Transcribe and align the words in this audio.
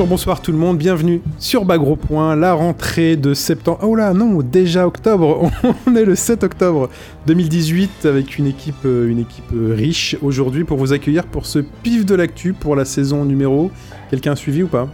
Bonjour, 0.00 0.08
bonsoir 0.12 0.40
tout 0.40 0.50
le 0.50 0.56
monde, 0.56 0.78
bienvenue 0.78 1.20
sur 1.38 1.66
Bagro 1.66 1.94
Point, 1.94 2.34
la 2.34 2.54
rentrée 2.54 3.16
de 3.16 3.34
septembre. 3.34 3.80
Oh 3.82 3.94
là, 3.94 4.14
non, 4.14 4.40
déjà 4.40 4.86
octobre, 4.86 5.50
on 5.86 5.94
est 5.94 6.06
le 6.06 6.14
7 6.14 6.42
octobre 6.42 6.88
2018 7.26 8.06
avec 8.06 8.38
une 8.38 8.46
équipe, 8.46 8.86
euh, 8.86 9.10
une 9.10 9.18
équipe 9.18 9.44
euh, 9.54 9.74
riche 9.76 10.16
aujourd'hui 10.22 10.64
pour 10.64 10.78
vous 10.78 10.94
accueillir 10.94 11.26
pour 11.26 11.44
ce 11.44 11.58
pif 11.58 12.06
de 12.06 12.14
l'actu 12.14 12.54
pour 12.54 12.76
la 12.76 12.86
saison 12.86 13.26
numéro. 13.26 13.70
Quelqu'un 14.08 14.32
a 14.32 14.36
suivi 14.36 14.62
ou 14.62 14.68
pas? 14.68 14.88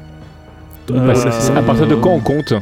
Euh, 0.90 1.14
à 1.54 1.62
partir 1.62 1.86
de 1.86 1.94
quand 1.94 2.10
on 2.10 2.18
compte? 2.20 2.52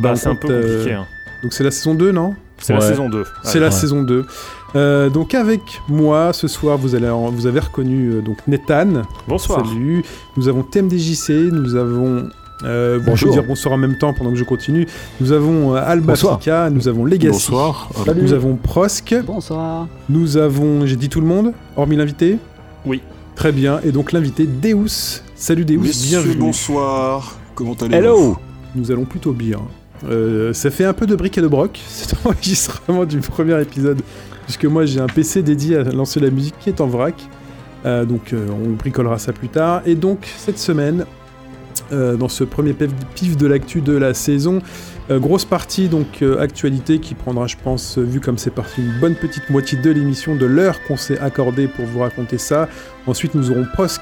Bah, 0.00 0.14
c'est 0.14 0.28
un 0.28 0.36
peu 0.36 0.48
euh, 0.48 0.60
compliqué. 0.76 0.94
hein. 0.94 1.06
Donc 1.42 1.52
c'est 1.52 1.64
la 1.64 1.72
saison 1.72 1.96
2, 1.96 2.12
non? 2.12 2.36
C'est 2.58 2.72
la 2.72 2.82
saison 2.82 3.08
2. 3.08 3.24
C'est 3.42 3.58
la 3.58 3.72
saison 3.72 4.02
2. 4.04 4.26
Euh, 4.76 5.10
donc 5.10 5.34
avec 5.34 5.80
moi 5.88 6.32
ce 6.32 6.46
soir, 6.48 6.78
vous, 6.78 6.94
allez, 6.94 7.10
vous 7.32 7.46
avez 7.46 7.60
reconnu 7.60 8.10
euh, 8.10 8.20
donc 8.20 8.38
Nathan. 8.46 9.02
Bonsoir. 9.26 9.66
Salut. 9.66 10.04
Nous 10.36 10.48
avons 10.48 10.62
TMDJC, 10.62 11.30
nous 11.52 11.74
avons. 11.74 12.28
Euh, 12.62 12.98
bon, 12.98 13.04
je 13.04 13.10
Bonjour. 13.10 13.28
vais 13.30 13.34
dire 13.40 13.44
bonsoir 13.48 13.74
en 13.74 13.78
même 13.78 13.96
temps 13.96 14.12
pendant 14.12 14.30
que 14.30 14.36
je 14.36 14.44
continue. 14.44 14.86
Nous 15.20 15.32
avons 15.32 15.74
euh, 15.74 15.82
Alba 15.84 16.12
Bonsoir. 16.12 16.38
Fika, 16.38 16.68
nous 16.70 16.88
avons 16.88 17.04
Legacy. 17.04 17.32
Bonsoir. 17.32 17.90
Nous 18.14 18.32
avons 18.32 18.56
Prosk. 18.56 19.14
Bonsoir. 19.26 19.88
Nous 20.08 20.36
avons, 20.36 20.84
j'ai 20.86 20.96
dit 20.96 21.08
tout 21.08 21.20
le 21.20 21.26
monde, 21.26 21.52
hormis 21.76 21.96
l'invité 21.96 22.36
Oui. 22.84 23.00
Très 23.34 23.52
bien. 23.52 23.80
Et 23.82 23.92
donc 23.92 24.12
l'invité 24.12 24.46
Deus. 24.46 25.22
Salut 25.34 25.64
Deus, 25.64 25.78
Messieurs, 25.78 26.18
bienvenue. 26.20 26.40
bonsoir. 26.40 27.38
Comment 27.54 27.72
allez-vous 27.80 27.94
Hello 27.96 28.36
Nous 28.74 28.90
allons 28.92 29.06
plutôt 29.06 29.32
bien. 29.32 29.60
Euh, 30.08 30.52
ça 30.52 30.70
fait 30.70 30.84
un 30.84 30.92
peu 30.92 31.06
de 31.06 31.14
briques 31.14 31.38
et 31.38 31.42
de 31.42 31.48
broc, 31.48 31.80
cet 31.88 32.14
enregistrement 32.24 33.04
du 33.04 33.18
premier 33.20 33.60
épisode, 33.60 34.00
puisque 34.50 34.64
moi 34.64 34.84
j'ai 34.84 34.98
un 34.98 35.06
PC 35.06 35.44
dédié 35.44 35.76
à 35.76 35.84
lancer 35.84 36.18
la 36.18 36.28
musique 36.28 36.56
qui 36.58 36.70
est 36.70 36.80
en 36.80 36.88
vrac. 36.88 37.14
Euh, 37.86 38.04
donc 38.04 38.32
euh, 38.32 38.48
on 38.50 38.70
bricolera 38.70 39.16
ça 39.16 39.32
plus 39.32 39.48
tard. 39.48 39.80
Et 39.86 39.94
donc 39.94 40.26
cette 40.38 40.58
semaine, 40.58 41.04
euh, 41.92 42.16
dans 42.16 42.28
ce 42.28 42.42
premier 42.42 42.74
pif 43.14 43.36
de 43.36 43.46
l'actu 43.46 43.80
de 43.80 43.96
la 43.96 44.12
saison, 44.12 44.60
grosse 45.08 45.44
partie 45.44 45.88
donc 45.88 46.24
actualité 46.40 46.98
qui 46.98 47.14
prendra, 47.14 47.46
je 47.46 47.54
pense, 47.62 47.96
vu 47.96 48.18
comme 48.18 48.38
c'est 48.38 48.50
parti, 48.50 48.80
une 48.80 48.98
bonne 48.98 49.14
petite 49.14 49.50
moitié 49.50 49.78
de 49.80 49.90
l'émission, 49.90 50.34
de 50.34 50.46
l'heure 50.46 50.82
qu'on 50.88 50.96
s'est 50.96 51.20
accordé 51.20 51.68
pour 51.68 51.84
vous 51.84 52.00
raconter 52.00 52.38
ça. 52.38 52.68
Ensuite, 53.06 53.36
nous 53.36 53.52
aurons 53.52 53.66
Prosk 53.72 54.00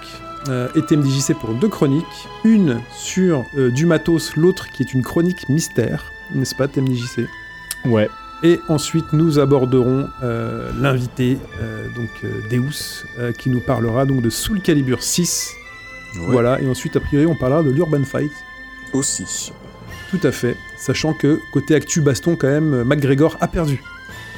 et 0.49 0.83
TMDJC 0.83 1.35
pour 1.39 1.53
deux 1.55 1.69
chroniques. 1.69 2.05
Une 2.45 2.81
sur 2.95 3.45
du 3.57 3.85
matos, 3.85 4.37
l'autre 4.37 4.69
qui 4.71 4.83
est 4.83 4.95
une 4.95 5.03
chronique 5.03 5.47
mystère, 5.51 6.05
n'est-ce 6.35 6.55
pas, 6.55 6.69
TMDJC? 6.69 7.27
Ouais. 7.87 8.09
Et 8.43 8.61
ensuite, 8.69 9.13
nous 9.13 9.39
aborderons 9.41 10.09
euh, 10.23 10.71
l'invité, 10.81 11.39
euh, 11.61 11.89
donc 11.97 12.09
euh, 12.23 12.41
Deus, 12.51 13.05
euh, 13.19 13.33
qui 13.33 13.51
nous 13.51 13.61
parlera 13.61 14.05
donc 14.07 14.23
de 14.23 14.31
Soul 14.31 14.61
Calibur 14.61 15.03
6. 15.03 15.51
Ouais, 16.15 16.21
Voilà, 16.29 16.61
et 16.61 16.69
ensuite, 16.69 16.95
a 16.97 17.01
priori, 17.01 17.27
on 17.27 17.35
parlera 17.35 17.63
de 17.65 17.71
l'Urban 17.71 18.05
Fight. 18.05 18.31
Aussi. 18.93 19.53
Tout 20.11 20.21
à 20.23 20.31
fait, 20.33 20.57
sachant 20.79 21.13
que 21.15 21.39
côté 21.53 21.75
actu 21.75 22.01
baston, 22.01 22.37
quand 22.37 22.47
même, 22.49 22.85
McGregor 22.85 23.37
a 23.41 23.49
perdu 23.49 23.83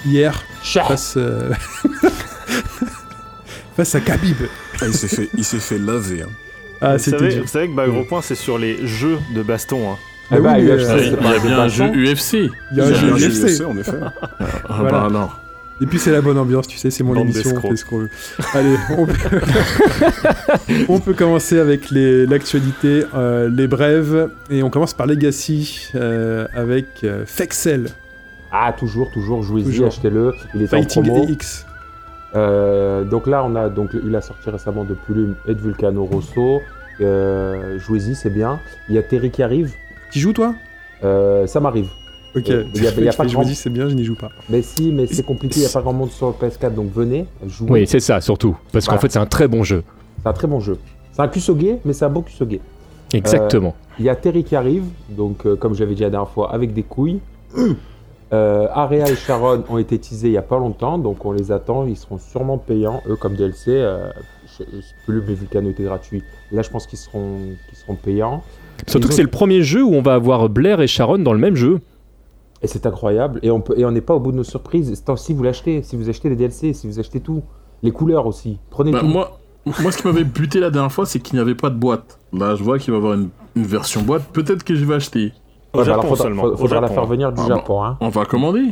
hier 0.06 0.42
face, 0.62 1.14
euh, 1.16 1.52
face 3.76 3.94
à 3.94 4.00
Khabib. 4.00 4.36
Ah, 4.80 4.86
il 4.88 4.94
s'est 4.94 5.08
fait, 5.08 5.28
il 5.36 5.44
s'est 5.44 5.58
fait 5.60 5.78
laver. 5.78 6.22
hein. 6.22 6.28
Ah, 6.80 6.98
savez, 6.98 7.38
vous 7.40 7.46
savez 7.46 7.68
que 7.68 7.74
bah, 7.74 7.86
gros 7.86 8.04
point, 8.04 8.22
c'est 8.22 8.34
sur 8.34 8.56
les 8.58 8.86
jeux 8.86 9.18
de 9.34 9.42
baston. 9.42 9.92
hein. 9.92 9.98
Ah 10.30 10.36
Eh 10.38 10.40
bah, 10.40 10.52
oui, 10.56 10.62
il 10.62 10.68
y 10.68 10.70
a- 10.70 10.74
euh, 10.74 10.98
Il 11.00 11.06
y 11.06 11.16
bien 11.46 11.56
pas 11.56 11.62
un 11.64 11.68
jeu. 11.68 11.84
UFC. 11.86 12.50
Il 12.72 12.76
y 12.76 12.80
a 12.80 12.84
un 12.86 12.92
jeu 12.92 13.08
UFC. 13.14 13.44
UFC, 13.60 13.64
en 13.66 13.76
effet. 13.78 13.92
Ah 14.00 14.46
Voilà. 14.80 14.90
bah 14.90 15.08
non. 15.10 15.28
Et 15.82 15.86
puis 15.86 15.98
c'est 15.98 16.12
la 16.12 16.20
bonne 16.20 16.36
ambiance, 16.36 16.68
tu 16.68 16.76
sais, 16.76 16.90
c'est 16.90 17.02
mon 17.02 17.14
Bande 17.14 17.24
émission, 17.30 17.52
on 17.56 17.68
fait 17.70 17.76
ce 17.76 17.86
qu'on 17.86 18.00
veut. 18.00 18.10
Allez, 18.52 18.76
on 18.98 19.06
peut... 19.06 19.14
on 20.90 21.00
peut 21.00 21.14
commencer 21.14 21.58
avec 21.58 21.90
les- 21.90 22.26
l'actualité, 22.26 23.04
euh, 23.14 23.48
les 23.48 23.66
brèves, 23.66 24.28
et 24.50 24.62
on 24.62 24.68
commence 24.68 24.92
par 24.92 25.06
Legacy 25.06 25.88
euh, 25.94 26.46
avec 26.54 27.02
euh, 27.02 27.24
Fexel, 27.24 27.86
Ah, 28.52 28.74
toujours, 28.78 29.10
toujours, 29.10 29.42
jouez-y, 29.42 29.82
achetez-le. 29.82 30.34
Il 30.54 30.60
est 30.60 30.66
en 30.66 30.68
Fighting 30.68 31.02
promo. 31.02 31.26
EX. 31.28 31.64
Euh, 32.36 33.04
donc 33.04 33.26
là, 33.26 33.42
on 33.44 33.56
a 33.56 33.68
donc 33.70 33.90
il 34.04 34.14
a 34.14 34.20
sorti 34.20 34.50
récemment 34.50 34.84
de 34.84 34.92
Plume 34.94 35.34
et 35.48 35.54
de 35.54 35.60
Vulcano 35.60 36.04
Rosso. 36.04 36.60
Euh, 37.00 37.78
jouez-y, 37.78 38.14
c'est 38.14 38.28
bien. 38.30 38.60
Il 38.90 38.94
y 38.96 38.98
a 38.98 39.02
Terry 39.02 39.30
qui 39.30 39.42
arrive. 39.42 39.72
Tu 40.10 40.18
joues 40.18 40.32
toi? 40.32 40.54
Euh, 41.04 41.46
ça 41.46 41.60
m'arrive. 41.60 41.88
Ok, 42.36 42.48
Euh, 42.48 42.64
il 42.74 42.82
y 42.84 42.86
a- 42.86 42.90
il 42.96 43.04
y 43.04 43.08
a 43.08 43.12
pas 43.12 43.26
je 43.26 43.32
grand- 43.32 43.42
me 43.42 43.46
dis 43.48 43.54
c'est 43.56 43.70
bien, 43.70 43.88
je 43.88 43.94
n'y 43.94 44.04
joue 44.04 44.14
pas. 44.14 44.28
Mais 44.48 44.62
si, 44.62 44.92
mais 44.92 45.06
c'est 45.06 45.24
compliqué. 45.24 45.56
Il 45.56 45.60
n'y 45.62 45.66
a 45.66 45.70
pas 45.70 45.80
grand 45.82 45.92
monde 45.92 46.10
sur 46.10 46.28
le 46.28 46.32
PS4, 46.34 46.74
donc 46.74 46.92
venez, 46.92 47.26
jouez. 47.46 47.70
Oui, 47.70 47.86
c'est 47.88 47.98
ça, 48.00 48.20
surtout. 48.20 48.56
Parce 48.72 48.86
qu'en 48.86 48.98
fait, 48.98 49.10
c'est 49.10 49.18
un 49.18 49.26
très 49.26 49.48
bon 49.48 49.64
jeu. 49.64 49.82
C'est 50.22 50.28
un 50.28 50.32
très 50.32 50.46
bon 50.46 50.60
jeu. 50.60 50.78
C'est 51.12 51.22
un 51.22 51.28
Kusoge, 51.28 51.78
mais 51.84 51.92
c'est 51.92 52.04
un 52.04 52.08
beau 52.08 52.22
Kusoge. 52.22 52.60
Exactement. 53.12 53.74
Il 53.98 54.04
y 54.04 54.08
a 54.08 54.14
Terry 54.14 54.44
qui 54.44 54.54
arrive, 54.54 54.84
donc 55.08 55.44
euh, 55.44 55.56
comme 55.56 55.74
j'avais 55.74 55.94
dit 55.94 56.02
la 56.02 56.10
dernière 56.10 56.30
fois, 56.30 56.52
avec 56.52 56.72
des 56.72 56.82
couilles. 56.84 57.20
Euh, 58.32 58.68
Area 58.72 59.08
et 59.10 59.16
Sharon 59.16 59.64
ont 59.68 59.78
été 59.78 59.98
teasés 59.98 60.28
il 60.28 60.34
y 60.34 60.38
a 60.38 60.42
pas 60.42 60.56
longtemps, 60.56 60.98
donc 60.98 61.24
on 61.24 61.32
les 61.32 61.50
attend. 61.50 61.84
Ils 61.88 61.96
seront 61.96 62.18
sûrement 62.18 62.58
payants, 62.58 63.02
eux 63.08 63.16
comme 63.16 63.34
DLC. 63.34 63.72
Euh, 63.72 64.08
je, 64.56 64.62
je 64.72 64.80
sais 64.82 64.94
plus, 65.04 65.20
mais 65.26 65.34
Vulcano 65.34 65.68
était 65.68 65.82
gratuit. 65.82 66.22
Là, 66.52 66.62
je 66.62 66.70
pense 66.70 66.86
qu'ils 66.86 67.00
seront, 67.00 67.38
qu'ils 67.68 67.76
seront 67.78 67.96
payants. 67.96 68.44
Surtout 68.86 69.08
que 69.08 69.14
c'est 69.14 69.22
le 69.22 69.28
premier 69.30 69.62
jeu 69.62 69.82
où 69.82 69.94
on 69.94 70.02
va 70.02 70.14
avoir 70.14 70.48
Blair 70.48 70.80
et 70.80 70.86
Sharon 70.86 71.18
dans 71.18 71.32
le 71.32 71.38
même 71.38 71.56
jeu. 71.56 71.80
Et 72.62 72.66
c'est 72.66 72.84
incroyable. 72.86 73.40
Et 73.42 73.50
on 73.50 73.60
peut, 73.60 73.74
et 73.78 73.84
on 73.84 73.90
n'est 73.90 74.00
pas 74.02 74.14
au 74.14 74.20
bout 74.20 74.32
de 74.32 74.36
nos 74.36 74.44
surprises. 74.44 75.02
Si 75.16 75.32
vous 75.34 75.42
l'achetez, 75.42 75.82
si 75.82 75.96
vous 75.96 76.08
achetez 76.10 76.28
les 76.28 76.36
DLC, 76.36 76.72
si 76.74 76.86
vous 76.86 76.98
achetez 77.00 77.20
tout, 77.20 77.42
les 77.82 77.90
couleurs 77.90 78.26
aussi, 78.26 78.58
prenez 78.70 78.92
Bah, 78.92 79.00
tout. 79.00 79.06
moi, 79.06 79.38
moi, 79.80 79.90
ce 79.92 79.98
qui 79.98 80.06
m'avait 80.06 80.24
buté 80.24 80.60
la 80.60 80.70
dernière 80.70 80.92
fois, 80.92 81.06
c'est 81.06 81.20
qu'il 81.20 81.36
n'y 81.36 81.40
avait 81.40 81.54
pas 81.54 81.70
de 81.70 81.76
boîte. 81.76 82.18
Là, 82.32 82.54
je 82.56 82.62
vois 82.62 82.78
qu'il 82.78 82.92
va 82.92 82.98
y 82.98 83.00
avoir 83.00 83.14
une, 83.14 83.28
une 83.56 83.64
version 83.64 84.02
boîte. 84.02 84.24
Peut-être 84.32 84.62
que 84.64 84.74
je 84.74 84.84
vais 84.84 84.94
acheter. 84.94 85.32
Au 85.72 85.78
Ouais, 85.78 85.84
bah 85.84 85.84
Japon 85.84 86.00
alors, 86.00 86.04
faudra, 86.10 86.24
seulement. 86.24 86.42
faudra- 86.42 86.54
Au 86.54 86.58
faudra 86.58 86.80
la 86.80 86.86
Japon, 86.88 86.94
faire 86.94 87.06
venir 87.06 87.32
du 87.32 87.40
Ah. 87.44 87.48
Japon. 87.48 87.82
Hein. 87.84 87.96
On 88.00 88.08
va 88.08 88.24
commander. 88.26 88.64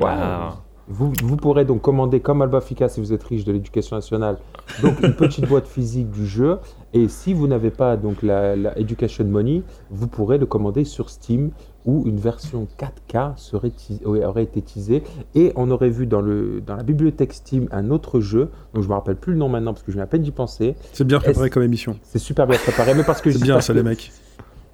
Ah. 0.00 0.54
Vous, 0.86 1.12
vous 1.22 1.36
pourrez 1.36 1.64
donc 1.64 1.80
commander 1.80 2.20
comme 2.20 2.42
Alba 2.42 2.60
Fika 2.60 2.90
si 2.90 3.00
vous 3.00 3.14
êtes 3.14 3.22
riche 3.24 3.44
de 3.44 3.52
l'éducation 3.52 3.96
nationale, 3.96 4.36
donc 4.82 5.00
une 5.02 5.14
petite 5.14 5.48
boîte 5.48 5.66
physique 5.66 6.10
du 6.10 6.26
jeu. 6.26 6.58
Et 6.92 7.08
si 7.08 7.32
vous 7.32 7.46
n'avez 7.46 7.70
pas 7.70 7.96
donc 7.96 8.22
la, 8.22 8.54
la 8.54 8.78
Education 8.78 9.24
Money, 9.24 9.62
vous 9.90 10.08
pourrez 10.08 10.36
le 10.36 10.44
commander 10.44 10.84
sur 10.84 11.08
Steam 11.08 11.50
où 11.86 12.02
une 12.06 12.18
version 12.18 12.66
4K 12.78 13.36
serait 13.36 13.72
aurait 14.04 14.42
été 14.42 14.60
teasée. 14.60 15.02
Et 15.34 15.52
on 15.56 15.70
aurait 15.70 15.88
vu 15.88 16.06
dans, 16.06 16.20
le, 16.20 16.60
dans 16.60 16.76
la 16.76 16.82
bibliothèque 16.82 17.32
Steam 17.32 17.66
un 17.72 17.90
autre 17.90 18.20
jeu, 18.20 18.50
donc 18.74 18.84
je 18.84 18.88
me 18.88 18.94
rappelle 18.94 19.16
plus 19.16 19.32
le 19.32 19.38
nom 19.38 19.48
maintenant 19.48 19.72
parce 19.72 19.84
que 19.84 19.90
je 19.90 19.96
viens 19.96 20.04
à 20.04 20.06
peine 20.06 20.22
d'y 20.22 20.32
penser. 20.32 20.74
C'est 20.92 21.04
bien 21.06 21.18
préparé 21.18 21.48
comme 21.48 21.62
émission. 21.62 21.96
C'est 22.02 22.18
super 22.18 22.46
bien 22.46 22.58
préparé, 22.58 22.92
mais 22.94 23.04
parce 23.04 23.22
que 23.22 23.30
C'est 23.30 23.42
bien 23.42 23.58
ça 23.62 23.72
que- 23.72 23.78
les 23.78 23.84
mecs. 23.84 24.12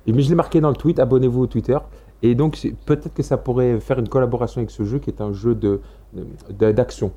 mais 0.09 0.23
je 0.23 0.29
l'ai 0.29 0.35
marqué 0.35 0.61
dans 0.61 0.71
le 0.71 0.77
tweet, 0.77 0.99
abonnez-vous 0.99 1.43
au 1.43 1.47
Twitter. 1.47 1.79
Et 2.23 2.35
donc 2.35 2.59
peut-être 2.87 3.15
que 3.15 3.23
ça 3.23 3.37
pourrait 3.37 3.81
faire 3.81 3.99
une 3.99 4.09
collaboration 4.09 4.61
avec 4.61 4.71
ce 4.71 4.85
jeu 4.85 4.99
qui 4.99 5.11
est 5.11 5.21
un 5.21 5.33
jeu 5.33 5.55
de 5.55 5.81
de- 6.13 6.73
d'action. 6.73 7.13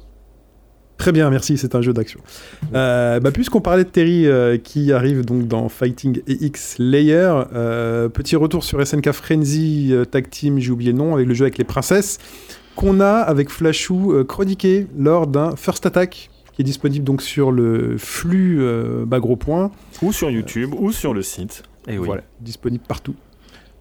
Très 0.98 1.12
bien, 1.12 1.30
merci, 1.32 1.58
c'est 1.58 1.74
un 1.76 1.82
jeu 1.82 1.92
d'action. 1.92 2.20
Euh, 2.76 3.20
bah, 3.20 3.32
Puisqu'on 3.32 3.60
parlait 3.62 3.84
de 3.84 3.90
Terry 3.90 4.28
euh, 4.28 4.58
qui 4.58 4.94
arrive 4.94 5.26
donc 5.26 5.48
dans 5.48 5.68
Fighting 5.68 6.22
EX 6.28 6.76
Layer, 6.78 7.32
euh, 7.54 8.08
petit 8.10 8.36
retour 8.36 8.64
sur 8.64 8.80
SNK 8.86 9.12
Frenzy 9.12 9.90
euh, 9.92 10.06
Tag 10.06 10.30
Team, 10.30 10.60
j'ai 10.60 10.72
oublié 10.72 10.92
le 10.92 10.98
nom, 11.00 11.16
avec 11.16 11.28
le 11.28 11.34
jeu 11.34 11.46
avec 11.46 11.58
les 11.58 11.64
princesses, 11.64 12.20
qu'on 12.76 13.00
a 13.02 13.16
avec 13.16 13.50
Flashou 13.50 14.14
euh, 14.14 14.24
chroniqué 14.24 14.88
lors 14.98 15.26
d'un 15.28 15.56
First 15.56 15.86
Attack 15.88 16.30
qui 16.54 16.62
est 16.62 16.66
disponible 16.66 17.04
donc 17.04 17.24
sur 17.24 17.52
le 17.52 17.98
flux 17.98 18.60
euh, 18.62 19.04
bas 19.06 19.20
gros 19.20 19.36
point. 19.36 19.72
Ou 20.04 20.14
sur 20.14 20.30
YouTube, 20.30 20.74
ou 20.78 20.92
sur 20.92 21.14
le 21.16 21.24
site. 21.24 21.64
Et 21.88 21.98
oui. 21.98 22.06
Voilà, 22.06 22.22
disponible 22.40 22.84
partout. 22.88 23.16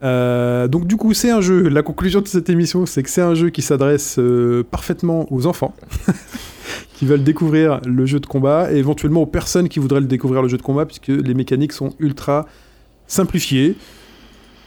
Euh, 0.03 0.69
donc 0.69 0.87
du 0.87 0.97
coup, 0.97 1.15
c'est 1.15 1.31
un 1.31 1.41
jeu. 1.41 1.69
La 1.69 1.83
conclusion 1.83 2.21
de 2.21 2.29
cette 2.29 2.51
émission, 2.51 2.87
c'est 2.87 3.03
que 3.03 3.11
c'est 3.11 3.23
un 3.23 3.35
jeu 3.35 3.51
qui 3.51 3.63
s'adresse 3.63 4.17
euh, 4.19 4.65
parfaitement 4.69 5.33
aux 5.33 5.47
enfants 5.47 5.75
qui 6.95 7.07
veulent 7.07 7.23
découvrir 7.23 7.81
le 7.87 8.07
jeu 8.07 8.19
de 8.19 8.27
combat 8.27 8.73
et 8.73 8.77
éventuellement 8.77 9.23
aux 9.23 9.27
personnes 9.27 9.69
qui 9.69 9.79
voudraient 9.79 10.01
le 10.01 10.07
découvrir 10.07 10.43
le 10.43 10.49
jeu 10.49 10.57
de 10.57 10.63
combat 10.63 10.87
puisque 10.87 11.09
les 11.09 11.35
mécaniques 11.35 11.73
sont 11.73 11.91
ultra 12.01 12.47
simplifiées. 13.07 13.77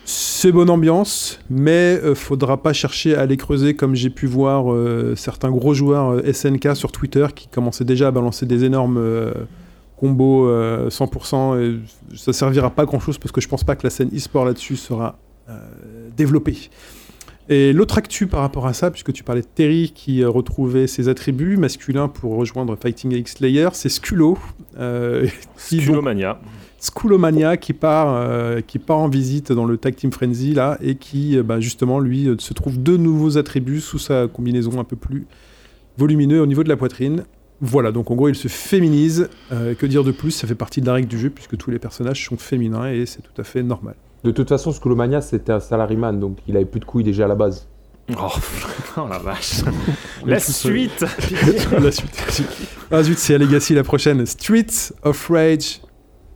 C'est 0.07 0.51
bonne 0.51 0.69
ambiance, 0.69 1.39
mais 1.49 1.99
euh, 2.03 2.13
faudra 2.13 2.61
pas 2.61 2.73
chercher 2.73 3.15
à 3.15 3.25
les 3.25 3.38
creuser 3.38 3.75
comme 3.75 3.95
j'ai 3.95 4.11
pu 4.11 4.27
voir 4.27 4.71
euh, 4.71 5.15
certains 5.15 5.49
gros 5.49 5.73
joueurs 5.73 6.21
SNK 6.31 6.75
sur 6.75 6.91
Twitter 6.91 7.25
qui 7.33 7.47
commençaient 7.47 7.85
déjà 7.85 8.09
à 8.09 8.11
balancer 8.11 8.45
des 8.45 8.63
énormes 8.63 8.99
combos 9.97 10.47
euh, 10.47 10.89
100% 10.89 11.59
et 11.59 11.79
ça 12.15 12.33
servira 12.33 12.69
pas 12.69 12.85
grand 12.85 12.99
chose 12.99 13.17
parce 13.17 13.31
que 13.31 13.41
je 13.41 13.47
pense 13.47 13.63
pas 13.63 13.75
que 13.75 13.83
la 13.83 13.89
scène 13.89 14.09
e-sport 14.15 14.45
là-dessus 14.45 14.75
sera 14.75 15.17
euh, 15.50 15.59
développée. 16.15 16.69
Et 17.47 17.74
l'autre 17.74 18.00
actu 18.00 18.25
par 18.25 18.42
rapport 18.42 18.65
à 18.65 18.74
ça, 18.74 18.89
puisque 18.89 19.13
tu 19.13 19.24
parlais 19.24 19.42
de 19.42 19.47
Terry 19.47 19.92
qui 19.94 20.24
euh, 20.24 20.30
retrouvait 20.30 20.88
ses 20.88 21.09
attributs 21.09 21.57
masculins 21.57 22.07
pour 22.07 22.36
rejoindre 22.36 22.75
Fighting 22.75 23.12
X 23.12 23.39
Layer, 23.39 23.69
c'est 23.74 23.89
Skulo, 23.89 24.38
euh, 24.77 25.27
Sculomania. 25.57 26.39
Skullomania 26.80 27.57
qui 27.57 27.74
part, 27.74 28.15
euh, 28.15 28.62
qui 28.65 28.80
part 28.80 28.97
en 28.97 29.07
visite 29.07 29.51
dans 29.51 29.65
le 29.65 29.77
Tag 29.77 29.95
Team 29.95 30.12
Frenzy 30.12 30.53
là 30.53 30.77
et 30.81 30.95
qui 30.95 31.38
bah, 31.42 31.59
justement 31.59 32.00
lui 32.00 32.30
se 32.38 32.53
trouve 32.53 32.77
deux 32.77 32.98
nouveaux 32.98 33.38
attributs 33.38 33.80
sous 33.80 33.98
sa 33.98 34.27
combinaison 34.27 34.80
un 34.80 34.83
peu 34.83 34.95
plus 34.95 35.25
volumineux 35.98 36.41
au 36.41 36.45
niveau 36.45 36.63
de 36.63 36.69
la 36.69 36.77
poitrine. 36.77 37.24
Voilà, 37.62 37.91
donc 37.91 38.12
en 38.12 38.15
gros, 38.15 38.30
il 38.30 38.36
se 38.36 38.48
féminise. 38.48 39.30
Euh, 39.51 39.75
que 39.75 39.86
dire 39.86 40.03
de 40.03 40.12
plus? 40.12 40.31
Ça 40.31 40.48
fait 40.48 40.56
partie 40.56 40.81
de 40.81 40.86
la 40.86 40.94
règle 40.94 41.07
du 41.07 41.18
jeu, 41.18 41.30
puisque 41.30 41.57
tous 41.57 41.71
les 41.71 41.80
personnages 41.80 42.25
sont 42.25 42.38
féminins, 42.38 42.91
et 42.91 43.06
c'est 43.06 43.21
tout 43.21 43.39
à 43.41 43.44
fait 43.44 43.63
normal. 43.63 43.95
De 44.25 44.31
toute 44.31 44.50
façon, 44.50 44.72
Skullomania, 44.72 45.22
c'était 45.22 45.51
un 45.51 45.60
salaryman, 45.60 46.19
donc 46.19 46.39
il 46.48 46.56
avait 46.56 46.66
plus 46.66 46.80
de 46.80 46.86
couilles 46.86 47.04
déjà 47.04 47.25
à 47.25 47.27
la 47.27 47.36
base. 47.36 47.68
Oh, 48.12 48.27
oh 48.98 49.01
la 49.07 49.19
vache. 49.19 49.62
La 50.25 50.39
suite 50.39 51.01
la 51.80 51.92
suite. 51.92 52.44
Ah 52.89 53.04
zut, 53.04 53.19
c'est 53.19 53.36
à 53.36 53.38
Legacy 53.38 53.75
la 53.75 53.83
prochaine. 53.83 54.25
Streets 54.25 54.92
of 55.04 55.30
Rage 55.30 55.81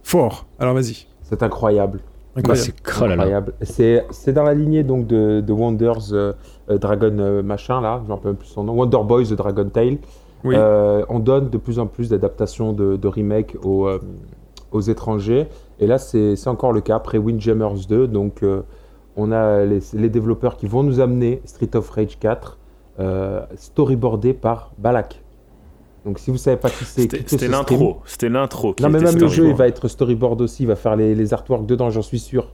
4. 0.03 0.45
Alors 0.59 0.75
vas-y. 0.75 1.07
C'est 1.23 1.41
incroyable. 1.41 2.01
Bah, 2.35 2.41
Incroyable. 2.53 2.75
là. 3.07 3.13
Incroyable. 3.13 3.53
C'est 3.63 4.33
dans 4.33 4.43
la 4.43 4.53
lignée 4.53 4.83
donc 4.83 5.07
de, 5.07 5.41
de 5.41 5.51
Wonders 5.53 6.13
euh, 6.13 6.33
euh, 6.69 6.77
Dragon 6.77 7.17
euh, 7.17 7.41
machin 7.41 7.81
là, 7.81 8.01
je 8.03 8.07
me 8.07 8.13
rappelle 8.13 8.35
plus 8.35 8.47
son 8.47 8.63
nom, 8.65 8.73
Wonder 8.73 8.99
Boys 9.03 9.23
de 9.25 9.35
Dragon 9.35 9.67
Tail. 9.67 9.97
Oui. 10.43 10.53
Euh, 10.55 11.03
on 11.09 11.17
donne 11.17 11.49
de 11.49 11.57
plus 11.57 11.79
en 11.79 11.87
plus 11.87 12.09
d'adaptations 12.09 12.71
de, 12.73 12.95
de 12.97 13.07
remakes 13.07 13.57
aux, 13.63 13.87
euh, 13.87 13.99
aux 14.71 14.81
étrangers. 14.81 15.47
Et 15.79 15.87
là, 15.87 15.97
c'est 15.97 16.35
encore 16.47 16.73
le 16.73 16.81
cas 16.81 16.95
après 16.95 17.17
Windjammers 17.17 17.85
2. 17.87 18.07
Donc, 18.07 18.43
euh, 18.43 18.61
on 19.15 19.31
a 19.31 19.63
les, 19.65 19.79
les 19.93 20.09
développeurs 20.09 20.57
qui 20.57 20.67
vont 20.67 20.83
nous 20.83 20.99
amener 20.99 21.41
Street 21.45 21.75
of 21.75 21.89
Rage 21.89 22.17
4, 22.19 22.57
euh, 22.99 23.41
storyboardé 23.55 24.33
par 24.33 24.71
Balak. 24.77 25.21
Donc, 26.05 26.19
si 26.19 26.31
vous 26.31 26.37
savez 26.37 26.57
pas 26.57 26.69
qui 26.69 26.85
c'est, 26.85 27.09
C'était 27.27 27.47
l'intro. 27.47 27.99
C'était 28.05 28.29
l'intro. 28.29 28.73
Non, 28.81 28.89
mais 28.89 28.99
même 28.99 29.17
le 29.17 29.27
jeu, 29.27 29.49
il 29.49 29.55
va 29.55 29.67
être 29.67 29.87
storyboard 29.87 30.41
aussi. 30.41 30.63
Il 30.63 30.67
va 30.67 30.75
faire 30.75 30.95
les, 30.95 31.13
les 31.15 31.33
artworks 31.33 31.65
dedans, 31.65 31.89
j'en 31.89 32.01
suis 32.01 32.19
sûr. 32.19 32.53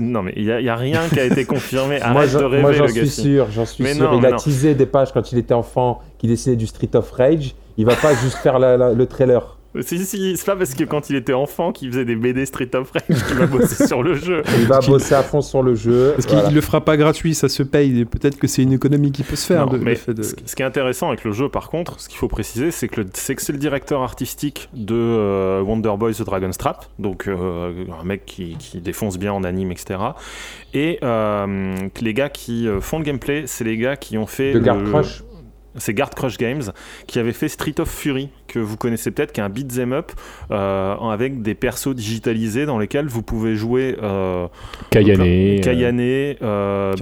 Non, 0.00 0.22
mais 0.22 0.32
il 0.36 0.44
n'y 0.44 0.52
a, 0.52 0.60
il 0.60 0.66
y 0.66 0.68
a 0.68 0.76
rien 0.76 1.00
qui 1.08 1.18
a 1.18 1.24
été 1.24 1.44
confirmé. 1.44 1.98
moi, 2.12 2.22
Arrête 2.22 2.32
de 2.32 2.44
rêver, 2.44 2.62
moi, 2.62 2.72
j'en 2.72 2.86
suis 2.86 3.08
sûr, 3.08 3.48
j'en 3.50 3.64
suis 3.64 3.82
Mais 3.82 3.94
sûr. 3.94 4.12
non, 4.12 4.18
il 4.20 4.24
a 4.26 4.30
non. 4.30 4.36
teasé 4.36 4.76
des 4.76 4.86
pages 4.86 5.12
quand 5.12 5.32
il 5.32 5.38
était 5.38 5.54
enfant, 5.54 5.98
qui 6.18 6.28
dessinait 6.28 6.54
du 6.54 6.68
Street 6.68 6.94
of 6.94 7.10
Rage. 7.10 7.56
Il 7.76 7.84
va 7.84 7.96
pas 7.96 8.14
juste 8.14 8.36
faire 8.36 8.60
la- 8.60 8.76
la- 8.76 8.92
le 8.92 9.06
trailer. 9.06 9.55
Si, 9.82 10.04
si, 10.04 10.36
c'est 10.36 10.46
pas 10.46 10.56
parce 10.56 10.74
que 10.74 10.84
quand 10.84 11.10
il 11.10 11.16
était 11.16 11.32
enfant 11.32 11.72
qu'il 11.72 11.90
faisait 11.90 12.04
des 12.04 12.16
BD 12.16 12.46
Street 12.46 12.70
of 12.74 12.90
Rage 12.92 13.24
qu'il 13.26 13.36
va 13.36 13.46
bosser 13.46 13.86
sur 13.86 14.02
le 14.02 14.14
jeu. 14.14 14.42
Il 14.58 14.66
va 14.66 14.78
qu'il- 14.78 14.92
bosser 14.92 15.14
à 15.14 15.22
fond 15.22 15.40
sur 15.40 15.62
le 15.62 15.74
jeu. 15.74 16.12
Parce 16.14 16.26
qu'il 16.26 16.36
Voilà. 16.38 16.50
le 16.54 16.60
fera 16.60 16.80
pas 16.84 16.96
gratuit, 16.96 17.34
ça 17.34 17.48
se 17.48 17.62
paye. 17.62 18.04
Peut-être 18.04 18.38
que 18.38 18.46
c'est 18.46 18.62
une 18.62 18.72
économie 18.72 19.12
qui 19.12 19.22
peut 19.22 19.36
se 19.36 19.46
faire. 19.46 19.66
Non, 19.66 19.72
de- 19.72 19.78
mais 19.78 19.90
le 19.90 19.96
fait 19.96 20.14
de... 20.14 20.22
ce, 20.22 20.34
ce 20.44 20.54
qui 20.56 20.62
est 20.62 20.66
intéressant 20.66 21.08
avec 21.08 21.24
le 21.24 21.32
jeu, 21.32 21.48
par 21.48 21.68
contre, 21.70 22.00
ce 22.00 22.08
qu'il 22.08 22.18
faut 22.18 22.28
préciser, 22.28 22.70
c'est 22.70 22.88
que 22.88 23.02
c'est 23.14 23.52
le 23.52 23.58
directeur 23.58 24.02
artistique 24.02 24.68
de 24.74 24.94
euh, 24.94 25.60
Wonder 25.62 25.92
Boys 25.98 26.12
The 26.14 26.22
Dragon's 26.24 26.56
Trap, 26.58 26.86
donc 26.98 27.26
euh, 27.28 27.84
un 28.00 28.04
mec 28.04 28.24
qui, 28.26 28.56
qui 28.58 28.80
défonce 28.80 29.18
bien 29.18 29.32
en 29.32 29.44
anime, 29.44 29.72
etc. 29.72 29.98
Et 30.74 30.98
euh, 31.02 31.74
que 31.94 32.04
les 32.04 32.14
gars 32.14 32.28
qui 32.28 32.68
euh, 32.68 32.80
font 32.80 32.98
le 32.98 33.04
gameplay, 33.04 33.44
c'est 33.46 33.64
les 33.64 33.76
gars 33.76 33.96
qui 33.96 34.18
ont 34.18 34.26
fait 34.26 34.52
De 34.54 34.58
le- 34.58 34.90
Crush. 34.90 35.22
C'est 35.78 35.94
Guard 35.94 36.10
Crush 36.10 36.38
Games 36.38 36.62
qui 37.06 37.18
avait 37.18 37.32
fait 37.32 37.48
Street 37.48 37.74
of 37.78 37.88
Fury 37.88 38.28
que 38.46 38.58
vous 38.58 38.76
connaissez 38.76 39.10
peut-être 39.10 39.32
qui 39.32 39.40
est 39.40 39.44
un 39.44 39.48
beat'em 39.48 39.92
up 39.92 40.12
euh, 40.50 40.94
avec 40.96 41.42
des 41.42 41.54
persos 41.54 41.94
digitalisés 41.94 42.66
dans 42.66 42.78
lesquels 42.78 43.06
vous 43.06 43.22
pouvez 43.22 43.56
jouer 43.56 43.96
euh, 44.02 44.46
Kayane. 44.90 45.20
euh, 45.20 45.60
Kayane, 45.60 46.00
euh, 46.00 46.94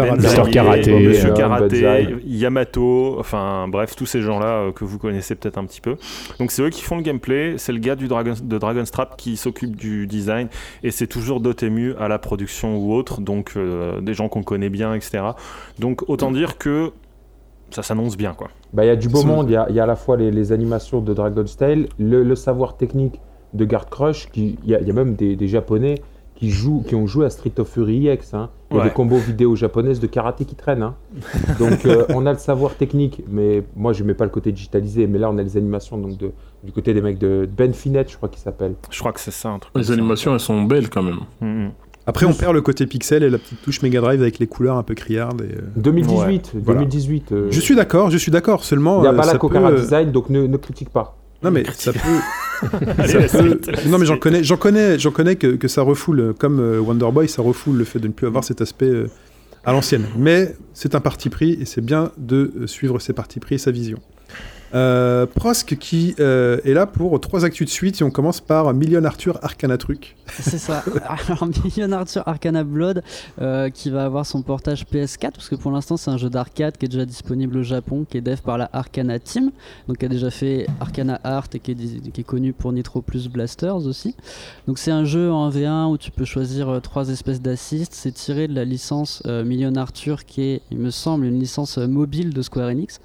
Karaté. 0.53 0.91
Ben 0.93 1.09
Monsieur 1.09 1.31
euh, 1.31 1.35
Karaté, 1.35 1.83
Banzai. 1.83 2.17
Yamato, 2.25 3.17
enfin 3.19 3.69
bref, 3.69 3.95
tous 3.97 4.07
ces 4.07 4.23
gens-là 4.23 4.47
euh, 4.47 4.73
que 4.73 4.85
vous 4.85 4.99
connaissez 4.99 5.35
peut-être 5.35 5.59
un 5.59 5.65
petit 5.65 5.81
peu. 5.81 5.97
Donc 6.39 6.51
c'est 6.51 6.63
eux 6.63 6.71
qui 6.71 6.83
font 6.83 6.97
le 6.97 7.03
gameplay, 7.03 7.55
c'est 7.59 7.73
le 7.73 7.79
gars 7.79 7.97
du 7.97 8.09
Dragon, 8.09 8.35
de 8.43 8.59
Dragon's 8.59 8.91
Trap 8.91 9.17
qui 9.17 9.37
s'occupe 9.37 9.77
du 9.77 10.07
design 10.07 10.49
et 10.83 10.91
c'est 10.91 11.07
toujours 11.07 11.41
Dotemu 11.41 11.95
à 11.99 12.09
la 12.09 12.19
production 12.19 12.77
ou 12.79 12.95
autre, 12.95 13.21
donc 13.21 13.53
euh, 13.57 14.01
des 14.01 14.15
gens 14.15 14.29
qu'on 14.29 14.43
connaît 14.43 14.71
bien, 14.71 14.95
etc. 14.95 15.23
Donc 15.79 16.09
autant 16.09 16.31
dire 16.31 16.59
que 16.59 16.93
ça 17.71 17.83
s'annonce 17.83 18.17
bien 18.17 18.35
quoi. 18.35 18.49
Bah, 18.75 18.85
il 18.85 18.89
y 18.89 18.91
a 18.91 18.97
du 18.97 19.09
beau 19.09 19.23
monde. 19.23 19.49
Il 19.49 19.53
y 19.53 19.57
a, 19.57 19.67
il 19.71 19.75
y 19.77 19.81
a 19.81 19.85
à 19.85 19.87
la 19.87 19.97
fois 19.97 20.17
les, 20.17 20.31
les 20.31 20.53
animations 20.53 21.01
de 21.01 21.15
Dragon's 21.15 21.57
Tale, 21.57 21.87
le, 21.99 22.23
le 22.25 22.35
savoir 22.35 22.77
technique 22.77 23.21
de 23.55 23.65
Guard 23.65 23.89
Crush. 23.89 24.29
qui- 24.31 24.59
Il 24.65 24.71
y, 24.71 24.75
a- 24.75 24.81
il 24.81 24.87
y 24.87 24.91
a 24.91 24.95
même 24.95 25.15
des, 25.15 25.37
des 25.37 25.47
Japonais 25.49 26.03
qui, 26.35 26.51
jouent, 26.51 26.83
qui 26.87 26.97
ont 26.97 27.07
joué 27.07 27.25
à 27.27 27.31
Street 27.31 27.53
of 27.59 27.69
Fury 27.69 28.09
EX. 28.09 28.35
hein. 28.35 28.51
Il 28.71 28.75
y 28.75 28.81
a 28.81 28.83
Ouais. 28.83 28.89
des 28.89 28.95
combos 28.95 29.19
vidéo 29.19 29.55
japonaises 29.55 30.01
de 30.01 30.09
karaté 30.09 30.45
qui 30.45 30.57
traînent. 30.57 30.83
hein. 30.83 30.97
Donc 31.61 31.87
euh, 31.87 32.05
on 32.15 32.27
a 32.27 32.33
le 32.33 32.39
savoir 32.39 32.75
technique, 32.75 33.23
mais 33.29 33.63
moi 33.77 33.93
je 33.93 34.03
mets 34.03 34.15
pas 34.15 34.25
le 34.25 34.31
côté 34.31 34.51
digitalisé. 34.51 35.07
Mais 35.07 35.19
là 35.21 35.31
on 35.31 35.39
a 35.39 35.43
les 35.45 35.57
animations 35.57 35.97
donc 35.97 36.17
de, 36.19 36.33
du 36.65 36.73
côté 36.73 36.93
des 36.93 37.01
mecs 37.01 37.19
de 37.19 37.49
Ben 37.57 37.73
Finette, 37.73 38.11
je 38.11 38.17
crois 38.17 38.29
qu'il 38.29 38.41
s'appelle. 38.41 38.75
Je 38.91 38.99
crois 38.99 39.13
que 39.13 39.21
c'est 39.21 39.31
ça 39.31 39.51
un 39.51 39.61
truc. 39.61 39.73
Les 39.77 39.93
animations, 39.93 40.33
elles 40.35 40.41
sont 40.41 40.63
belles 40.65 40.91
quand 40.91 41.05
même. 41.05 41.21
Mhm. 41.41 41.71
Après, 42.07 42.27
on 42.27 42.35
perd 42.35 42.53
le 42.55 42.61
côté 42.61 42.87
pixel 42.87 43.23
et 43.23 43.31
la 43.31 43.39
petite 43.39 43.63
touche 43.63 43.81
Mega 43.83 44.01
Drive 44.01 44.21
avec 44.21 44.39
les 44.39 44.47
couleurs 44.47 44.77
un 44.77 44.83
peu 44.83 44.95
criardes. 44.95 45.41
et, 45.43 45.55
euh, 45.57 45.61
2018, 45.77 46.53
Voilà. 46.55 46.81
2018. 46.81 47.33
euh, 47.33 47.47
Je 47.51 47.61
suis 47.61 47.75
d'accord, 47.75 48.11
je 48.11 48.19
suis 48.19 48.31
d'accord. 48.31 48.63
Seulement, 48.65 49.01
Il 49.01 49.05
y 49.05 49.07
a 49.07 49.11
euh, 49.11 49.17
pas 49.17 49.25
la 49.25 49.33
ça 49.33 49.39
peut, 49.39 49.49
euh, 49.57 49.81
Design, 49.81 50.13
donc 50.13 50.29
ne, 50.29 50.47
ne 50.47 50.57
critique 50.59 50.91
pas. 50.91 51.17
Non 51.43 51.51
mais 51.51 51.65
ça 51.73 51.93
peut. 51.93 51.99
Allez, 52.99 53.09
ça 53.09 53.19
la 53.21 53.29
peut- 53.29 53.49
suite, 53.63 53.67
la 53.85 53.91
Non 53.91 53.99
mais 53.99 54.07
j'en 54.07 54.17
connais, 54.19 54.45
j'en 54.45 54.57
connais, 54.57 54.99
j'en 54.99 55.11
connais 55.11 55.37
que, 55.37 55.49
que 55.57 55.69
ça 55.69 55.83
refoule, 55.83 56.21
euh, 56.21 56.33
comme 56.33 56.61
euh, 56.61 56.79
Wonder 56.79 57.11
Boy, 57.13 57.29
ça 57.29 57.43
refoule 57.43 57.77
le 57.77 57.85
fait 57.85 57.99
de 57.99 58.07
ne 58.09 58.13
plus 58.13 58.27
avoir 58.27 58.45
cet 58.45 58.61
aspect 58.61 58.87
euh, 58.89 59.09
à 59.65 59.73
l'ancienne. 59.73 60.05
Mais 60.17 60.55
c'est 60.75 60.95
un 60.95 61.01
parti 61.01 61.31
pris 61.31 61.53
et 61.61 61.65
c'est 61.65 61.81
bien 61.83 62.13
de 62.19 62.53
euh, 62.61 62.67
suivre 62.67 62.99
ses 62.99 63.13
partis 63.15 63.41
pris 63.41 63.55
et 63.57 63.59
sa 63.59 63.71
vision. 63.71 63.99
Euh, 64.75 65.25
Prosk 65.27 65.77
qui 65.79 66.17
euh, 66.19 66.59
est 66.65 66.73
là 66.73 66.87
pour 66.87 67.21
trois 67.21 67.45
actus 67.45 67.67
de 67.67 67.71
suite 67.71 68.01
et 68.01 68.05
on 68.05 68.11
commence 68.11 68.41
par 68.41 68.75
Million 68.75 69.05
Arthur 69.05 69.39
Arcana 69.43 69.79
Truc. 69.79 70.17
C'est 70.41 70.59
ça. 70.59 70.83
Alors, 71.09 71.47
Million 71.65 71.93
Arthur 71.93 72.23
Arcana 72.27 72.65
Blood, 72.65 73.03
euh, 73.41 73.71
qui 73.71 73.91
va 73.91 74.05
avoir 74.05 74.27
son 74.27 74.43
portage 74.43 74.85
PS4, 74.93 75.33
parce 75.33 75.49
que 75.49 75.55
pour 75.55 75.71
l'instant, 75.71 75.97
c'est 75.97 76.11
un 76.11 76.17
jeu 76.17 76.29
d'arcade 76.29 76.77
qui 76.77 76.87
est 76.87 76.89
déjà 76.89 77.05
disponible 77.05 77.59
au 77.59 77.63
Japon, 77.63 78.05
qui 78.09 78.17
est 78.17 78.21
dev 78.21 78.39
par 78.41 78.59
la 78.59 78.69
Arcana 78.73 79.19
Team, 79.21 79.53
donc 79.87 79.99
qui 79.99 80.07
a 80.07 80.09
déjà 80.09 80.31
fait 80.31 80.67
Arcana 80.81 81.21
Art 81.23 81.47
et 81.55 81.61
qui 81.61 81.71
est, 81.71 81.75
di- 81.75 82.11
qui 82.13 82.21
est 82.23 82.25
connu 82.25 82.53
pour 82.53 82.73
Nitro 82.73 83.01
Plus 83.01 83.29
Blasters 83.29 83.87
aussi. 83.87 84.17
Donc, 84.67 84.79
c'est 84.79 84.91
un 84.91 85.05
jeu 85.05 85.31
en 85.31 85.51
V1 85.51 85.93
où 85.93 85.99
tu 85.99 86.11
peux 86.11 86.25
choisir 86.25 86.81
trois 86.83 87.11
espèces 87.11 87.41
d'assists. 87.41 87.93
C'est 87.95 88.13
tiré 88.13 88.49
de 88.49 88.55
la 88.55 88.65
licence 88.65 89.23
Million 89.27 89.75
Arthur, 89.77 90.25
qui 90.25 90.43
est, 90.43 90.63
il 90.73 90.79
me 90.79 90.91
semble, 90.91 91.27
une 91.27 91.39
licence 91.39 91.79
mobile 91.79 92.35
de 92.35 92.43
Square 92.43 92.69
Enix. 92.71 93.01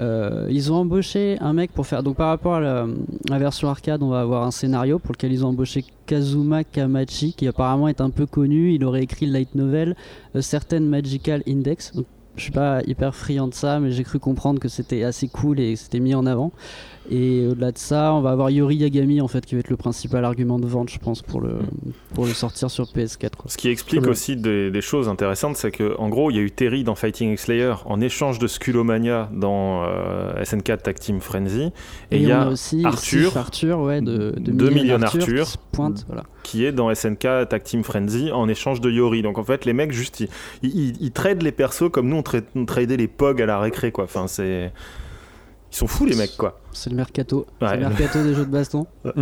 Euh, 0.00 0.46
ils 0.50 0.72
ont 0.72 0.76
embauché 0.76 1.36
un 1.40 1.52
mec 1.52 1.72
pour 1.72 1.86
faire. 1.86 2.02
Donc, 2.02 2.16
par 2.16 2.28
rapport 2.28 2.54
à 2.54 2.60
la, 2.60 3.38
version 3.38 3.68
arcade, 3.68 4.02
on 4.02 4.08
va 4.08 4.20
avoir 4.20 4.44
un 4.44 4.50
scénario 4.50 4.98
pour 4.98 5.12
lequel 5.12 5.32
ils 5.32 5.44
ont 5.44 5.48
embauché 5.48 5.84
Kazuma 6.06 6.64
Kamachi, 6.64 7.34
qui 7.34 7.46
apparemment 7.46 7.88
est 7.88 8.00
un 8.00 8.10
peu 8.10 8.26
connu. 8.26 8.72
Il 8.74 8.84
aurait 8.84 9.02
écrit 9.02 9.26
light 9.26 9.54
novel 9.54 9.94
Certain 10.40 10.80
Magical 10.80 11.42
Index. 11.46 11.92
Donc, 11.94 12.06
je 12.36 12.44
suis 12.44 12.52
pas 12.52 12.80
hyper 12.86 13.14
friand 13.14 13.48
de 13.48 13.54
ça, 13.54 13.80
mais 13.80 13.90
j'ai 13.90 14.04
cru 14.04 14.18
comprendre 14.18 14.60
que 14.60 14.68
c'était 14.68 15.02
assez 15.02 15.28
cool 15.28 15.60
et 15.60 15.76
c'était 15.76 16.00
mis 16.00 16.14
en 16.14 16.24
avant. 16.24 16.52
Et 17.10 17.46
au-delà 17.46 17.72
de 17.72 17.78
ça, 17.78 18.12
on 18.12 18.20
va 18.20 18.30
avoir 18.30 18.50
Yori 18.50 18.76
Yagami 18.76 19.20
en 19.20 19.26
fait 19.26 19.44
qui 19.46 19.54
va 19.54 19.60
être 19.60 19.70
le 19.70 19.76
principal 19.76 20.24
argument 20.24 20.58
de 20.58 20.66
vente, 20.66 20.90
je 20.90 20.98
pense, 20.98 21.22
pour 21.22 21.40
le, 21.40 21.54
pour 22.14 22.26
le 22.26 22.32
sortir 22.32 22.70
sur 22.70 22.84
PS4. 22.84 23.30
Quoi. 23.36 23.50
Ce 23.50 23.56
qui 23.56 23.68
explique 23.68 24.06
aussi 24.06 24.36
des, 24.36 24.70
des 24.70 24.80
choses 24.80 25.08
intéressantes, 25.08 25.56
c'est 25.56 25.70
que 25.72 25.96
en 25.98 26.08
gros, 26.08 26.30
il 26.30 26.36
y 26.36 26.38
a 26.38 26.42
eu 26.42 26.50
Terry 26.50 26.84
dans 26.84 26.94
Fighting 26.94 27.32
X 27.32 27.44
Slayer 27.44 27.72
en 27.86 28.00
échange 28.00 28.38
de 28.38 28.46
Skullomania 28.46 29.28
dans 29.32 29.82
euh, 29.84 30.44
SNK 30.44 30.82
Tag 30.82 30.98
Team 31.00 31.20
Frenzy, 31.20 31.72
et 32.10 32.18
il 32.18 32.22
y 32.28 32.32
a 32.32 32.42
a 32.42 32.48
aussi 32.50 32.84
Arthur, 32.84 33.36
Arthur, 33.36 33.80
ouais, 33.80 34.02
de, 34.02 34.34
de 34.38 34.52
deux 34.52 34.70
Million 34.70 35.00
Arthur, 35.02 35.20
Arthur. 35.22 35.44
qui 35.46 35.50
se 35.52 35.58
pointe, 35.72 36.04
voilà. 36.06 36.24
qui 36.44 36.64
est 36.64 36.72
dans 36.72 36.94
SNK 36.94 37.48
Tag 37.48 37.62
Team 37.64 37.82
Frenzy 37.82 38.30
en 38.30 38.46
échange 38.48 38.80
de 38.80 38.90
Yori. 38.90 39.22
Donc 39.22 39.38
en 39.38 39.44
fait, 39.44 39.64
les 39.64 39.72
mecs 39.72 39.90
juste 39.92 40.20
ils, 40.20 40.28
ils, 40.62 40.70
ils- 40.78 40.96
ils 41.00 41.10
tradent 41.12 41.42
les 41.42 41.50
persos 41.52 41.90
comme 41.90 42.08
nous 42.08 42.16
on, 42.16 42.22
tra- 42.22 42.44
on 42.54 42.66
tradait 42.66 42.98
les 42.98 43.08
POG 43.08 43.40
à 43.42 43.46
la 43.46 43.58
récré 43.58 43.90
quoi. 43.90 44.04
Enfin 44.04 44.26
c'est 44.28 44.70
ils 45.72 45.76
sont 45.76 45.86
fous 45.86 46.04
les 46.04 46.14
mecs 46.16 46.36
quoi. 46.36 46.59
C'est 46.72 46.90
le 46.90 46.96
mercato, 46.96 47.46
Ouais. 47.60 47.68
c'est 47.68 47.76
le 47.76 47.88
mercato 47.88 48.22
des 48.22 48.34
jeux 48.34 48.44
de 48.46 48.50
baston. 48.50 48.86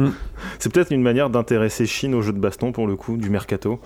C'est 0.59 0.73
peut-être 0.73 0.91
une 0.93 1.03
manière 1.03 1.31
d'intéresser 1.31 1.87
Chine 1.87 2.15
aux 2.15 2.23
jeux 2.23 2.33
de 2.33 2.39
baston 2.39 2.73
pour 2.73 2.87
le 2.87 2.97
coup 2.97 3.17
du 3.17 3.31
mercato. 3.31 3.81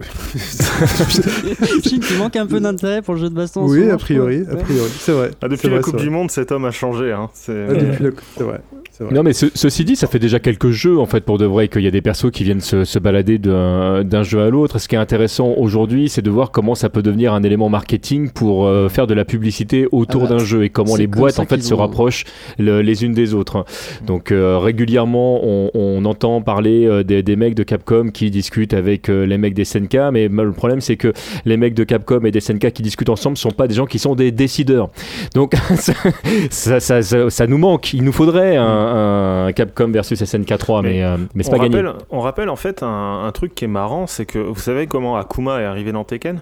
Chine 1.82 2.00
qui 2.00 2.14
manque 2.18 2.36
un 2.36 2.46
peu 2.46 2.60
d'intérêt 2.60 3.02
pour 3.02 3.14
le 3.14 3.20
jeu 3.20 3.28
de 3.30 3.34
baston. 3.34 3.66
oui, 3.66 3.90
a 3.90 3.96
priori, 3.96 4.42
a 4.50 4.56
priori, 4.56 4.88
c'est 4.98 5.12
vrai. 5.12 5.30
Ah, 5.42 5.48
depuis 5.48 5.68
la 5.68 5.74
vrai, 5.74 5.82
Coupe 5.82 5.96
du. 6.00 6.10
Monde, 6.10 6.30
cet 6.30 6.52
homme 6.52 6.64
a 6.64 6.70
changé. 6.70 7.12
Hein. 7.12 7.30
C'est- 7.32 7.66
Ah, 7.68 7.72
la... 7.72 8.10
Vrai. 8.44 8.60
vrai. 9.00 9.12
Non 9.12 9.22
mais 9.24 9.32
ce- 9.32 9.46
ceci 9.54 9.84
dit, 9.84 9.96
ça 9.96 10.06
fait 10.06 10.18
déjà 10.20 10.38
quelques 10.38 10.70
jeux 10.70 10.98
en 11.00 11.06
fait 11.06 11.22
pour 11.24 11.36
de 11.38 11.44
vrai 11.46 11.66
qu'il 11.68 11.82
y 11.82 11.86
a 11.88 11.90
des 11.90 12.00
persos 12.02 12.30
qui 12.30 12.44
viennent 12.44 12.60
se, 12.60 12.84
se 12.84 12.98
balader 13.00 13.38
d'un 13.38 14.22
jeu 14.22 14.40
à 14.40 14.50
l'autre. 14.50 14.78
Ce 14.78 14.86
qui 14.86 14.94
est 14.94 14.98
intéressant 14.98 15.52
aujourd'hui, 15.56 16.08
c'est 16.08 16.22
de 16.22 16.30
voir 16.30 16.50
comment 16.52 16.74
ça 16.76 16.88
peut 16.90 17.02
devenir 17.02 17.32
un 17.34 17.42
élément 17.42 17.68
marketing 17.68 18.30
pour 18.30 18.66
euh, 18.66 18.88
faire 18.88 19.06
de 19.08 19.14
la 19.14 19.24
publicité 19.24 19.86
autour 19.90 20.22
Ah 20.26 20.28
bah, 20.28 20.36
d'un 20.36 20.44
jeu 20.44 20.62
et 20.64 20.70
comment 20.70 20.94
les 20.96 21.06
boîtes 21.08 21.38
en 21.40 21.46
fait 21.46 21.60
se 21.62 21.74
ont- 21.74 21.78
rapprochent 21.78 22.24
le- 22.58 22.82
les 22.82 23.04
unes 23.04 23.14
des 23.14 23.34
autres. 23.34 23.64
Donc 24.06 24.30
euh, 24.30 24.58
régulièrement, 24.58 25.40
on, 25.42 25.70
on 25.74 26.04
entend 26.04 26.40
parler 26.40 26.86
euh, 26.86 27.02
des, 27.02 27.22
des 27.24 27.34
mecs 27.36 27.54
de 27.54 27.62
Capcom 27.64 28.10
qui 28.12 28.30
discutent 28.30 28.74
avec 28.74 29.08
euh, 29.08 29.26
les 29.26 29.38
mecs 29.38 29.54
des 29.54 29.64
SNK, 29.64 29.93
mais 30.12 30.28
le 30.28 30.52
problème 30.52 30.80
c'est 30.80 30.96
que 30.96 31.12
les 31.44 31.56
mecs 31.56 31.74
de 31.74 31.84
Capcom 31.84 32.20
et 32.24 32.30
des 32.30 32.40
SNK 32.40 32.72
qui 32.72 32.82
discutent 32.82 33.08
ensemble 33.08 33.36
sont 33.36 33.50
pas 33.50 33.66
des 33.68 33.74
gens 33.74 33.86
qui 33.86 33.98
sont 33.98 34.14
des 34.14 34.30
décideurs. 34.32 34.90
Donc 35.34 35.54
ça, 35.76 35.92
ça, 36.50 36.80
ça, 36.80 37.02
ça- 37.02 37.30
ça 37.30 37.46
nous 37.46 37.58
manque. 37.58 37.92
Il 37.94 38.04
nous 38.04 38.12
faudrait 38.12 38.56
un, 38.56 39.46
un 39.46 39.52
Capcom 39.52 39.88
versus 39.90 40.22
SNK 40.22 40.58
3, 40.58 40.82
mais, 40.82 40.88
Mais 40.94 41.04
euh, 41.04 41.16
mais 41.34 41.42
c'est 41.42 41.50
pas 41.50 41.58
gagné. 41.58 41.82
on 42.10 42.20
rappelle 42.20 42.48
en 42.48 42.56
fait 42.56 42.82
un, 42.82 43.24
un 43.26 43.32
truc 43.32 43.54
qui 43.54 43.64
est 43.64 43.68
marrant, 43.68 44.06
c'est 44.06 44.26
que 44.26 44.38
vous 44.38 44.60
savez 44.60 44.86
comment 44.86 45.16
Akuma 45.16 45.60
est 45.60 45.64
arrivé 45.64 45.92
dans 45.92 46.04
Tekken? 46.04 46.40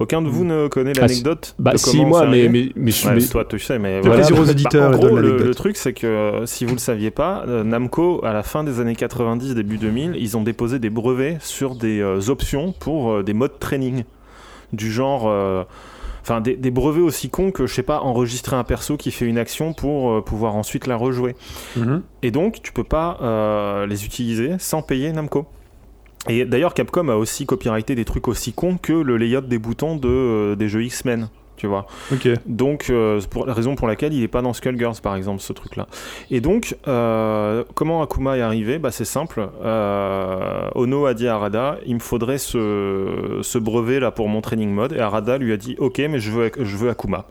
Aucun 0.00 0.22
de 0.22 0.28
vous 0.28 0.44
ne 0.44 0.66
connaît 0.66 0.92
Ah, 0.96 1.02
l'anecdote 1.02 1.54
Bah 1.58 1.72
de 1.72 1.76
si 1.76 2.04
moi, 2.04 2.26
mais, 2.26 2.48
mais, 2.48 2.70
mais, 2.74 2.90
Ouais, 3.06 3.14
mais- 3.14 3.26
toi, 3.28 3.44
tu 3.44 3.58
sais, 3.60 3.78
mais 3.78 4.00
Fais 4.02 4.08
voilà. 4.08 4.16
plaisir 4.24 4.36
aux 4.40 4.44
Bah, 4.44 4.50
auditeurs 4.50 4.92
en 4.92 4.96
gros, 4.96 5.16
le, 5.16 5.54
truc, 5.54 5.76
c'est 5.76 5.92
que 5.92 6.06
euh, 6.06 6.46
si 6.46 6.64
vous 6.64 6.72
le 6.72 6.78
saviez 6.80 7.12
pas, 7.12 7.44
euh, 7.46 7.62
Namco, 7.62 8.24
à 8.24 8.32
la 8.32 8.42
fin 8.42 8.64
des 8.64 8.80
années 8.80 8.96
90, 8.96 9.54
début 9.54 9.78
2000, 9.78 10.16
ils 10.18 10.36
ont 10.36 10.42
déposé 10.42 10.80
des 10.80 10.90
brevets 10.90 11.38
sur 11.40 11.76
des 11.76 12.00
euh, 12.00 12.28
options 12.28 12.72
pour 12.72 13.12
euh, 13.12 13.22
des 13.22 13.34
modes 13.34 13.58
training. 13.60 14.02
Du 14.72 14.90
genre. 14.90 15.30
Enfin, 16.22 16.40
des, 16.40 16.56
des 16.56 16.70
brevets 16.70 17.02
aussi 17.02 17.28
cons 17.28 17.50
que, 17.52 17.66
je 17.66 17.74
sais 17.74 17.82
pas, 17.82 18.00
enregistrer 18.00 18.56
un 18.56 18.64
perso 18.64 18.96
qui 18.96 19.10
fait 19.10 19.26
une 19.26 19.36
action 19.38 19.74
pour 19.74 20.24
pouvoir 20.24 20.56
ensuite 20.56 20.86
la 20.86 20.96
rejouer. 20.96 21.36
Mhm. 21.76 22.02
Et 22.22 22.30
donc, 22.30 22.60
tu 22.62 22.72
peux 22.72 22.82
pas 22.82 23.84
les 23.86 24.04
utiliser 24.06 24.52
sans 24.58 24.82
payer 24.82 25.12
Namco. 25.12 25.46
Et 26.28 26.44
d'ailleurs, 26.44 26.74
Capcom 26.74 27.08
a 27.08 27.16
aussi 27.16 27.46
copyrighté 27.46 27.94
des 27.94 28.04
trucs 28.04 28.28
aussi 28.28 28.52
cons 28.52 28.78
que 28.80 28.92
le 28.92 29.16
layout 29.16 29.42
des 29.42 29.58
boutons 29.58 29.96
de, 29.96 30.08
euh, 30.08 30.56
des 30.56 30.68
jeux 30.68 30.82
X-Men, 30.84 31.28
tu 31.56 31.66
vois. 31.66 31.86
Ok. 32.12 32.28
Donc, 32.46 32.86
euh, 32.88 33.20
c'est 33.20 33.28
pour 33.28 33.46
la 33.46 33.52
raison 33.52 33.74
pour 33.74 33.86
laquelle 33.86 34.12
il 34.12 34.20
n'est 34.20 34.28
pas 34.28 34.42
dans 34.42 34.52
Skullgirls, 34.52 35.00
par 35.02 35.16
exemple, 35.16 35.40
ce 35.40 35.52
truc-là. 35.52 35.86
Et 36.30 36.40
donc, 36.40 36.76
euh, 36.88 37.62
comment 37.74 38.02
Akuma 38.02 38.38
est 38.38 38.42
arrivé? 38.42 38.78
Bah, 38.78 38.90
C'est 38.90 39.04
simple. 39.04 39.48
Euh, 39.62 40.68
Ono 40.74 41.06
a 41.06 41.14
dit 41.14 41.28
à 41.28 41.34
Arada 41.34 41.78
il 41.86 41.94
me 41.94 42.00
faudrait 42.00 42.38
ce, 42.38 43.38
ce 43.42 43.58
brevet 43.58 44.00
là 44.00 44.10
pour 44.10 44.28
mon 44.28 44.40
training 44.40 44.70
mode. 44.70 44.92
Et 44.92 45.00
Arada 45.00 45.38
lui 45.38 45.52
a 45.52 45.56
dit 45.56 45.76
ok, 45.78 45.98
mais 46.10 46.18
je 46.20 46.30
veux, 46.30 46.50
je 46.58 46.76
veux 46.76 46.90
Akuma. 46.90 47.26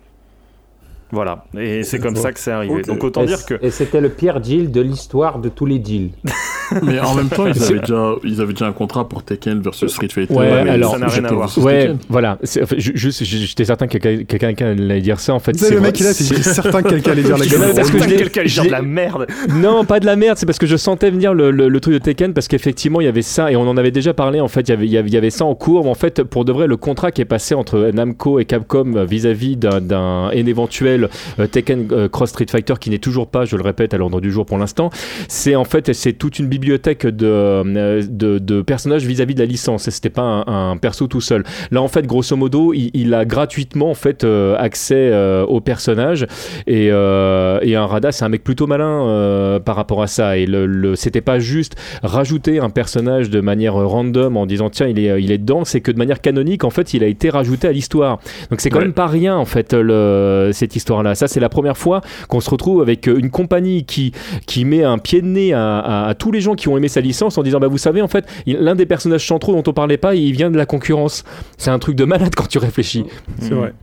Voilà. 1.12 1.46
Et 1.56 1.84
c'est 1.84 2.00
comme 2.00 2.16
ça 2.16 2.32
que 2.32 2.40
c'est 2.40 2.52
arrivé. 2.52 2.82
Donc, 2.82 3.04
autant 3.04 3.22
Et 3.22 3.28
dire 3.28 3.46
que. 3.46 3.54
Et 3.62 3.70
c'était 3.70 4.02
le 4.02 4.10
pire 4.10 4.40
deal 4.40 4.72
de 4.72 4.82
l'histoire 4.82 5.38
de 5.38 5.48
tous 5.48 5.68
les 5.68 5.78
deals. 5.78 6.12
Mais 6.84 7.00
en 7.00 7.14
même 7.16 7.30
temps, 7.30 7.46
ils 7.48 7.62
avaient, 7.64 7.80
déjà, 7.80 8.14
ils 8.24 8.42
avaient 8.42 8.54
déjà 8.54 8.68
un 8.68 8.72
contrat 8.72 9.08
pour 9.08 9.24
Tekken 9.24 9.62
versus 9.62 9.92
Street 9.92 10.08
Fighter. 10.10 10.34
Ouais, 10.34 10.48
alors- 10.70 10.94
Ça 10.94 11.00
n'a 11.00 11.08
rien 11.08 11.26
à 11.26 11.34
voir. 11.34 11.58
Ouais, 11.60 11.94
voilà. 12.10 12.38
Enfin, 12.62 12.76
juste, 12.78 13.24
j'étais 13.24 13.66
certain 13.66 13.88
que 13.88 13.98
quelqu'un 13.98 14.68
allait 14.68 15.02
dire 15.02 15.20
ça. 15.20 15.34
En 15.34 15.40
fait, 15.40 15.58
c'est 15.58 15.74
le 15.74 15.82
mec, 15.82 16.00
est 16.00 16.04
là, 16.04 16.14
c'est 16.14 16.42
certain 16.44 16.82
que 16.82 16.90
quelqu'un 16.90 17.12
allait 17.12 17.24
dire 17.24 17.38
la 17.38 17.46
Non, 17.46 17.52
gueule. 17.52 17.74
parce 17.76 17.90
que 17.92 17.98
quelqu'un 17.98 18.42
allait 18.42 18.50
dire 18.50 18.66
de 18.66 18.70
la 18.72 18.82
merde. 18.82 19.28
Non, 19.56 19.86
pas 19.86 20.00
de 20.00 20.06
la 20.06 20.16
merde, 20.16 20.38
c'est 20.38 20.46
parce 20.46 20.58
que 20.58 20.66
je 20.68 20.76
sentais 20.78 21.10
venir 21.12 21.34
le, 21.34 21.52
le- 21.52 21.70
le 21.70 21.80
truc 21.80 21.94
de 21.94 22.00
Tekken 22.00 22.34
parce 22.34 22.48
qu'effectivement 22.48 23.02
il 23.02 23.06
y 23.06 23.08
avait 23.08 23.22
ça 23.22 23.52
et 23.52 23.56
on 23.56 23.68
en 23.68 23.78
avait 23.78 23.92
déjà 23.92 24.14
parlé 24.14 24.40
en 24.40 24.48
fait, 24.48 24.62
il 24.62 24.70
y 24.70 24.74
avait, 24.74 24.86
il 24.86 24.92
y 24.92 24.98
avait, 24.98 25.08
il 25.10 25.14
y 25.14 25.18
avait 25.18 25.30
ça 25.30 25.46
en 25.46 25.56
cours, 25.56 25.84
mais 25.84 25.90
en 25.90 25.96
fait 25.96 26.24
pour 26.24 26.44
de 26.46 26.52
vrai 26.52 26.68
le 26.68 26.78
contrat 26.78 27.12
qui 27.12 27.22
est 27.22 27.26
passé 27.26 27.56
entre 27.56 27.92
Namco 27.94 28.40
et 28.40 28.46
Capcom 28.46 28.96
euh, 28.96 29.06
vis-à-vis 29.06 29.56
d'un, 29.58 29.80
d'un 29.82 30.26
un 30.26 30.32
éventuel 30.32 31.10
euh, 31.40 31.48
Tekken 31.48 31.88
euh, 31.92 32.08
Cross 32.10 32.30
Street 32.30 32.46
Fighter 32.50 32.74
qui 32.80 32.90
n'est 32.90 32.98
toujours 33.00 33.28
pas, 33.28 33.46
je 33.46 33.56
le 33.56 33.64
répète, 33.64 33.94
à 33.94 33.98
l'ordre 33.98 34.22
du 34.22 34.32
jour 34.32 34.46
pour 34.46 34.58
l'instant, 34.58 34.90
c'est 35.28 35.56
en 35.56 35.64
fait 35.66 35.94
c'est 35.94 36.14
toute 36.14 36.40
une 36.40 36.48
bibliothèque 36.54 37.06
de, 37.06 37.26
euh, 37.28 38.04
de, 38.08 38.38
de 38.40 38.62
personnages 38.62 39.06
vis-à-vis 39.06 39.36
de 39.36 39.40
la 39.40 39.46
licence 39.46 39.88
et 39.88 39.92
c'était 39.92 40.10
pas 40.10 40.22
un, 40.22 40.72
un 40.72 40.78
perso 40.78 41.08
tout 41.08 41.22
seul. 41.22 41.44
Là 41.72 41.82
en 41.82 41.88
fait 41.88 42.06
grosso 42.06 42.36
modo 42.36 42.74
il, 42.74 42.90
il 42.94 43.14
a 43.14 43.26
gratuitement 43.26 43.90
en 43.90 43.94
fait 43.96 44.24
euh, 44.24 44.56
accès 44.58 45.10
euh, 45.12 45.46
aux 45.46 45.62
personnages 45.62 46.26
et, 46.68 46.86
et 46.88 47.76
un 47.76 47.86
Rada, 47.86 48.12
c'est 48.12 48.26
un 48.26 48.30
mec 48.30 48.44
plutôt 48.44 48.68
malin 48.68 49.60
par 49.66 49.76
rapport 49.76 50.02
à 50.02 50.08
ça. 50.08 50.38
Et 50.38 50.46
le, 50.46 50.66
le- 50.66 50.96
c'était 50.96 51.22
pas 51.22 51.40
juste 51.40 51.76
rajouter 52.04 52.60
un 52.60 52.70
personnage 52.70 53.30
de 53.30 53.42
manière 53.42 53.74
random 53.76 54.38
en 54.38 54.46
disant 54.46 54.70
tiens, 54.70 54.88
il 54.88 55.00
est, 55.00 55.22
il 55.22 55.32
est 55.32 55.38
dedans, 55.38 55.66
c'est 55.66 55.82
que 55.82 55.92
de 55.92 55.98
manière 55.98 56.22
canonique, 56.22 56.64
en 56.64 56.70
fait, 56.70 56.94
il 56.94 57.04
a 57.04 57.08
été 57.08 57.30
rajouté 57.30 57.68
à 57.68 57.72
l'histoire. 57.72 58.20
Donc 58.50 58.62
c'est 58.62 58.70
quand 58.70 58.80
Ouais. 58.80 58.86
même 58.86 58.94
pas 58.94 59.08
rien, 59.08 59.36
en 59.38 59.46
fait, 59.46 59.74
le, 59.74 60.50
cette 60.54 60.76
histoire-là. 60.76 61.16
Ça, 61.16 61.28
c'est 61.28 61.40
la 61.40 61.50
première 61.50 61.78
fois 61.78 62.02
qu'on 62.28 62.40
se 62.42 62.50
retrouve 62.50 62.82
avec 62.82 63.08
une 63.08 63.30
compagnie 63.30 63.86
qui, 63.86 64.12
qui 64.48 64.66
met 64.66 64.84
un 64.84 64.98
pied 64.98 65.22
de 65.22 65.28
nez 65.28 65.54
à, 65.54 65.80
à- 65.80 66.08
à 66.10 66.14
tous 66.16 66.32
les 66.32 66.42
gens 66.44 66.56
qui 66.56 66.68
ont 66.68 66.78
aimé 66.78 66.88
sa 66.88 67.02
licence 67.02 67.38
en 67.38 67.44
disant 67.44 67.60
bah 67.60 67.68
vous 67.68 67.78
savez, 67.78 68.02
en 68.02 68.08
fait, 68.08 68.26
l'un 68.46 68.76
des 68.76 68.86
personnages 68.86 69.26
centraux 69.26 69.54
dont 69.54 69.64
on 69.66 69.74
parlait 69.74 69.98
pas, 69.98 70.16
il 70.16 70.32
vient 70.34 70.52
de 70.52 70.58
la 70.58 70.66
concurrence. 70.66 71.24
C'est 71.58 71.72
un 71.72 71.80
truc 71.80 71.96
de 71.96 72.06
malade 72.06 72.36
quand 72.36 72.48
tu 72.48 72.60
réfléchis. 72.60 73.06
C'est 73.40 73.54
vrai. 73.54 73.74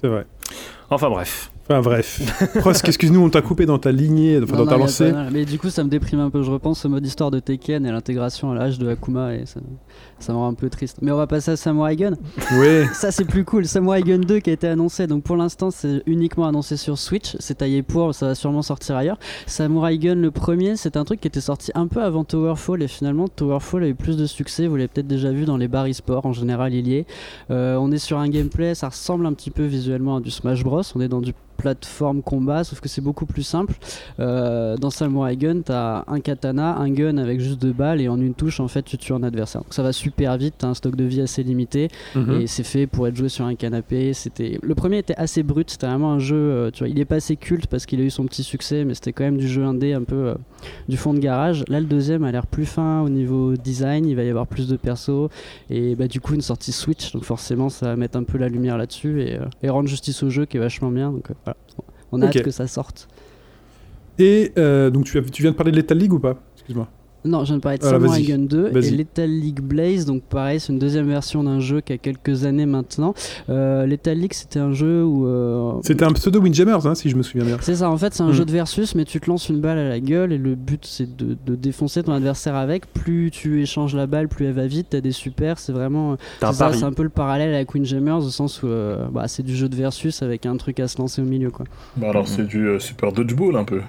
C'est 0.00 0.08
vrai. 0.08 0.26
Enfin 0.90 1.08
bref. 1.10 1.50
Enfin 1.72 1.80
bref. 1.80 2.20
Prost, 2.60 2.86
excuse-nous, 2.86 3.20
on 3.20 3.30
t'a 3.30 3.40
coupé 3.40 3.64
dans 3.64 3.78
ta 3.78 3.92
lignée, 3.92 4.38
enfin, 4.42 4.52
Non, 4.52 4.64
dans 4.64 4.66
ta 4.66 4.76
non, 4.76 4.84
lancée. 4.84 5.12
Mais 5.32 5.46
du 5.46 5.58
coup, 5.58 5.70
ça 5.70 5.82
me 5.82 5.88
déprime 5.88 6.20
un 6.20 6.28
peu. 6.28 6.42
Je 6.42 6.50
repense 6.50 6.84
au 6.84 6.90
mode 6.90 7.06
histoire 7.06 7.30
de 7.30 7.38
Tekken 7.38 7.86
et 7.86 7.88
à 7.88 7.92
l'intégration 7.92 8.50
à 8.50 8.54
l'âge 8.54 8.78
de 8.78 8.88
Akuma 8.88 9.34
et 9.34 9.46
ça, 9.46 9.60
ça 10.18 10.32
me 10.32 10.38
rend 10.38 10.48
un 10.48 10.54
peu 10.54 10.68
triste. 10.68 10.98
Mais 11.00 11.10
on 11.12 11.16
va 11.16 11.26
passer 11.26 11.52
à 11.52 11.56
Samurai 11.56 11.96
Gun. 11.96 12.12
Oui. 12.58 12.84
Ça, 12.92 13.10
c'est 13.10 13.24
plus 13.24 13.44
cool. 13.44 13.66
Samurai 13.66 14.02
Gun 14.02 14.18
2 14.18 14.40
qui 14.40 14.50
a 14.50 14.52
été 14.52 14.68
annoncé. 14.68 15.06
Donc 15.06 15.24
pour 15.24 15.36
l'instant, 15.36 15.70
c'est 15.70 16.02
uniquement 16.06 16.46
annoncé 16.46 16.76
sur 16.76 16.98
Switch. 16.98 17.36
C'est 17.40 17.58
taillé 17.58 17.82
pour, 17.82 18.14
ça 18.14 18.26
va 18.26 18.34
sûrement 18.34 18.62
sortir 18.62 18.96
ailleurs. 18.96 19.18
Samurai 19.46 19.98
Gun, 19.98 20.16
le 20.16 20.30
premier, 20.30 20.76
c'est 20.76 20.96
un 20.96 21.04
truc 21.04 21.20
qui 21.20 21.28
était 21.28 21.40
sorti 21.40 21.72
un 21.74 21.86
peu 21.86 22.02
avant 22.02 22.24
Towerfall 22.24 22.82
et 22.82 22.88
finalement, 22.88 23.28
Towerfall 23.28 23.84
a 23.84 23.88
eu 23.88 23.94
plus 23.94 24.16
de 24.16 24.26
succès. 24.26 24.66
Vous 24.66 24.76
l'avez 24.76 24.88
peut-être 24.88 25.08
déjà 25.08 25.32
vu 25.32 25.44
dans 25.44 25.56
les 25.56 25.68
bars 25.68 25.88
e-sport. 25.88 26.26
En 26.26 26.32
général, 26.32 26.74
il 26.74 26.86
y 26.86 26.96
est. 26.96 27.06
Euh, 27.50 27.76
on 27.76 27.90
est 27.90 27.98
sur 27.98 28.18
un 28.18 28.28
gameplay, 28.28 28.74
ça 28.74 28.88
ressemble 28.90 29.26
un 29.26 29.32
petit 29.32 29.50
peu 29.50 29.64
visuellement 29.64 30.16
à 30.16 30.20
du 30.20 30.30
Smash 30.30 30.62
Bros. 30.62 30.82
On 30.94 31.00
est 31.00 31.08
dans 31.08 31.20
du 31.20 31.32
plateforme 31.62 32.22
combat, 32.22 32.64
sauf 32.64 32.80
que 32.80 32.88
c'est 32.88 33.00
beaucoup 33.00 33.24
plus 33.26 33.42
simple. 33.44 33.74
Euh, 34.20 34.76
dans 34.76 34.90
Samurai 34.90 35.36
Gun, 35.36 35.60
t'as 35.64 36.04
un 36.08 36.20
katana, 36.20 36.76
un 36.76 36.90
gun 36.90 37.16
avec 37.18 37.40
juste 37.40 37.60
deux 37.62 37.72
balles 37.72 38.00
et 38.00 38.08
en 38.08 38.20
une 38.20 38.34
touche, 38.34 38.58
en 38.60 38.68
fait, 38.68 38.82
tu 38.82 38.98
tues 38.98 39.12
un 39.12 39.22
adversaire. 39.22 39.62
Donc 39.62 39.72
ça 39.74 39.82
va 39.82 39.92
super 39.92 40.36
vite, 40.36 40.54
t'as 40.58 40.68
un 40.68 40.74
stock 40.74 40.96
de 40.96 41.04
vie 41.04 41.20
assez 41.20 41.42
limité 41.42 41.88
Mhm. 42.14 42.40
et 42.40 42.46
c'est 42.46 42.64
fait 42.64 42.86
pour 42.86 43.06
être 43.06 43.16
joué 43.16 43.28
sur 43.28 43.44
un 43.44 43.54
canapé. 43.54 44.12
C'était 44.12 44.58
le 44.62 44.74
premier 44.74 44.98
était 44.98 45.14
assez 45.16 45.42
brut, 45.42 45.70
c'était 45.70 45.86
vraiment 45.86 46.12
un 46.12 46.18
jeu. 46.18 46.36
euh, 46.36 46.70
tu 46.72 46.80
vois, 46.80 46.88
il 46.88 46.98
est 46.98 47.04
pas 47.04 47.16
assez 47.16 47.36
culte 47.36 47.66
parce 47.68 47.86
qu'il 47.86 48.00
a 48.00 48.04
eu 48.04 48.10
son 48.10 48.24
petit 48.24 48.42
succès, 48.42 48.84
mais 48.84 48.94
c'était 48.94 49.12
quand 49.12 49.24
même 49.24 49.38
du 49.38 49.46
jeu 49.48 49.62
indé 49.64 49.92
un 49.92 50.02
peu 50.02 50.16
euh, 50.16 50.34
du 50.88 50.96
fond 50.96 51.14
de 51.14 51.20
garage. 51.20 51.64
Là, 51.68 51.78
le 51.80 51.86
deuxième 51.86 52.24
a 52.24 52.32
l'air 52.32 52.46
plus 52.46 52.66
fin 52.66 53.00
au 53.02 53.08
niveau 53.08 53.54
design. 53.56 54.06
Il 54.06 54.16
va 54.16 54.24
y 54.24 54.28
avoir 54.30 54.46
plus 54.46 54.66
de 54.68 54.76
persos 54.76 55.28
et 55.70 55.94
bah 55.94 56.08
du 56.08 56.20
coup 56.20 56.34
une 56.34 56.40
sortie 56.42 56.72
Switch, 56.72 57.12
donc 57.12 57.24
forcément 57.24 57.68
ça 57.68 57.86
va 57.86 57.96
mettre 57.96 58.16
un 58.18 58.24
peu 58.24 58.38
la 58.38 58.48
lumière 58.48 58.76
là-dessus 58.78 59.22
et, 59.22 59.36
euh, 59.36 59.44
et 59.62 59.68
rendre 59.70 59.88
justice 59.88 60.22
au 60.22 60.30
jeu 60.30 60.44
qui 60.46 60.56
est 60.56 60.60
vachement 60.60 60.90
bien. 60.90 61.10
Donc 61.12 61.30
euh, 61.30 61.34
voilà, 61.44 61.51
on 62.12 62.22
a 62.22 62.26
hâte 62.26 62.42
que 62.44 62.50
ça 62.50 62.66
sorte. 62.66 63.08
Et 64.18 64.52
euh, 64.58 64.90
donc 64.90 65.04
tu, 65.06 65.18
as- 65.18 65.22
tu 65.22 65.42
viens 65.42 65.50
de 65.52 65.56
parler 65.56 65.72
de 65.72 65.76
Lethal 65.76 65.98
League 65.98 66.12
ou 66.12 66.18
pas? 66.18 66.36
Excuse-moi. 66.56 66.88
Non, 67.24 67.40
je 67.40 67.46
viens 67.50 67.56
de 67.56 67.60
parler 67.60 67.78
de 67.78 67.82
Voilà, 67.84 67.98
Samurai 68.00 68.18
vas-y. 68.18 68.26
Gun 68.26 68.38
2 68.46 68.70
et. 68.76 68.90
Lethal 68.90 69.30
League 69.30 69.60
Blaze. 69.60 70.06
Donc 70.06 70.22
pareil, 70.24 70.58
c'est 70.58 70.72
une 70.72 70.78
deuxième 70.78 71.06
version 71.06 71.44
d'un 71.44 71.60
jeu 71.60 71.80
qui 71.80 71.92
a 71.92 71.98
quelques 71.98 72.44
années 72.44 72.66
maintenant. 72.66 73.14
Euh, 73.48 73.86
Lethal 73.86 74.18
League, 74.18 74.32
c'était 74.34 74.58
un 74.58 74.72
jeu 74.72 75.04
où 75.04 75.26
euh, 75.26 75.72
C'était 75.82 76.04
un 76.04 76.12
pseudo 76.12 76.40
Windjammers, 76.40 76.84
hein, 76.86 76.94
si 76.94 77.10
je 77.10 77.16
me 77.16 77.22
souviens 77.22 77.44
bien. 77.46 77.56
C'est 77.60 77.76
ça, 77.76 77.90
en 77.90 77.96
fait, 77.96 78.12
c'est 78.14 78.22
un 78.22 78.28
Mm. 78.30 78.32
jeu 78.32 78.44
de 78.44 78.50
versus, 78.52 78.94
mais 78.94 79.04
tu 79.04 79.20
te 79.20 79.30
lances 79.30 79.48
une 79.48 79.60
balle 79.60 79.78
à 79.78 79.88
la 79.88 80.00
gueule 80.00 80.32
et 80.32 80.38
le 80.38 80.54
but 80.56 80.84
c'est 80.84 81.16
de, 81.16 81.36
de 81.46 81.54
défoncer 81.54 82.02
ton 82.02 82.12
adversaire 82.12 82.56
avec. 82.56 82.92
Plus 82.92 83.30
tu 83.30 83.62
échanges 83.62 83.94
la 83.94 84.06
balle, 84.06 84.28
plus 84.28 84.46
elle 84.46 84.52
va 84.54 84.66
vite, 84.66 84.88
t'as 84.90 85.00
des 85.00 85.12
super. 85.12 85.58
C'est 85.58 85.72
vraiment. 85.72 86.16
T'as 86.40 86.48
un 86.48 86.72
C'est 86.72 86.84
un 86.84 86.92
peu 86.92 87.02
le 87.04 87.08
parallèle 87.08 87.54
avec 87.54 87.72
Windjammers 87.74 88.12
au 88.24 88.30
sens 88.30 88.62
où 88.62 88.66
euh, 88.66 89.06
bah, 89.12 89.28
c'est 89.28 89.42
du 89.42 89.54
jeu 89.54 89.68
de 89.68 89.76
versus 89.76 90.22
avec 90.22 90.44
un 90.46 90.56
truc 90.56 90.80
à 90.80 90.88
se 90.88 90.98
lancer 90.98 91.22
au 91.22 91.24
milieu. 91.24 91.50
quoi. 91.50 91.66
Bah 91.96 92.08
alors, 92.10 92.26
c'est 92.26 92.44
du 92.46 92.66
euh, 92.66 92.78
Super 92.80 93.12
Dodgeball 93.12 93.56
un 93.56 93.64
peu. 93.64 93.80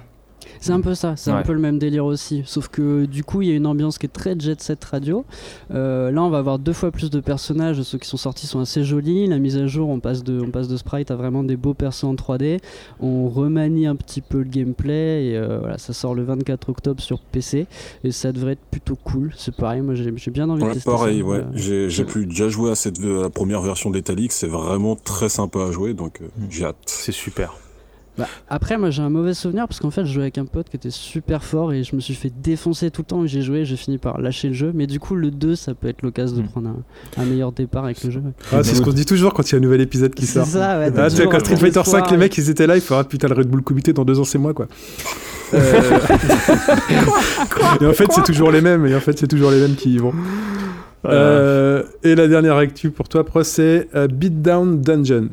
C'est 0.60 0.72
un 0.72 0.80
peu 0.80 0.94
ça, 0.94 1.14
c'est 1.16 1.30
un 1.30 1.42
peu 1.42 1.52
le 1.52 1.58
même 1.60 1.78
délire 1.78 2.04
aussi. 2.04 2.42
Sauf 2.46 2.68
que 2.68 3.04
du 3.06 3.22
coup, 3.24 3.42
il 3.42 3.48
y 3.48 3.52
a 3.52 3.54
une 3.54 3.66
ambiance 3.66 3.98
qui 3.98 4.06
est 4.06 4.08
très 4.08 4.38
jet 4.38 4.60
set 4.60 4.84
radio. 4.84 5.24
Euh, 5.72 6.10
là, 6.10 6.22
on 6.22 6.30
va 6.30 6.38
avoir 6.38 6.58
deux 6.58 6.72
fois 6.72 6.90
plus 6.90 7.10
de 7.10 7.20
personnages. 7.20 7.82
Ceux 7.82 7.98
qui 7.98 8.08
sont 8.08 8.16
sortis 8.16 8.46
sont 8.46 8.60
assez 8.60 8.84
jolis. 8.84 9.26
La 9.26 9.38
mise 9.38 9.56
à 9.56 9.66
jour, 9.66 9.88
on 9.88 10.00
passe 10.00 10.22
de, 10.24 10.40
on 10.40 10.50
passe 10.50 10.68
de 10.68 10.76
sprite 10.76 11.10
à 11.10 11.16
vraiment 11.16 11.42
des 11.44 11.56
beaux 11.56 11.74
persos 11.74 12.04
en 12.04 12.14
3D. 12.14 12.60
On 13.00 13.28
remanie 13.28 13.86
un 13.86 13.96
petit 13.96 14.20
peu 14.20 14.38
le 14.38 14.44
gameplay. 14.44 15.26
Et 15.26 15.36
euh, 15.36 15.58
voilà, 15.60 15.78
ça 15.78 15.92
sort 15.92 16.14
le 16.14 16.22
24 16.24 16.68
octobre 16.70 17.02
sur 17.02 17.20
PC. 17.20 17.66
Et 18.04 18.10
ça 18.12 18.32
devrait 18.32 18.52
être 18.52 18.64
plutôt 18.70 18.96
cool. 18.96 19.32
C'est 19.36 19.54
pareil, 19.54 19.80
moi 19.82 19.94
j'ai 19.94 20.12
j'ai 20.16 20.30
bien 20.30 20.48
envie 20.48 20.62
de 20.64 20.72
tester 20.72 20.90
pareil, 20.90 21.20
ça. 21.20 21.24
ouais. 21.26 21.38
Euh, 21.38 21.44
J'ai 21.54 21.90
j'ai 21.90 22.04
pu 22.04 22.26
déjà 22.26 22.48
jouer 22.48 22.70
à 22.70 22.74
cette 22.74 22.98
à 23.00 23.22
la 23.22 23.30
première 23.30 23.60
version 23.62 23.90
d'Etalic, 23.90 24.32
c'est 24.32 24.46
vraiment 24.46 24.96
très 24.96 25.28
sympa 25.28 25.60
à 25.66 25.70
jouer, 25.72 25.94
donc 25.94 26.20
euh, 26.22 26.26
j'ai 26.50 26.64
hâte. 26.64 26.76
C'est 26.86 27.12
super. 27.12 27.54
Bah, 28.16 28.26
après, 28.48 28.78
moi 28.78 28.90
j'ai 28.90 29.02
un 29.02 29.10
mauvais 29.10 29.34
souvenir 29.34 29.66
parce 29.66 29.80
qu'en 29.80 29.90
fait, 29.90 30.04
je 30.04 30.12
jouais 30.12 30.22
avec 30.22 30.38
un 30.38 30.44
pote 30.44 30.68
qui 30.70 30.76
était 30.76 30.90
super 30.90 31.42
fort 31.42 31.72
et 31.72 31.82
je 31.82 31.96
me 31.96 32.00
suis 32.00 32.14
fait 32.14 32.30
défoncer 32.42 32.90
tout 32.92 33.02
le 33.02 33.06
temps 33.06 33.18
où 33.18 33.26
j'ai 33.26 33.42
joué. 33.42 33.64
J'ai 33.64 33.76
fini 33.76 33.98
par 33.98 34.20
lâcher 34.20 34.48
le 34.48 34.54
jeu. 34.54 34.70
Mais 34.74 34.86
du 34.86 35.00
coup, 35.00 35.14
le 35.16 35.30
2, 35.32 35.56
ça 35.56 35.74
peut 35.74 35.88
être 35.88 36.02
l'occasion 36.02 36.36
de 36.36 36.42
Mm. 36.42 36.46
prendre 36.48 36.68
un, 36.68 37.22
un 37.22 37.24
meilleur 37.24 37.50
départ 37.52 37.84
avec 37.84 38.02
le 38.04 38.10
jeu. 38.10 38.22
Ah, 38.52 38.62
c'est 38.62 38.74
ce 38.76 38.82
qu'on 38.82 38.90
se 38.92 38.96
dit 38.96 39.04
toujours 39.06 39.34
quand 39.34 39.48
il 39.50 39.52
y 39.52 39.54
a 39.56 39.58
un 39.58 39.62
nouvel 39.62 39.80
épisode 39.80 40.14
qui 40.14 40.26
C'est 40.26 40.38
sort. 40.38 40.46
ça, 40.46 40.78
ouais. 40.78 40.86
Ah, 40.88 40.90
t'as 40.92 41.04
tu 41.10 41.16
sais, 41.16 41.16
toujours 41.22 41.32
quand 41.32 41.40
Street 41.40 41.56
Fighter 41.56 41.80
d'espoir, 41.80 41.86
5, 42.04 42.10
les 42.10 42.14
et- 42.14 42.18
mecs, 42.18 42.38
ils 42.38 42.50
étaient 42.50 42.66
là, 42.68 42.76
il 42.76 42.82
faudra 42.82 43.02
putain 43.04 43.26
le 43.28 43.34
Red 43.34 43.48
Bull 43.48 43.62
Comité 43.62 43.92
dans 43.92 44.04
deux 44.04 44.20
ans, 44.20 44.24
c'est 44.24 44.38
moi, 44.38 44.54
quoi. 44.54 44.68
Euh, 45.54 45.98
et 47.80 47.86
en 47.86 47.92
fait, 47.92 48.06
c'est 48.10 48.24
toujours 48.24 48.50
les 48.50 48.60
mêmes, 48.60 48.86
et 48.86 48.94
en 48.94 49.00
fait, 49.00 49.16
c'est 49.18 49.28
toujours 49.28 49.50
les 49.50 49.60
mêmes 49.60 49.74
qui 49.76 49.94
y 49.94 49.98
vont. 49.98 50.12
Euh, 51.06 51.82
et 52.02 52.14
la 52.14 52.26
dernière 52.28 52.56
actu 52.56 52.90
pour 52.90 53.08
toi, 53.08 53.24
Pro, 53.24 53.42
c'est 53.42 53.88
euh, 53.94 54.08
Beatdown 54.08 54.80
Dungeon. 54.80 55.28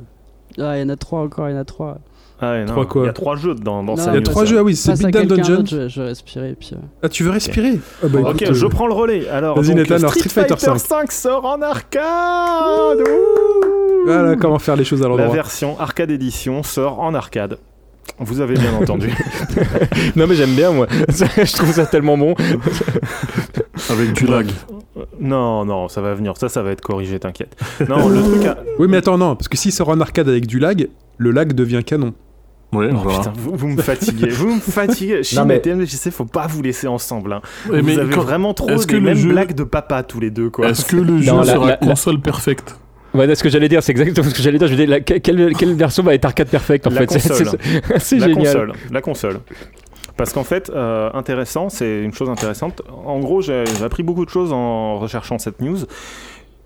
Ah, 0.59 0.77
il 0.77 0.81
y 0.81 0.83
en 0.83 0.89
a 0.89 0.97
trois 0.97 1.21
encore, 1.21 1.47
il 1.49 1.53
y 1.53 1.55
en 1.55 1.59
a 1.61 1.65
trois. 1.65 1.97
Ah 2.43 2.51
ouais, 2.53 2.61
non, 2.65 2.71
Trois 2.71 2.85
quoi 2.87 3.03
Il 3.03 3.05
y 3.05 3.09
a 3.09 3.13
trois 3.13 3.35
jeux 3.35 3.53
dans, 3.53 3.83
dans 3.83 3.95
Non, 3.95 3.97
sa 3.97 4.11
Il 4.11 4.15
y 4.15 4.17
a 4.17 4.21
trois 4.21 4.43
ça. 4.45 4.49
jeux, 4.51 4.57
ah 4.59 4.63
oui, 4.63 4.75
c'est 4.75 4.93
Beatdown 4.97 5.27
Dungeon. 5.27 5.63
je, 5.65 5.77
vais- 5.77 5.89
je 5.89 6.01
vais 6.01 6.07
respirer. 6.07 6.49
et 6.49 6.55
Puis, 6.55 6.71
euh, 6.73 6.77
Ah, 7.03 7.09
tu 7.09 7.23
veux 7.23 7.29
respirer? 7.31 7.79
Ah, 8.03 8.07
bah, 8.07 8.19
Ok, 8.31 8.41
écoute, 8.41 8.55
je 8.55 8.65
euh, 8.65 8.69
prends 8.69 8.87
le 8.87 8.93
relais. 8.93 9.27
Alors, 9.29 9.55
Vas-y, 9.61 9.67
donc, 9.69 9.77
Nathan, 9.77 9.95
alors, 9.95 10.09
Street 10.13 10.27
Street 10.29 10.41
Fighter 10.47 10.55
Fighter 10.57 10.79
5. 10.79 11.01
5 11.09 11.11
sort 11.11 11.45
en 11.45 11.61
arcade. 11.61 13.03
Voilà 14.05 14.35
comment 14.35 14.57
faire 14.59 14.75
les 14.75 14.83
choses 14.83 15.01
à 15.01 15.03
La 15.03 15.09
l'endroit. 15.09 15.33
version 15.35 15.79
arcade 15.79 16.09
édition 16.09 16.63
sort 16.63 16.99
en 16.99 17.13
arcade. 17.13 17.57
Vous 18.17 18.41
avez 18.41 18.55
bien 18.55 18.73
entendu. 18.81 19.13
Non 20.15 20.25
mais 20.27 20.35
j'aime 20.35 20.55
bien 20.55 20.71
moi. 20.71 20.87
Ça, 21.09 21.25
je 21.37 21.53
trouve 21.53 21.71
ça 21.71 21.85
tellement 21.85 22.17
bon. 22.17 22.33
Avec 23.89 24.13
du 24.13 24.25
lag. 24.25 24.47
Non, 25.19 25.65
non, 25.65 25.87
ça 25.87 26.01
va 26.01 26.13
venir. 26.13 26.33
Ça, 26.37 26.49
ça 26.49 26.61
va 26.61 26.71
être 26.71 26.81
corrigé, 26.81 27.19
t'inquiète. 27.19 27.55
Non, 27.87 28.09
le 28.09 28.21
truc. 28.21 28.45
a- 28.45 28.57
Oui, 28.79 28.87
mais 28.89 28.97
attends, 28.97 29.17
non, 29.17 29.35
parce 29.35 29.47
que 29.47 29.57
s'il 29.57 29.71
sort 29.71 29.89
en 29.89 29.99
arcade 30.01 30.27
avec 30.27 30.47
du 30.47 30.59
lag, 30.59 30.89
le 31.17 31.31
lag 31.31 31.53
devient 31.53 31.81
canon. 31.85 32.13
Ouais, 32.73 32.87
Oh, 32.91 32.95
voilà. 33.03 33.19
putain, 33.19 33.33
vous, 33.35 33.51
vous 33.55 33.67
me 33.67 33.81
fatiguez, 33.81 34.29
vous 34.29 34.55
me 34.55 34.59
fatiguez. 34.61 35.23
Chine 35.23 35.43
mais- 35.45 35.57
et 35.57 35.61
TMDJC, 35.61 36.09
faut 36.11 36.25
pas 36.25 36.47
vous 36.47 36.61
laisser 36.61 36.87
ensemble. 36.87 37.33
Hein. 37.33 37.41
Ouais, 37.69 37.81
vous 37.81 37.85
mais 37.87 37.99
avez 37.99 38.13
quand- 38.13 38.21
vraiment 38.21 38.53
trop 38.53 38.69
est-ce 38.69 38.87
que 38.87 38.95
mêmes 38.95 39.17
jeu- 39.17 39.29
blagues 39.29 39.53
de 39.53 39.63
papa 39.63 40.03
tous 40.03 40.19
les 40.21 40.29
deux, 40.31 40.49
quoi. 40.49 40.69
Est-ce 40.69 40.85
que 40.85 40.95
le 40.95 41.17
jeu 41.21 41.31
Non, 41.31 41.39
la- 41.39 41.45
sera 41.53 41.65
la- 41.67 41.77
la- 41.81 41.87
console 41.87 42.21
perfecte 42.21 42.77
Ouais, 43.13 43.35
ce 43.35 43.43
que 43.43 43.49
j'allais 43.49 43.67
dire, 43.67 43.83
c'est 43.83 43.91
exactement 43.91 44.29
ce 44.29 44.33
que 44.33 44.41
j'allais 44.41 44.57
dire. 44.57 44.67
Je 44.69 44.83
la- 44.83 45.01
quelle, 45.01 45.53
quelle 45.53 45.73
version 45.75 46.01
va 46.01 46.13
être 46.13 46.23
arcade 46.23 46.47
perfect 46.47 46.87
en 46.87 46.91
La 46.91 47.01
fait? 47.01 47.11
C'est- 47.19 47.27
console. 47.29 47.59
c'est- 47.59 47.99
C'est 47.99 48.19
la 48.19 48.27
génial. 48.27 48.43
console, 48.45 48.73
la 48.89 49.01
console. 49.01 49.39
Parce 50.15 50.31
qu'en 50.33 50.43
fait, 50.45 50.69
euh, 50.73 51.09
intéressant, 51.13 51.67
c'est 51.69 52.03
une 52.03 52.13
chose 52.13 52.29
intéressante. 52.29 52.81
En 53.05 53.19
gros, 53.19 53.41
j'ai 53.41 53.63
appris 53.83 54.03
beaucoup 54.03 54.23
de 54.23 54.29
choses 54.29 54.53
en 54.53 54.97
recherchant 54.99 55.39
cette 55.39 55.61
news. 55.61 55.79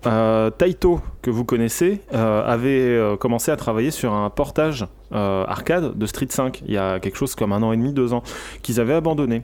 Euh, 0.06 0.50
Taito, 0.50 1.00
que 1.22 1.30
vous 1.30 1.44
connaissez, 1.44 2.00
euh, 2.14 2.44
avait 2.46 2.68
euh, 2.68 3.16
commencé 3.16 3.50
à 3.50 3.56
travailler 3.56 3.90
sur 3.90 4.14
un 4.14 4.30
portage 4.30 4.86
euh, 5.12 5.44
arcade 5.46 5.96
de 5.96 6.06
Street 6.06 6.28
5 6.30 6.62
il 6.66 6.72
y 6.74 6.78
a 6.78 7.00
quelque 7.00 7.16
chose 7.16 7.34
comme 7.34 7.52
un 7.52 7.62
an 7.62 7.72
et 7.72 7.76
demi, 7.76 7.92
deux 7.92 8.12
ans, 8.12 8.22
qu'ils 8.62 8.80
avaient 8.80 8.94
abandonné. 8.94 9.42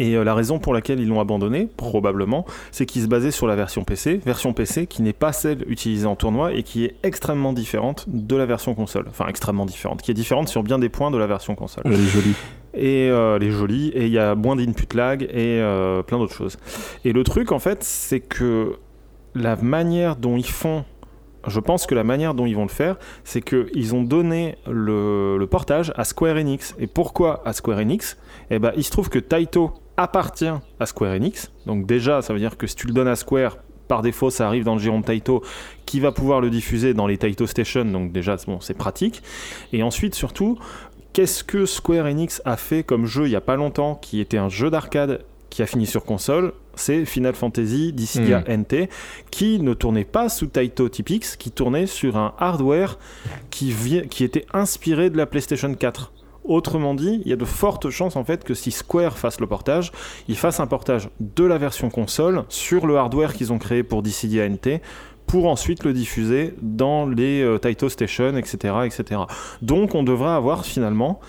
Et 0.00 0.16
la 0.16 0.34
raison 0.34 0.58
pour 0.58 0.74
laquelle 0.74 0.98
ils 0.98 1.06
l'ont 1.06 1.20
abandonné, 1.20 1.68
probablement, 1.76 2.44
c'est 2.72 2.86
qu'ils 2.86 3.02
se 3.02 3.06
basaient 3.06 3.30
sur 3.30 3.46
la 3.46 3.54
version 3.54 3.84
PC, 3.84 4.16
version 4.16 4.52
PC 4.52 4.88
qui 4.88 5.00
n'est 5.00 5.12
pas 5.12 5.32
celle 5.32 5.64
utilisée 5.70 6.06
en 6.06 6.16
tournoi 6.16 6.52
et 6.52 6.64
qui 6.64 6.84
est 6.84 6.96
extrêmement 7.04 7.52
différente 7.52 8.04
de 8.08 8.34
la 8.34 8.46
version 8.46 8.74
console. 8.74 9.06
Enfin, 9.08 9.26
extrêmement 9.28 9.64
différente, 9.64 10.02
qui 10.02 10.10
est 10.10 10.14
différente 10.14 10.48
sur 10.48 10.64
bien 10.64 10.80
des 10.80 10.88
points 10.88 11.12
de 11.12 11.16
la 11.16 11.28
version 11.28 11.54
console 11.54 11.84
Elle 11.86 11.92
est 11.94 11.98
jolie. 11.98 12.34
et 12.74 13.08
euh, 13.10 13.38
les 13.38 13.52
jolis 13.52 13.88
et 13.94 14.06
il 14.06 14.12
y 14.12 14.18
a 14.18 14.34
moins 14.34 14.56
d'input 14.56 14.92
lag 14.94 15.22
et 15.22 15.60
euh, 15.60 16.02
plein 16.02 16.18
d'autres 16.18 16.34
choses. 16.34 16.58
Et 17.04 17.12
le 17.12 17.22
truc 17.22 17.52
en 17.52 17.60
fait, 17.60 17.84
c'est 17.84 18.20
que 18.20 18.76
la 19.36 19.56
manière 19.56 20.16
dont 20.16 20.36
ils 20.36 20.46
font, 20.46 20.84
je 21.46 21.60
pense 21.60 21.86
que 21.86 21.94
la 21.94 22.02
manière 22.02 22.34
dont 22.34 22.46
ils 22.46 22.56
vont 22.56 22.64
le 22.64 22.68
faire, 22.68 22.96
c'est 23.22 23.40
que 23.40 23.68
ils 23.74 23.94
ont 23.94 24.02
donné 24.02 24.56
le, 24.66 25.36
le 25.38 25.46
portage 25.46 25.92
à 25.96 26.04
Square 26.04 26.36
Enix. 26.36 26.74
Et 26.78 26.86
pourquoi 26.86 27.42
à 27.44 27.52
Square 27.52 27.78
Enix? 27.78 28.16
Eh 28.50 28.58
ben, 28.58 28.72
il 28.76 28.82
se 28.82 28.90
trouve 28.90 29.08
que 29.08 29.18
Taito 29.20 29.72
appartient 29.96 30.52
à 30.80 30.86
Square 30.86 31.12
Enix. 31.12 31.52
Donc 31.66 31.86
déjà, 31.86 32.22
ça 32.22 32.32
veut 32.32 32.40
dire 32.40 32.56
que 32.56 32.66
si 32.66 32.74
tu 32.74 32.86
le 32.86 32.92
donnes 32.92 33.08
à 33.08 33.16
Square 33.16 33.58
par 33.86 34.02
défaut, 34.02 34.30
ça 34.30 34.48
arrive 34.48 34.64
dans 34.64 34.74
le 34.74 34.80
giron 34.80 34.98
de 34.98 35.04
Taito, 35.04 35.44
qui 35.84 36.00
va 36.00 36.10
pouvoir 36.10 36.40
le 36.40 36.50
diffuser 36.50 36.92
dans 36.92 37.06
les 37.06 37.18
Taito 37.18 37.46
Station. 37.46 37.84
Donc 37.84 38.10
déjà, 38.10 38.36
bon, 38.46 38.60
c'est 38.60 38.74
pratique. 38.74 39.22
Et 39.72 39.84
ensuite, 39.84 40.16
surtout, 40.16 40.58
qu'est-ce 41.12 41.44
que 41.44 41.66
Square 41.66 42.06
Enix 42.06 42.42
a 42.44 42.56
fait 42.56 42.82
comme 42.82 43.06
jeu 43.06 43.26
il 43.26 43.30
y 43.30 43.36
a 43.36 43.40
pas 43.40 43.54
longtemps, 43.54 43.94
qui 43.94 44.20
était 44.20 44.38
un 44.38 44.48
jeu 44.48 44.70
d'arcade 44.70 45.24
qui 45.48 45.62
a 45.62 45.66
fini 45.66 45.86
sur 45.86 46.04
console? 46.04 46.52
C'est 46.76 47.04
Final 47.04 47.34
Fantasy 47.34 47.92
Dissidia 47.92 48.44
NT, 48.48 48.88
qui 49.30 49.60
ne 49.60 49.74
tournait 49.74 50.04
pas 50.04 50.28
sous 50.28 50.46
Taito 50.46 50.88
Typix, 50.88 51.36
qui 51.36 51.50
tournait 51.50 51.86
sur 51.86 52.16
un 52.16 52.34
hardware 52.38 52.98
qui, 53.50 53.74
qui 54.10 54.24
était 54.24 54.46
inspiré 54.52 55.10
de 55.10 55.16
la 55.16 55.26
PlayStation 55.26 55.74
4. 55.74 56.12
Autrement 56.44 56.94
dit, 56.94 57.20
il 57.24 57.28
y 57.28 57.32
a 57.32 57.36
de 57.36 57.44
fortes 57.44 57.90
chances 57.90 58.14
en 58.14 58.24
fait 58.24 58.44
que 58.44 58.54
si 58.54 58.70
Square 58.70 59.18
fasse 59.18 59.40
le 59.40 59.48
portage, 59.48 59.90
ils 60.28 60.36
fassent 60.36 60.60
un 60.60 60.68
portage 60.68 61.08
de 61.18 61.42
la 61.42 61.58
version 61.58 61.90
console 61.90 62.44
sur 62.48 62.86
le 62.86 62.96
hardware 62.96 63.34
qu'ils 63.34 63.52
ont 63.52 63.58
créé 63.58 63.82
pour 63.82 64.02
Dissidia 64.02 64.48
NT 64.48 64.80
pour 65.26 65.46
ensuite 65.46 65.82
le 65.82 65.92
diffuser 65.92 66.54
dans 66.62 67.06
les 67.06 67.42
euh, 67.42 67.58
Taito 67.58 67.88
Station, 67.88 68.36
etc., 68.36 68.74
etc. 68.84 69.22
Donc 69.60 69.96
on 69.96 70.04
devrait 70.04 70.30
avoir 70.30 70.64
finalement 70.64 71.20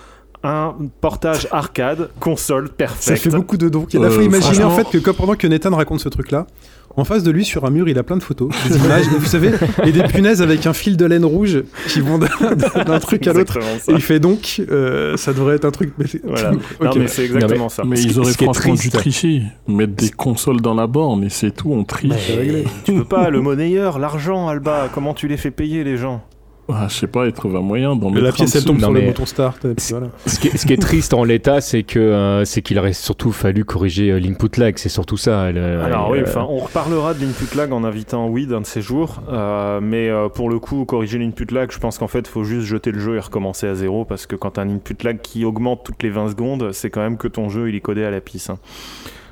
un 0.48 0.76
portage 1.02 1.48
arcade 1.52 2.10
console 2.20 2.68
Ça 2.68 2.74
perfect. 2.74 3.18
fait 3.24 3.30
beaucoup 3.30 3.58
de 3.58 3.70
donc. 3.70 3.94
Il 3.94 4.02
Euh, 4.04 4.10
faut 4.10 4.22
imaginer 4.22 4.64
en 4.64 4.72
fait 4.72 4.88
que 4.90 4.98
comme- 4.98 5.16
pendant 5.16 5.36
que 5.36 5.48
Nathan 5.48 5.76
raconte 5.76 6.00
ce 6.00 6.10
truc-là, 6.10 6.48
en 6.96 7.04
face 7.04 7.22
de 7.22 7.30
lui 7.30 7.46
sur 7.46 7.64
un 7.66 7.70
mur, 7.70 7.88
il 7.90 8.00
a 8.00 8.04
plein 8.04 8.18
de 8.18 8.24
photos, 8.24 8.50
des 8.68 8.76
images, 8.86 9.06
et 9.06 9.18
vous 9.20 9.26
savez, 9.26 9.52
et 9.86 9.92
des 9.92 10.02
punaises 10.04 10.42
avec 10.42 10.66
un 10.66 10.74
fil 10.74 10.98
de 10.98 11.06
laine 11.06 11.26
rouge 11.26 11.64
qui 11.90 12.00
vont 12.02 12.18
d'un 12.18 13.00
truc 13.00 13.28
à 13.28 13.34
l'autre. 13.34 13.60
Ça. 13.80 13.92
il 13.92 14.02
fait 14.02 14.20
donc, 14.20 14.62
euh, 14.72 15.16
ça 15.16 15.32
devrait 15.34 15.56
être 15.58 15.66
un 15.66 15.72
truc. 15.72 15.94
Voilà. 16.24 16.52
Non, 16.82 16.92
mais 16.98 17.08
c'est 17.08 17.26
exactement 17.26 17.70
ça. 17.70 17.84
Mais 17.86 18.02
ils 18.02 18.20
auraient 18.20 18.34
franchement 18.34 18.74
dû 18.74 18.90
tricher. 18.90 19.44
Mettre 19.68 19.94
des 19.94 20.10
consoles 20.10 20.62
dans 20.62 20.74
la 20.74 20.88
borne 20.88 21.24
et 21.24 21.30
c'est 21.30 21.52
tout, 21.52 21.72
on 21.72 21.84
triche. 21.84 22.14
Mais 22.36 22.64
tu 22.84 22.94
peux 22.94 23.04
pas, 23.06 23.30
le 23.30 23.42
monnayeur, 23.42 24.00
l'argent, 24.00 24.48
Alba, 24.48 24.90
comment 24.94 25.14
tu 25.14 25.28
les 25.28 25.38
fais 25.38 25.52
payer 25.52 25.84
les 25.84 25.98
gens? 25.98 26.24
Ah, 26.70 26.88
je 26.90 26.96
sais 26.96 27.08
pas, 27.08 27.26
ils 27.26 27.32
trouvent 27.32 27.56
un 27.56 27.62
moyen 27.62 27.96
d'en 27.96 28.10
mettre 28.10 28.24
La 28.26 28.32
pièce 28.34 28.54
elle 28.56 28.66
tombe 28.66 28.76
Non, 28.80 28.88
sur 28.88 28.94
le 28.94 29.02
bouton 29.02 29.26
start. 29.26 29.64
et 29.64 29.74
puis 29.74 29.86
voilà. 29.92 30.08
Ce 30.26 30.38
qui, 30.40 30.50
est, 30.50 30.58
ce 30.58 30.66
qui 30.66 30.74
est 30.74 30.82
triste 30.82 31.14
en 31.14 31.24
l'état, 31.24 31.62
c'est 31.62 31.84
que 31.84 31.98
euh, 31.98 32.44
c'est 32.44 32.62
qu'il 32.62 32.78
aurait 32.78 32.92
surtout 32.92 33.32
fallu 33.32 33.64
corriger 33.64 34.12
euh, 34.12 34.20
l'input 34.20 34.50
lag. 34.60 34.78
C'est 34.78 34.90
surtout 34.90 35.16
ça. 35.16 35.52
le- 35.52 35.82
Alors 35.82 36.10
oui, 36.10 36.20
euh, 36.20 36.24
enfin, 36.28 36.46
on 36.50 36.58
reparlera 36.58 37.14
de 37.14 37.22
l'input 37.26 37.56
lag 37.56 37.72
en 37.72 37.84
invitant 37.86 38.28
Weed 38.28 38.52
un 38.52 38.62
de 38.62 38.66
ces 38.66 38.82
jours, 38.82 39.22
euh, 39.32 39.80
mais 39.82 40.10
euh, 40.10 40.28
pour 40.28 40.50
le 40.50 40.60
coup, 40.60 40.84
corriger 40.84 41.18
l'input 41.20 41.48
lag, 41.52 41.72
je 41.72 41.80
pense 41.80 41.98
qu'en 41.98 42.08
fait, 42.10 42.20
il 42.20 42.28
faut 42.28 42.44
juste 42.44 42.66
jeter 42.68 42.92
le 42.92 43.00
jeu 43.00 43.16
et 43.16 43.20
recommencer 43.20 43.68
à 43.68 43.76
zéro, 43.76 44.04
parce 44.04 44.26
que 44.26 44.36
quand 44.36 44.52
t'as 44.52 44.64
un 44.64 44.70
input 44.70 44.96
lag 45.04 45.20
qui 45.22 45.46
augmente 45.46 45.84
toutes 45.86 46.04
les 46.04 46.10
20 46.10 46.30
secondes, 46.32 46.72
c'est 46.74 46.90
quand 46.90 47.02
même 47.02 47.18
que 47.18 47.30
ton 47.30 47.48
jeu, 47.48 47.70
il 47.70 47.76
est 47.76 47.80
codé 47.82 48.04
à 48.04 48.12
la 48.12 48.20
pisse. 48.20 48.50
hein. 48.50 48.58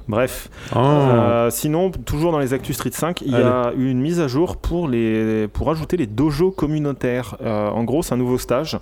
Bref, 0.07 0.49
Oh. 0.75 0.77
Euh, 0.79 1.49
sinon, 1.49 1.89
toujours 1.91 2.31
dans 2.31 2.39
les 2.39 2.53
Actus 2.53 2.75
Street 2.75 2.91
5, 2.91 3.21
il 3.21 3.31
y 3.31 3.35
a 3.35 3.71
eu 3.75 3.89
une 3.89 3.99
mise 3.99 4.19
à 4.19 4.27
jour 4.27 4.57
pour, 4.57 4.87
les, 4.87 5.47
pour 5.47 5.69
ajouter 5.71 5.97
les 5.97 6.07
dojos 6.07 6.51
communautaires. 6.51 7.37
Euh, 7.41 7.69
en 7.69 7.83
gros, 7.83 8.03
c'est 8.03 8.13
un 8.13 8.17
nouveau 8.17 8.37
stage 8.37 8.77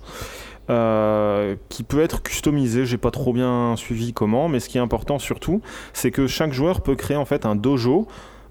euh, 0.70 1.56
qui 1.68 1.82
peut 1.82 2.00
être 2.00 2.22
customisé. 2.22 2.86
J'ai 2.86 2.98
pas 2.98 3.10
trop 3.10 3.32
bien 3.32 3.74
suivi 3.76 4.12
comment, 4.12 4.48
mais 4.48 4.60
ce 4.60 4.68
qui 4.68 4.78
est 4.78 4.82
important 4.82 5.18
surtout, 5.18 5.60
c'est 5.92 6.10
que 6.10 6.26
chaque 6.26 6.52
joueur 6.52 6.80
peut 6.80 6.94
créer 6.94 7.16
en 7.16 7.24
fait 7.24 7.46
un 7.46 7.54
dojo. 7.54 8.06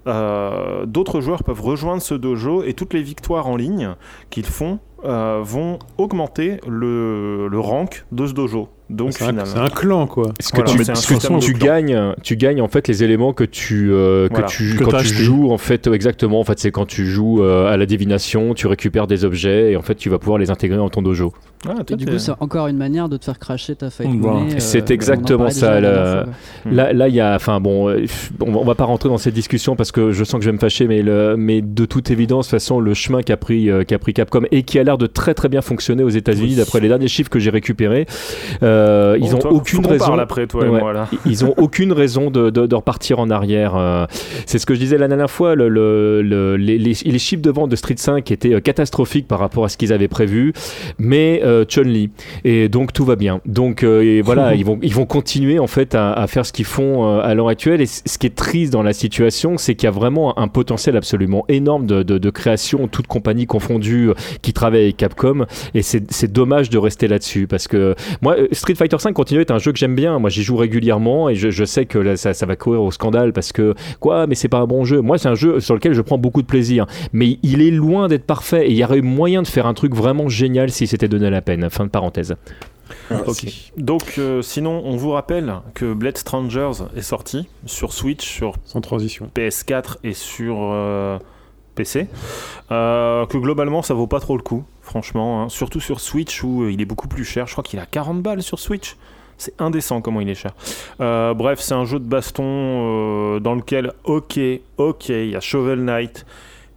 Euh, 0.06 0.84
D'autres 0.86 1.20
joueurs 1.20 1.44
peuvent 1.44 1.62
rejoindre 1.62 2.02
ce 2.02 2.14
dojo 2.14 2.62
et 2.62 2.74
toutes 2.74 2.92
les 2.92 3.02
victoires 3.02 3.46
en 3.46 3.56
ligne 3.56 3.94
qu'ils 4.30 4.46
font 4.46 4.78
euh, 5.04 5.40
vont 5.42 5.78
augmenter 5.98 6.58
le, 6.68 7.48
le 7.48 7.58
rank 7.60 8.04
de 8.12 8.26
ce 8.26 8.32
dojo. 8.32 8.68
Donc 8.90 9.12
C'est 9.14 9.24
un, 9.24 9.28
finalement. 9.28 9.50
c'est 9.50 9.58
un 9.60 9.68
clan 9.70 10.06
quoi. 10.06 10.32
Ce 10.40 10.50
que 10.50 10.56
Voilà, 10.56 10.72
tu, 10.72 10.84
c'est 10.84 10.90
un 10.90 10.94
ce 10.94 11.14
que 11.14 11.38
tu 11.40 11.54
gagnes, 11.54 12.14
tu 12.22 12.36
gagnes 12.36 12.60
en 12.60 12.68
fait 12.68 12.86
les 12.86 13.02
éléments 13.02 13.32
que 13.32 13.44
tu 13.44 13.90
euh, 13.90 14.28
Voilà. 14.30 14.46
que 14.46 14.52
tu 14.52 14.76
Que 14.76 14.84
quand 14.84 14.90
tu 14.90 14.96
acheté. 14.96 15.14
joues 15.24 15.50
en 15.52 15.56
fait 15.58 15.86
euh, 15.86 15.94
exactement 15.94 16.38
en 16.38 16.44
fait 16.44 16.58
c'est 16.58 16.70
quand 16.70 16.84
tu 16.84 17.06
joues 17.06 17.42
euh, 17.42 17.72
à 17.72 17.78
la 17.78 17.86
divination, 17.86 18.52
tu 18.52 18.66
récupères 18.66 19.06
des 19.06 19.24
objets 19.24 19.72
et 19.72 19.76
en 19.76 19.82
fait 19.82 19.94
tu 19.94 20.10
vas 20.10 20.18
pouvoir 20.18 20.38
les 20.38 20.50
intégrer 20.50 20.76
dans 20.76 20.90
ton 20.90 21.00
dojo. 21.00 21.32
Ah, 21.66 21.76
Et 21.90 21.96
du 21.96 22.04
coup, 22.04 22.18
c'est 22.18 22.32
encore 22.40 22.66
une 22.66 22.76
manière 22.76 23.08
de 23.08 23.16
te 23.16 23.24
faire 23.24 23.38
cracher 23.38 23.74
ta 23.74 23.88
fight 23.88 24.10
euh, 24.22 24.50
C'est 24.58 24.90
exactement 24.90 25.48
ça, 25.48 25.80
la. 25.80 26.26
Là, 26.70 26.92
là, 26.92 27.08
il 27.08 27.14
y 27.14 27.20
a, 27.22 27.34
enfin 27.34 27.58
bon, 27.58 27.88
on, 28.40 28.50
va- 28.52 28.58
on 28.58 28.64
va 28.66 28.74
pas 28.74 28.84
rentrer 28.84 29.08
dans 29.08 29.16
cette 29.16 29.32
discussion 29.32 29.74
parce 29.74 29.90
que 29.90 30.12
je 30.12 30.24
sens 30.24 30.40
que 30.40 30.44
je 30.44 30.50
vais 30.50 30.54
me 30.54 30.58
fâcher, 30.60 30.86
mais, 30.86 31.00
le, 31.00 31.36
mais 31.38 31.62
de 31.62 31.86
toute 31.86 32.10
évidence, 32.10 32.48
de 32.48 32.50
toute 32.50 32.60
façon, 32.60 32.80
le 32.80 32.92
chemin 32.92 33.22
qu'a 33.22 33.38
pris, 33.38 33.70
euh, 33.70 33.82
qu'a 33.82 33.98
pris 33.98 34.12
Capcom 34.12 34.42
et 34.52 34.62
qui 34.62 34.78
a 34.78 34.82
l'air 34.82 34.93
de 34.98 35.06
très 35.06 35.34
très 35.34 35.48
bien 35.48 35.62
fonctionner 35.62 36.02
aux 36.02 36.08
États-Unis, 36.08 36.56
d'après 36.56 36.80
les 36.80 36.88
derniers 36.88 37.08
chiffres 37.08 37.30
que 37.30 37.38
j'ai 37.38 37.50
récupérés, 37.50 38.06
euh, 38.62 39.16
ils 39.20 39.34
ont 39.34 39.38
toi, 39.38 39.52
aucune 39.52 39.86
raison. 39.86 40.18
après, 40.18 40.46
toi 40.46 40.64
et 40.66 40.68
Ouais. 40.68 40.80
moi, 40.80 40.92
là. 40.92 41.08
Ils 41.26 41.44
ont 41.44 41.54
aucune 41.56 41.92
raison 41.92 42.30
de, 42.30 42.50
de- 42.50 42.66
de 42.66 42.74
repartir 42.74 43.18
en 43.18 43.30
arrière. 43.30 43.76
euh. 43.76 44.06
C'est 44.46 44.58
ce 44.58 44.66
que 44.66 44.74
je 44.74 44.80
disais 44.80 44.98
la 44.98 45.08
dernière 45.08 45.30
fois. 45.30 45.54
Le, 45.54 45.68
le- 45.68 46.22
le- 46.22 46.56
les, 46.56 46.78
les- 46.78 47.18
chiffres 47.18 47.42
de 47.42 47.50
vente 47.50 47.70
de 47.70 47.76
Street 47.76 47.94
5 47.96 48.30
étaient 48.30 48.54
euh, 48.54 48.60
catastrophiques 48.60 49.26
par 49.28 49.38
rapport 49.38 49.64
à 49.64 49.68
ce 49.68 49.76
qu'ils 49.76 49.92
avaient 49.92 50.08
prévu, 50.08 50.52
mais 50.98 51.40
euh, 51.44 51.64
Chun-Li. 51.66 52.10
Et 52.44 52.68
donc 52.68 52.92
tout 52.92 53.04
va 53.04 53.16
bien. 53.16 53.40
Donc 53.46 53.82
et 53.82 54.20
voilà, 54.22 54.54
ils 54.56 54.64
vont 54.64 54.78
ils 54.82 54.92
vont 54.94 55.06
continuer 55.06 55.58
en 55.58 55.66
fait 55.66 55.94
à, 55.94 56.12
à 56.12 56.26
faire 56.26 56.44
ce 56.46 56.52
qu'ils 56.52 56.64
font 56.64 57.18
à 57.20 57.34
l'heure 57.34 57.48
actuelle. 57.48 57.80
Et 57.80 57.86
ce 57.86 58.18
qui 58.18 58.26
est 58.26 58.34
triste 58.34 58.72
dans 58.72 58.82
la 58.82 58.92
situation, 58.92 59.56
c'est 59.58 59.74
qu'il 59.74 59.86
y 59.86 59.88
a 59.88 59.92
vraiment 59.92 60.38
un 60.38 60.48
potentiel 60.48 60.96
absolument 60.96 61.44
énorme 61.48 61.86
de, 61.86 62.02
de, 62.02 62.18
de 62.18 62.30
création, 62.30 62.88
toutes 62.88 63.06
compagnies 63.06 63.46
confondues, 63.46 64.10
qui 64.42 64.52
travaillent 64.52 64.83
Capcom. 64.92 65.46
Et 65.74 65.82
c'est 65.82 66.32
dommage 66.32 66.70
de 66.70 66.78
rester 66.78 67.08
là-dessus 67.08 67.46
parce 67.46 67.68
que 67.68 67.94
moi, 68.22 68.36
Street 68.52 68.74
Fighter 68.74 68.98
5 68.98 69.12
continue 69.12 69.40
à 69.40 69.42
être 69.42 69.50
un 69.50 69.58
jeu 69.58 69.72
que 69.72 69.78
j'aime 69.78 69.94
bien. 69.94 70.18
Moi, 70.18 70.30
j'y 70.30 70.42
joue 70.42 70.56
régulièrement 70.56 71.28
et 71.28 71.34
je, 71.34 71.50
je 71.50 71.64
sais 71.64 71.86
que 71.86 71.98
là, 71.98 72.16
ça, 72.16 72.34
ça 72.34 72.46
va 72.46 72.56
courir 72.56 72.82
au 72.82 72.90
scandale 72.90 73.32
parce 73.32 73.52
que 73.52 73.74
quoi, 74.00 74.26
mais 74.26 74.34
c'est 74.34 74.48
pas 74.48 74.58
un 74.58 74.66
bon 74.66 74.84
jeu. 74.84 75.00
Moi, 75.00 75.18
c'est 75.18 75.28
un 75.28 75.34
jeu 75.34 75.60
sur 75.60 75.74
lequel 75.74 75.94
je 75.94 76.02
prends 76.02 76.18
beaucoup 76.18 76.42
de 76.42 76.46
plaisir, 76.46 76.86
mais 77.12 77.38
il 77.42 77.62
est 77.62 77.70
loin 77.70 78.08
d'être 78.08 78.24
parfait 78.24 78.66
et 78.66 78.70
il 78.70 78.76
y 78.76 78.84
aurait 78.84 78.98
eu 78.98 79.02
moyen 79.02 79.42
de 79.42 79.48
faire 79.48 79.66
un 79.66 79.74
truc 79.74 79.94
vraiment 79.94 80.28
génial 80.28 80.70
si 80.70 80.86
c'était 80.86 81.08
donné 81.08 81.30
la 81.30 81.42
peine. 81.42 81.68
Fin 81.70 81.84
de 81.84 81.90
parenthèse. 81.90 82.34
Ok. 83.26 83.46
Donc, 83.76 84.14
euh, 84.18 84.42
sinon, 84.42 84.82
on 84.84 84.96
vous 84.96 85.10
rappelle 85.10 85.54
que 85.74 85.92
Blade 85.92 86.18
Strangers 86.18 86.84
est 86.96 87.02
sorti 87.02 87.48
sur 87.66 87.92
Switch, 87.92 88.26
sur 88.26 88.54
Sans 88.64 88.80
transition. 88.80 89.30
PS4 89.34 89.96
et 90.04 90.14
sur 90.14 90.56
euh, 90.60 91.18
PC. 91.74 92.08
Euh, 92.70 93.26
que 93.26 93.36
globalement, 93.38 93.82
ça 93.82 93.94
vaut 93.94 94.06
pas 94.06 94.20
trop 94.20 94.36
le 94.36 94.42
coup, 94.42 94.64
franchement. 94.82 95.42
hein. 95.42 95.48
Surtout 95.48 95.80
sur 95.80 96.00
Switch 96.00 96.42
où 96.42 96.62
euh, 96.62 96.72
il 96.72 96.80
est 96.80 96.86
beaucoup 96.86 97.08
plus 97.08 97.24
cher. 97.24 97.46
Je 97.46 97.52
crois 97.52 97.64
qu'il 97.64 97.78
a 97.78 97.86
40 97.86 98.22
balles 98.22 98.42
sur 98.42 98.58
Switch. 98.58 98.96
C'est 99.36 99.60
indécent 99.60 100.00
comment 100.00 100.20
il 100.20 100.28
est 100.28 100.34
cher. 100.34 100.52
Euh, 101.00 101.34
bref, 101.34 101.60
c'est 101.60 101.74
un 101.74 101.84
jeu 101.84 101.98
de 101.98 102.06
baston 102.06 103.38
dans 103.40 103.54
lequel, 103.54 103.92
ok, 104.04 104.38
ok, 104.78 105.08
il 105.08 105.30
y 105.30 105.36
a 105.36 105.40
Shovel 105.40 105.80
Knight 105.84 106.24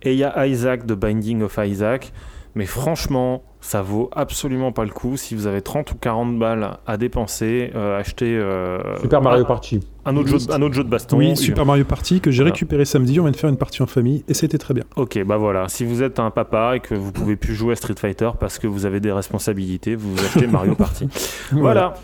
et 0.01 0.13
il 0.13 0.17
y 0.17 0.23
a 0.23 0.47
Isaac 0.47 0.85
de 0.85 0.95
Binding 0.95 1.43
of 1.43 1.59
Isaac. 1.63 2.11
Mais 2.55 2.65
franchement, 2.65 3.43
Ça 3.67 3.81
vaut 3.81 4.09
absolument 4.13 4.71
pas 4.71 4.85
le 4.85 4.91
coup. 4.91 5.17
Si 5.17 5.35
vous 5.35 5.45
avez 5.45 5.61
30 5.61 5.91
ou 5.91 5.95
40 5.95 6.39
balles 6.39 6.77
à 6.87 6.95
dépenser, 6.95 7.71
euh, 7.75 7.99
achetez 7.99 8.33
euh, 8.37 8.79
Super 9.01 9.21
Mario 9.21 9.43
Party. 9.43 9.81
un, 10.05 10.15
autre 10.15 10.29
jeu, 10.29 10.37
de- 10.37 10.53
un 10.53 10.61
autre 10.61 10.73
jeu 10.73 10.85
de 10.85 10.89
baston. 10.89 11.17
Oui, 11.17 11.35
Super 11.35 11.65
Mario 11.65 11.83
Party 11.83 12.21
que 12.21 12.31
j'ai 12.31 12.43
Voilà. 12.43 12.53
récupéré 12.53 12.85
samedi. 12.85 13.19
On 13.19 13.23
vient 13.23 13.31
de 13.33 13.35
faire 13.35 13.49
une 13.49 13.57
partie 13.57 13.81
en 13.83 13.85
famille 13.85 14.23
et 14.29 14.33
c'était 14.33 14.57
très 14.57 14.73
bien. 14.73 14.85
Ok, 14.95 15.21
bah 15.25 15.35
voilà. 15.35 15.67
Si 15.67 15.83
vous 15.83 16.01
êtes 16.01 16.17
un 16.17 16.31
papa 16.31 16.77
et 16.77 16.79
que 16.79 16.95
vous 16.95 17.11
pouvez 17.11 17.35
plus 17.35 17.55
jouer 17.55 17.73
à 17.73 17.75
Street 17.75 17.95
Fighter 17.99 18.29
parce 18.39 18.57
que 18.57 18.67
vous 18.67 18.85
avez 18.85 19.01
des 19.01 19.11
responsabilités, 19.11 19.95
vous 19.97 20.15
achetez 20.17 20.47
Mario 20.47 20.73
Party. 20.73 21.09
Voilà. 21.51 21.95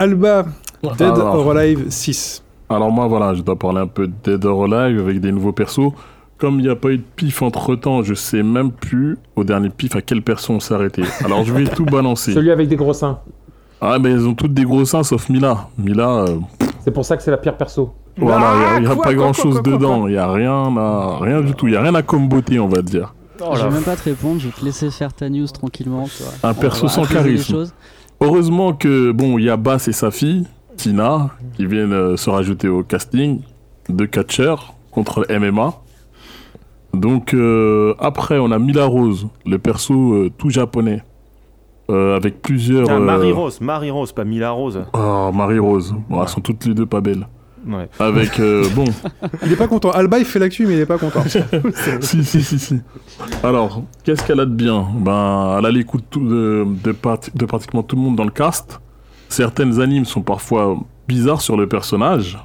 Alba, 0.00 0.46
Dead 0.82 1.02
Alors. 1.02 1.34
or 1.46 1.50
Alive 1.56 1.90
6. 1.90 2.42
Alors 2.68 2.90
moi 2.90 3.06
voilà, 3.06 3.34
je 3.34 3.42
dois 3.42 3.56
parler 3.56 3.78
un 3.78 3.86
peu 3.86 4.08
de 4.08 4.12
Dead 4.24 4.44
or 4.44 4.64
Alive 4.64 4.98
avec 4.98 5.20
des 5.20 5.30
nouveaux 5.30 5.52
persos. 5.52 5.92
Comme 6.38 6.60
il 6.60 6.64
n'y 6.64 6.68
a 6.68 6.76
pas 6.76 6.90
eu 6.90 6.98
de 6.98 7.04
pif 7.16 7.40
entre 7.42 7.74
temps, 7.76 8.02
je 8.02 8.12
sais 8.12 8.42
même 8.42 8.70
plus 8.70 9.16
au 9.36 9.44
dernier 9.44 9.70
pif 9.70 9.96
à 9.96 10.02
quel 10.02 10.20
perso 10.22 10.52
on 10.52 10.60
s'est 10.60 10.74
arrêté. 10.74 11.02
Alors 11.24 11.44
je 11.44 11.52
vais 11.52 11.64
tout 11.74 11.86
balancer. 11.86 12.32
Celui 12.34 12.50
avec 12.50 12.68
des 12.68 12.76
gros 12.76 12.92
seins. 12.92 13.18
Ah 13.80 13.98
mais 13.98 14.10
ils 14.10 14.26
ont 14.26 14.34
toutes 14.34 14.52
des 14.54 14.64
gros 14.64 14.84
seins 14.84 15.02
sauf 15.02 15.28
Mila. 15.30 15.68
Mila, 15.78 16.24
euh, 16.28 16.38
C'est 16.84 16.90
pour 16.90 17.04
ça 17.04 17.16
que 17.16 17.22
c'est 17.22 17.30
la 17.30 17.38
pire 17.38 17.56
perso. 17.56 17.94
voilà, 18.18 18.76
il 18.76 18.80
n'y 18.82 18.86
a, 18.86 18.94
quoi, 18.94 19.02
pas 19.04 19.14
quoi, 19.14 19.14
grand 19.14 19.32
quoi, 19.32 19.42
chose 19.42 19.54
quoi, 19.54 19.62
quoi, 19.62 19.72
dedans. 19.72 20.06
Il 20.08 20.12
n'y 20.12 20.18
a 20.18 20.30
rien 20.30 20.76
à, 20.76 21.18
rien 21.20 21.40
du 21.40 21.54
tout. 21.54 21.68
Il 21.68 21.70
n'y 21.70 21.76
a 21.76 21.82
rien 21.82 21.94
à 21.94 22.02
comboter 22.02 22.60
on 22.60 22.68
va 22.68 22.82
dire. 22.82 23.14
Oh 23.40 23.52
je 23.54 23.62
vais 23.64 23.70
même 23.70 23.82
pas 23.82 23.96
te 23.96 24.04
répondre, 24.04 24.40
je 24.40 24.46
vais 24.46 24.52
te 24.52 24.64
laisser 24.64 24.90
faire 24.90 25.12
ta 25.12 25.28
news 25.28 25.46
tranquillement. 25.46 26.06
Un 26.42 26.50
On 26.50 26.54
perso 26.54 26.88
sans 26.88 27.04
charisme. 27.04 27.64
Heureusement 28.20 28.72
que 28.72 29.12
bon, 29.12 29.38
il 29.38 29.44
y 29.44 29.50
a 29.50 29.56
Bass 29.58 29.88
et 29.88 29.92
sa 29.92 30.10
fille, 30.10 30.46
Tina, 30.76 31.30
qui 31.56 31.66
viennent 31.66 31.92
euh, 31.92 32.16
se 32.16 32.30
rajouter 32.30 32.68
au 32.68 32.82
casting 32.82 33.40
de 33.90 34.04
catcheurs 34.06 34.74
contre 34.90 35.26
le 35.28 35.38
MMA. 35.38 35.74
Donc 36.96 37.34
euh, 37.34 37.94
après, 37.98 38.38
on 38.38 38.50
a 38.50 38.58
Mila 38.58 38.86
Rose, 38.86 39.28
le 39.44 39.58
perso 39.58 40.12
euh, 40.14 40.30
tout 40.36 40.50
japonais, 40.50 41.02
euh, 41.90 42.16
avec 42.16 42.42
plusieurs. 42.42 42.90
Ah, 42.90 42.98
Marie 42.98 43.32
Rose, 43.32 43.60
Marie 43.60 43.90
Rose, 43.90 44.12
pas 44.12 44.24
Mila 44.24 44.50
Rose. 44.50 44.82
Oh, 44.92 45.30
Marie 45.32 45.58
Rose. 45.58 45.94
Bon, 46.08 46.22
elles 46.22 46.28
sont 46.28 46.40
toutes 46.40 46.64
les 46.66 46.74
deux 46.74 46.86
pas 46.86 47.00
belles. 47.00 47.26
Ouais. 47.66 47.88
Avec 47.98 48.38
euh, 48.38 48.64
bon, 48.76 48.84
Il 49.44 49.52
est 49.52 49.56
pas 49.56 49.66
content. 49.66 49.90
Alba, 49.90 50.18
il 50.20 50.24
fait 50.24 50.38
l'actu, 50.38 50.66
mais 50.66 50.74
il 50.74 50.80
est 50.80 50.86
pas 50.86 50.98
content. 50.98 51.22
si 52.00 52.22
si 52.24 52.42
si 52.42 52.58
si. 52.58 52.80
Alors, 53.42 53.82
qu'est-ce 54.04 54.22
qu'elle 54.24 54.38
a 54.40 54.46
de 54.46 54.52
bien? 54.54 54.86
Ben, 55.00 55.56
elle 55.58 55.66
a 55.66 55.70
l'écoute 55.70 56.04
de, 56.16 56.64
de, 56.84 56.92
part- 56.92 57.18
de 57.34 57.44
pratiquement 57.44 57.82
tout 57.82 57.96
le 57.96 58.02
monde 58.02 58.14
dans 58.16 58.24
le 58.24 58.30
cast. 58.30 58.80
Certaines 59.28 59.80
animes 59.80 60.04
sont 60.04 60.22
parfois 60.22 60.76
bizarres 61.08 61.40
sur 61.40 61.56
le 61.56 61.66
personnage. 61.66 62.38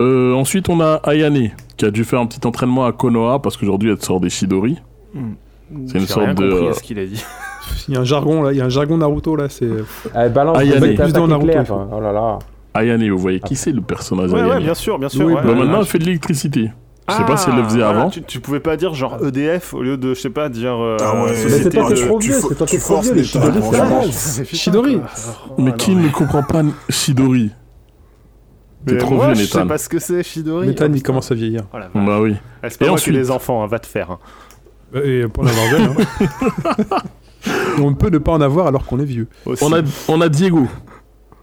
Euh, 0.00 0.32
ensuite, 0.34 0.68
on 0.68 0.80
a 0.80 1.00
Ayane 1.04 1.50
qui 1.76 1.84
a 1.84 1.90
dû 1.90 2.04
faire 2.04 2.20
un 2.20 2.26
petit 2.26 2.46
entraînement 2.46 2.86
à 2.86 2.92
Konoha 2.92 3.38
parce 3.40 3.56
qu'aujourd'hui 3.56 3.90
elle 3.90 4.00
sort 4.00 4.20
des 4.20 4.30
Shidori. 4.30 4.76
C'est 5.12 5.18
une 5.18 5.86
J'ai 6.00 6.06
sorte 6.06 6.24
rien 6.24 6.34
de, 6.34 6.48
compris 6.50 6.66
à 6.66 6.70
euh, 6.70 6.72
ce 6.72 6.82
qu'il 6.82 6.98
a 6.98 7.06
dit. 7.06 7.24
Il 7.88 7.94
y 7.94 7.96
a 7.96 8.00
un 8.00 8.04
jargon 8.04 8.42
là, 8.42 8.52
il 8.52 8.56
y 8.58 8.62
a 8.62 8.64
un 8.64 8.68
jargon 8.70 8.96
Naruto 8.96 9.36
là. 9.36 9.48
C'est 9.50 9.68
Elle 10.14 10.32
balance 10.32 10.56
Ah, 10.58 10.64
il 10.64 10.70
y 10.70 10.72
a 10.72 10.80
des 10.80 10.88
des- 10.88 10.94
attaques 10.94 11.06
plus 11.06 11.12
dans 11.12 11.28
Naruto, 11.28 11.64
faut. 11.66 11.80
Oh 11.92 12.00
là 12.00 12.12
là. 12.12 12.38
Ayane, 12.74 13.06
vous 13.10 13.18
voyez 13.18 13.40
qui 13.40 13.56
c'est 13.56 13.72
le 13.72 13.82
personnage 13.82 14.32
Ouais, 14.32 14.40
ouais, 14.42 14.48
Ayane 14.48 14.62
bien 14.62 14.74
sûr, 14.74 14.98
bien 14.98 15.08
sûr. 15.10 15.26
Oui, 15.26 15.34
ouais, 15.34 15.42
Bah, 15.42 15.48
ouais, 15.50 15.54
Maintenant, 15.56 15.80
elle 15.80 15.86
fait 15.86 15.98
de 15.98 16.04
l'électricité. 16.04 16.70
Je 17.08 17.14
sais 17.14 17.20
Ah, 17.22 17.24
pas 17.26 17.36
si 17.36 17.50
elle 17.50 17.56
le 17.56 17.64
faisait 17.64 17.78
voilà, 17.80 18.00
avant. 18.00 18.10
Tu, 18.10 18.22
tu 18.22 18.40
pouvais 18.40 18.60
pas 18.60 18.76
dire 18.76 18.94
genre 18.94 19.18
EDF 19.24 19.74
au 19.74 19.82
lieu 19.82 19.96
de, 19.98 20.14
je 20.14 20.20
sais 20.20 20.30
pas, 20.30 20.48
dire. 20.48 20.72
euh, 20.78 20.96
Ah 21.00 21.24
ouais. 21.24 21.34
C'est 21.34 21.68
toi 21.70 21.86
qui 21.92 22.00
es 22.00 22.06
trop 22.06 22.18
vieux, 22.18 22.34
c'est 22.34 22.54
toi 22.54 22.66
qui 22.66 22.76
es 22.76 22.78
trop 22.78 23.00
vieux. 23.00 23.22
Shidori. 24.52 25.00
Mais 25.58 25.72
qui 25.72 25.94
ne 25.94 26.08
comprend 26.08 26.42
pas 26.42 26.62
Shidori? 26.88 27.50
T'es 28.86 28.92
Mais 28.94 28.98
trop 28.98 29.14
moi, 29.16 29.32
vieux, 29.32 29.44
je 29.44 29.48
sais 29.50 29.64
pas 29.66 29.76
ce 29.78 29.88
que 29.88 29.98
c'est 29.98 30.22
Shidori. 30.22 30.68
Nathan, 30.68 30.86
Oh, 30.88 30.94
il 30.94 31.02
commence 31.02 31.30
à 31.32 31.34
vieillir. 31.34 31.62
Oh. 31.74 31.78
Bah 31.94 32.20
oui. 32.20 32.34
Ah, 32.62 32.70
c'est 32.70 32.78
pas 32.78 32.86
Et 32.86 32.88
ensuite- 32.88 33.14
ai 33.14 33.18
les 33.18 33.30
enfants, 33.30 33.62
hein, 33.62 33.66
va 33.66 33.78
te 33.78 33.86
faire. 33.86 34.10
hein. 34.12 34.18
Et 35.04 35.24
pour 35.32 35.44
en 35.44 35.46
avoir 35.48 35.66
jeune. 35.68 35.94
hein. 35.98 36.98
on 37.82 37.90
ne 37.90 37.94
peut 37.96 38.10
ne 38.10 38.18
pas 38.18 38.32
en 38.32 38.40
avoir 38.40 38.66
alors 38.68 38.84
qu'on 38.86 38.98
est 39.00 39.04
vieux. 39.04 39.28
Aussi. 39.46 39.62
On 39.64 39.72
a, 39.72 39.80
on 40.08 40.20
a 40.20 40.28
Diego. 40.28 40.66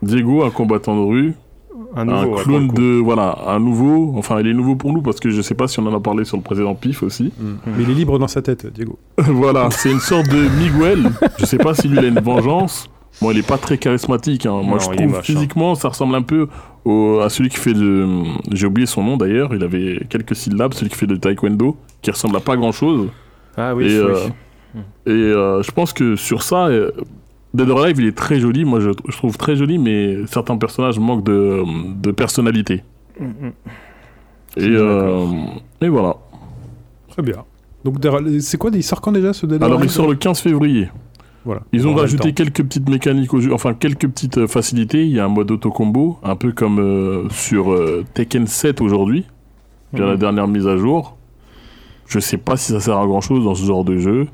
Diego, 0.01 0.43
un 0.43 0.49
combattant 0.49 0.95
de 0.95 1.01
rue, 1.05 1.33
un 1.95 2.07
un 2.09 2.23
nouveau. 2.25 2.37
le 2.37 2.67
coup. 2.67 2.73
de. 2.75 2.99
Voilà, 3.03 3.37
un 3.47 3.59
nouveau. 3.59 4.13
Enfin, 4.17 4.39
il 4.39 4.47
est 4.47 4.53
nouveau 4.53 4.75
pour 4.75 4.93
nous 4.93 5.01
parce 5.01 5.19
que 5.19 5.29
je 5.29 5.41
sais 5.41 5.55
pas 5.55 5.67
si 5.67 5.79
on 5.79 5.85
en 5.87 5.95
a 5.95 5.99
parlé 5.99 6.25
sur 6.25 6.37
le 6.37 6.43
précédent 6.43 6.73
PIF 6.75 7.03
aussi. 7.03 7.31
Mais 7.65 7.83
il 7.83 7.89
est 7.89 7.93
libre 7.93 8.17
dans 8.19 8.27
sa 8.27 8.41
tête, 8.41 8.65
Diego. 8.73 8.97
voilà, 9.17 9.69
c'est 9.71 9.91
une 9.91 9.99
sorte 9.99 10.27
de 10.29 10.47
Miguel. 10.57 11.11
Je 11.37 11.45
sais 11.45 11.57
pas 11.57 11.73
si 11.75 11.87
lui 11.87 11.97
il 11.99 12.05
a 12.05 12.07
une 12.07 12.19
vengeance. 12.19 12.89
Bon, 13.21 13.31
il 13.31 13.37
est 13.37 13.47
pas 13.47 13.57
très 13.57 13.77
charismatique. 13.77 14.45
hein. 14.45 14.61
Moi, 14.63 14.77
Non, 14.77 14.79
je 14.79 14.85
trouve 14.97 15.07
moche, 15.07 15.17
hein. 15.17 15.21
physiquement, 15.23 15.75
ça 15.75 15.89
ressemble 15.89 16.15
un 16.15 16.21
peu 16.21 16.47
au- 16.83 17.19
à 17.21 17.29
celui 17.29 17.49
qui 17.49 17.57
fait 17.57 17.73
de. 17.73 18.05
J'ai 18.51 18.67
oublié 18.67 18.85
son 18.85 19.03
nom 19.03 19.17
d'ailleurs. 19.17 19.53
Il 19.55 19.63
avait 19.63 20.01
quelques 20.09 20.35
syllabes. 20.35 20.73
Celui 20.73 20.89
qui 20.89 20.97
fait 20.97 21.07
de 21.07 21.15
taekwondo, 21.15 21.77
qui 22.01 22.11
ressemble 22.11 22.35
à 22.35 22.39
pas 22.41 22.57
grand 22.57 22.71
chose. 22.71 23.07
Ah 23.57 23.73
oui, 23.73 23.85
et 23.85 23.99
oui. 23.99 24.05
euh, 24.05 24.27
et 25.05 25.11
euh, 25.11 25.63
je 25.63 25.71
pense 25.71 25.93
que 25.93 26.15
sur 26.17 26.43
ça, 26.43 26.67
euh, 26.67 26.91
Dead 27.53 27.69
or 27.69 27.83
Alive, 27.83 28.01
il 28.01 28.07
est 28.07 28.17
très 28.17 28.39
joli. 28.41 28.65
Moi, 28.65 28.81
je, 28.81 28.89
je 29.07 29.15
trouve 29.17 29.37
très 29.37 29.55
joli, 29.55 29.77
mais 29.77 30.17
certains 30.27 30.57
personnages 30.57 30.99
manquent 30.99 31.23
de, 31.23 31.63
de 32.01 32.11
personnalité. 32.11 32.83
Mm, 33.17 33.25
mm. 33.25 33.51
Et, 34.57 34.63
euh, 34.69 35.25
voilà. 35.87 36.17
Très 37.09 37.21
bien. 37.21 37.45
Donc, 37.85 37.95
c'est 38.41 38.57
quoi 38.57 38.71
Il 38.73 38.83
sort 38.83 38.99
quand 38.99 39.13
déjà 39.13 39.31
ce 39.31 39.45
Dead 39.45 39.61
or 39.61 39.65
Alors, 39.67 39.79
il 39.79 39.83
Alive 39.83 39.91
sort 39.91 40.07
le 40.09 40.15
15 40.15 40.39
février. 40.41 40.89
Voilà. 41.45 41.61
Ils 41.71 41.87
ont 41.87 41.93
rajouté 41.93 42.33
quelques 42.33 42.63
petites 42.63 42.89
mécaniques 42.89 43.33
au 43.33 43.39
jeu, 43.39 43.53
enfin 43.53 43.73
quelques 43.75 44.07
petites 44.07 44.39
euh, 44.39 44.47
facilités. 44.47 45.03
Il 45.05 45.11
y 45.11 45.19
a 45.19 45.25
un 45.25 45.29
mode 45.29 45.51
auto-combo, 45.51 46.17
un 46.23 46.35
peu 46.35 46.51
comme 46.51 46.79
euh, 46.79 47.29
sur 47.29 47.71
euh, 47.71 48.03
Tekken 48.15 48.47
7 48.47 48.81
aujourd'hui, 48.81 49.25
via 49.93 50.05
la 50.05 50.13
Mhm. 50.13 50.17
dernière 50.17 50.47
mise 50.47 50.67
à 50.67 50.75
jour. 50.77 51.15
Je 52.07 52.19
sais 52.19 52.37
pas 52.37 52.57
si 52.57 52.71
ça 52.71 52.79
sert 52.79 52.97
à 52.97 53.05
grand 53.05 53.21
chose 53.21 53.43
dans 53.43 53.55
ce 53.55 53.63
genre 53.65 53.83
de 53.83 53.97
jeu, 53.97 54.27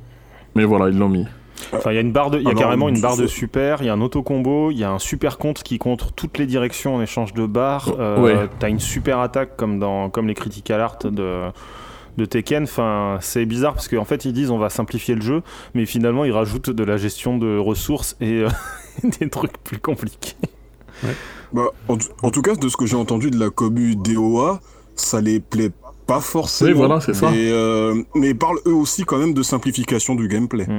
mais 0.55 0.63
voilà, 0.65 0.89
ils 0.89 0.97
l'ont 0.97 1.09
mis. 1.09 1.25
Enfin, 1.73 1.91
il 1.91 1.95
y 1.95 1.97
a 1.97 2.01
une 2.01 2.11
barre 2.11 2.31
de, 2.31 2.37
il 2.39 2.43
y 2.43 2.47
a 2.47 2.49
Alors, 2.49 2.61
carrément 2.61 2.89
une 2.89 2.99
barre 2.99 3.17
de 3.17 3.27
super, 3.27 3.81
il 3.81 3.85
y 3.85 3.89
a 3.89 3.93
un 3.93 4.01
auto-combo, 4.01 4.71
il 4.71 4.77
y 4.79 4.83
a 4.83 4.91
un 4.91 4.97
super 4.99 5.37
contre 5.37 5.63
qui 5.63 5.77
contre 5.77 6.11
toutes 6.11 6.37
les 6.37 6.45
directions 6.45 6.95
en 6.95 7.01
échange 7.01 7.33
de 7.33 7.45
barres. 7.45 7.93
Euh, 7.99 8.19
ouais. 8.19 8.49
T'as 8.59 8.69
une 8.69 8.79
super 8.79 9.19
attaque 9.19 9.55
comme 9.57 9.79
dans 9.79 10.09
comme 10.09 10.27
les 10.27 10.33
critical 10.33 10.81
art 10.81 10.97
de 11.03 11.43
de 12.21 12.25
Tekken. 12.25 12.63
Enfin, 12.63 13.17
c'est 13.21 13.45
bizarre 13.45 13.73
parce 13.73 13.87
qu'en 13.87 14.05
fait 14.05 14.25
ils 14.25 14.33
disent 14.33 14.51
on 14.51 14.57
va 14.59 14.69
simplifier 14.69 15.15
le 15.15 15.21
jeu, 15.21 15.41
mais 15.73 15.85
finalement 15.85 16.23
ils 16.25 16.31
rajoutent 16.31 16.69
de 16.69 16.83
la 16.83 16.97
gestion 16.97 17.37
de 17.37 17.57
ressources 17.57 18.15
et 18.21 18.41
euh, 18.43 18.49
des 19.19 19.29
trucs 19.29 19.57
plus 19.63 19.79
compliqués. 19.79 20.35
Bah, 21.53 21.63
en, 21.87 21.97
tout- 21.97 22.07
en 22.21 22.29
tout 22.31 22.41
cas, 22.41 22.55
de 22.55 22.69
ce 22.69 22.77
que 22.77 22.85
j'ai 22.85 22.95
entendu 22.95 23.31
de 23.31 23.39
la 23.39 23.49
commu 23.49 23.95
DOA, 23.95 24.59
ça 24.95 25.19
les 25.19 25.39
plaît 25.39 25.71
pas 26.05 26.19
forcément. 26.21 26.69
Oui, 26.71 26.75
voilà, 26.77 26.99
c'est 27.01 27.13
ça. 27.13 27.29
Mais, 27.31 27.49
euh, 27.51 28.01
mais 28.15 28.29
ils 28.29 28.37
parlent 28.37 28.59
eux 28.67 28.73
aussi 28.73 29.03
quand 29.03 29.17
même 29.17 29.33
de 29.33 29.41
simplification 29.43 30.15
du 30.15 30.27
gameplay. 30.27 30.65
Mm, 30.67 30.71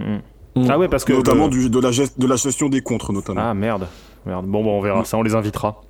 mm. 0.59 0.62
Mm. 0.64 0.66
Ah 0.70 0.78
ouais 0.78 0.88
parce 0.88 1.05
que 1.05 1.12
notamment 1.14 1.46
le- 1.46 1.50
du, 1.50 1.70
de, 1.70 1.78
la 1.81 1.90
gest- 1.90 2.18
de 2.18 2.26
la 2.26 2.37
gestion 2.37 2.68
des 2.68 2.83
contres, 2.83 3.12
notamment. 3.12 3.40
ah 3.42 3.55
merde 3.55 3.88
merde. 4.26 4.46
Bon 4.46 4.62
bon 4.62 4.78
on 4.78 4.81
verra 4.83 5.05
ça, 5.05 5.16
on 5.16 5.22
les 5.22 5.35
invitera. 5.35 5.81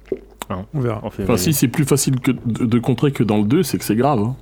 On 0.74 0.80
verra. 0.80 1.00
En. 1.02 1.08
Enfin, 1.08 1.36
si 1.36 1.52
c'est 1.52 1.68
plus 1.68 1.84
facile 1.84 2.20
que 2.20 2.30
de, 2.30 2.64
de 2.66 2.78
contrer 2.78 3.10
que 3.10 3.22
dans 3.24 3.38
le 3.38 3.44
2, 3.44 3.62
c'est 3.64 3.76
que 3.78 3.84
c'est 3.84 3.96
grave. 3.96 4.20
hein. 4.20 4.36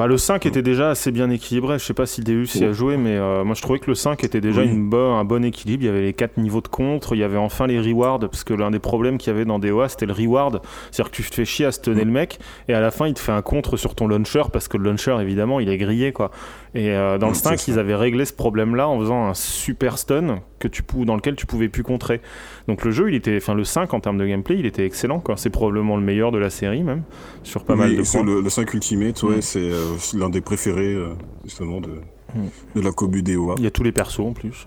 Bah, 0.00 0.06
le 0.06 0.16
5 0.16 0.46
était 0.46 0.62
déjà 0.62 0.88
assez 0.88 1.10
bien 1.10 1.28
équilibré. 1.28 1.78
Je 1.78 1.84
sais 1.84 1.92
pas 1.92 2.06
si 2.06 2.22
Deus 2.22 2.46
y 2.54 2.64
a 2.64 2.72
joué, 2.72 2.96
mais 2.96 3.16
euh, 3.18 3.44
moi 3.44 3.54
je 3.54 3.60
trouvais 3.60 3.78
que 3.80 3.88
le 3.90 3.94
5 3.94 4.24
était 4.24 4.40
déjà 4.40 4.62
Oui. 4.62 4.68
une 4.68 4.88
bo- 4.88 4.96
un 5.12 5.24
bon 5.26 5.44
équilibre. 5.44 5.82
Il 5.82 5.86
y 5.86 5.88
avait 5.90 6.00
les 6.00 6.14
4 6.14 6.38
niveaux 6.38 6.62
de 6.62 6.68
contre, 6.68 7.14
il 7.14 7.18
y 7.18 7.22
avait 7.22 7.36
enfin 7.36 7.66
les 7.66 7.78
rewards, 7.78 8.18
parce 8.20 8.42
que 8.42 8.54
l'un 8.54 8.70
des 8.70 8.78
problèmes 8.78 9.18
qu'il 9.18 9.30
y 9.30 9.36
avait 9.36 9.44
dans 9.44 9.58
DOA 9.58 9.90
c'était 9.90 10.06
le 10.06 10.14
reward. 10.14 10.62
C'est-à-dire 10.90 11.10
que 11.10 11.16
tu 11.16 11.22
te 11.22 11.34
fais 11.34 11.44
chier 11.44 11.66
à 11.66 11.72
stunner 11.72 12.06
le 12.06 12.10
mec, 12.12 12.38
et 12.68 12.72
à 12.72 12.80
la 12.80 12.90
fin 12.90 13.08
il 13.08 13.12
te 13.12 13.20
fait 13.20 13.32
un 13.32 13.42
contre 13.42 13.76
sur 13.76 13.94
ton 13.94 14.06
launcher, 14.08 14.44
parce 14.50 14.68
que 14.68 14.78
le 14.78 14.84
launcher 14.84 15.18
évidemment 15.20 15.60
il 15.60 15.68
est 15.68 15.76
grillé 15.76 16.12
quoi. 16.12 16.30
Et 16.74 16.90
euh, 16.90 17.18
dans 17.18 17.26
le 17.26 17.32
Mm, 17.32 17.34
c'est 17.34 17.42
5 17.48 17.58
ça. 17.58 17.72
ils 17.72 17.78
avaient 17.80 17.96
réglé 17.96 18.24
ce 18.24 18.32
problème 18.32 18.76
là 18.76 18.88
en 18.88 18.98
faisant 19.00 19.26
un 19.26 19.34
super 19.34 19.98
stun 19.98 20.40
que 20.60 20.68
tu 20.68 20.82
pou- 20.84 21.04
dans 21.04 21.16
lequel 21.16 21.34
tu 21.34 21.44
pouvais 21.46 21.68
plus 21.68 21.82
contrer. 21.82 22.20
Donc 22.68 22.84
le 22.84 22.92
jeu 22.92 23.08
il 23.08 23.16
était, 23.16 23.36
enfin 23.38 23.54
le 23.54 23.64
5 23.64 23.92
en 23.92 23.98
termes 24.00 24.18
de 24.18 24.26
gameplay 24.26 24.56
il 24.58 24.66
était 24.66 24.84
excellent. 24.86 25.22
C'est 25.36 25.50
probablement 25.50 25.96
le 25.96 26.02
meilleur 26.02 26.30
de 26.30 26.38
la 26.38 26.48
série 26.50 26.82
même, 26.84 27.02
sur 27.42 27.64
pas 27.64 27.74
mal 27.74 27.96
de 27.96 28.02
points. 28.02 28.22
le, 28.24 28.40
le 28.40 28.50
5 28.50 28.72
Ultimate, 28.74 29.20
ouais, 29.24 29.36
Mm. 29.38 29.42
c'est 29.42 29.58
euh, 29.70 29.96
c'est 29.98 30.16
l'un 30.16 30.30
des 30.30 30.40
préférés 30.40 30.94
euh, 30.94 31.08
justement 31.44 31.80
de, 31.80 31.88
Mm. 32.36 32.40
de 32.76 32.80
la 32.80 32.92
commu 32.92 33.22
DOA. 33.22 33.56
Il 33.58 33.64
y 33.64 33.66
a 33.66 33.72
tous 33.72 33.82
les 33.82 33.90
persos 33.92 34.20
en 34.20 34.32
plus. 34.32 34.64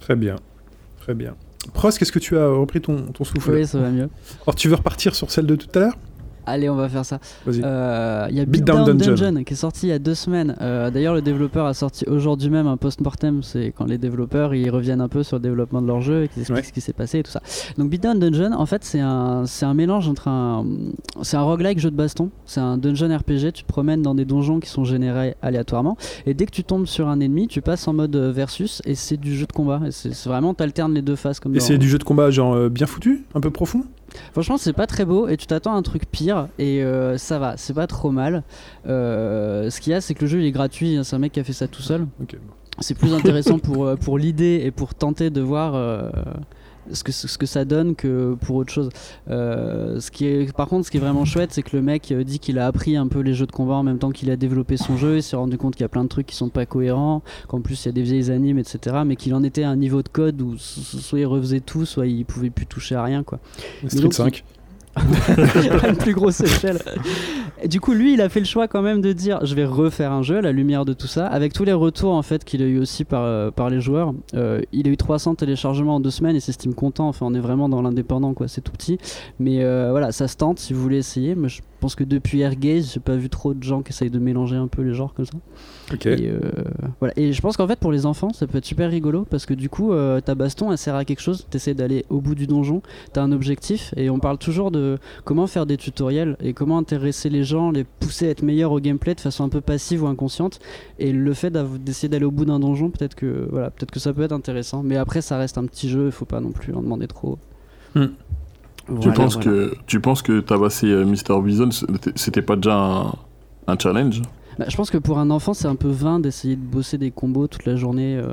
Très 0.00 0.16
bien. 0.16 0.36
Très 1.00 1.12
bien. 1.14 1.34
Prost, 1.74 1.98
qu'est-ce 1.98 2.12
que 2.12 2.18
tu 2.18 2.38
as 2.38 2.48
repris 2.48 2.80
ton, 2.80 2.96
ton 3.12 3.24
souffle? 3.24 3.50
Oui, 3.50 3.66
ça 3.66 3.78
va 3.78 3.90
mieux. 3.90 4.08
Alors, 4.46 4.54
tu 4.54 4.68
veux 4.68 4.76
repartir 4.76 5.14
sur 5.14 5.30
celle 5.30 5.44
de 5.44 5.56
tout 5.56 5.68
à 5.74 5.80
l'heure? 5.80 5.98
Allez, 6.48 6.68
on 6.70 6.74
va 6.76 6.88
faire 6.88 7.04
ça. 7.04 7.18
Vas-y. 7.46 7.60
Euh, 7.64 8.26
Il 8.30 8.36
y 8.36 8.40
a 8.40 8.44
Beatdown 8.44 8.84
Dungeon. 8.84 9.14
Dungeon. 9.14 9.44
qui 9.44 9.52
est 9.52 9.56
sorti 9.56 9.86
il 9.86 9.90
y 9.90 9.92
a 9.92 9.98
deux 9.98 10.14
semaines. 10.14 10.56
Euh, 10.60 10.90
D'ailleurs, 10.90 11.14
le 11.14 11.22
développeur 11.22 11.66
a 11.66 11.74
sorti 11.74 12.04
aujourd'hui 12.06 12.50
même 12.50 12.66
un 12.66 12.76
post-mortem. 12.76 13.42
C'est 13.42 13.72
quand 13.76 13.84
les 13.84 13.98
développeurs 13.98 14.54
ils 14.54 14.70
reviennent 14.70 15.00
un 15.00 15.08
peu 15.08 15.22
sur 15.22 15.36
le 15.36 15.42
développement 15.42 15.82
de 15.82 15.86
leur 15.86 16.00
jeu 16.00 16.24
et 16.24 16.28
qu'ils 16.28 16.40
expliquent 16.42 16.56
Ouais. 16.58 16.62
ce 16.64 16.72
qui 16.72 16.80
s'est 16.80 16.92
passé 16.92 17.18
et 17.18 17.22
tout 17.22 17.30
ça. 17.30 17.40
Donc, 17.76 17.90
Beatdown 17.90 18.18
Dungeon, 18.18 18.52
en 18.52 18.66
fait, 18.66 18.84
c'est 18.84 19.00
un, 19.00 19.44
un 19.62 19.74
mélange 19.74 20.08
entre 20.08 20.28
un. 20.28 20.64
C'est 21.22 21.36
un 21.36 21.42
roguelike 21.42 21.78
jeu 21.78 21.90
de 21.90 21.96
baston. 21.96 22.30
C'est 22.46 22.60
un 22.60 22.78
dungeon 22.78 23.16
RPG. 23.16 23.52
Tu 23.52 23.62
te 23.64 23.68
promènes 23.68 24.02
dans 24.02 24.14
des 24.14 24.24
donjons 24.24 24.60
qui 24.60 24.68
sont 24.68 24.84
générés 24.84 25.34
aléatoirement. 25.42 25.96
Et 26.26 26.34
dès 26.34 26.46
que 26.46 26.50
tu 26.52 26.64
tombes 26.64 26.86
sur 26.86 27.08
un 27.08 27.20
ennemi, 27.20 27.48
tu 27.48 27.60
passes 27.62 27.86
en 27.88 27.92
mode 27.92 28.14
euh, 28.16 28.32
versus 28.32 28.82
et 28.86 28.94
c'est 28.94 29.16
du 29.16 29.36
jeu 29.36 29.46
de 29.46 29.52
combat. 29.52 29.80
Et 29.86 29.90
c'est 29.90 30.12
vraiment, 30.26 30.54
t'alternes 30.54 30.94
les 30.94 31.02
deux 31.02 31.16
phases 31.16 31.40
comme 31.40 31.54
Et 31.54 31.60
c'est 31.60 31.78
du 31.78 31.88
jeu 31.88 31.98
de 31.98 32.04
combat 32.04 32.30
genre 32.30 32.54
euh, 32.54 32.68
bien 32.68 32.86
foutu 32.86 33.24
Un 33.34 33.40
peu 33.40 33.50
profond? 33.50 33.82
Franchement, 34.32 34.56
c'est 34.56 34.72
pas 34.72 34.86
très 34.86 35.04
beau 35.04 35.28
et 35.28 35.36
tu 35.36 35.46
t'attends 35.46 35.74
à 35.74 35.76
un 35.76 35.82
truc 35.82 36.10
pire 36.10 36.48
et 36.58 36.82
euh, 36.82 37.18
ça 37.18 37.38
va, 37.38 37.56
c'est 37.56 37.74
pas 37.74 37.86
trop 37.86 38.10
mal. 38.10 38.42
Euh, 38.86 39.70
ce 39.70 39.80
qu'il 39.80 39.92
y 39.92 39.94
a, 39.94 40.00
c'est 40.00 40.14
que 40.14 40.22
le 40.22 40.26
jeu 40.26 40.40
il 40.40 40.46
est 40.46 40.52
gratuit, 40.52 40.96
hein, 40.96 41.04
c'est 41.04 41.16
un 41.16 41.18
mec 41.18 41.32
qui 41.32 41.40
a 41.40 41.44
fait 41.44 41.52
ça 41.52 41.68
tout 41.68 41.82
seul. 41.82 42.06
Ok. 42.20 42.36
c'est 42.80 42.96
plus 42.96 43.14
intéressant 43.14 43.58
pour, 43.58 43.86
euh, 43.86 43.96
pour 43.96 44.18
l'idée 44.18 44.62
et 44.64 44.70
pour 44.70 44.94
tenter 44.94 45.30
de 45.30 45.40
voir 45.40 45.74
ce, 46.92 47.04
que, 47.04 47.12
ce 47.12 47.38
que 47.38 47.46
ça 47.46 47.64
donne 47.64 47.94
que 47.94 48.34
pour 48.40 48.56
autre 48.56 48.72
chose. 48.72 48.90
Euh, 49.30 50.00
ce 50.00 50.10
qui 50.10 50.26
est, 50.26 50.52
par 50.54 50.68
contre, 50.68 50.86
ce 50.86 50.90
qui 50.90 50.96
est 50.96 51.00
vraiment 51.00 51.24
chouette, 51.24 51.52
c'est 51.52 51.62
que 51.62 51.76
le 51.76 51.82
mec 51.82 52.10
euh, 52.12 52.24
dit 52.24 52.38
qu'il 52.38 52.58
a 52.58 52.66
appris 52.66 52.96
un 52.96 53.06
peu 53.08 53.20
les 53.20 53.34
jeux 53.34 53.46
de 53.46 53.52
combat 53.52 53.74
en 53.74 53.82
même 53.82 53.98
temps 53.98 54.10
qu'il 54.10 54.30
a 54.30 54.36
développé 54.36 54.76
son 54.76 54.96
jeu. 54.96 55.16
Il 55.16 55.22
s'est 55.22 55.36
rendu 55.36 55.58
compte 55.58 55.74
qu'il 55.74 55.82
y 55.82 55.86
a 55.86 55.88
plein 55.88 56.04
de 56.04 56.08
trucs 56.08 56.26
qui 56.26 56.36
sont 56.36 56.48
pas 56.48 56.66
cohérents, 56.66 57.22
qu'en 57.48 57.60
plus 57.60 57.84
il 57.84 57.86
y 57.86 57.88
a 57.90 57.92
des 57.92 58.02
vieilles 58.02 58.30
animes, 58.30 58.58
etc. 58.58 58.96
Mais 59.06 59.16
qu'il 59.16 59.34
en 59.34 59.42
était 59.42 59.62
à 59.62 59.70
un 59.70 59.76
niveau 59.76 60.02
de 60.02 60.08
code 60.08 60.40
où 60.40 60.56
so- 60.58 60.98
soit 60.98 61.20
il 61.20 61.26
refaisait 61.26 61.60
tout, 61.60 61.84
soit 61.84 62.06
il 62.06 62.24
pouvait 62.24 62.50
plus 62.50 62.66
toucher 62.66 62.94
à 62.94 63.02
rien. 63.02 63.22
Quoi. 63.22 63.38
Street 63.86 64.00
donc, 64.02 64.14
5. 64.14 64.44
À 64.96 65.88
une 65.88 65.96
plus 65.96 66.14
grosse 66.14 66.40
échelle. 66.40 66.78
Du 67.66 67.80
coup, 67.80 67.92
lui, 67.92 68.14
il 68.14 68.20
a 68.20 68.28
fait 68.28 68.40
le 68.40 68.46
choix 68.46 68.68
quand 68.68 68.82
même 68.82 69.00
de 69.00 69.12
dire 69.12 69.44
je 69.44 69.54
vais 69.54 69.64
refaire 69.64 70.12
un 70.12 70.22
jeu 70.22 70.38
à 70.38 70.40
la 70.40 70.52
lumière 70.52 70.84
de 70.84 70.92
tout 70.92 71.06
ça, 71.06 71.26
avec 71.26 71.52
tous 71.52 71.64
les 71.64 71.72
retours 71.72 72.12
en 72.12 72.22
fait 72.22 72.44
qu'il 72.44 72.62
a 72.62 72.66
eu 72.66 72.78
aussi 72.78 73.04
par, 73.04 73.22
euh, 73.24 73.50
les 73.70 73.80
joueurs. 73.80 74.14
Euh, 74.34 74.60
il 74.72 74.86
a 74.86 74.90
eu 74.90 74.96
300 74.96 75.34
téléchargements 75.34 75.96
en 75.96 76.00
deux 76.00 76.10
semaines 76.10 76.36
et 76.36 76.40
s'estime 76.40 76.74
content. 76.74 77.08
Enfin, 77.08 77.26
on 77.26 77.34
est 77.34 77.40
vraiment 77.40 77.68
dans 77.68 77.82
l'indépendant, 77.82 78.34
quoi. 78.34 78.48
C'est 78.48 78.60
tout 78.60 78.72
petit, 78.72 78.98
mais 79.40 79.64
euh, 79.64 79.88
voilà, 79.90 80.12
ça 80.12 80.28
se 80.28 80.36
tente 80.36 80.58
si 80.58 80.72
vous 80.72 80.80
voulez 80.80 80.98
essayer. 80.98 81.34
Mais 81.34 81.48
pense 81.80 81.94
que 81.94 82.04
depuis 82.04 82.40
Airgaze, 82.40 82.92
j'ai 82.92 83.00
pas 83.00 83.16
vu 83.16 83.28
trop 83.28 83.54
de 83.54 83.62
gens 83.62 83.82
qui 83.82 83.92
essayent 83.92 84.10
de 84.10 84.18
mélanger 84.18 84.56
un 84.56 84.68
peu 84.68 84.82
les 84.82 84.94
genres 84.94 85.14
comme 85.14 85.26
ça. 85.26 85.38
Ok. 85.92 86.06
Et, 86.06 86.28
euh, 86.28 86.38
voilà. 87.00 87.14
et 87.16 87.32
je 87.32 87.40
pense 87.40 87.56
qu'en 87.56 87.66
fait 87.66 87.78
pour 87.78 87.92
les 87.92 88.04
enfants 88.04 88.32
ça 88.32 88.46
peut 88.46 88.58
être 88.58 88.64
super 88.64 88.90
rigolo 88.90 89.24
parce 89.28 89.46
que 89.46 89.54
du 89.54 89.68
coup 89.70 89.92
euh, 89.92 90.20
ta 90.20 90.34
baston 90.34 90.70
elle 90.70 90.78
sert 90.78 90.94
à 90.94 91.04
quelque 91.04 91.20
chose, 91.20 91.46
t'essaies 91.50 91.74
d'aller 91.74 92.04
au 92.10 92.20
bout 92.20 92.34
du 92.34 92.46
donjon, 92.46 92.82
t'as 93.12 93.22
un 93.22 93.32
objectif 93.32 93.94
et 93.96 94.10
on 94.10 94.18
parle 94.18 94.38
toujours 94.38 94.70
de 94.70 94.98
comment 95.24 95.46
faire 95.46 95.66
des 95.66 95.76
tutoriels 95.76 96.36
et 96.40 96.52
comment 96.52 96.78
intéresser 96.78 97.30
les 97.30 97.44
gens, 97.44 97.70
les 97.70 97.84
pousser 97.84 98.26
à 98.26 98.30
être 98.30 98.42
meilleurs 98.42 98.72
au 98.72 98.80
gameplay 98.80 99.14
de 99.14 99.20
façon 99.20 99.44
un 99.44 99.48
peu 99.48 99.60
passive 99.60 100.04
ou 100.04 100.06
inconsciente 100.06 100.60
et 100.98 101.12
le 101.12 101.32
fait 101.32 101.50
d'essayer 101.50 102.08
d'aller 102.08 102.26
au 102.26 102.30
bout 102.30 102.44
d'un 102.44 102.60
donjon 102.60 102.90
peut-être 102.90 103.14
que 103.14 103.48
voilà 103.50 103.70
peut-être 103.70 103.90
que 103.90 104.00
ça 104.00 104.12
peut 104.12 104.22
être 104.22 104.32
intéressant 104.32 104.82
mais 104.82 104.96
après 104.96 105.22
ça 105.22 105.38
reste 105.38 105.58
un 105.58 105.64
petit 105.64 105.88
jeu, 105.88 106.06
il 106.06 106.12
faut 106.12 106.24
pas 106.24 106.40
non 106.40 106.50
plus 106.50 106.74
en 106.74 106.82
demander 106.82 107.06
trop. 107.06 107.38
Tu 109.00 109.12
penses 109.12 109.34
voilà. 109.34 109.50
que 109.50 109.74
tu 109.86 110.00
penses 110.00 110.22
que 110.22 110.40
tabasser 110.40 110.86
euh, 110.86 111.04
Mr 111.04 111.40
Bison 111.42 111.70
c'était- 111.70 112.42
pas 112.42 112.56
déjà 112.56 112.74
un, 112.76 113.12
un 113.66 113.78
challenge? 113.78 114.22
Bah, 114.58 114.64
je 114.68 114.76
pense 114.76 114.90
que 114.90 114.98
pour 114.98 115.18
un 115.18 115.30
enfant 115.30 115.54
c'est 115.54 115.68
un 115.68 115.76
peu 115.76 115.88
vain 115.88 116.18
d'essayer 116.20 116.56
de 116.56 116.62
bosser 116.62 116.98
des 116.98 117.10
combos 117.10 117.46
toute 117.48 117.64
la 117.66 117.76
journée, 117.76 118.16
euh, 118.16 118.32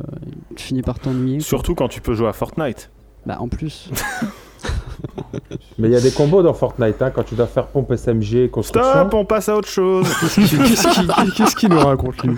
tu 0.55 0.63
finis 0.67 0.81
par 0.81 0.99
t'ennuyer. 0.99 1.37
quoi. 1.37 1.45
Surtout 1.45 1.75
quand 1.75 1.87
tu 1.87 2.01
peux 2.01 2.13
jouer 2.13 2.27
à 2.27 2.33
Fortnite. 2.33 2.89
Bah 3.25 3.37
en 3.39 3.47
plus. 3.47 3.89
Mais 5.77 5.89
il 5.89 5.93
y 5.93 5.97
a 5.97 6.01
des 6.01 6.11
combos 6.11 6.41
dans 6.41 6.53
Fortnite, 6.53 7.01
hein, 7.01 7.11
quand 7.13 7.23
tu 7.23 7.35
dois 7.35 7.47
faire 7.47 7.67
pompe 7.67 7.91
SMG, 7.91 8.49
construction. 8.49 8.91
Stop, 8.91 9.13
on 9.13 9.25
passe 9.25 9.49
à 9.49 9.57
autre 9.57 9.67
chose. 9.67 10.07
Qu'est-ce 11.35 11.55
qu'il 11.55 11.69
nous 11.69 11.79
raconte 11.79 12.23
lui 12.23 12.35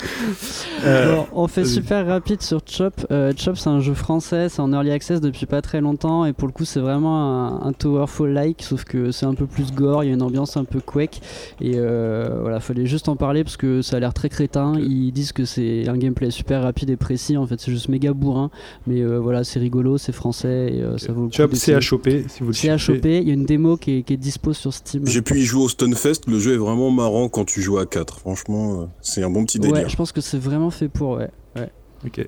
Euh, 0.84 1.16
Bon, 1.16 1.28
on 1.34 1.48
fait 1.48 1.66
super 1.66 2.06
rapide 2.08 2.42
sur 2.42 2.62
Chop. 2.66 3.06
Euh, 3.12 3.34
Chop, 3.38 3.58
c'est 3.58 3.70
un 3.70 3.80
jeu 3.80 3.94
français, 3.94 4.50
c'est 4.50 4.60
en 4.60 4.72
early 4.74 4.92
access 4.92 5.22
depuis 5.22 5.46
pas 5.46 5.62
très 5.62 5.82
longtemps 5.82 6.26
et 6.26 6.34
pour 6.34 6.48
le 6.48 6.54
coup, 6.54 6.66
c'est 6.66 6.80
vraiment 6.80 7.62
un, 7.64 7.68
un 7.68 7.74
Towerfall-like, 7.74 8.64
sauf 8.64 8.84
que 8.84 9.12
c'est 9.12 9.26
un 9.26 9.36
peu 9.36 9.46
plus 9.46 9.72
gore, 9.72 10.04
il 10.04 10.08
y 10.08 10.10
a 10.10 10.14
une 10.14 10.22
ambiance 10.24 10.58
un 10.58 10.64
peu 10.66 10.80
quake 10.80 11.22
et 11.62 11.74
euh, 11.76 12.40
voilà, 12.42 12.60
fallait 12.60 12.86
juste 12.88 13.08
en 13.08 13.16
parler 13.16 13.44
parce 13.44 13.58
que 13.58 13.82
ça 13.82 13.98
a 13.98 14.00
l'air 14.00 14.14
très 14.14 14.30
crétin. 14.30 14.74
Ils 14.80 15.12
disent 15.12 15.32
que 15.32 15.46
c'est 15.46 15.88
un 15.88 15.98
gameplay 15.98 16.32
super 16.32 16.64
rapide 16.64 16.90
et 16.90 16.98
précis, 16.98 17.38
en 17.38 17.46
fait, 17.46 17.60
c'est 17.60 17.72
juste 17.72 17.90
méga 17.90 18.14
bourrin, 18.14 18.50
mais 18.88 19.02
euh, 19.02 19.18
voilà, 19.20 19.44
c'est 19.44 19.60
rigolo, 19.60 19.98
c'est 19.98 20.12
français 20.12 20.74
et 20.74 20.82
euh, 20.82 20.98
ça 20.98 21.12
vaut 21.14 21.24
le 21.24 21.28
coup. 21.28 21.34
Chop, 21.34 21.52
c'est 21.54 21.74
à 21.74 21.80
d'essayer. 21.80 22.17
Choper 22.24 22.30
si 22.30 22.40
vous 22.42 22.48
le 22.48 22.54
C'est 22.54 22.70
à 22.70 22.78
cherchez. 22.78 22.96
choper, 22.96 23.18
il 23.20 23.28
y 23.28 23.32
a 23.32 23.34
une 23.34 23.46
démo 23.46 23.78
qui 23.78 23.98
est, 24.00 24.04
qui 24.04 24.14
est 24.14 24.18
dispo 24.18 24.54
sur 24.54 24.74
Steam. 24.74 25.06
J'ai 25.08 25.22
pu 25.22 25.40
y 25.40 25.44
jouer 25.44 25.64
au 25.64 25.70
Stunfest, 25.70 26.22
le 26.28 26.40
jeu 26.40 26.54
est 26.54 26.58
vraiment 26.58 26.92
marrant 26.92 27.30
quand 27.30 27.46
tu 27.46 27.62
joues 27.62 27.78
à 27.78 27.86
4. 27.86 28.20
Franchement, 28.20 28.82
euh, 28.82 28.86
c'est 29.02 29.24
un 29.24 29.30
bon 29.30 29.46
petit 29.46 29.60
Ouais, 29.60 29.72
délire. 29.72 29.90
je 29.90 29.96
pense 29.96 30.12
que 30.12 30.22
c'est 30.22 30.40
vraiment 30.40 30.70
fait 30.72 30.90
pour, 30.90 31.12
ouais. 31.18 31.30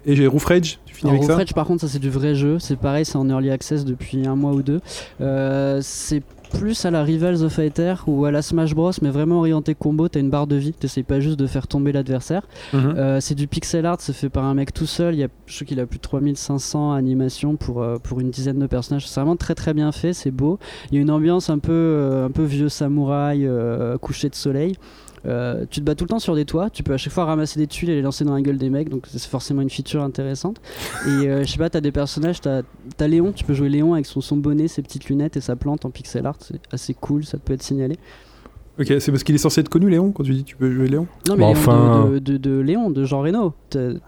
Et 0.06 0.15
j'ai 0.15 0.25
Roof 0.25 0.45
Rage, 0.45 0.80
tu 0.86 0.95
finis 0.95 1.12
Alors, 1.12 1.21
avec 1.23 1.32
ça 1.32 1.38
Rage, 1.38 1.54
par 1.54 1.65
contre, 1.67 1.82
ça 1.82 1.88
c'est 1.88 1.99
du 1.99 2.10
vrai 2.10 2.34
jeu. 2.34 2.58
C'est 2.60 2.75
pareil, 2.75 3.06
c'est 3.06 3.17
en 3.17 3.30
early 3.30 3.52
access 3.52 3.86
depuis 3.86 4.25
un 4.25 4.36
mois 4.36 4.52
ou 4.52 4.63
deux. 4.63 4.82
Euh, 5.21 5.80
c'est 5.84 6.23
plus 6.49 6.85
à 6.85 6.91
la 6.91 7.03
Rivals 7.03 7.43
of 7.43 7.53
Fighter 7.53 7.95
ou 8.07 8.25
à 8.25 8.31
la 8.31 8.41
Smash 8.41 8.73
Bros, 8.73 8.91
mais 9.01 9.09
vraiment 9.09 9.39
orienté 9.39 9.75
combo. 9.75 10.07
T'as 10.07 10.19
une 10.19 10.29
barre 10.29 10.47
de 10.47 10.55
vie, 10.55 10.73
t'essayes 10.73 11.03
pas 11.03 11.19
juste 11.19 11.39
de 11.39 11.47
faire 11.47 11.67
tomber 11.67 11.91
l'adversaire. 11.91 12.43
Mhm. 12.73 12.95
Euh, 12.97 13.19
c'est 13.19 13.35
du 13.35 13.47
pixel 13.47 13.85
art, 13.85 13.97
c'est 13.99 14.13
fait 14.13 14.29
par 14.29 14.45
un 14.45 14.53
mec 14.53 14.73
tout 14.73 14.85
seul. 14.85 15.13
Il 15.13 15.19
y 15.19 15.23
a, 15.23 15.27
je 15.45 15.57
sais 15.57 15.65
qu'il 15.65 15.79
a 15.79 15.85
plus 15.85 15.97
de 15.97 16.03
3500 16.03 16.93
animations 16.93 17.55
pour, 17.55 17.81
euh, 17.81 17.97
pour 17.97 18.19
une 18.19 18.29
dizaine 18.29 18.59
de 18.59 18.67
personnages. 18.67 19.07
C'est 19.07 19.19
vraiment 19.19 19.35
très 19.35 19.55
très 19.55 19.73
bien 19.73 19.91
fait, 19.91 20.13
c'est 20.13 20.31
beau. 20.31 20.59
Il 20.91 20.95
y 20.95 20.97
a 20.97 21.01
une 21.01 21.12
ambiance 21.12 21.49
un 21.49 21.59
peu, 21.59 21.71
euh, 21.71 22.25
un 22.25 22.31
peu 22.31 22.43
vieux 22.43 22.69
samouraï, 22.69 23.47
couché 24.01 24.29
de 24.29 24.35
soleil. 24.35 24.75
Euh, 25.25 25.65
tu 25.69 25.79
te 25.79 25.86
bats 25.86 25.95
tout 25.95 26.05
le 26.05 26.10
temps 26.10 26.19
sur 26.19 26.36
des 26.36 26.45
toits, 26.45 26.69
tu 26.69 26.84
peux 26.84 26.93
à 26.93 26.97
chaque 26.97 27.13
fois 27.13 27.25
ramasser 27.25 27.60
des 27.60 27.67
tuiles 27.67 27.89
et 27.89 27.95
les 27.95 28.01
lancer 28.01 28.23
dans 28.25 28.34
la 28.34 28.41
gueule 28.41 28.58
des 28.58 28.69
mecs, 28.69 28.89
donc 28.89 29.05
c'est 29.08 29.21
forcément 29.21 29.62
une 29.62 29.69
feature 29.69 30.01
intéressante. 30.01 30.62
Et 31.05 31.27
euh, 31.27 31.43
je 31.43 31.51
sais 31.51 31.58
pas, 31.58 31.69
t'as 31.69 31.82
des 31.82 31.91
personnages, 31.91 32.41
t'as 32.41 32.62
as 32.99 33.08
Léon, 33.08 33.32
tu 33.32 33.43
peux 33.43 33.53
jouer 33.53 33.69
Léon 33.69 33.93
avec 33.93 34.05
son, 34.05 34.21
son 34.21 34.38
bonnet, 34.38 34.67
ses 34.67 34.82
petites 34.82 35.05
lunettes 35.05 35.38
et 35.38 35.41
sa 35.41 35.55
plante 35.55 35.86
en 35.86 35.89
pixel 35.89 36.25
art, 36.25 36.38
c'est 36.39 36.60
assez 36.71 36.93
cool, 36.93 37.25
ça 37.25 37.38
peut 37.38 37.53
être 37.53 37.63
signalé. 37.63 37.97
Ok, 38.80 38.94
c'est 39.00 39.12
parce 39.12 39.24
qu'il 39.24 39.36
est 39.36 39.39
censé 39.39 39.60
être 39.62 39.68
connu, 39.70 39.89
Léon, 39.89 40.12
quand 40.12 40.24
tu 40.24 40.32
dis 40.32 40.44
tu 40.46 40.56
peux 40.56 40.72
jouer 40.72 40.88
Léon 40.88 41.06
Non 41.28 41.36
mais 41.36 41.42
Bah, 41.42 41.48
Léon 41.48 41.52
enfin- 41.52 42.10
de, 42.13 42.20
de- 42.20 42.38
de- 42.38 42.38
de 42.38 42.60
Léon, 42.62 42.89
de 42.89 43.04
Jean 43.04 43.22
Reno. 43.22 43.54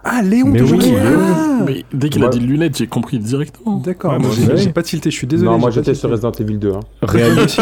Ah, 0.04 0.22
Léon 0.22 0.48
Mais 0.48 0.60
de 0.60 0.64
oui, 0.64 0.80
Jean- 0.82 0.96
Ah 1.04 1.64
Mais 1.66 1.84
dès 1.94 2.10
qu'il 2.10 2.24
a 2.24 2.30
dit 2.30 2.40
lunettes, 2.40 2.78
j'ai 2.78 2.88
compris 2.88 3.20
directement. 3.20 3.78
D'accord, 3.78 4.14
Ouais, 4.14 4.56
j'ai 4.58 4.70
pas 4.72 4.82
tilté, 4.84 5.12
je 5.12 5.16
suis 5.18 5.28
désolé. 5.28 5.52
non, 5.52 5.58
moi 5.60 5.72
j'étais 5.72 5.94
sur. 5.94 6.10
Resident 6.10 6.32
Evil 6.32 6.58
2. 6.58 6.72
hein. 6.74 6.80
Hein. 7.02 7.06
réalisé 7.08 7.62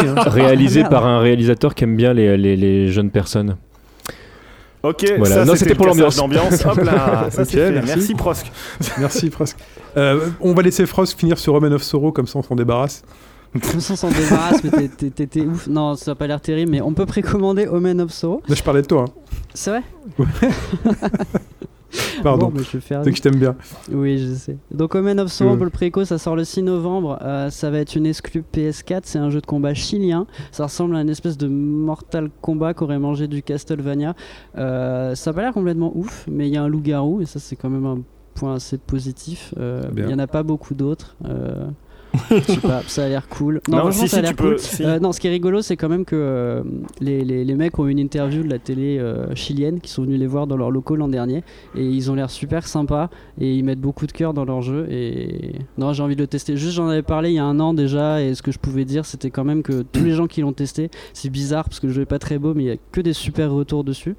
Ah, 0.80 0.82
merde. 0.82 0.90
par 0.90 1.06
un 1.06 1.18
réalisateur 1.20 1.74
qui 1.74 1.84
aime 1.84 1.96
bien 1.96 2.12
les, 2.12 2.36
les, 2.36 2.56
les 2.56 2.88
jeunes 2.88 3.10
personnes. 3.10 3.56
Ok, 4.82 5.12
Voilà. 5.18 5.34
ça 5.34 5.44
Non, 5.44 5.54
c'était 5.56 5.74
pour 5.74 5.86
l'ambiance. 5.86 6.18
Hop 6.18 6.78
là, 6.82 7.26
ça 7.30 7.44
fait. 7.44 7.70
merci. 7.72 7.86
Merci 7.88 8.14
Prosk. 8.14 8.50
Merci, 8.98 9.30
Frost. 9.30 9.56
Euh, 9.96 10.20
on 10.40 10.54
va 10.54 10.62
laisser 10.62 10.86
Frost 10.86 11.18
finir 11.18 11.38
sur 11.38 11.52
Roman 11.52 11.72
of 11.72 11.82
Sorrow, 11.82 12.12
comme 12.12 12.26
ça 12.26 12.38
on 12.38 12.42
s'en 12.42 12.54
débarrasse. 12.54 13.02
On 13.54 13.80
s'en 13.80 14.08
débarrasse, 14.10 14.62
mais 14.62 14.88
t'es 14.88 15.40
ouf. 15.46 15.66
Non, 15.66 15.96
ça 15.96 16.12
a 16.12 16.14
pas 16.14 16.26
l'air 16.26 16.40
terrible, 16.40 16.70
mais 16.70 16.80
on 16.80 16.92
peut 16.94 17.06
précommander 17.06 17.66
Omen 17.66 18.00
of 18.00 18.12
Sorrow. 18.12 18.42
Là, 18.48 18.54
je 18.54 18.62
parlais 18.62 18.82
de 18.82 18.86
toi, 18.86 19.06
hein. 19.08 19.12
C'est 19.54 19.70
vrai 19.70 19.82
pardon. 22.22 22.46
Bon, 22.46 22.52
mais 22.56 22.62
je 22.62 22.78
faire 22.78 23.02
C'est 23.02 23.10
que 23.10 23.16
je 23.16 23.22
t'aime 23.22 23.36
bien. 23.36 23.56
Oui, 23.90 24.18
je 24.18 24.32
sais. 24.34 24.56
Donc 24.70 24.94
Omen 24.94 25.18
of 25.18 25.32
Sorrow 25.32 25.54
Mm. 25.54 25.56
pour 25.56 25.64
le 25.64 25.70
préco, 25.70 26.04
ça 26.04 26.18
sort 26.18 26.36
le 26.36 26.44
6 26.44 26.62
novembre. 26.62 27.18
Euh, 27.22 27.50
ça 27.50 27.70
va 27.70 27.78
être 27.78 27.96
une 27.96 28.06
exclue 28.06 28.44
PS4. 28.54 29.00
C'est 29.04 29.18
un 29.18 29.30
jeu 29.30 29.40
de 29.40 29.46
combat 29.46 29.74
chilien. 29.74 30.26
Ça 30.52 30.64
ressemble 30.64 30.94
à 30.94 31.00
une 31.00 31.08
espèce 31.10 31.36
de 31.36 31.48
Mortal 31.48 32.30
Kombat 32.40 32.74
qu'aurait 32.74 33.00
mangé 33.00 33.26
du 33.26 33.42
Castlevania. 33.42 34.14
Euh, 34.56 35.16
ça 35.16 35.30
a 35.30 35.32
pas 35.32 35.42
l'air 35.42 35.52
complètement 35.52 35.90
ouf, 35.96 36.24
mais 36.30 36.46
il 36.48 36.54
y 36.54 36.56
a 36.56 36.62
un 36.62 36.68
loup-garou 36.68 37.22
et 37.22 37.26
ça 37.26 37.40
c'est 37.40 37.56
quand 37.56 37.70
même 37.70 37.86
un 37.86 37.98
point 38.34 38.54
assez 38.54 38.78
positif. 38.78 39.52
Euh. 39.58 39.82
Il 39.96 40.08
y 40.08 40.14
en 40.14 40.18
a 40.20 40.28
pas 40.28 40.44
beaucoup 40.44 40.74
d'autres. 40.74 41.16
Je 42.30 42.40
sais 42.40 42.56
pas, 42.60 42.82
ça 42.86 43.04
a 43.04 43.08
l'air 43.08 43.28
cool. 43.28 43.60
Non, 43.68 43.76
Non, 43.76 43.82
franchement, 43.84 44.02
si, 44.02 44.08
ça 44.08 44.16
a 44.16 44.20
si, 44.20 44.22
l'air 44.22 44.30
tu 44.30 44.36
cool. 44.42 44.52
peux. 44.52 44.58
si. 44.58 44.84
Euh, 44.84 44.98
non, 44.98 45.12
ce 45.12 45.20
qui 45.20 45.26
est 45.28 45.30
rigolo, 45.30 45.62
c'est 45.62 45.76
quand 45.76 45.88
même 45.88 46.04
que 46.04 46.16
euh, 46.16 46.62
les, 47.00 47.24
les- 47.24 47.44
les 47.44 47.54
mecs 47.54 47.78
ont 47.78 47.86
eu 47.86 47.90
une 47.92 47.98
interview 47.98 48.42
de 48.42 48.48
la 48.48 48.58
télé 48.58 48.98
euh, 48.98 49.34
chilienne 49.34 49.80
qui 49.80 49.90
sont 49.90 50.02
venus 50.02 50.18
les 50.18 50.26
voir 50.26 50.46
dans 50.46 50.56
leurs 50.56 50.70
locaux 50.70 50.96
l'an 50.96 51.08
dernier 51.08 51.42
et 51.76 51.84
ils 51.84 52.10
ont 52.10 52.14
l'air 52.14 52.30
super 52.30 52.66
sympas 52.66 53.10
et 53.40 53.54
ils 53.54 53.62
mettent 53.64 53.80
beaucoup 53.80 54.06
de 54.06 54.12
cœur 54.12 54.34
dans 54.34 54.44
leur 54.44 54.60
jeu 54.62 54.86
et 54.90 55.52
non 55.78 55.92
j'ai 55.92 56.02
envie 56.02 56.16
de 56.16 56.20
le 56.20 56.26
tester 56.26 56.56
juste 56.56 56.72
j'en 56.74 56.88
avais 56.88 57.02
parlé 57.02 57.30
il 57.30 57.34
y 57.34 57.38
a 57.38 57.44
un 57.44 57.60
an 57.60 57.74
déjà 57.74 58.22
et 58.22 58.34
ce 58.34 58.42
que 58.42 58.52
je 58.52 58.58
pouvais 58.58 58.84
dire 58.84 59.04
c'était 59.06 59.30
quand 59.30 59.44
même 59.44 59.62
que 59.62 59.82
tous 59.82 60.04
les 60.04 60.12
gens 60.12 60.26
qui 60.26 60.40
l'ont 60.40 60.52
testé 60.52 60.90
c'est 61.12 61.30
bizarre 61.30 61.64
parce 61.64 61.80
que 61.80 61.86
le 61.86 61.92
jeu 61.92 62.02
est 62.02 62.06
pas 62.06 62.18
très 62.18 62.38
beau 62.38 62.54
mais 62.54 62.62
il 62.64 62.66
y 62.66 62.72
a 62.72 62.76
que 62.92 63.00
des 63.00 63.12
super 63.12 63.50
retours 63.52 63.84
dessus. 63.84 64.16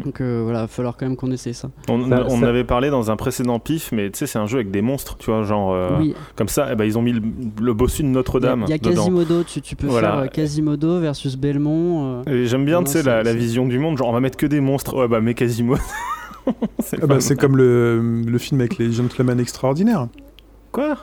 Donc 0.00 0.20
euh, 0.20 0.40
voilà 0.44 0.60
il 0.60 0.62
va 0.62 0.68
falloir 0.68 0.96
quand 0.96 1.06
même 1.06 1.16
qu'on 1.16 1.30
essaye 1.30 1.54
ça 1.54 1.70
On, 1.88 2.08
Ça- 2.08 2.24
on 2.28 2.40
ça- 2.40 2.48
avait 2.48 2.64
parlé 2.64 2.90
dans 2.90 3.10
un 3.10 3.16
précédent 3.16 3.58
pif, 3.58 3.90
mais 3.92 4.10
tu 4.10 4.18
sais, 4.20 4.26
c'est 4.26 4.38
un 4.38 4.46
jeu 4.46 4.56
avec 4.58 4.70
des 4.70 4.82
monstres, 4.82 5.16
tu 5.18 5.30
vois, 5.30 5.42
genre 5.42 5.72
euh, 5.72 5.98
oui 5.98 6.14
comme 6.36 6.48
ça. 6.48 6.68
eh 6.72 6.74
ben, 6.76 6.84
ils 6.84 6.98
ont 6.98 7.02
mis 7.02 7.12
le, 7.12 7.22
le 7.60 7.74
bossu 7.74 8.02
de 8.02 8.08
il 8.08 8.10
y 8.10 8.12
a, 8.12 8.14
Notre-Dame 8.14 8.64
il 8.66 8.70
y 8.70 8.72
a. 8.74 8.78
Quasimodo 8.78 9.42
tu, 9.44 9.60
tu 9.60 9.76
peux 9.76 9.86
Voilà. 9.86 10.10
faire 10.12 10.18
euh, 10.20 10.26
Quasimodo 10.26 11.00
versus 11.00 11.36
Belmont 11.36 12.22
euh, 12.26 12.30
Et 12.32 12.46
J'aime 12.46 12.64
bien, 12.64 12.82
tu 12.82 12.90
sais, 12.92 13.02
la, 13.02 13.22
vision 13.34 13.66
du 13.66 13.78
monde. 13.78 13.98
Genre, 13.98 14.08
on 14.08 14.12
va 14.12 14.20
mettre 14.20 14.36
que 14.36 14.46
des 14.46 14.60
monstres. 14.60 14.96
Ouais, 14.96 15.08
bah, 15.08 15.20
mais 15.20 15.34
quasiment. 15.34 15.76
c'est 16.80 16.98
Ah 17.02 17.06
bah, 17.06 17.18
comme 17.38 17.56
le, 17.56 18.22
le 18.26 18.38
film 18.38 18.60
avec 18.60 18.78
les 18.78 18.92
gentlemen 18.92 19.38
extraordinaires. 19.40 20.08
Quoi? 20.72 20.96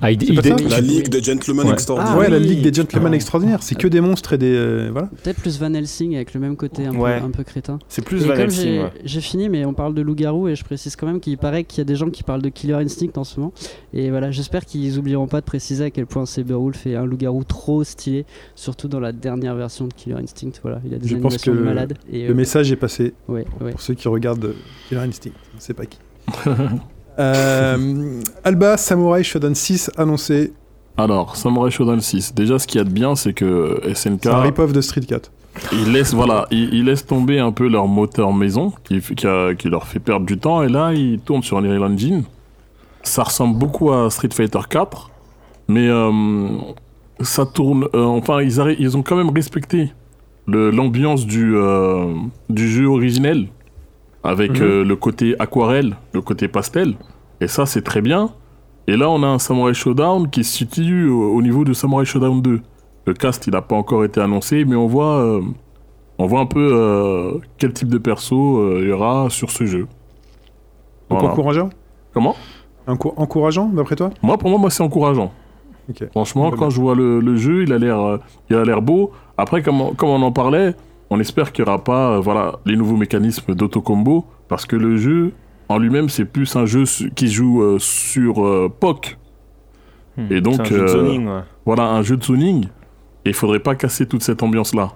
Ah, 0.00 0.10
il- 0.12 0.22
il- 0.22 0.68
La 0.68 0.80
Ligue 0.80 1.08
des 1.08 1.22
Gentlemen 1.22 1.66
Ouais. 1.66 1.72
Extraordinaires. 1.72 2.14
Ah 2.16 2.18
ouais, 2.20 2.28
la 2.30 2.38
oui. 2.38 2.44
Ligue 2.46 2.62
des 2.62 2.72
gentlemen 2.72 3.12
Ah. 3.12 3.16
extraordinaires. 3.16 3.62
C'est 3.62 3.74
que 3.74 3.88
des 3.88 4.00
monstres 4.00 4.32
et 4.34 4.38
des. 4.38 4.54
euh, 4.54 4.88
voilà. 4.92 5.08
peut-être 5.22 5.38
plus 5.40 5.58
Van 5.58 5.72
Helsing 5.74 6.14
avec 6.14 6.34
le 6.34 6.40
même 6.40 6.56
côté 6.56 6.86
un, 6.86 6.94
Ouais. 6.94 7.18
peu, 7.20 7.26
un 7.26 7.30
peu 7.30 7.42
crétin 7.44 7.78
C'est 7.88 8.02
plus 8.04 8.22
Et 8.22 8.26
Van 8.26 8.32
comme 8.34 8.42
Helsing, 8.42 8.62
j'ai 8.64 8.78
ouais. 8.82 8.92
j'ai 9.04 9.20
fini, 9.20 9.48
mais 9.48 9.64
on 9.64 9.74
parle 9.74 9.94
de 9.94 10.02
loup-garou 10.02 10.48
et 10.48 10.54
je 10.56 10.64
précise 10.64 10.94
quand 10.96 11.06
même 11.06 11.20
qu'il 11.20 11.36
paraît 11.38 11.64
qu'il 11.64 11.78
y 11.78 11.80
a 11.80 11.84
des 11.84 11.96
gens 11.96 12.10
qui 12.10 12.22
parlent 12.22 12.42
de 12.42 12.48
Killer 12.48 12.74
Instinct 12.74 13.16
en 13.16 13.24
ce 13.24 13.40
moment. 13.40 13.52
Et 13.92 14.10
voilà, 14.10 14.30
j'espère 14.30 14.64
qu'ils 14.64 14.98
oublieront 14.98 15.26
pas 15.26 15.40
de 15.40 15.46
préciser 15.46 15.84
à 15.84 15.90
quel 15.90 16.06
point 16.06 16.26
Saberwolf 16.26 16.86
est 16.86 16.94
un 16.96 17.04
loup-garou 17.04 17.44
trop 17.44 17.82
stylé, 17.84 18.26
surtout 18.54 18.88
dans 18.88 19.00
la 19.00 19.12
dernière 19.12 19.54
version 19.56 19.86
de 19.88 19.92
Killer 19.94 20.16
Instinct. 20.22 20.52
Voilà, 20.62 20.80
il 20.86 20.94
a 20.94 20.98
des 20.98 21.08
Je 21.08 21.16
pense 21.16 21.36
que 21.38 21.50
de 21.50 21.58
malade. 21.58 21.94
Et, 22.12 22.24
Le 22.26 22.30
euh, 22.30 22.34
message 22.34 22.70
est 22.72 22.76
passé 22.76 23.14
ouais, 23.28 23.44
ouais. 23.60 23.72
pour 23.72 23.80
ceux 23.80 23.94
qui 23.94 24.08
regardent 24.08 24.54
Killer 24.88 25.00
Instinct. 25.02 25.30
On 25.56 25.60
sait 25.60 25.74
pas 25.74 25.86
qui. 25.86 25.98
Euh, 27.18 28.20
Alba 28.44 28.76
Samurai 28.76 29.22
Shodown 29.22 29.54
6 29.54 29.90
annoncé. 29.96 30.52
Alors, 30.96 31.36
Samurai 31.36 31.70
Shodown 31.70 32.00
6. 32.00 32.34
Déjà, 32.34 32.58
ce 32.58 32.66
qu'il 32.66 32.78
y 32.78 32.80
a 32.80 32.84
de 32.84 32.90
bien, 32.90 33.14
c'est 33.14 33.32
que 33.32 33.80
SNK. 33.94 34.20
C'est 34.22 34.28
un 34.30 34.40
rip-off 34.40 34.72
de 34.72 34.80
Street 34.80 35.00
4. 35.02 35.30
ils 35.72 35.92
laissent, 35.92 36.14
voilà, 36.14 36.46
ils, 36.50 36.72
ils 36.74 36.84
laissent 36.84 37.06
tomber 37.06 37.38
un 37.40 37.52
peu 37.52 37.68
leur 37.68 37.88
moteur 37.88 38.32
maison 38.32 38.72
qui, 38.84 39.00
qui, 39.00 39.26
a- 39.26 39.54
qui 39.54 39.68
leur 39.68 39.86
fait 39.86 39.98
perdre 39.98 40.26
du 40.26 40.38
temps. 40.38 40.62
Et 40.62 40.68
là, 40.68 40.92
ils 40.92 41.18
tournent 41.20 41.42
sur 41.42 41.58
Unreal 41.58 41.82
Engine. 41.82 42.24
Ça 43.02 43.22
ressemble 43.24 43.58
beaucoup 43.58 43.92
à 43.92 44.10
Street 44.10 44.28
Fighter 44.32 44.60
4. 44.68 45.10
Mais 45.68 45.88
euh, 45.88 46.48
ça 47.20 47.46
tourne. 47.46 47.86
euh, 47.94 48.04
enfin, 48.04 48.40
ils, 48.42 48.96
ont 48.96 49.02
quand 49.02 49.16
même 49.16 49.30
respecté 49.30 49.92
l'ambiance 50.46 51.26
du, 51.26 51.54
du 52.48 52.68
jeu 52.68 52.86
originel. 52.86 53.46
Avec 54.22 54.52
Mhm. 54.52 54.62
euh, 54.62 54.84
le 54.84 54.96
côté 54.96 55.34
aquarelle, 55.38 55.96
le 56.12 56.20
côté 56.20 56.46
pastel. 56.48 56.94
Et 57.40 57.48
ça, 57.48 57.64
c'est 57.66 57.82
très 57.82 58.02
bien. 58.02 58.30
Et 58.86 58.96
là, 58.96 59.08
on 59.08 59.22
a 59.22 59.26
un 59.26 59.38
Samurai 59.38 59.72
Showdown 59.74 60.28
qui 60.28 60.44
se 60.44 60.58
situe 60.58 61.08
au, 61.08 61.34
au 61.34 61.42
niveau 61.42 61.64
de 61.64 61.72
Samurai 61.72 62.04
Showdown 62.04 62.42
2. 62.42 62.60
Le 63.06 63.14
cast, 63.14 63.46
il 63.46 63.52
n'a 63.52 63.62
pas 63.62 63.76
encore 63.76 64.04
été 64.04 64.20
annoncé, 64.20 64.64
mais 64.64 64.76
on 64.76 64.86
voit, 64.86 65.20
euh, 65.20 65.40
on 66.18 66.26
voit 66.26 66.40
un 66.40 66.46
peu 66.46 66.70
euh, 66.72 67.38
quel 67.56 67.72
type 67.72 67.88
de 67.88 67.98
perso 67.98 68.78
il 68.78 68.88
y 68.88 68.92
aura 68.92 69.30
sur 69.30 69.50
ce 69.50 69.64
jeu. 69.64 69.86
Donc 71.08 71.22
encourageant? 71.22 71.70
Comment? 72.12 72.36
Encou- 72.86 73.14
Encourageant, 73.16 73.66
d'après 73.68 73.96
toi? 73.96 74.10
Moi, 74.22 74.36
pour 74.38 74.50
moi, 74.50 74.58
moi 74.58 74.70
c'est 74.70 74.82
encourageant. 74.82 75.32
Franchement, 76.12 76.50
quand 76.50 76.56
bien. 76.56 76.70
je 76.70 76.80
vois 76.80 76.94
le, 76.94 77.20
le 77.20 77.36
jeu, 77.36 77.62
il 77.64 77.72
a 77.72 77.78
l'air, 77.78 78.18
il 78.48 78.56
a 78.56 78.64
l'air 78.64 78.80
beau. 78.80 79.10
Après, 79.36 79.60
comme 79.62 79.80
on, 79.80 79.92
comme 79.94 80.10
on 80.10 80.22
en 80.22 80.30
parlait, 80.30 80.74
on 81.10 81.18
espère 81.20 81.52
qu'il 81.52 81.64
n'y 81.64 81.70
aura 81.70 81.82
pas, 81.82 82.12
euh, 82.16 82.20
voilà, 82.20 82.60
les 82.64 82.76
nouveaux 82.76 82.96
mécanismes 82.96 83.54
d'auto-combo, 83.54 84.24
parce 84.48 84.64
que 84.64 84.76
le 84.76 84.96
jeu 84.96 85.32
en 85.68 85.78
lui-même, 85.78 86.08
c'est 86.08 86.24
plus 86.24 86.56
un 86.56 86.66
jeu 86.66 86.84
qui 87.14 87.28
joue 87.28 87.62
euh, 87.62 87.78
sur 87.78 88.44
euh, 88.44 88.68
POC. 88.68 89.18
Hmm. 90.16 90.26
Et 90.32 90.40
donc, 90.40 90.60
un 90.60 90.64
jeu 90.64 90.82
de 90.82 90.86
zoning, 90.88 91.28
ouais. 91.28 91.42
Voilà, 91.64 91.84
un 91.90 92.02
jeu 92.02 92.16
de 92.16 92.24
zoning. 92.24 92.64
Et 93.24 93.30
il 93.30 93.34
faudrait 93.34 93.60
pas 93.60 93.76
casser 93.76 94.06
toute 94.06 94.22
cette 94.22 94.42
ambiance-là. 94.42 94.92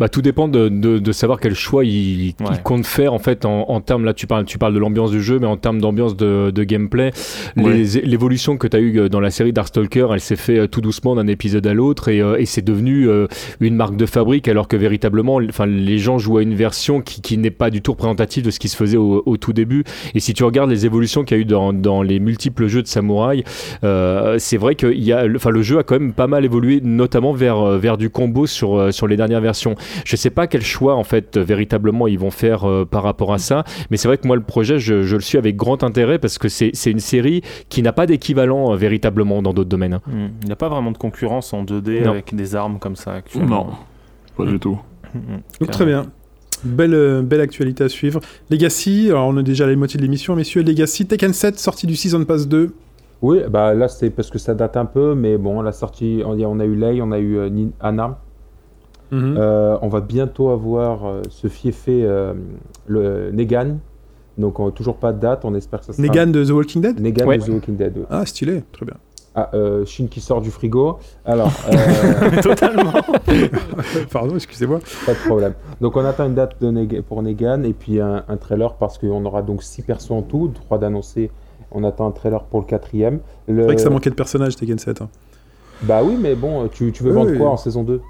Bah, 0.00 0.08
tout 0.08 0.20
dépend 0.22 0.48
de, 0.48 0.68
de, 0.68 0.98
de 0.98 1.12
savoir 1.12 1.38
quel 1.40 1.54
choix 1.54 1.84
il, 1.84 2.34
compte 2.64 2.84
faire 2.86 3.12
en 3.12 3.18
fait 3.18 3.44
en, 3.44 3.70
en 3.70 3.80
termes 3.80 4.04
là 4.04 4.12
tu 4.14 4.26
parles 4.26 4.44
tu 4.44 4.58
parles 4.58 4.74
de 4.74 4.78
l'ambiance 4.80 5.10
du 5.12 5.22
jeu 5.22 5.38
mais 5.38 5.46
en 5.46 5.56
termes 5.56 5.80
d'ambiance 5.80 6.16
de, 6.16 6.50
de 6.50 6.64
gameplay 6.64 7.12
l'évolution 8.04 8.56
que 8.56 8.66
tu 8.66 8.76
as 8.76 8.80
eu 8.80 9.08
dans 9.08 9.20
la 9.20 9.30
série 9.30 9.52
Darkstalker 9.52 10.08
elle 10.12 10.20
s'est 10.20 10.36
fait 10.36 10.58
euh, 10.58 10.66
tout 10.66 10.80
doucement 10.80 11.14
d'un 11.14 11.26
épisode 11.26 11.66
à 11.66 11.74
l'autre 11.74 12.08
et, 12.08 12.20
euh, 12.20 12.36
et 12.38 12.46
c'est 12.46 12.62
devenu 12.62 13.08
euh, 13.08 13.26
une 13.60 13.74
marque 13.76 13.96
de 13.96 14.06
fabrique 14.06 14.48
alors 14.48 14.68
que 14.68 14.76
véritablement 14.76 15.40
enfin 15.48 15.66
les 15.66 15.98
gens 15.98 16.18
jouent 16.18 16.38
à 16.38 16.42
une 16.42 16.54
version 16.54 17.00
qui, 17.00 17.20
qui 17.20 17.38
n'est 17.38 17.50
pas 17.50 17.70
du 17.70 17.82
tout 17.82 17.92
représentative 17.92 18.44
de 18.44 18.50
ce 18.50 18.58
qui 18.58 18.68
se 18.68 18.76
faisait 18.76 18.96
au, 18.96 19.22
au 19.26 19.36
tout 19.36 19.52
début. 19.52 19.84
Et 20.14 20.20
si 20.20 20.34
tu 20.34 20.44
regardes 20.44 20.70
les 20.70 20.86
évolutions 20.86 21.24
qu'il 21.24 21.36
y 21.36 21.40
a 21.40 21.42
eu 21.42 21.44
dans, 21.44 21.72
dans 21.72 22.02
les 22.02 22.18
multiples 22.20 22.66
jeux 22.66 22.82
de 22.82 22.86
samouraï 22.88 23.44
euh, 23.84 24.36
c'est 24.38 24.56
vrai 24.56 24.74
que 24.74 24.86
il 24.86 25.02
y 25.04 25.12
a, 25.12 25.26
le- 25.26 25.36
enfin, 25.36 25.50
le 25.50 25.62
jeu 25.62 25.78
a 25.78 25.82
quand 25.82 25.98
même 25.98 26.12
pas 26.12 26.26
mal 26.26 26.44
évolué, 26.44 26.80
notamment 26.82 27.32
vers, 27.32 27.58
euh, 27.58 27.78
vers 27.78 27.96
du 27.98 28.10
combo 28.10 28.46
sur, 28.46 28.76
euh, 28.78 28.90
sur 28.90 29.06
les 29.06 29.16
dernières 29.28 29.42
versions. 29.42 29.74
Je 30.04 30.16
sais 30.16 30.30
pas 30.30 30.46
quel 30.46 30.62
choix 30.62 30.94
en 30.96 31.04
fait 31.04 31.36
véritablement 31.38 32.06
ils 32.08 32.18
vont 32.18 32.30
faire 32.30 32.68
euh, 32.68 32.84
par 32.84 33.02
rapport 33.02 33.32
à 33.32 33.38
ça, 33.38 33.64
mais 33.90 33.96
c'est 33.96 34.08
vrai 34.08 34.18
que 34.18 34.26
moi 34.26 34.36
le 34.36 34.42
projet 34.42 34.78
je, 34.78 35.02
je 35.02 35.16
le 35.16 35.22
suis 35.22 35.38
avec 35.38 35.56
grand 35.56 35.82
intérêt 35.84 36.18
parce 36.18 36.38
que 36.38 36.48
c'est 36.48 36.72
une 36.90 37.00
série 37.00 37.42
qui 37.68 37.82
n'a 37.82 37.92
pas 37.92 38.06
d'équivalent 38.06 38.72
euh, 38.72 38.76
véritablement 38.76 39.42
dans 39.42 39.52
d'autres 39.52 39.68
domaines. 39.68 39.94
hein. 39.94 40.00
Hmm. 40.06 40.28
Il 40.42 40.46
n'y 40.46 40.52
a 40.52 40.56
pas 40.56 40.68
vraiment 40.68 40.90
de 40.90 40.98
concurrence 40.98 41.52
en 41.52 41.64
2D 41.64 42.04
Non. 42.04 42.10
avec 42.12 42.34
des 42.34 42.54
armes 42.54 42.78
comme 42.78 42.96
ça 42.96 43.12
actuellement. 43.14 43.66
Non, 43.66 44.44
pas 44.44 44.50
du 44.50 44.58
tout. 44.58 44.78
Hmm, 45.14 45.38
Donc, 45.60 45.70
très 45.70 45.84
bien. 45.86 46.06
Belle, 46.64 46.94
euh, 46.94 47.22
belle 47.22 47.40
actualité 47.40 47.84
à 47.84 47.88
suivre. 47.88 48.20
Legacy, 48.50 49.06
alors 49.10 49.28
on 49.28 49.36
a 49.36 49.42
déjà 49.42 49.66
la 49.66 49.76
moitié 49.76 49.96
de 49.98 50.02
l'émission, 50.02 50.34
messieurs. 50.34 50.62
Legacy, 50.62 51.06
Tekken 51.06 51.32
7, 51.32 51.58
sortie 51.58 51.86
du 51.86 51.94
Season 51.96 52.24
Pass 52.24 52.48
2. 52.48 52.74
Oui, 53.22 53.38
bah 53.50 53.74
là 53.74 53.88
c'est 53.88 54.10
parce 54.10 54.30
que 54.30 54.38
ça 54.38 54.54
date 54.54 54.76
un 54.76 54.84
peu, 54.84 55.14
mais 55.14 55.38
bon, 55.38 55.60
la 55.62 55.72
sortie, 55.72 56.22
on, 56.24 56.60
a- 56.60 56.64
eu 56.64 56.74
Lei, 56.76 57.00
on 57.02 57.10
a 57.12 57.18
eu 57.18 57.36
euh, 57.38 57.50
Anna. 57.80 58.18
Mhm. 59.10 59.36
Euh, 59.38 59.76
on 59.82 59.88
va 59.88 60.00
bientôt 60.00 60.50
avoir 60.50 61.06
euh, 61.06 61.22
ce 61.30 61.48
fiefé 61.48 62.02
euh, 62.04 62.34
le 62.86 63.30
Negan. 63.32 63.78
Donc 64.36 64.60
on- 64.60 64.70
toujours 64.70 64.96
pas 64.96 65.12
de 65.12 65.20
date, 65.20 65.44
on 65.44 65.54
espère 65.54 65.80
que 65.80 65.86
ça 65.86 65.92
sera. 65.92 66.02
Negan 66.06 66.26
de 66.28 66.44
The 66.44 66.50
Walking 66.50 66.82
Dead? 66.82 67.00
Negan 67.00 67.26
Ouais. 67.26 67.38
de 67.38 67.44
The 67.44 67.48
Walking 67.48 67.76
Dead. 67.76 67.96
ouais. 67.96 68.04
Ah, 68.10 68.24
stylé, 68.26 68.62
très 68.72 68.84
bien. 68.86 68.94
Ah, 69.34 69.50
euh, 69.54 69.84
Shin 69.84 70.06
qui 70.10 70.20
sort 70.20 70.40
du 70.40 70.50
frigo. 70.50 70.98
Alors, 71.24 71.52
euh, 71.70 72.40
Totalement. 72.42 72.92
Pardon, 74.12 74.34
excusez-moi. 74.34 74.80
pas 75.06 75.12
de 75.12 75.18
problème. 75.18 75.54
Donc 75.80 75.96
on 75.96 76.04
attend 76.04 76.26
une 76.26 76.34
date 76.34 76.60
de 76.60 76.70
Neg- 76.70 77.02
pour 77.02 77.22
Negan 77.22 77.62
et 77.62 77.72
puis 77.72 78.00
un, 78.00 78.24
un 78.28 78.36
trailer 78.36 78.74
parce 78.74 78.98
qu'on 78.98 79.24
aura 79.24 79.42
donc 79.42 79.62
6 79.62 79.82
persos 79.82 80.10
en 80.12 80.22
tout, 80.22 80.48
3 80.54 80.78
d'annoncer. 80.78 81.30
On 81.70 81.84
attend 81.84 82.06
un 82.08 82.12
trailer 82.12 82.42
pour 82.44 82.60
le 82.60 82.66
quatrième. 82.66 83.20
Le... 83.46 83.60
C'est 83.60 83.64
vrai 83.66 83.74
que 83.76 83.80
ça 83.82 83.90
manquait 83.90 84.10
de 84.10 84.14
personnages, 84.14 84.56
Tekken 84.56 84.78
7. 84.78 85.02
hein. 85.02 85.08
Bah 85.82 86.00
oui, 86.02 86.16
mais 86.20 86.34
bon, 86.34 86.66
tu, 86.68 86.90
tu 86.92 87.02
veux 87.04 87.10
Oui, 87.10 87.16
vendre 87.16 87.30
oui. 87.30 87.38
quoi 87.38 87.50
en 87.50 87.56
saison 87.56 87.84
2 87.84 88.00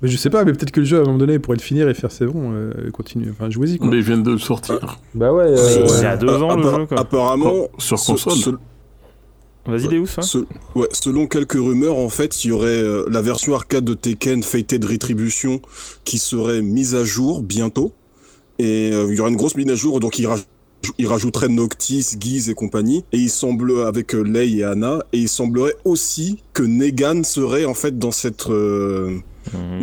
Mais 0.00 0.08
je 0.08 0.16
sais 0.16 0.30
pas, 0.30 0.44
mais 0.44 0.52
peut-être 0.52 0.70
que 0.70 0.80
le 0.80 0.86
jeu, 0.86 0.98
à 0.98 1.00
un 1.00 1.04
moment 1.04 1.18
donné, 1.18 1.38
pourrait 1.40 1.56
le 1.56 1.62
finir 1.62 1.88
et 1.88 1.94
faire 1.94 2.12
c'est 2.12 2.26
bon, 2.26 2.52
euh, 2.52 2.90
continue. 2.92 3.30
Enfin, 3.32 3.50
jouez-y, 3.50 3.78
quoi. 3.78 3.88
Mais 3.88 3.96
ils 3.96 4.02
viennent 4.02 4.22
de 4.22 4.36
sortir 4.36 4.98
Bah 5.14 5.32
ouais, 5.32 5.44
euh, 5.44 5.86
C'est- 5.88 6.06
à 6.06 6.16
deux 6.16 6.28
ans, 6.40 6.54
le 6.56 6.62
jeu, 6.62 6.86
quoi. 6.86 7.00
Apparemment, 7.00 7.66
sur 7.78 7.96
console. 8.00 8.32
ce- 8.34 8.50
Vas-y, 9.66 9.88
Deus. 9.88 10.04
hein. 10.16 10.22
Ce- 10.22 10.38
ouais, 10.76 10.86
selon 10.92 11.26
quelques 11.26 11.52
rumeurs, 11.54 11.96
en 11.96 12.08
fait, 12.08 12.44
il 12.44 12.48
y 12.48 12.52
aurait 12.52 12.68
euh, 12.68 13.04
la 13.10 13.20
version 13.20 13.54
arcade 13.54 13.84
de 13.84 13.92
Tekken 13.94 14.42
Fated 14.42 14.84
Retribution 14.84 15.60
qui 16.04 16.18
serait 16.18 16.62
mise 16.62 16.94
à 16.94 17.04
jour 17.04 17.42
bientôt. 17.42 17.92
Et 18.58 18.90
euh, 18.92 19.08
il 19.10 19.16
y 19.16 19.20
aura 19.20 19.28
une 19.28 19.36
grosse 19.36 19.56
mise 19.56 19.68
à 19.68 19.74
jour, 19.74 20.00
donc 20.00 20.18
il, 20.18 20.26
raj- 20.26 20.44
il 20.96 21.06
rajouterait 21.06 21.48
Noctis, 21.48 22.06
Guise 22.16 22.48
et 22.48 22.54
compagnie. 22.54 23.04
Et 23.12 23.18
il 23.18 23.30
semble, 23.30 23.80
avec 23.82 24.14
euh, 24.14 24.22
Lei 24.22 24.48
et 24.58 24.64
Anna, 24.64 25.00
et 25.12 25.18
il 25.18 25.28
semblerait 25.28 25.74
aussi 25.84 26.42
que 26.54 26.62
Negan 26.62 27.22
serait 27.24 27.66
en 27.66 27.74
fait 27.74 27.98
dans 27.98 28.10
cette, 28.10 28.48
euh, 28.48 29.18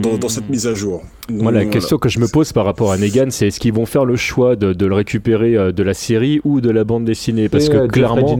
dans, 0.01 0.17
dans 0.17 0.29
cette 0.29 0.49
mise 0.49 0.67
à 0.67 0.73
jour. 0.73 1.01
Moi, 1.29 1.51
la 1.51 1.63
Donc, 1.63 1.73
question 1.73 1.97
que 1.97 2.09
je 2.09 2.19
me 2.19 2.27
pose 2.27 2.53
par 2.53 2.65
rapport 2.65 2.91
à 2.91 2.97
Negan, 2.97 3.27
c'est 3.29 3.47
est-ce 3.47 3.59
qu'ils 3.59 3.73
vont 3.73 3.85
faire 3.85 4.05
le 4.05 4.15
choix 4.15 4.55
de, 4.55 4.73
de 4.73 4.85
le 4.85 4.93
récupérer 4.95 5.55
euh, 5.57 5.71
de 5.71 5.81
la 5.83 5.93
série 5.93 6.39
ou 6.43 6.61
de 6.61 6.69
la 6.69 6.83
bande 6.83 7.05
dessinée? 7.05 7.49
Parce 7.49 7.65
Et, 7.65 7.69
que 7.71 7.77
euh, 7.77 7.87
clairement, 7.87 8.37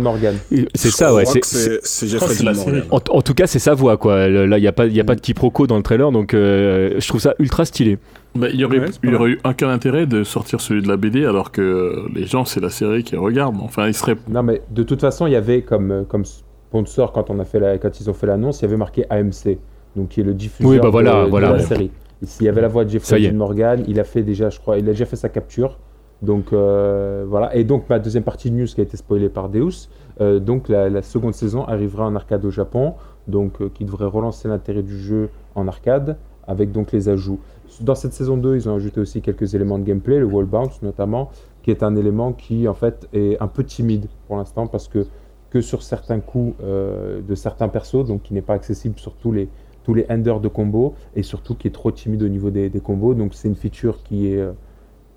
c'est 0.76 0.92
ça, 0.92 1.14
ouais. 1.14 1.26
c'est- 1.26 2.08
Jeffrey 2.08 2.36
la 2.44 2.54
Dean 2.54 2.64
Morgan. 2.66 2.84
En, 2.92 3.00
en 3.10 3.22
tout 3.22 3.34
cas, 3.34 3.48
c'est 3.48 3.60
sa 3.60 3.74
voix, 3.74 3.98
quoi. 3.98 4.28
Là, 4.28 4.58
il 4.58 4.62
n'y 4.62 4.68
a, 4.68 4.72
pas- 4.72 4.86
y 4.88 5.00
a 5.00 5.04
pas 5.04 5.16
de 5.16 5.22
quiproquo 5.22 5.68
dans 5.68 5.78
le 5.78 5.84
trailer, 5.84 6.12
donc 6.12 6.34
euh, 6.34 6.96
je 7.00 7.08
trouve 7.08 7.22
ça 7.22 7.34
ultra 7.40 7.66
stylé. 7.66 7.98
Bah, 8.36 8.48
il 8.52 8.60
y 8.60 8.66
aurait, 8.66 8.80
Ouais, 8.80 8.86
il 9.04 9.16
aurait 9.16 9.30
eu 9.32 9.40
aucun 9.46 9.70
intérêt 9.70 10.06
de 10.06 10.24
sortir 10.26 10.60
celui 10.60 10.82
de 10.82 10.88
la 10.90 10.98
BD 10.98 11.26
alors 11.26 11.52
que 11.52 12.06
les 12.14 12.26
gens, 12.26 12.44
c'est 12.44 12.60
la 12.60 12.70
série 12.70 13.04
qu'ils 13.04 13.18
regardent. 13.18 13.56
Enfin, 13.62 13.88
ils 13.88 13.94
seraient. 13.94 14.18
Non, 14.30 14.44
mais 14.44 14.62
de 14.72 14.84
toute 14.84 15.00
façon, 15.00 15.26
il 15.26 15.32
y 15.32 15.38
avait 15.38 15.62
comme, 15.62 16.06
comme 16.10 16.26
sponsor 16.26 17.14
quand, 17.14 17.30
on 17.30 17.40
a 17.40 17.46
fait 17.46 17.60
la, 17.62 17.78
quand 17.78 17.98
ils 18.00 18.10
ont 18.10 18.14
fait 18.14 18.28
l'annonce, 18.28 18.60
il 18.60 18.64
y 18.64 18.66
avait 18.68 18.76
marqué 18.78 19.06
AMC, 19.10 19.58
donc 19.96 20.10
qui 20.10 20.22
est 20.22 20.24
le 20.24 20.34
diffuseur 20.34 20.72
Oui, 20.72 20.80
bah 20.80 20.90
voilà, 20.90 21.26
de, 21.26 21.38
la 21.38 21.60
série. 21.60 21.92
Ici, 22.22 22.38
il 22.42 22.46
y 22.46 22.50
avait 22.50 22.62
la 22.62 22.68
voix 22.68 22.86
de 22.86 22.90
Jeffrey. 22.90 23.22
Dean 23.22 23.36
Morgan, 23.36 23.84
il 23.88 24.00
a 24.00 24.04
fait 24.04 24.24
déjà, 24.24 24.50
je 24.50 24.60
crois, 24.60 24.78
il 24.78 24.88
a 24.88 24.92
déjà 24.92 25.06
fait 25.06 25.16
sa 25.16 25.30
capture. 25.30 25.78
Donc 26.22 26.54
euh, 26.54 27.26
voilà, 27.28 27.56
et 27.56 27.64
donc 27.64 27.90
ma 27.90 28.00
deuxième 28.00 28.24
partie 28.24 28.50
de 28.50 28.56
news 28.56 28.66
qui 28.66 28.80
a 28.80 28.84
été 28.84 28.98
spoilée 28.98 29.30
par 29.30 29.50
Deus, 29.50 29.90
euh, 30.22 30.40
donc 30.40 30.70
la, 30.70 30.90
la 30.90 31.02
seconde 31.02 31.34
saison 31.34 31.66
arrivera 31.66 32.06
en 32.06 32.16
arcade 32.16 32.46
au 32.46 32.52
Japon, 32.52 32.94
donc 33.28 33.62
euh, 33.62 33.70
qui 33.74 33.84
devrait 33.86 34.06
relancer 34.06 34.48
l'intérêt 34.48 34.82
du 34.82 34.98
jeu 34.98 35.30
en 35.56 35.68
arcade 35.68 36.18
avec 36.48 36.72
donc 36.72 36.92
les 36.92 37.10
ajouts. 37.10 37.40
Dans 37.82 37.96
cette 37.96 38.14
saison 38.14 38.38
2, 38.38 38.56
ils 38.56 38.70
ont 38.70 38.76
ajouté 38.76 39.02
aussi 39.02 39.22
quelques 39.22 39.56
éléments 39.56 39.78
de 39.78 39.84
gameplay, 39.84 40.20
le 40.20 40.26
wall 40.26 40.46
bounce 40.46 40.82
notamment, 40.82 41.32
qui 41.64 41.72
est 41.72 41.84
un 41.84 41.96
élément 41.96 42.32
qui 42.32 42.68
en 42.68 42.74
fait 42.74 43.10
est 43.12 43.42
un 43.42 43.48
peu 43.48 43.64
timide 43.64 44.06
pour 44.28 44.38
l'instant 44.38 44.68
parce 44.68 44.88
que 44.88 45.06
que 45.50 45.62
sur 45.62 45.84
certains 45.84 46.20
coups 46.20 46.54
de 46.60 47.36
certains 47.36 47.70
persos, 47.70 48.06
donc 48.06 48.24
qui 48.24 48.34
n'est 48.34 48.42
pas 48.42 48.56
accessible 48.56 49.00
sur 49.00 49.14
tous 49.14 49.32
les 49.32 49.48
tous 49.86 49.94
les 49.94 50.06
enders 50.10 50.40
de 50.42 50.48
combo 50.50 50.96
et 51.16 51.24
surtout 51.24 51.56
qui 51.56 51.68
est 51.68 51.72
trop 51.72 51.92
timide 51.92 52.24
au 52.24 52.28
niveau 52.28 52.50
des, 52.50 52.70
des 52.70 52.80
combos. 52.82 53.14
Donc 53.14 53.34
c'est 53.36 53.48
une 53.48 53.56
feature 53.56 54.04
qui 54.04 54.28
est 54.34 54.38
euh, 54.42 54.52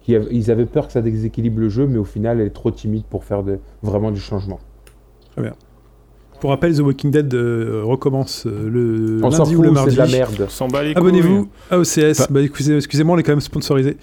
qui 0.02 0.12
ils 0.30 0.50
avaient 0.50 0.66
peur 0.66 0.86
que 0.86 0.92
ça 0.92 1.00
déséquilibre 1.02 1.58
le 1.60 1.68
jeu, 1.68 1.86
mais 1.86 1.98
au 1.98 2.04
final 2.04 2.40
elle 2.40 2.46
est 2.46 2.50
trop 2.50 2.70
timide 2.70 3.04
pour 3.10 3.24
faire 3.24 3.42
de, 3.42 3.58
vraiment 3.82 4.10
du 4.10 4.20
changement. 4.20 4.60
Pour 6.40 6.50
rappel, 6.50 6.72
The 6.76 6.80
Walking 6.80 7.10
Dead 7.10 7.34
euh, 7.34 7.82
recommence 7.84 8.46
euh, 8.46 8.68
le 8.70 9.20
On 9.24 9.28
lundi 9.30 9.56
ou 9.56 9.62
le 9.62 9.68
c'est 9.70 9.74
mardi. 9.74 9.94
de 9.96 10.00
la 10.00 10.06
merde. 10.06 10.48
Abonnez-vous 10.94 11.48
à 11.68 11.78
OCS. 11.78 12.30
Bah. 12.30 12.40
Excusez- 12.42 12.76
excusez-moi, 12.76 13.16
on 13.16 13.18
est 13.18 13.24
quand 13.24 13.32
même 13.32 13.40
sponsorisé. 13.40 13.96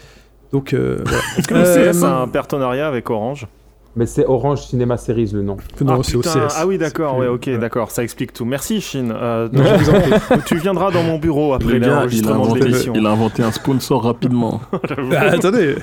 Donc, 0.51 0.73
euh, 0.73 0.99
voilà. 1.05 1.19
Est-ce 1.37 1.47
que 1.47 1.53
Euh, 1.53 1.91
OCS 1.93 2.03
a 2.03 2.21
un 2.23 2.27
partenariat 2.27 2.87
avec 2.89 3.09
Orange 3.09 3.47
Mais 3.95 4.05
c'est 4.05 4.25
Orange 4.25 4.65
Cinema 4.65 4.97
Series 4.97 5.31
le 5.33 5.41
nom. 5.41 5.55
non, 5.81 5.99
ah, 5.99 6.03
c'est 6.03 6.17
OCS. 6.17 6.53
ah 6.57 6.67
oui, 6.67 6.77
d'accord, 6.77 7.17
ouais, 7.17 7.27
ok, 7.27 7.43
ouais. 7.47 7.57
d'accord, 7.57 7.91
ça 7.91 8.03
explique 8.03 8.33
tout. 8.33 8.43
Merci, 8.43 8.81
Chine. 8.81 9.13
Euh, 9.15 9.47
Non, 9.53 9.63
je 9.63 9.83
vous 9.85 9.89
en 9.89 10.01
prie. 10.01 10.39
tu 10.45 10.57
viendras 10.57 10.91
dans 10.91 11.03
mon 11.03 11.17
bureau 11.17 11.53
après 11.53 11.73
Le 11.73 11.79
gars, 11.79 11.85
il 11.87 11.91
a, 11.91 11.95
l'enregistrement 11.95 12.53
de 12.53 12.59
l'émission. 12.59 12.93
il 12.93 13.05
a 13.05 13.11
inventé 13.11 13.41
un 13.41 13.51
sponsor 13.51 14.03
rapidement. 14.03 14.61
Ah, 15.17 15.31
attendez. 15.33 15.75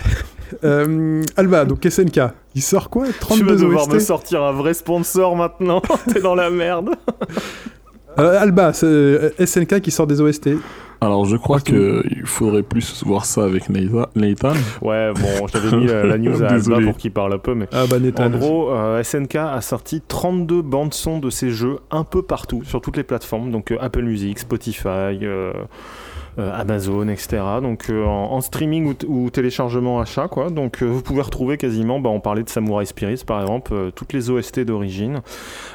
Euh, 0.64 1.22
Alba, 1.36 1.64
donc 1.64 1.86
SNK, 1.88 2.20
il 2.54 2.62
sort 2.62 2.90
quoi? 2.90 3.06
Tu 3.06 3.12
32 3.18 3.44
vas 3.44 3.60
devoir 3.60 3.82
OST 3.84 3.94
me 3.94 3.98
sortir 3.98 4.42
un 4.42 4.52
vrai 4.52 4.74
sponsor 4.74 5.36
maintenant. 5.36 5.80
T'es 6.12 6.20
dans 6.20 6.34
la 6.34 6.50
merde. 6.50 6.90
Euh, 8.18 8.40
Alba, 8.40 8.72
c'est 8.72 9.32
SNK 9.44 9.80
qui 9.80 9.90
sort 9.90 10.06
des 10.06 10.20
OST. 10.20 10.50
Alors, 11.02 11.24
je 11.24 11.36
crois 11.36 11.58
qu'il 11.58 12.22
faudrait 12.26 12.62
plus 12.62 13.02
voir 13.04 13.24
ça 13.24 13.42
avec 13.42 13.68
Nathan. 13.68 14.52
Ouais, 14.82 15.10
bon, 15.12 15.48
j'avais 15.52 15.76
mis 15.76 15.86
la, 15.86 16.04
la 16.04 16.16
news 16.16 16.40
à 16.44 16.46
Alba 16.52 16.80
pour 16.80 16.96
qu'il 16.96 17.10
parle 17.10 17.32
un 17.32 17.38
peu, 17.38 17.56
mais. 17.56 17.66
Ah 17.72 17.86
bah 17.90 17.98
Nathan. 17.98 18.26
En 18.26 18.30
gros, 18.30 18.70
euh, 18.70 19.02
SNK 19.02 19.34
a 19.34 19.60
sorti 19.62 20.00
32 20.00 20.62
bandes 20.62 20.94
son 20.94 21.18
de 21.18 21.28
ses 21.28 21.50
jeux 21.50 21.78
un 21.90 22.04
peu 22.04 22.22
partout, 22.22 22.62
sur 22.62 22.80
toutes 22.80 22.96
les 22.96 23.02
plateformes, 23.02 23.50
donc 23.50 23.72
euh, 23.72 23.78
Apple 23.80 24.02
Music, 24.02 24.38
Spotify, 24.38 25.18
euh, 25.22 25.52
Amazon, 26.38 27.08
etc. 27.08 27.42
Donc 27.62 27.86
euh, 27.90 28.04
en, 28.04 28.32
en 28.32 28.40
streaming 28.40 28.94
ou, 29.06 29.30
téléchargement 29.30 30.00
achat, 30.00 30.28
quoi. 30.28 30.50
Donc 30.50 30.82
euh, 30.82 30.86
vous 30.86 31.02
pouvez 31.02 31.22
retrouver 31.22 31.56
quasiment, 31.56 32.00
bah, 32.00 32.10
on 32.10 32.20
parlait 32.20 32.42
de 32.42 32.48
Samurai 32.48 32.86
Spirits 32.86 33.22
par 33.26 33.40
exemple, 33.42 33.72
euh, 33.74 33.90
toutes 33.94 34.12
les 34.12 34.30
OST 34.30 34.60
d'origine. 34.60 35.20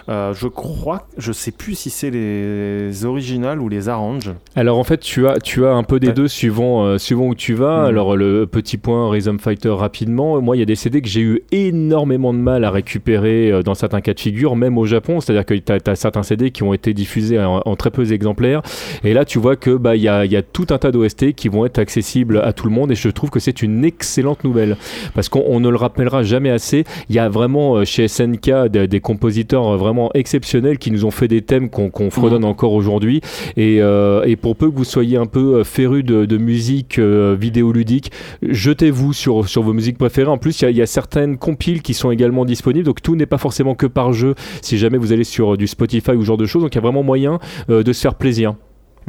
Euh, 0.09 0.33
je 0.33 0.47
crois, 0.47 1.07
je 1.17 1.31
sais 1.31 1.51
plus 1.51 1.75
si 1.75 1.89
c'est 1.89 2.09
les 2.09 3.05
originales 3.05 3.59
ou 3.61 3.69
les 3.69 3.89
arranges. 3.89 4.31
Alors 4.55 4.77
en 4.77 4.83
fait, 4.83 4.99
tu 4.99 5.27
as, 5.27 5.39
tu 5.39 5.65
as 5.65 5.71
un 5.73 5.83
peu 5.83 5.99
des 5.99 6.07
Ouais. 6.07 6.13
deux 6.13 6.27
suivant, 6.27 6.85
euh, 6.85 6.97
suivant 6.97 7.25
où 7.27 7.35
tu 7.35 7.53
vas. 7.53 7.81
Mhm. 7.83 7.85
Alors 7.87 8.15
le 8.15 8.45
petit 8.47 8.77
point 8.77 9.09
Rhythm 9.09 9.39
Fighter 9.39 9.69
rapidement. 9.69 10.41
Moi, 10.41 10.55
il 10.55 10.59
y 10.59 10.63
a 10.63 10.65
des 10.65 10.75
CD 10.75 11.01
que 11.01 11.07
j'ai 11.09 11.21
eu 11.21 11.41
énormément 11.51 12.33
de 12.33 12.39
mal 12.39 12.63
à 12.63 12.71
récupérer 12.71 13.51
euh, 13.51 13.61
dans 13.63 13.73
certains 13.75 14.01
cas 14.01 14.13
de 14.13 14.19
figure, 14.19 14.55
même 14.55 14.77
au 14.77 14.85
Japon. 14.85 15.19
C'est-à-dire 15.19 15.45
que 15.45 15.53
tu 15.53 15.89
as, 15.89 15.95
certains 15.95 16.23
CD 16.23 16.51
qui 16.51 16.63
ont 16.63 16.73
été 16.73 16.93
diffusés 16.93 17.39
en, 17.39 17.61
en 17.65 17.75
très 17.75 17.91
peu 17.91 18.05
d'exemplaires. 18.05 18.61
Et 19.03 19.13
là, 19.13 19.25
tu 19.25 19.39
vois 19.39 19.55
que 19.55 19.71
bah 19.75 19.95
il 19.95 20.01
y 20.01 20.07
a, 20.07 20.25
il 20.25 20.31
y 20.31 20.37
a 20.37 20.41
tout 20.53 20.67
un 20.71 20.77
tas 20.77 20.91
d'OST 20.91 21.33
qui 21.33 21.47
vont 21.49 21.65
être 21.65 21.79
accessibles 21.79 22.39
à 22.43 22.53
tout 22.53 22.65
le 22.67 22.73
monde. 22.73 22.91
Et 22.91 22.95
je 22.95 23.09
trouve 23.09 23.29
que 23.29 23.39
c'est 23.39 23.61
une 23.61 23.85
excellente 23.85 24.43
nouvelle 24.43 24.77
parce 25.13 25.29
qu'on 25.29 25.43
on 25.47 25.59
ne 25.59 25.69
le 25.69 25.75
rappellera 25.77 26.23
jamais 26.23 26.49
assez. 26.49 26.83
Il 27.09 27.15
y 27.15 27.19
a 27.19 27.29
vraiment 27.29 27.75
euh, 27.77 27.85
chez 27.85 28.07
SNK 28.07 28.67
des, 28.69 28.87
des 28.87 28.99
compositeurs 28.99 29.67
euh, 29.67 29.77
vraiment 29.77 30.11
exceptionnels 30.13 30.77
qui 30.77 30.91
nous 30.91 31.05
ont 31.05 31.11
fait 31.11 31.27
des 31.27 31.41
thèmes 31.41 31.69
qu'on 31.69 32.09
fredonne 32.09 32.45
encore 32.45 32.73
aujourd'hui. 32.73 33.21
Et, 33.55 33.81
euh, 33.81 34.23
et 34.23 34.35
pour 34.35 34.55
peu 34.55 34.69
que 34.71 34.75
vous 34.75 34.83
soyez 34.83 35.17
un 35.17 35.25
peu 35.25 35.63
féru 35.63 36.03
de, 36.03 36.25
de 36.25 36.37
musique 36.37 36.99
euh, 36.99 37.35
vidéoludique, 37.39 38.11
jetez-vous 38.41 39.13
sur, 39.13 39.47
sur 39.47 39.61
vos 39.63 39.73
musiques 39.73 39.97
préférées. 39.97 40.29
En 40.29 40.37
plus, 40.37 40.61
il 40.61 40.65
y 40.65 40.67
a- 40.67 40.71
il 40.71 40.77
y, 40.77 40.81
a 40.81 40.85
certaines 40.85 41.37
compiles 41.37 41.81
qui 41.81 41.93
sont 41.93 42.11
également 42.11 42.45
disponibles, 42.45 42.85
donc 42.85 43.01
tout 43.01 43.15
n'est 43.15 43.25
pas 43.25 43.37
forcément 43.37 43.73
que 43.75 43.87
par 43.87 44.13
jeu 44.13 44.35
si 44.61 44.77
jamais 44.77 44.97
vous 44.97 45.11
allez 45.11 45.23
sur 45.23 45.57
du 45.57 45.65
Spotify 45.67 46.11
ou 46.11 46.21
ce 46.21 46.25
genre 46.27 46.37
de 46.37 46.45
choses. 46.45 46.61
Donc 46.61 46.73
il 46.73 46.77
y 46.77 46.79
a 46.79 46.81
vraiment 46.81 47.03
moyen 47.03 47.39
euh, 47.69 47.83
de 47.83 47.93
se 47.93 48.01
faire 48.01 48.15
plaisir. 48.15 48.53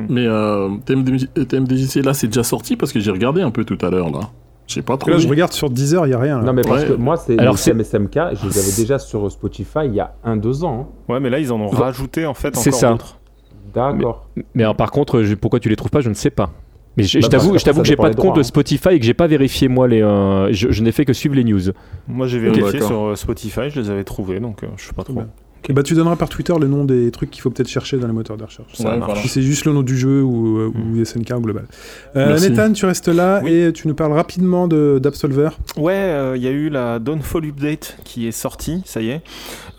Mais 0.08 0.26
euh, 0.26 0.68
TMDJ, 0.84 1.26
TMDJC, 1.48 2.04
là, 2.04 2.14
c'est 2.14 2.28
déjà 2.28 2.44
sorti 2.44 2.76
parce 2.76 2.92
que 2.92 3.00
j'ai 3.00 3.10
regardé 3.10 3.42
un 3.42 3.50
peu 3.50 3.64
tout 3.64 3.78
à 3.84 3.90
l'heure, 3.90 4.10
là. 4.10 4.20
J'ai 4.68 4.82
pas 4.82 4.96
trop. 4.98 5.10
Là, 5.10 5.18
je 5.18 5.26
regarde 5.26 5.52
sur 5.52 5.70
Deezer, 5.70 6.06
il 6.06 6.10
y 6.10 6.14
a 6.14 6.18
rien. 6.18 6.38
Là. 6.38 6.44
Non, 6.44 6.52
mais 6.52 6.62
parce 6.62 6.82
Ouais. 6.82 6.88
que 6.88 6.92
moi, 6.92 7.16
c'est 7.16 7.38
Alors, 7.38 7.58
c'est- 7.58 7.70
thèmes 7.70 7.80
SMK, 7.80 8.14
je 8.34 8.46
les 8.48 8.58
avais 8.58 8.76
déjà 8.76 8.98
sur 8.98 9.30
Spotify 9.32 9.80
il 9.86 9.94
y 9.94 10.00
a 10.00 10.12
un, 10.24 10.36
deux 10.36 10.62
ans. 10.62 10.90
Ouais, 11.08 11.18
mais 11.20 11.30
là 11.30 11.38
ils 11.38 11.50
en 11.52 11.60
ont 11.60 11.68
rajouté 11.68 12.26
en 12.26 12.34
fait 12.34 12.54
C'est 12.54 12.68
encore 12.68 12.80
ça. 12.80 12.90
d'autres. 12.92 13.16
hein. 13.16 13.92
D'accord. 13.92 14.26
Mais 14.54 14.62
alors, 14.64 14.76
par 14.76 14.90
contre, 14.90 15.22
je- 15.22 15.34
pourquoi 15.34 15.58
tu 15.58 15.68
les 15.70 15.76
trouves 15.76 15.90
pas, 15.90 16.00
je 16.02 16.08
ne 16.10 16.14
sais 16.14 16.30
pas. 16.30 16.50
Mais 16.96 17.04
je, 17.04 17.18
je 17.18 17.22
Bah, 17.22 17.28
t'avoue, 17.28 17.56
je 17.58 17.64
t'avoue 17.64 17.82
que 17.82 17.86
j'ai 17.88 17.96
pas 17.96 18.10
de 18.10 18.16
compte 18.16 18.36
hein. 18.38 18.42
Spotify 18.42 18.88
et 18.90 18.98
que 18.98 19.04
j'ai 19.06 19.14
pas 19.14 19.26
vérifié 19.26 19.68
moi 19.68 19.86
les. 19.88 20.02
euh, 20.02 20.52
je, 20.52 20.70
je 20.70 20.82
n'ai 20.82 20.90
fait 20.92 21.04
que 21.04 21.12
suivre 21.12 21.34
les 21.34 21.44
news. 21.44 21.60
Moi 22.08 22.26
j'ai 22.26 22.38
vérifié 22.38 22.80
sur 22.82 23.00
euh, 23.08 23.14
Spotify, 23.14 23.70
je 23.70 23.80
les 23.80 23.88
avais 23.90 24.04
trouvés, 24.04 24.40
donc 24.40 24.64
euh, 24.64 24.68
je 24.76 24.86
sais 24.86 24.92
pas 24.92 25.04
trop. 25.04 25.22
Et 25.68 25.72
bah, 25.72 25.82
tu 25.82 25.94
donneras 25.94 26.16
par 26.16 26.28
Twitter 26.28 26.54
le 26.58 26.66
nom 26.68 26.84
des 26.84 27.10
trucs 27.10 27.30
qu'il 27.30 27.42
faut 27.42 27.50
peut-être 27.50 27.68
chercher 27.68 27.98
dans 27.98 28.06
les 28.06 28.12
moteurs 28.12 28.36
de 28.36 28.44
recherche. 28.44 28.72
Ça 28.74 28.84
Ouais, 28.84 28.96
marche. 28.96 29.06
voilà. 29.10 29.20
Si 29.22 29.28
c'est 29.28 29.42
juste 29.42 29.64
le 29.66 29.72
nom 29.72 29.82
du 29.82 29.96
jeu 29.98 30.22
ou, 30.22 30.58
euh, 30.58 30.72
Mm. 30.74 30.98
ou 31.00 31.04
SNK 31.04 31.32
en 31.32 31.40
global. 31.40 31.66
Euh. 32.16 32.38
Nathan, 32.38 32.72
tu 32.72 32.86
restes 32.86 33.08
là 33.08 33.40
Oui. 33.44 33.52
et 33.52 33.72
tu 33.72 33.86
nous 33.88 33.94
parles 33.94 34.12
rapidement 34.12 34.66
de- 34.68 34.98
d'Absolver. 35.02 35.50
Ouais, 35.76 35.92
euh, 35.94 36.36
il 36.36 36.42
y 36.42 36.46
a 36.48 36.50
eu 36.52 36.68
la 36.70 36.98
Dawnfall 36.98 37.44
Update 37.46 37.98
qui 38.04 38.26
est 38.26 38.32
sortie, 38.32 38.82
ça 38.86 39.00
y 39.02 39.10
est, 39.10 39.20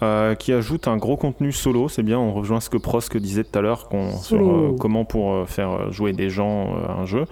euh, 0.04 0.36
qui 0.36 0.54
ajoute 0.54 0.88
un 0.88 0.98
gros 0.98 1.18
contenu 1.18 1.52
solo. 1.52 1.90
C'est 1.90 2.04
bien, 2.04 2.20
on 2.20 2.34
rejoint 2.34 2.60
ce 2.60 2.70
que 2.70 2.78
Prosk 2.78 3.18
disait 3.18 3.44
tout 3.44 3.58
à 3.58 3.62
l'heure 3.62 3.90
sur 4.22 4.38
euh, 4.48 4.76
comment 4.80 5.06
pour 5.06 5.34
euh, 5.34 5.46
faire 5.46 5.72
euh, 5.72 5.92
jouer 5.92 6.14
des 6.14 6.30
gens 6.30 6.68
euh, 6.76 6.88
à 6.88 6.92
un 7.02 7.06
jeu. 7.06 7.26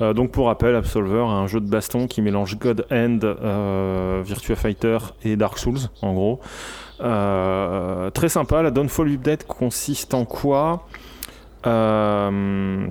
Euh, 0.00 0.14
donc 0.14 0.30
pour 0.32 0.46
rappel, 0.46 0.74
Absolver, 0.74 1.20
un 1.20 1.46
jeu 1.46 1.60
de 1.60 1.68
baston 1.68 2.06
qui 2.08 2.22
mélange 2.22 2.58
God 2.58 2.86
Hand, 2.90 3.22
euh, 3.24 4.22
Virtua 4.24 4.56
Fighter 4.56 4.98
et 5.24 5.36
Dark 5.36 5.58
Souls, 5.58 5.78
en 6.02 6.12
gros. 6.14 6.40
Euh, 7.00 8.10
très 8.10 8.28
sympa, 8.28 8.62
la 8.62 8.70
Dawnfall 8.70 9.08
Update 9.08 9.46
consiste 9.46 10.14
en 10.14 10.24
quoi 10.24 10.86
Euh, 11.66 12.86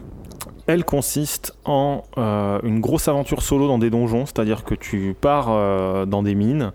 elle 0.67 0.85
consiste 0.85 1.57
en 1.65 2.03
euh, 2.19 2.59
une 2.61 2.79
grosse 2.81 3.07
aventure 3.07 3.41
solo 3.41 3.67
dans 3.67 3.79
des 3.79 3.89
donjons, 3.89 4.27
c'est-à-dire 4.27 4.63
que 4.63 4.75
tu 4.75 5.15
pars 5.19 6.05
dans 6.05 6.21
des 6.21 6.35
mines, 6.35 6.71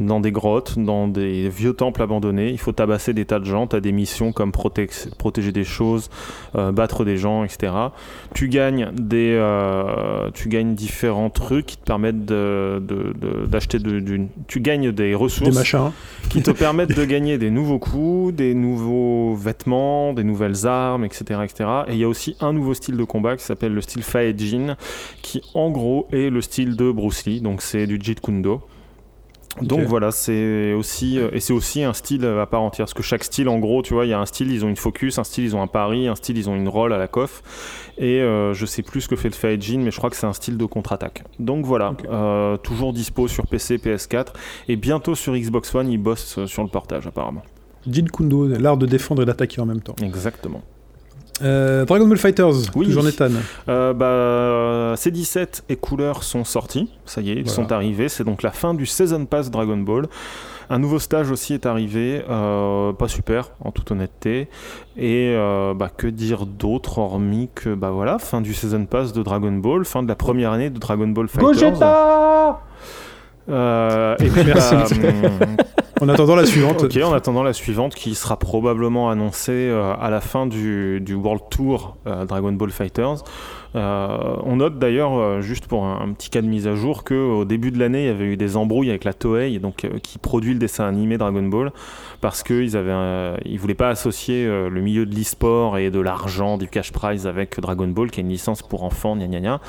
dans 0.00 0.20
des 0.20 0.30
grottes, 0.32 0.78
dans 0.78 1.08
des 1.08 1.48
vieux 1.48 1.72
temples 1.72 2.02
abandonnés. 2.02 2.50
Il 2.50 2.58
faut 2.58 2.72
tabasser 2.72 3.12
des 3.14 3.24
tas 3.24 3.38
de 3.40 3.44
gens. 3.44 3.66
Tu 3.66 3.76
as 3.76 3.80
des 3.80 3.92
missions 3.92 4.32
comme 4.32 4.52
protéger 4.52 5.52
des 5.52 5.64
choses, 5.64 6.10
euh, 6.56 6.72
battre 6.72 7.04
des 7.04 7.16
gens, 7.16 7.44
etc. 7.44 7.72
Tu 8.34 8.48
gagnes, 8.48 8.90
des, 8.92 9.32
euh, 9.38 10.30
tu 10.34 10.48
gagnes 10.48 10.74
différents 10.74 11.30
trucs 11.30 11.66
qui 11.66 11.76
te 11.76 11.84
permettent 11.84 12.24
de- 12.24 12.80
de- 12.86 13.12
de- 13.18 13.46
d'acheter 13.46 13.78
de, 13.78 14.02
Tu 14.46 14.60
gagnes 14.60 14.92
des 14.92 15.08
Des 15.08 15.14
ressources 15.14 15.54
machins. 15.54 15.90
qui 16.30 16.42
te 16.42 16.50
permettent 16.50 16.96
de 16.96 17.04
gagner 17.04 17.38
des 17.38 17.50
nouveaux 17.50 17.78
coups, 17.78 18.34
des 18.34 18.54
nouveaux 18.54 19.34
vêtements, 19.34 20.12
des 20.12 20.24
nouvelles 20.24 20.66
armes, 20.66 21.04
etc. 21.04 21.40
etc. 21.44 21.68
Et 21.88 21.92
il 21.92 21.98
y 21.98 22.04
a 22.04 22.08
aussi 22.08 22.36
un 22.40 22.52
nouveau 22.52 22.74
style 22.74 22.96
de 22.96 23.04
combat 23.04 23.36
qui 23.36 23.44
s'appelle 23.44 23.74
le 23.74 23.80
style 23.80 24.02
Faejin, 24.02 24.76
qui 25.22 25.42
en 25.54 25.70
gros 25.70 26.06
est 26.12 26.30
le 26.30 26.40
style 26.40 26.76
de 26.76 26.90
Bruce 26.92 27.24
Lee, 27.26 27.40
donc 27.40 27.62
c'est 27.62 27.86
du 27.86 27.98
Jeet 28.00 28.20
Kune 28.20 28.42
Do. 28.42 28.60
Donc 29.62 29.82
voilà, 29.82 30.10
c'est 30.10 30.72
aussi 30.72 31.18
euh, 31.18 31.30
et 31.32 31.40
c'est 31.40 31.52
aussi 31.52 31.82
un 31.82 31.92
style 31.92 32.24
à 32.24 32.46
part 32.46 32.62
entière. 32.62 32.86
Parce 32.86 32.94
que 32.94 33.02
chaque 33.02 33.24
style, 33.24 33.48
en 33.48 33.58
gros, 33.58 33.82
tu 33.82 33.94
vois, 33.94 34.06
il 34.06 34.10
y 34.10 34.12
a 34.12 34.20
un 34.20 34.26
style, 34.26 34.50
ils 34.52 34.64
ont 34.64 34.68
une 34.68 34.76
focus, 34.76 35.18
un 35.18 35.24
style, 35.24 35.44
ils 35.44 35.56
ont 35.56 35.62
un 35.62 35.66
pari, 35.66 36.08
un 36.08 36.14
style, 36.14 36.38
ils 36.38 36.48
ont 36.48 36.56
une 36.56 36.68
roll 36.68 36.92
à 36.92 36.98
la 36.98 37.08
coff. 37.08 37.42
Et 37.98 38.20
euh, 38.20 38.54
je 38.54 38.64
sais 38.64 38.82
plus 38.82 39.02
ce 39.02 39.08
que 39.08 39.16
fait 39.16 39.28
le 39.28 39.34
Faejin, 39.34 39.80
mais 39.80 39.90
je 39.90 39.96
crois 39.98 40.08
que 40.08 40.16
c'est 40.16 40.26
un 40.26 40.32
style 40.32 40.56
de 40.56 40.64
contre-attaque. 40.64 41.24
Donc 41.38 41.64
voilà, 41.64 41.94
euh, 42.08 42.56
toujours 42.56 42.92
dispo 42.92 43.26
sur 43.26 43.46
PC, 43.46 43.78
PS4 43.78 44.28
et 44.68 44.76
bientôt 44.76 45.14
sur 45.14 45.34
Xbox 45.34 45.74
One, 45.74 45.88
ils 45.88 45.98
bossent 45.98 46.38
euh, 46.38 46.46
sur 46.46 46.62
le 46.62 46.68
portage 46.68 47.06
apparemment. 47.06 47.42
Jeet 47.90 48.10
Kundo, 48.10 48.46
l'art 48.46 48.76
de 48.76 48.86
défendre 48.86 49.22
et 49.22 49.26
d'attaquer 49.26 49.60
en 49.60 49.66
même 49.66 49.80
temps. 49.80 49.96
Exactement. 50.02 50.62
Euh, 51.42 51.84
Dragon 51.84 52.06
Ball 52.06 52.18
Fighters, 52.18 52.52
Oui. 52.74 52.86
toujours 52.86 53.02
Nathan. 53.04 53.28
Euh, 53.68 53.92
bah, 53.92 54.94
C17 54.96 55.62
et 55.68 55.76
couleurs 55.76 56.22
sont 56.22 56.44
sortis, 56.44 56.90
ça 57.04 57.20
y 57.20 57.30
est, 57.30 57.34
ils 57.34 57.42
Voilà. 57.44 57.54
sont 57.54 57.72
arrivés. 57.72 58.08
C'est 58.08 58.24
donc 58.24 58.42
la 58.42 58.50
fin 58.50 58.74
du 58.74 58.86
Season 58.86 59.24
Pass 59.26 59.50
Dragon 59.50 59.76
Ball. 59.76 60.06
Un 60.70 60.78
nouveau 60.78 60.98
stage 60.98 61.30
aussi 61.30 61.54
est 61.54 61.64
arrivé, 61.64 62.22
euh, 62.28 62.92
pas 62.92 63.08
super 63.08 63.52
en 63.64 63.70
toute 63.70 63.90
honnêteté. 63.90 64.48
Et 64.98 65.32
euh, 65.34 65.72
bah, 65.74 65.90
que 65.96 66.06
dire 66.06 66.44
d'autre 66.44 66.98
hormis 66.98 67.48
que 67.54 67.74
bah 67.74 67.90
voilà, 67.90 68.18
fin 68.18 68.42
du 68.42 68.52
Season 68.52 68.84
Pass 68.84 69.12
de 69.14 69.22
Dragon 69.22 69.52
Ball, 69.52 69.84
fin 69.86 70.02
de 70.02 70.08
la 70.08 70.14
première 70.14 70.52
année 70.52 70.68
de 70.68 70.78
Dragon 70.78 71.08
Ball 71.08 71.28
Fighters. 71.28 71.70
Gogeta 71.70 72.60
Euh, 73.48 74.16
et 74.20 74.28
puis, 74.28 74.44
Merci. 74.44 74.74
bah, 74.74 75.08
hum, 75.08 75.56
En 76.00 76.08
attendant 76.08 76.36
la 76.36 76.46
suivante. 76.46 76.84
Ok, 76.84 76.96
en 77.02 77.12
attendant 77.12 77.42
la 77.42 77.52
suivante 77.52 77.94
qui 77.94 78.14
sera 78.14 78.38
probablement 78.38 79.10
annoncée 79.10 79.52
euh, 79.52 79.94
à 80.00 80.10
la 80.10 80.20
fin 80.20 80.46
du, 80.46 81.00
du 81.00 81.14
World 81.14 81.42
Tour 81.50 81.96
euh, 82.06 82.24
Dragon 82.24 82.52
Ball 82.52 82.70
Fighters. 82.70 83.24
Euh, 83.74 84.36
on 84.44 84.56
note 84.56 84.78
d'ailleurs, 84.78 85.12
euh, 85.18 85.40
juste 85.42 85.66
pour 85.66 85.84
un, 85.84 86.00
un 86.00 86.12
petit 86.12 86.30
cas 86.30 86.40
de 86.40 86.46
mise 86.46 86.66
à 86.66 86.74
jour, 86.74 87.04
qu'au 87.04 87.44
début 87.44 87.70
de 87.70 87.78
l'année, 87.78 88.04
il 88.04 88.06
y 88.06 88.10
avait 88.10 88.24
eu 88.24 88.36
des 88.38 88.56
embrouilles 88.56 88.88
avec 88.88 89.04
la 89.04 89.12
Toei, 89.12 89.58
donc, 89.58 89.84
euh, 89.84 89.98
qui 90.02 90.18
produit 90.18 90.54
le 90.54 90.58
dessin 90.58 90.86
animé 90.86 91.18
Dragon 91.18 91.42
Ball, 91.42 91.70
parce 92.22 92.42
qu'ils 92.42 92.72
ne 92.72 93.58
voulaient 93.58 93.74
pas 93.74 93.90
associer 93.90 94.46
euh, 94.46 94.70
le 94.70 94.80
milieu 94.80 95.04
de 95.04 95.14
l'e-sport 95.14 95.76
et 95.78 95.90
de 95.90 96.00
l'argent, 96.00 96.56
du 96.56 96.66
cash 96.66 96.92
prize 96.92 97.26
avec 97.26 97.60
Dragon 97.60 97.88
Ball, 97.88 98.10
qui 98.10 98.20
est 98.20 98.22
une 98.22 98.30
licence 98.30 98.62
pour 98.62 98.84
enfants, 98.84 99.16
gna 99.16 99.26
gna 99.26 99.40
gna. 99.40 99.60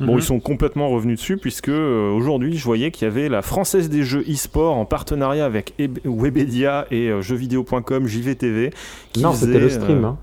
Bon, 0.00 0.12
Mhm. 0.14 0.18
ils 0.18 0.22
sont 0.22 0.40
complètement 0.40 0.88
revenus 0.88 1.18
dessus, 1.18 1.36
puisque 1.36 1.68
euh, 1.68 2.10
aujourd'hui, 2.10 2.56
je 2.56 2.64
voyais 2.64 2.90
qu'il 2.90 3.06
y 3.06 3.10
avait 3.10 3.28
la 3.28 3.40
Française 3.42 3.88
des 3.88 4.02
Jeux 4.02 4.24
e-sport 4.28 4.76
en 4.76 4.84
partenariat 4.84 5.44
avec 5.46 5.74
Eb- 5.78 6.00
Webedia 6.04 6.86
et 6.90 7.08
euh, 7.08 7.22
jeuxvideo.com, 7.22 8.06
JVTV. 8.08 8.70
Qui 9.12 9.22
Non, 9.22 9.30
faisait, 9.30 9.46
c'était 9.46 9.60
le 9.60 9.68
stream. 9.70 10.04
euh, 10.04 10.08
hein. 10.08 10.18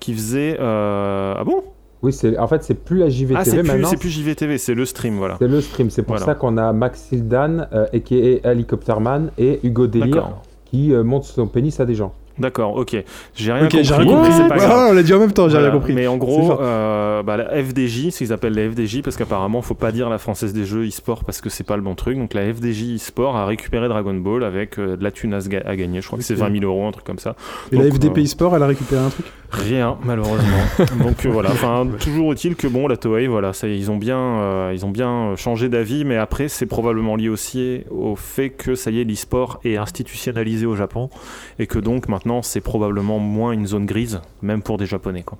qui 0.00 0.14
faisait. 0.14 0.56
euh, 0.58 1.34
Ah 1.36 1.44
bon? 1.44 1.62
Oui, 2.02 2.12
c'est 2.14 2.38
en 2.38 2.48
fait, 2.48 2.64
c'est 2.64 2.74
plus 2.74 2.96
la 2.98 3.08
JVTV 3.10 3.34
Ah, 3.38 3.44
c'est 3.44 3.58
plus, 3.58 3.68
maintenant. 3.68 3.88
c'est 3.88 3.96
plus 3.98 4.08
JVTV, 4.08 4.56
c'est 4.58 4.74
le 4.74 4.86
stream, 4.86 5.16
voilà. 5.18 5.36
C'est 5.38 5.48
le 5.48 5.60
stream. 5.60 5.90
C'est 5.90 6.02
pour 6.02 6.16
Voilà. 6.16 6.24
ça 6.26 6.34
qu'on 6.34 6.56
a 6.56 6.72
Max 6.72 7.12
Hildan, 7.12 7.66
euh, 7.74 7.86
a.k.a. 7.92 8.50
Helicopterman, 8.50 9.30
et 9.36 9.60
Hugo 9.62 9.86
Délire, 9.86 10.30
qui 10.64 10.92
euh, 10.94 11.02
montre 11.04 11.26
son 11.26 11.46
pénis 11.46 11.78
à 11.78 11.84
des 11.84 11.94
gens. 11.94 12.14
D'accord, 12.40 12.74
ok. 12.76 12.96
J'ai 13.36 13.52
rien 13.52 13.62
compris, 13.68 13.84
j'ai 13.84 13.94
rien 13.94 14.04
compris. 14.06 14.32
c'est 14.32 14.48
pas 14.48 14.54
Ouais, 14.56 14.60
grave. 14.66 14.88
on 14.90 14.92
l'a 14.94 15.02
dit 15.02 15.12
en 15.14 15.18
même 15.20 15.32
temps, 15.32 15.44
j'ai 15.48 15.52
Voilà. 15.52 15.68
rien 15.68 15.76
compris. 15.78 15.92
Mais 15.92 16.06
en 16.06 16.16
gros, 16.16 16.58
euh, 16.60 17.22
bah, 17.22 17.36
la 17.36 17.62
FDJ, 17.62 18.04
c'est 18.06 18.10
ce 18.10 18.18
qu'ils 18.18 18.32
appellent 18.32 18.54
la 18.54 18.68
FDJ, 18.70 19.02
parce 19.02 19.16
qu'apparemment, 19.16 19.62
faut 19.62 19.74
pas 19.74 19.92
dire 19.92 20.08
la 20.10 20.18
française 20.18 20.52
des 20.52 20.64
jeux 20.64 20.86
e-sport 20.86 21.24
parce 21.24 21.40
que 21.40 21.48
c'est 21.50 21.64
pas 21.64 21.76
le 21.76 21.82
bon 21.82 21.94
truc. 21.94 22.16
Donc 22.18 22.34
la 22.34 22.42
FDJ 22.52 22.96
e-sport 22.96 23.36
a 23.36 23.46
récupéré 23.46 23.88
Dragon 23.88 24.14
Ball 24.14 24.42
avec 24.44 24.78
euh, 24.78 24.96
de 24.96 25.04
la 25.04 25.10
thune 25.10 25.34
à, 25.34 25.40
se 25.40 25.48
ga- 25.48 25.62
à 25.66 25.76
gagner. 25.76 26.00
Je 26.00 26.06
crois 26.06 26.18
que 26.18 26.24
c'est 26.24 26.34
Ok. 26.34 26.40
20 26.40 26.60
000 26.60 26.64
euros, 26.64 26.86
un 26.86 26.92
truc 26.92 27.04
comme 27.04 27.18
ça. 27.18 27.36
Et 27.72 27.76
la 27.76 27.84
FDP 27.90 28.18
euh, 28.18 28.22
eSport, 28.22 28.56
elle 28.56 28.62
a 28.62 28.66
récupéré 28.66 29.02
un 29.04 29.10
truc? 29.10 29.26
Rien, 29.52 29.96
malheureusement. 30.04 30.58
Donc 31.02 31.26
euh, 31.26 31.28
voilà, 31.30 31.50
enfin, 31.50 31.86
toujours 31.98 32.32
utile 32.32 32.54
que 32.54 32.68
bon, 32.68 32.86
la 32.86 32.96
Toei, 32.96 33.26
voilà, 33.26 33.52
ça, 33.52 33.66
ils 33.66 33.90
ont 33.90 33.96
bien, 33.96 34.70
ils 34.72 34.86
ont 34.86 34.90
bien 34.90 35.34
changé 35.36 35.68
d'avis, 35.68 36.04
mais 36.04 36.16
après, 36.16 36.46
c'est 36.48 36.66
probablement 36.66 37.16
lié 37.16 37.28
aussi 37.28 37.80
au 37.90 38.14
fait 38.14 38.50
que 38.50 38.76
ça 38.76 38.92
y 38.92 39.00
est, 39.00 39.04
l'e-sport 39.04 39.58
est 39.64 39.76
institutionnalisé 39.76 40.66
au 40.66 40.76
Japon 40.76 41.10
et 41.58 41.66
que 41.66 41.80
donc 41.80 42.08
maintenant, 42.08 42.29
c'est 42.42 42.60
probablement 42.60 43.18
moins 43.18 43.52
une 43.52 43.66
zone 43.66 43.86
grise, 43.86 44.20
même 44.42 44.62
pour 44.62 44.78
des 44.78 44.86
Japonais, 44.86 45.22
quoi. 45.22 45.38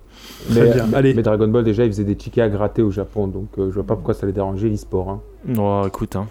Très 0.50 0.60
Mais, 0.64 0.74
bien. 0.74 0.86
mais- 0.86 0.96
Allez. 0.96 1.14
mais 1.14 1.22
Dragon 1.22 1.48
Ball, 1.48 1.64
déjà, 1.64 1.84
il 1.84 1.90
faisait 1.92 2.04
des 2.04 2.16
tickets 2.16 2.44
à 2.44 2.48
gratter 2.48 2.82
au 2.82 2.90
Japon, 2.90 3.26
donc 3.28 3.48
euh, 3.58 3.68
je 3.70 3.74
vois 3.74 3.84
pas 3.84 3.94
pourquoi 3.94 4.14
ça 4.14 4.26
les 4.26 4.32
dérangeait 4.32 4.68
l'e-sport. 4.68 5.08
hein. 5.10 5.20
Oh, 5.58 5.82
écoute, 5.86 6.16
hein. 6.16 6.26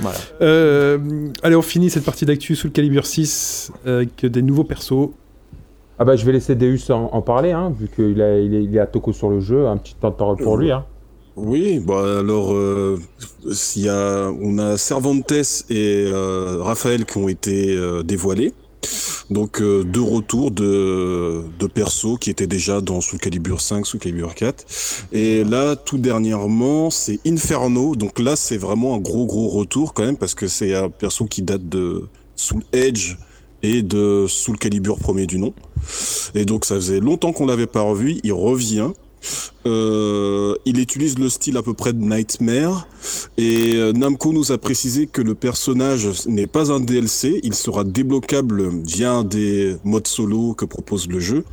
Voilà. 0.00 0.16
Euh, 0.40 0.98
allez, 1.42 1.56
on 1.56 1.62
finit 1.62 1.90
cette 1.90 2.04
partie 2.04 2.24
d'actu 2.24 2.54
sous 2.56 2.68
le 2.68 2.72
calibre 2.72 3.04
6 3.04 3.72
avec 3.84 4.24
des 4.24 4.42
nouveaux 4.42 4.64
persos. 4.64 5.10
Ah 5.98 6.04
bah 6.06 6.16
je 6.16 6.24
vais 6.24 6.32
laisser 6.32 6.54
Deus 6.54 6.78
en, 6.90 7.10
en 7.12 7.20
parler, 7.20 7.50
hein, 7.52 7.72
vu 7.78 7.88
qu'il 7.94 8.22
a- 8.22 8.38
il 8.38 8.54
est, 8.54 8.64
il 8.64 8.74
est 8.74 8.78
à 8.80 8.86
Toko 8.86 9.12
sur 9.12 9.28
le 9.28 9.40
jeu, 9.40 9.66
un 9.66 9.76
petit 9.76 9.94
temps 9.96 10.08
de 10.10 10.14
parole 10.14 10.36
pour 10.38 10.56
lui. 10.56 10.70
Hein. 10.70 10.84
Oui, 11.36 11.78
bah 11.78 12.20
alors, 12.20 12.54
euh, 12.54 12.98
s'il 13.52 13.82
y 13.84 13.88
a, 13.88 14.30
on 14.40 14.56
a 14.58 14.76
Cervantes 14.78 15.30
et 15.68 16.04
euh, 16.06 16.58
Raphaël 16.60 17.04
qui 17.04 17.18
ont 17.18 17.28
été 17.28 17.76
euh, 17.76 18.02
dévoilés. 18.02 18.54
Donc 19.30 19.60
euh, 19.60 19.84
deux 19.84 20.02
retours 20.02 20.50
de, 20.50 21.44
de 21.58 21.66
persos 21.66 22.18
qui 22.20 22.30
étaient 22.30 22.48
déjà 22.48 22.80
dans 22.80 23.00
Soul 23.00 23.20
Calibur 23.20 23.60
5, 23.60 23.86
Soul 23.86 24.00
Calibur 24.00 24.34
4. 24.34 24.64
Et 25.12 25.44
là, 25.44 25.76
tout 25.76 25.98
dernièrement, 25.98 26.90
c'est 26.90 27.20
Inferno. 27.26 27.94
Donc 27.94 28.18
là, 28.18 28.34
c'est 28.34 28.56
vraiment 28.56 28.96
un 28.96 28.98
gros 28.98 29.26
gros 29.26 29.48
retour 29.48 29.94
quand 29.94 30.04
même 30.04 30.16
parce 30.16 30.34
que 30.34 30.48
c'est 30.48 30.74
un 30.74 30.90
perso 30.90 31.26
qui 31.26 31.42
date 31.42 31.68
de 31.68 32.08
Soul 32.34 32.62
Edge 32.72 33.16
et 33.62 33.82
de 33.82 34.26
Soul 34.28 34.58
Calibur 34.58 34.98
premier 34.98 35.26
du 35.26 35.38
nom. 35.38 35.54
Et 36.34 36.44
donc 36.44 36.64
ça 36.64 36.74
faisait 36.76 37.00
longtemps 37.00 37.32
qu'on 37.32 37.46
l'avait 37.46 37.66
pas 37.66 37.82
revu. 37.82 38.20
Il 38.24 38.32
revient. 38.32 38.90
Euh, 39.66 40.54
il 40.64 40.78
utilise 40.80 41.18
le 41.18 41.28
style 41.28 41.56
à 41.56 41.62
peu 41.62 41.74
près 41.74 41.92
de 41.92 41.98
Nightmare 41.98 42.88
et 43.36 43.74
euh, 43.74 43.92
Namco 43.92 44.32
nous 44.32 44.52
a 44.52 44.58
précisé 44.58 45.06
que 45.06 45.20
le 45.20 45.34
personnage 45.34 46.26
n'est 46.26 46.46
pas 46.46 46.72
un 46.72 46.80
DLC, 46.80 47.40
il 47.42 47.54
sera 47.54 47.84
débloquable 47.84 48.70
via 48.84 49.12
un 49.12 49.24
des 49.24 49.76
modes 49.84 50.06
solo 50.06 50.54
que 50.54 50.64
propose 50.64 51.08
le 51.08 51.20
jeu. 51.20 51.44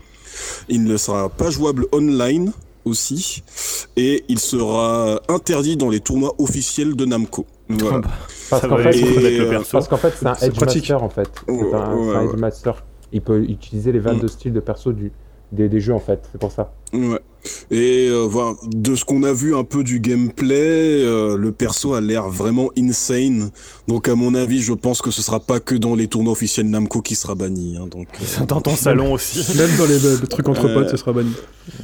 Il 0.69 0.83
ne 0.83 0.97
sera 0.97 1.29
pas 1.29 1.49
jouable 1.49 1.87
online 1.91 2.53
aussi 2.85 3.43
et 3.97 4.23
il 4.29 4.39
sera 4.39 5.21
interdit 5.27 5.75
dans 5.75 5.89
les 5.89 5.99
tournois 5.99 6.35
officiels 6.37 6.95
de 6.95 7.05
Namco. 7.05 7.45
Voilà. 7.69 8.01
Parce 8.49 8.65
qu'en 8.67 8.77
fait, 8.77 8.89
euh, 8.89 9.61
c'est 9.65 10.25
un 10.27 10.33
Edge. 10.35 10.59
Master 10.59 11.03
en 11.03 11.09
fait. 11.09 11.29
C'est 11.45 11.51
un, 11.51 11.93
ouais, 11.93 12.15
un 12.15 12.19
ouais. 12.21 12.25
Edge 12.25 12.39
Master. 12.39 12.85
Il 13.11 13.21
peut 13.21 13.41
utiliser 13.43 13.91
les 13.91 13.99
22 13.99 14.27
styles 14.27 14.53
de 14.53 14.59
perso 14.59 14.91
du, 14.91 15.11
des, 15.51 15.69
des 15.69 15.79
jeux 15.79 15.93
en 15.93 15.99
fait. 15.99 16.21
C'est 16.31 16.39
pour 16.39 16.51
ça. 16.51 16.73
Ouais. 16.93 17.19
Et 17.71 18.07
euh, 18.09 18.25
voilà, 18.29 18.55
de 18.65 18.95
ce 18.95 19.05
qu'on 19.05 19.23
a 19.23 19.31
vu 19.31 19.55
un 19.55 19.63
peu 19.63 19.83
du 19.83 19.99
gameplay, 20.01 20.55
euh, 21.03 21.37
le 21.37 21.51
perso 21.51 21.93
a 21.93 22.01
l'air 22.01 22.27
vraiment 22.27 22.71
insane. 22.77 23.51
Donc 23.87 24.09
à 24.09 24.15
mon 24.15 24.35
avis, 24.35 24.61
je 24.61 24.73
pense 24.73 25.01
que 25.01 25.11
ce 25.11 25.21
sera 25.21 25.39
pas 25.39 25.59
que 25.59 25.75
dans 25.75 25.95
les 25.95 26.07
tournois 26.07 26.33
officiels 26.33 26.69
Namco 26.69 27.01
qui 27.01 27.15
sera 27.15 27.35
banni. 27.35 27.77
Hein, 27.77 27.87
donc 27.87 28.07
euh, 28.21 28.45
Dans 28.47 28.59
ton 28.61 28.75
salon 28.75 29.13
aussi. 29.13 29.39
Même 29.57 29.69
dans 29.77 29.85
les, 29.85 29.99
le 29.99 30.27
truc 30.27 30.49
entre 30.49 30.73
potes, 30.73 30.89
ce 30.89 30.97
sera 30.97 31.13
banni. 31.13 31.33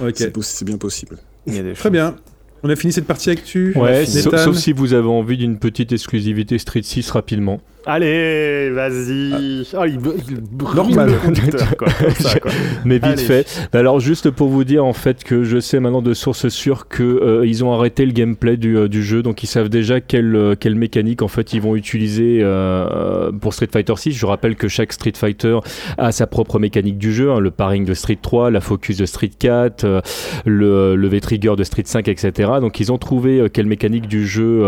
ouais, 0.00 0.12
c'est 0.14 0.32
possi- 0.34 0.64
bien 0.64 0.78
possible. 0.78 1.18
Il 1.46 1.54
y 1.54 1.58
a 1.58 1.62
des 1.62 1.72
Très 1.74 1.90
bien. 1.90 2.16
On 2.62 2.70
a 2.70 2.76
fini 2.76 2.92
cette 2.92 3.06
partie 3.06 3.30
actu. 3.30 3.72
Ouais, 3.76 4.04
sauf, 4.04 4.34
sauf 4.36 4.56
si 4.56 4.72
vous 4.72 4.92
avez 4.92 5.06
envie 5.06 5.36
d'une 5.36 5.58
petite 5.58 5.92
exclusivité 5.92 6.58
Street 6.58 6.82
6 6.82 7.10
rapidement. 7.10 7.60
Allez, 7.90 8.68
vas-y. 8.70 9.64
Ah, 9.74 9.86
il, 9.86 9.94
il 10.28 10.76
Normal. 10.76 11.08
le 11.10 11.14
conducteur, 11.16 11.74
quoi, 11.78 11.88
comme 11.90 12.10
ça, 12.10 12.38
quoi. 12.38 12.50
Mais 12.84 12.96
vite 12.96 13.04
Allez. 13.04 13.22
fait. 13.22 13.68
Alors 13.72 13.98
juste 13.98 14.30
pour 14.30 14.48
vous 14.48 14.64
dire 14.64 14.84
en 14.84 14.92
fait 14.92 15.24
que 15.24 15.42
je 15.42 15.58
sais 15.58 15.80
maintenant 15.80 16.02
de 16.02 16.12
sources 16.12 16.48
sûres 16.48 16.86
que 16.88 17.02
euh, 17.02 17.46
ils 17.46 17.64
ont 17.64 17.72
arrêté 17.72 18.04
le 18.04 18.12
gameplay 18.12 18.58
du, 18.58 18.76
euh, 18.76 18.88
du 18.88 19.02
jeu, 19.02 19.22
donc 19.22 19.42
ils 19.42 19.46
savent 19.46 19.70
déjà 19.70 20.02
quelle, 20.02 20.36
euh, 20.36 20.54
quelle 20.54 20.74
mécanique 20.74 21.22
en 21.22 21.28
fait 21.28 21.54
ils 21.54 21.62
vont 21.62 21.76
utiliser 21.76 22.40
euh, 22.42 23.32
pour 23.32 23.54
Street 23.54 23.68
Fighter 23.72 23.94
6. 23.96 24.12
Je 24.12 24.26
rappelle 24.26 24.56
que 24.56 24.68
chaque 24.68 24.92
Street 24.92 25.14
Fighter 25.16 25.58
a 25.96 26.12
sa 26.12 26.26
propre 26.26 26.58
mécanique 26.58 26.98
du 26.98 27.14
jeu, 27.14 27.30
hein, 27.30 27.40
le 27.40 27.50
paring 27.50 27.86
de 27.86 27.94
Street 27.94 28.18
3, 28.20 28.50
la 28.50 28.60
focus 28.60 28.98
de 28.98 29.06
Street 29.06 29.30
4, 29.38 29.84
euh, 29.84 30.00
le, 30.44 30.94
le 30.94 31.08
V-trigger 31.08 31.54
de 31.56 31.64
Street 31.64 31.84
5, 31.86 32.06
etc. 32.08 32.50
Donc 32.60 32.80
ils 32.80 32.92
ont 32.92 32.98
trouvé 32.98 33.46
quelle 33.50 33.66
mécanique 33.66 34.08
du 34.08 34.26
jeu 34.26 34.62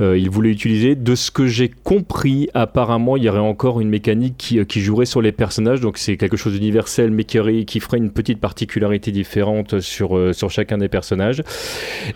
ils 0.00 0.30
voulaient 0.30 0.50
utiliser. 0.50 0.94
De 0.94 1.14
ce 1.14 1.30
que 1.30 1.46
j'ai 1.46 1.70
compris, 1.84 2.29
apparemment 2.54 3.16
il 3.16 3.24
y 3.24 3.28
aurait 3.28 3.38
encore 3.38 3.80
une 3.80 3.88
mécanique 3.88 4.34
qui, 4.36 4.58
euh, 4.58 4.64
qui 4.64 4.80
jouerait 4.80 5.06
sur 5.06 5.22
les 5.22 5.32
personnages, 5.32 5.80
donc 5.80 5.98
c'est 5.98 6.16
quelque 6.16 6.36
chose 6.36 6.54
d'universel 6.54 7.10
mais 7.10 7.24
qui, 7.24 7.80
ferait 7.80 7.98
une 7.98 8.10
petite 8.10 8.40
particularité 8.40 9.10
différente 9.10 9.80
sur, 9.80 10.16
euh, 10.16 10.32
chacun 10.48 10.78
des 10.78 10.88
personnages. 10.88 11.42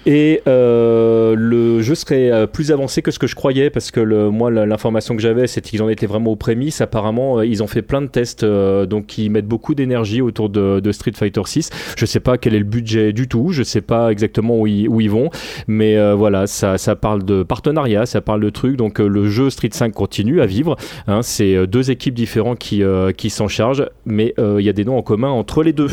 Et 0.06 0.42
euh, 0.48 1.34
le 1.36 1.82
jeu 1.82 1.94
serait 1.94 2.46
plus 2.48 2.72
avancé 2.72 3.00
que 3.00 3.10
ce 3.10 3.18
que 3.18 3.26
je 3.26 3.34
croyais 3.34 3.70
parce 3.70 3.90
que 3.90 4.00
moi 4.28 4.50
l'information 4.50 5.14
que 5.14 5.22
j'avais 5.22 5.46
c'est 5.46 5.60
qu'ils 5.60 5.82
en 5.82 5.88
étaient 5.88 6.06
vraiment 6.06 6.32
aux 6.32 6.36
prémices. 6.36 6.80
Apparemment 6.80 7.42
ils 7.42 7.62
ont 7.62 7.66
fait 7.66 7.82
plein 7.82 8.02
de 8.02 8.08
tests 8.08 8.44
donc 8.44 9.18
ils 9.18 9.30
mettent 9.30 9.46
beaucoup 9.46 9.74
d'énergie 9.74 10.20
autour 10.20 10.48
de, 10.48 10.92
Street 10.92 11.12
Fighter 11.14 11.42
6. 11.44 11.70
Je 11.96 12.06
sais 12.06 12.20
pas 12.20 12.38
quel 12.38 12.54
est 12.54 12.58
le 12.58 12.64
budget 12.64 13.12
du 13.12 13.28
tout, 13.28 13.50
je 13.52 13.62
sais 13.62 13.80
pas 13.80 14.10
exactement 14.10 14.58
où 14.58 14.66
ils, 14.66 15.10
vont, 15.10 15.30
mais 15.68 16.14
voilà 16.14 16.46
ça, 16.46 16.78
ça 16.78 16.96
parle 16.96 17.24
de 17.24 17.42
partenariat, 17.42 18.06
ça 18.06 18.20
parle 18.20 18.40
de 18.40 18.50
trucs. 18.50 18.76
Donc 18.76 18.98
le 18.98 19.28
jeu 19.28 19.50
Street 19.50 19.70
5 19.72 19.94
continue 20.04 20.42
à 20.42 20.46
vivre. 20.46 20.76
hein. 21.06 21.22
c'est 21.22 21.54
euh, 21.54 21.66
deux 21.66 21.90
équipes 21.90 22.12
différentes 22.12 22.58
qui, 22.58 22.82
euh, 22.82 23.12
qui 23.12 23.30
s'en 23.30 23.48
chargent, 23.48 23.88
mais 24.04 24.34
euh, 24.38 24.60
il 24.60 24.64
y 24.66 24.68
a 24.68 24.74
des 24.74 24.84
noms 24.84 24.98
en 24.98 25.02
commun 25.02 25.30
entre 25.30 25.62
les 25.62 25.72
deux. 25.72 25.88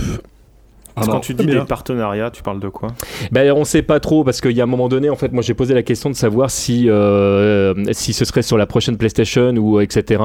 Parce 1.01 1.07
que 1.07 1.11
Alors, 1.11 1.21
quand 1.21 1.25
tu 1.25 1.33
dis 1.33 1.45
bien. 1.45 1.59
des 1.61 1.65
partenariats, 1.65 2.29
tu 2.31 2.43
parles 2.43 2.59
de 2.59 2.69
quoi? 2.69 2.89
Ben, 3.31 3.51
on 3.53 3.63
sait 3.65 3.81
pas 3.81 3.99
trop 3.99 4.23
parce 4.23 4.41
qu'il 4.41 4.51
y 4.51 4.61
a 4.61 4.63
un 4.63 4.67
moment 4.67 4.89
donné, 4.89 5.09
en 5.09 5.15
fait, 5.15 5.31
moi 5.31 5.41
j'ai 5.41 5.53
posé 5.53 5.73
la 5.73 5.83
question 5.83 6.09
de 6.09 6.15
savoir 6.15 6.49
si 6.51 6.89
euh, 6.89 7.73
si 7.91 8.13
ce 8.13 8.25
serait 8.25 8.41
sur 8.41 8.57
la 8.57 8.65
prochaine 8.65 8.97
PlayStation 8.97 9.53
ou 9.57 9.77
euh, 9.77 9.81
etc. 9.81 10.21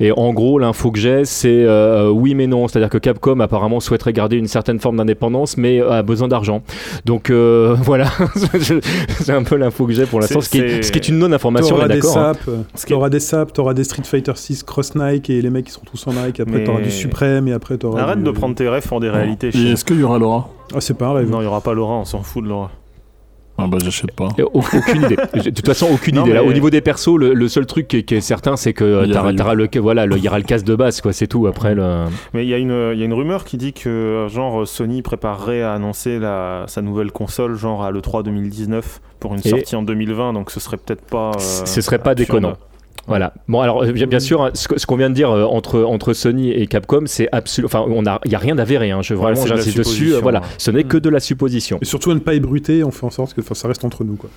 Et 0.00 0.12
en 0.12 0.32
gros, 0.32 0.58
l'info 0.58 0.90
que 0.90 0.98
j'ai, 0.98 1.24
c'est 1.24 1.48
euh, 1.64 2.08
oui 2.10 2.34
mais 2.34 2.46
non, 2.46 2.68
c'est-à-dire 2.68 2.90
que 2.90 2.98
Capcom 2.98 3.40
apparemment 3.40 3.80
souhaiterait 3.80 4.12
garder 4.12 4.36
une 4.36 4.46
certaine 4.48 4.78
forme 4.80 4.96
d'indépendance, 4.96 5.56
mais 5.56 5.80
a 5.80 6.02
besoin 6.02 6.28
d'argent. 6.28 6.62
Donc 7.04 7.30
euh, 7.30 7.74
voilà, 7.82 8.06
c'est 9.20 9.32
un 9.32 9.42
peu 9.42 9.56
l'info 9.56 9.86
que 9.86 9.92
j'ai 9.92 10.06
pour 10.06 10.20
l'instant, 10.20 10.40
ce, 10.40 10.48
qui 10.50 10.58
est- 10.58 10.82
ce 10.82 10.92
qui 10.92 10.98
est 10.98 11.08
une 11.08 11.18
non-information, 11.18 11.76
on 11.76 11.78
T'auras 11.78 11.88
des 11.88 11.94
d'accord. 12.00 12.18
hein. 12.18 12.32
t'auras 12.88 13.08
des 13.10 13.20
saps, 13.20 13.52
t'auras 13.52 13.74
des 13.74 13.84
Street 13.84 14.02
Fighter 14.04 14.32
6 14.34 14.62
Cross 14.62 14.94
Nike 14.94 15.30
et 15.30 15.42
les 15.42 15.50
mecs 15.50 15.66
qui 15.66 15.72
sont 15.72 15.82
tous 15.84 16.06
en 16.06 16.12
Nike. 16.12 16.40
Après 16.40 16.58
Mais- 16.58 16.64
t'auras 16.64 16.80
du 16.80 16.90
Suprême 16.90 17.48
et 17.48 17.52
après 17.52 17.76
t'auras. 17.76 18.00
Arrête 18.02 18.18
du- 18.18 18.24
de 18.24 18.30
prendre 18.30 18.54
tes 18.54 18.68
rêves 18.68 18.86
pour 18.86 19.00
des 19.00 19.10
réalités. 19.10 19.48
Est-ce 19.48 19.84
qu'il 19.84 20.00
y 20.00 20.02
aura 20.02 20.15
Laura 20.18 20.48
Ah 20.74 20.80
c'est 20.80 20.94
pas 20.96 21.08
un. 21.08 21.22
Non, 21.22 21.38
il 21.38 21.42
n'y 21.42 21.46
aura 21.48 21.60
pas 21.60 21.74
Laura, 21.74 21.94
on 21.94 22.04
s'en 22.04 22.22
fout 22.22 22.42
de 22.44 22.48
Laura. 22.48 22.70
Ah 23.58 23.66
bah 23.68 23.78
j'achète 23.82 24.12
pas. 24.12 24.28
Et 24.36 24.42
au- 24.42 24.50
Aucune 24.52 25.02
idée. 25.04 25.16
De 25.34 25.48
toute 25.50 25.64
façon, 25.66 25.88
aucune 25.90 26.16
Non, 26.16 26.24
idée. 26.26 26.34
Là, 26.34 26.44
au 26.44 26.52
niveau 26.52 26.68
des 26.68 26.82
persos, 26.82 27.16
le, 27.16 27.32
le 27.32 27.48
seul 27.48 27.64
truc 27.64 27.88
qui 27.88 27.96
est, 27.96 28.02
qui 28.02 28.14
est 28.14 28.20
certain, 28.20 28.54
c'est 28.54 28.74
que 28.74 28.84
euh, 28.84 29.02
Il 29.04 29.08
y 29.08 29.12
a 29.12 29.14
t'auras 29.34 29.54
le, 29.54 29.66
voilà, 29.80 30.04
le- 30.04 30.18
il 30.18 30.22
y 30.22 30.28
aura 30.28 30.36
le 30.38 30.44
casque 30.44 30.66
de 30.66 30.74
base, 30.74 31.00
quoi. 31.00 31.14
C'est 31.14 31.26
tout. 31.26 31.46
Après, 31.46 31.74
le... 31.74 32.04
Mais 32.34 32.44
il 32.44 32.50
y, 32.50 32.54
a 32.54 32.58
une- 32.58 32.90
il 32.92 32.98
y 32.98 33.02
a 33.02 33.06
une 33.06 33.14
rumeur 33.14 33.44
qui 33.46 33.56
dit 33.56 33.72
que 33.72 34.26
genre 34.28 34.68
Sony 34.68 35.00
préparerait 35.00 35.62
à 35.62 35.72
annoncer 35.72 36.18
la, 36.18 36.64
sa 36.66 36.82
nouvelle 36.82 37.12
console 37.12 37.54
genre 37.56 37.82
à 37.82 37.90
l'E3 37.92 38.24
2019 38.24 39.00
pour 39.20 39.32
une 39.32 39.40
Et- 39.42 39.48
sortie 39.48 39.74
en 39.74 39.82
2020, 39.82 40.34
donc 40.34 40.50
ce 40.50 40.60
serait 40.60 40.76
peut-être 40.76 41.06
pas. 41.06 41.30
euh, 41.30 41.38
Ce 41.38 41.80
serait 41.80 41.98
pas 41.98 42.10
absurde. 42.10 42.28
déconnant. 42.28 42.56
Voilà. 43.06 43.34
Bon, 43.46 43.60
alors 43.60 43.84
euh, 43.84 43.92
bien, 43.92 44.06
bien 44.06 44.18
sûr, 44.18 44.42
hein, 44.42 44.50
ce, 44.54 44.84
qu'on 44.84 44.96
vient 44.96 45.10
de 45.10 45.14
dire 45.14 45.30
euh, 45.30 45.44
entre 45.44 45.82
entre 45.82 46.12
Sony 46.12 46.50
et 46.50 46.66
Capcom, 46.66 47.04
c'est 47.06 47.28
absolu. 47.30 47.64
Enfin, 47.66 47.84
on 47.88 48.04
a, 48.04 48.20
il 48.24 48.32
y 48.32 48.34
a 48.34 48.38
rien 48.38 48.56
d'avéré. 48.56 48.90
Hein. 48.90 49.00
Je 49.02 49.14
vraiment, 49.14 49.44
de 49.44 49.48
la 49.50 49.56
j'insiste 49.56 49.78
dessus. 49.78 50.14
euh, 50.14 50.20
voilà, 50.20 50.40
hein. 50.40 50.48
ce 50.58 50.70
n'est 50.72 50.82
que 50.84 50.96
de 50.96 51.08
la 51.08 51.20
supposition. 51.20 51.78
Et 51.80 51.84
surtout 51.84 52.10
à 52.10 52.14
ne 52.14 52.18
pas 52.20 52.34
ébruter, 52.34 52.82
on 52.82 52.90
fait 52.90 53.06
en 53.06 53.10
sorte 53.10 53.34
que 53.34 53.40
enfin, 53.40 53.54
ça 53.54 53.68
reste 53.68 53.84
entre 53.84 54.02
nous 54.02 54.16
quoi. 54.16 54.28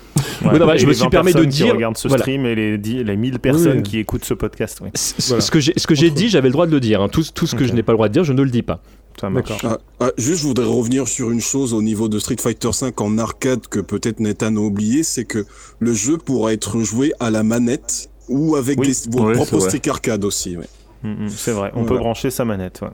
Ouais. 0.46 0.60
Non, 0.60 0.68
bah, 0.68 0.78
je 0.78 0.86
me 0.86 0.94
suis 0.94 1.04
20 1.04 1.10
permis 1.10 1.32
de 1.32 1.38
personnes 1.38 1.52
qui 1.52 1.64
dire- 1.64 1.74
regardent 1.74 1.98
ce 1.98 2.08
voilà. 2.08 2.22
stream 2.24 2.46
et 2.46 2.54
les, 2.54 2.78
10 2.78 3.04
les 3.04 3.16
1000 3.18 3.40
personnes 3.40 3.78
Oui. 3.78 3.84
qui 3.84 3.98
écoutent 4.00 4.26
ce 4.26 4.36
podcast. 4.36 4.80
Oui. 4.84 4.90
Voilà. 5.28 5.42
Ce 5.42 5.50
que 5.52 5.60
j'ai 5.60 5.74
ce 5.76 5.88
que 5.88 5.96
j'ai 5.96 6.12
dit, 6.12 6.30
j'avais 6.30 6.50
le 6.50 6.54
droit 6.54 6.68
de 6.68 6.72
le 6.72 6.80
dire. 6.80 7.02
hein. 7.02 7.10
Tout, 7.10 7.24
tout 7.34 7.48
ce 7.48 7.56
que 7.56 7.66
je 7.66 7.74
n'ai 7.74 7.82
pas 7.84 7.94
le 7.94 7.98
droit 7.98 8.08
de 8.08 8.14
dire, 8.14 8.24
je 8.24 8.34
ne 8.34 8.42
le 8.44 8.50
dis 8.52 8.62
pas. 8.62 8.82
Ça 9.20 9.30
marche. 9.30 9.52
Ah, 9.66 9.80
ah, 10.00 10.12
juste, 10.18 10.44
je 10.44 10.48
voudrais 10.48 10.66
revenir 10.66 11.08
sur 11.08 11.32
une 11.32 11.42
chose 11.42 11.74
au 11.74 11.82
niveau 11.82 12.08
de 12.08 12.20
Street 12.20 12.38
Fighter 12.40 12.70
V 12.82 12.92
en 12.98 13.18
arcade 13.18 13.68
que 13.68 13.80
peut-être 13.80 14.20
Nathan 14.22 14.56
a 14.56 14.60
oublié, 14.60 15.04
c'est 15.04 15.26
que 15.26 15.46
le 15.80 15.94
jeu 15.94 16.18
pourra 16.18 16.54
être 16.54 16.80
joué 16.80 17.12
à 17.20 17.30
la 17.30 17.44
manette 17.44 18.10
ou 18.30 18.56
avec 18.56 18.80
Oui. 18.80 18.88
des, 18.88 18.94
vos 19.18 19.28
c'est 19.30 19.34
propres 19.36 19.58
vrai. 19.58 19.70
sticks 19.70 19.88
arcade 19.88 20.24
aussi. 20.24 20.56
Ouais. 20.58 20.68
Mm, 21.04 21.26
mm, 21.26 21.30
c'est 21.30 21.52
vrai, 21.52 21.72
on 21.74 21.82
Voilà. 21.82 21.88
peut 21.90 21.98
brancher 21.98 22.30
sa 22.30 22.46
manette. 22.46 22.80
Ouais. 22.82 22.90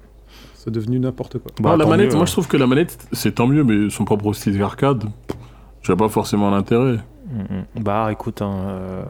C'est 0.56 0.72
devenu 0.72 1.00
n'importe 1.00 1.38
quoi. 1.40 1.52
Bah, 1.60 1.72
Ah, 1.74 1.78
la 1.78 1.86
manette, 1.86 2.12
mieux, 2.12 2.18
moi 2.18 2.26
je 2.26 2.32
trouve 2.32 2.48
que 2.48 2.58
la 2.58 2.66
manette 2.68 2.98
c'est 3.12 3.36
tant 3.36 3.46
mieux, 3.48 3.64
mais 3.64 3.90
son 3.92 4.04
propre 4.06 4.34
style 4.34 4.62
arcade, 4.64 5.04
je 5.82 5.88
vois 5.92 5.98
pas 6.08 6.12
forcément 6.12 6.50
l'intérêt. 6.50 6.98
Mm. 7.30 7.82
Bah 7.82 8.10
écoute, 8.12 8.42
hein, 8.42 8.54
euh, 8.68 9.04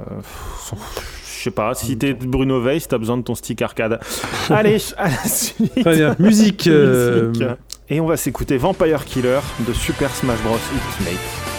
je 0.71 1.43
sais 1.43 1.51
pas, 1.51 1.73
si 1.73 1.97
t'es 1.97 2.13
Bruno 2.13 2.61
Weiss, 2.61 2.87
t'as 2.87 2.97
besoin 2.97 3.17
de 3.17 3.23
ton 3.23 3.35
stick 3.35 3.61
arcade. 3.61 3.99
Allez, 4.49 4.77
à 4.97 5.09
la 5.09 5.23
suite. 5.25 5.79
Très 5.81 5.95
bien. 5.95 6.15
Musique. 6.19 6.67
euh, 6.67 7.29
Musique. 7.29 7.43
Et 7.89 7.99
on 8.01 8.05
va 8.07 8.17
s'écouter 8.17 8.57
Vampire 8.57 9.05
Killer 9.05 9.39
de 9.67 9.73
Super 9.73 10.09
Smash 10.15 10.41
Bros. 10.43 10.55
Ultimate. 10.73 11.54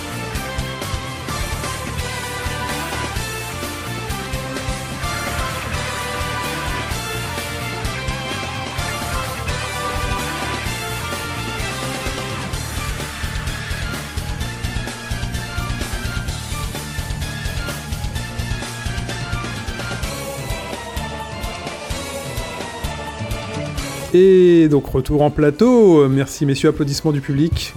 Et 24.16 24.68
donc 24.68 24.86
retour 24.86 25.20
en 25.20 25.30
plateau. 25.30 26.00
Euh, 26.00 26.08
Merci 26.08 26.46
messieurs, 26.46 26.70
applaudissements 26.70 27.12
du 27.12 27.20
public. 27.20 27.74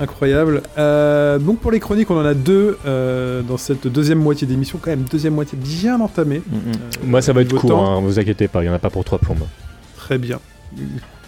Incroyable. 0.00 0.62
Euh, 0.78 1.38
donc 1.38 1.60
pour 1.60 1.70
les 1.70 1.78
chroniques, 1.78 2.10
on 2.10 2.18
en 2.18 2.24
a 2.24 2.34
deux 2.34 2.76
euh, 2.86 3.42
dans 3.42 3.56
cette 3.56 3.86
deuxième 3.86 4.18
moitié 4.18 4.48
d'émission, 4.48 4.80
quand 4.82 4.90
même 4.90 5.04
deuxième 5.04 5.34
moitié 5.34 5.56
bien 5.56 6.00
entamée. 6.00 6.42
Mm, 6.44 6.56
mm. 6.56 7.08
Moi, 7.08 7.22
ça 7.22 7.32
va 7.32 7.42
être 7.42 7.54
court, 7.54 7.80
hein, 7.80 8.00
vous 8.00 8.18
inquiétez 8.18 8.48
pas, 8.48 8.64
il 8.64 8.66
y 8.66 8.68
en 8.68 8.74
a 8.74 8.80
pas 8.80 8.90
pour 8.90 9.04
trois 9.04 9.20
plombes. 9.20 9.46
Très 9.96 10.18
bien. 10.18 10.40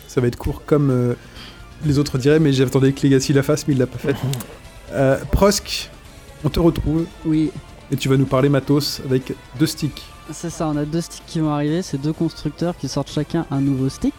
Ça 0.08 0.20
va 0.20 0.26
être 0.26 0.36
court 0.36 0.62
comme 0.66 0.90
euh, 0.90 1.14
les 1.86 2.00
autres 2.00 2.18
diraient, 2.18 2.40
mais 2.40 2.52
j'attendais 2.52 2.92
que 2.92 3.06
Legacy 3.06 3.32
la 3.32 3.44
fasse, 3.44 3.68
mais 3.68 3.74
il 3.74 3.78
l'a 3.78 3.86
pas 3.86 3.98
fait. 3.98 4.16
Euh, 4.92 5.16
Prosk, 5.32 5.90
on 6.44 6.50
te 6.50 6.60
retrouve 6.60 7.06
Oui, 7.24 7.50
et 7.90 7.96
tu 7.96 8.08
vas 8.08 8.16
nous 8.16 8.26
parler 8.26 8.48
matos 8.48 9.00
avec 9.04 9.32
deux 9.58 9.66
sticks. 9.66 10.04
C'est 10.30 10.48
ça, 10.50 10.68
on 10.68 10.76
a 10.76 10.86
deux 10.86 11.02
sticks 11.02 11.22
qui 11.26 11.40
vont 11.40 11.50
arriver, 11.50 11.82
c'est 11.82 11.98
deux 11.98 12.12
constructeurs 12.12 12.76
qui 12.76 12.88
sortent 12.88 13.10
chacun 13.10 13.44
un 13.50 13.60
nouveau 13.60 13.88
stick. 13.90 14.14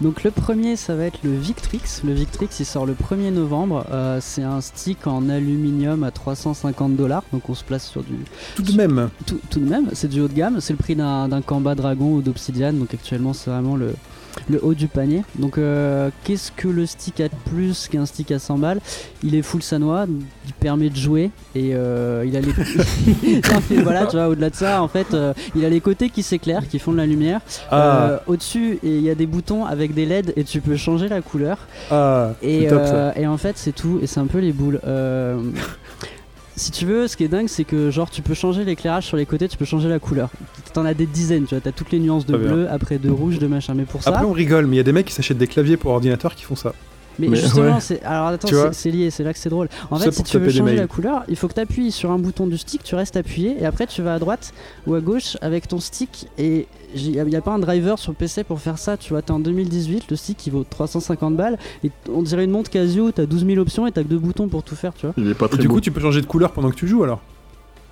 Donc 0.00 0.22
le 0.22 0.30
premier 0.30 0.76
ça 0.76 0.94
va 0.94 1.04
être 1.04 1.18
le 1.24 1.36
Victrix, 1.36 1.80
le 2.04 2.12
Victrix 2.12 2.48
il 2.60 2.64
sort 2.64 2.86
le 2.86 2.94
1er 2.94 3.32
novembre, 3.32 3.84
Euh, 3.90 4.18
c'est 4.20 4.42
un 4.42 4.60
stick 4.60 5.06
en 5.06 5.28
aluminium 5.28 6.04
à 6.04 6.10
350 6.10 6.94
dollars, 6.96 7.24
donc 7.32 7.48
on 7.48 7.54
se 7.54 7.64
place 7.64 7.86
sur 7.88 8.02
du... 8.02 8.14
Tout 8.54 8.62
de 8.62 8.72
même, 8.72 9.10
Tout, 9.26 9.40
tout 9.50 9.60
de 9.60 9.68
même, 9.68 9.90
c'est 9.94 10.08
du 10.08 10.20
haut 10.20 10.28
de 10.28 10.34
gamme, 10.34 10.60
c'est 10.60 10.72
le 10.72 10.78
prix 10.78 10.94
d'un 10.94 11.28
d'un 11.28 11.42
Kamba 11.42 11.74
Dragon 11.74 12.12
ou 12.14 12.22
d'Obsidian, 12.22 12.72
donc 12.72 12.94
actuellement 12.94 13.32
c'est 13.32 13.50
vraiment 13.50 13.76
le, 13.76 13.94
le 14.48 14.60
haut 14.64 14.74
du 14.74 14.88
panier. 14.88 15.22
Donc 15.38 15.58
euh, 15.58 16.10
qu'est-ce 16.24 16.52
que 16.52 16.68
le 16.68 16.86
stick 16.86 17.20
a 17.20 17.28
de 17.28 17.34
plus 17.50 17.88
qu'un 17.88 18.06
stick 18.06 18.30
à 18.32 18.38
100 18.38 18.58
balles? 18.58 18.80
Il 19.22 19.34
est 19.34 19.42
full 19.42 19.62
sanois, 19.62 20.06
il 20.46 20.52
permet 20.54 20.90
de 20.90 20.96
jouer 20.96 21.30
et 21.54 21.70
euh, 21.74 22.24
il 22.26 22.36
a 22.36 22.40
les... 22.40 22.48
Non, 23.52 23.60
mais 23.70 23.76
voilà, 23.82 24.06
tu 24.06 24.16
vois, 24.16 24.28
au-delà 24.28 24.50
de 24.50 24.54
ça, 24.54 24.82
en 24.82 24.88
fait, 24.88 25.12
euh, 25.14 25.32
il 25.54 25.64
a 25.64 25.68
les 25.68 25.80
côtés 25.80 26.08
qui 26.10 26.22
s'éclairent, 26.22 26.66
qui 26.68 26.78
font 26.78 26.92
de 26.92 26.96
la 26.98 27.06
lumière. 27.06 27.40
ah, 27.70 28.20
Au-dessus, 28.26 28.78
il 28.82 29.00
y 29.00 29.10
a 29.10 29.14
des 29.14 29.26
boutons 29.26 29.64
avec 29.64 29.94
des 29.94 30.06
LED 30.06 30.32
et 30.36 30.44
tu 30.44 30.60
peux 30.60 30.76
changer 30.76 31.08
la 31.08 31.20
couleur. 31.20 31.58
ah, 31.90 32.32
Et, 32.42 32.66
top 32.68 32.82
et 33.16 33.26
en 33.26 33.36
fait, 33.36 33.56
c'est 33.58 33.72
tout. 33.72 33.98
Et 34.02 34.06
c'est 34.06 34.20
un 34.20 34.26
peu 34.26 34.38
les 34.38 34.52
boules. 34.52 34.80
Si 36.58 36.72
tu 36.72 36.86
veux, 36.86 37.06
ce 37.06 37.16
qui 37.16 37.22
est 37.22 37.28
dingue, 37.28 37.48
c'est 37.48 37.62
que 37.62 37.90
genre 37.90 38.10
tu 38.10 38.20
peux 38.20 38.34
changer 38.34 38.64
l'éclairage 38.64 39.06
sur 39.06 39.16
les 39.16 39.26
côtés, 39.26 39.48
tu 39.48 39.56
peux 39.56 39.64
changer 39.64 39.88
la 39.88 40.00
couleur. 40.00 40.28
T'en 40.74 40.84
as 40.84 40.92
des 40.92 41.06
dizaines, 41.06 41.44
tu 41.44 41.54
vois. 41.54 41.60
T'as 41.60 41.70
toutes 41.70 41.92
les 41.92 42.00
nuances 42.00 42.26
de 42.26 42.36
bien. 42.36 42.52
bleu, 42.52 42.68
après 42.68 42.98
de 42.98 43.08
rouge, 43.10 43.38
de 43.38 43.46
machin. 43.46 43.74
Mais 43.74 43.84
pour 43.84 44.02
ça, 44.02 44.10
Après 44.10 44.24
on 44.24 44.32
rigole, 44.32 44.66
mais 44.66 44.74
il 44.74 44.78
y 44.78 44.80
a 44.80 44.84
des 44.84 44.92
mecs 44.92 45.06
qui 45.06 45.12
s'achètent 45.12 45.38
des 45.38 45.46
claviers 45.46 45.76
pour 45.76 45.92
ordinateur 45.92 46.34
qui 46.34 46.42
font 46.42 46.56
ça. 46.56 46.74
Mais, 47.18 47.28
Mais 47.28 47.36
justement, 47.36 47.74
ouais. 47.74 47.80
c'est 47.80 48.02
alors 48.04 48.28
attends, 48.28 48.48
c'est- 48.48 48.72
c'est 48.72 48.90
lié. 48.90 49.10
C'est 49.10 49.24
là 49.24 49.32
que 49.32 49.38
c'est 49.38 49.48
drôle. 49.48 49.68
En 49.90 49.98
fait, 49.98 50.12
si 50.12 50.22
tu 50.22 50.38
veux 50.38 50.50
changer 50.50 50.76
la 50.76 50.86
couleur, 50.86 51.24
il 51.28 51.36
faut 51.36 51.48
que 51.48 51.54
tu 51.54 51.60
appuies 51.60 51.90
sur 51.92 52.10
un 52.10 52.18
bouton 52.18 52.46
du 52.46 52.56
stick, 52.58 52.82
tu 52.82 52.94
restes 52.94 53.16
appuyé, 53.16 53.56
et 53.60 53.64
après 53.66 53.86
tu 53.86 54.02
vas 54.02 54.14
à 54.14 54.18
droite 54.18 54.52
ou 54.86 54.94
à 54.94 55.00
gauche 55.00 55.36
avec 55.40 55.68
ton 55.68 55.80
stick. 55.80 56.26
Et 56.38 56.66
il 56.94 57.10
n'y 57.24 57.36
a, 57.36 57.40
pas 57.40 57.52
un 57.52 57.58
driver 57.58 57.98
sur 57.98 58.14
PC 58.14 58.44
pour 58.44 58.60
faire 58.60 58.78
ça. 58.78 58.96
Tu 58.96 59.10
vois, 59.10 59.22
t'es 59.22 59.32
en 59.32 59.40
2018, 59.40 60.10
le 60.10 60.16
stick 60.16 60.46
il 60.46 60.50
vaut 60.52 60.64
350 60.68 61.36
balles, 61.36 61.58
et 61.84 61.90
on 62.12 62.22
dirait 62.22 62.44
une 62.44 62.50
montre 62.50 62.70
Casio. 62.70 63.10
T'as 63.12 63.26
12 63.26 63.44
000 63.46 63.58
options 63.60 63.86
et 63.86 63.92
t'as 63.92 64.02
que 64.02 64.08
deux 64.08 64.18
boutons 64.18 64.48
pour 64.48 64.62
tout 64.62 64.76
faire, 64.76 64.92
tu 64.94 65.06
vois. 65.06 65.14
Il 65.18 65.28
est 65.28 65.34
pas 65.34 65.46
Et 65.46 65.50
très 65.50 65.58
du 65.58 65.68
beau. 65.68 65.74
coup, 65.74 65.80
tu 65.80 65.90
peux 65.92 66.00
changer 66.00 66.20
de 66.20 66.26
couleur 66.26 66.52
pendant 66.52 66.70
que 66.70 66.76
tu 66.76 66.86
joues 66.86 67.02
alors. 67.04 67.20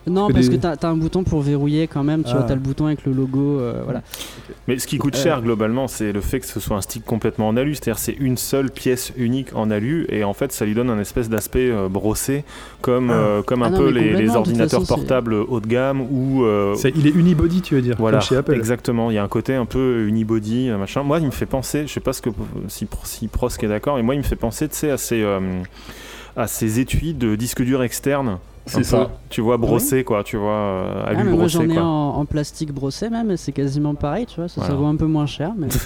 Non, 0.08 0.28
parce 0.30 0.48
des- 0.48 0.56
que 0.56 0.60
t'as 0.62 0.74
as 0.80 0.90
un 0.90 0.96
bouton 0.96 1.24
pour 1.24 1.40
verrouiller 1.42 1.86
quand 1.88 2.04
même. 2.04 2.22
Tu 2.22 2.30
Ah. 2.32 2.36
vois, 2.38 2.42
t'as 2.44 2.54
le 2.54 2.60
bouton 2.60 2.86
avec 2.86 3.04
le 3.04 3.12
logo. 3.12 3.58
euh, 3.60 3.82
voilà. 3.84 4.02
Mais 4.68 4.78
ce 4.78 4.86
qui 4.86 4.98
coûte 4.98 5.16
Euh. 5.16 5.22
cher 5.22 5.42
globalement, 5.42 5.88
c'est 5.88 6.12
le 6.12 6.20
fait 6.20 6.40
que 6.40 6.46
ce 6.46 6.60
soit 6.60 6.76
un 6.76 6.80
stick 6.80 7.04
complètement 7.04 7.48
en 7.48 7.56
alu, 7.56 7.74
c'est-à-dire 7.74 7.98
c'est 7.98 8.12
une 8.18 8.36
seule 8.36 8.70
pièce 8.70 9.12
unique 9.16 9.48
en 9.54 9.70
alu 9.70 10.06
et 10.08 10.22
en 10.24 10.32
fait 10.32 10.52
ça 10.52 10.64
lui 10.64 10.74
donne 10.74 10.90
un 10.90 10.98
espèce 11.00 11.28
d'aspect 11.28 11.70
euh, 11.70 11.88
brossé 11.88 12.44
comme, 12.82 13.10
euh, 13.10 13.42
comme 13.42 13.62
un 13.62 13.66
Ah 13.66 13.70
non, 13.70 13.78
peu 13.78 13.90
les, 13.90 14.28
ordinateurs 14.30 14.80
façon, 14.80 14.94
portables 14.94 15.34
haut 15.34 15.60
de 15.60 15.66
gamme 15.66 16.00
ou 16.02 16.44
euh, 16.44 16.74
il 16.94 17.06
est 17.06 17.10
unibody, 17.14 17.60
tu 17.62 17.74
veux 17.74 17.82
dire, 17.82 17.96
voilà, 17.98 18.18
comme 18.18 18.26
chez 18.28 18.36
Apple. 18.36 18.54
exactement. 18.54 19.10
Il 19.10 19.14
y 19.14 19.18
a 19.18 19.24
un 19.24 19.28
côté 19.28 19.54
un 19.54 19.66
peu 19.66 20.06
unibody, 20.06 20.70
machin. 20.70 21.02
Moi, 21.02 21.18
il 21.20 21.26
me 21.26 21.30
fait 21.32 21.46
penser, 21.46 21.86
je 21.86 21.92
sais 21.92 22.00
pas 22.00 22.12
ce 22.12 22.22
que 22.22 22.30
si, 22.68 22.86
si 23.04 23.28
Prosk 23.28 23.62
est 23.64 23.68
d'accord, 23.68 23.96
mais 23.96 24.02
moi, 24.02 24.14
il 24.14 24.18
me 24.18 24.22
fait 24.24 24.36
penser, 24.36 24.68
tu 24.68 24.76
sais, 24.76 24.90
à 24.90 24.98
ces 24.98 25.22
euh, 25.22 25.40
à 26.36 26.46
ces 26.46 26.80
étuis 26.80 27.14
de 27.14 27.34
disque 27.34 27.62
dur 27.62 27.82
externe. 27.82 28.38
C'est 28.66 28.82
ça. 28.84 29.04
peu, 29.04 29.10
Tu 29.30 29.40
vois, 29.40 29.56
brossé 29.58 30.02
quoi, 30.04 30.24
tu 30.24 30.36
vois, 30.36 30.50
euh, 30.50 31.02
Ah, 31.04 31.08
alu 31.10 31.24
mais 31.24 31.36
moi 31.36 31.46
j'en 31.46 31.62
ai 31.62 31.74
quoi. 31.74 31.82
en, 31.84 32.16
en 32.18 32.24
plastique 32.24 32.72
brossé 32.72 33.08
même, 33.10 33.30
et 33.30 33.36
c'est 33.36 33.52
quasiment 33.52 33.94
pareil, 33.94 34.26
tu 34.26 34.36
vois. 34.40 34.48
Ça, 34.48 34.62
ça 34.62 34.74
vaut 34.74 34.86
un 34.86 34.96
peu 34.96 35.06
moins 35.06 35.26
cher, 35.26 35.52
mais. 35.56 35.68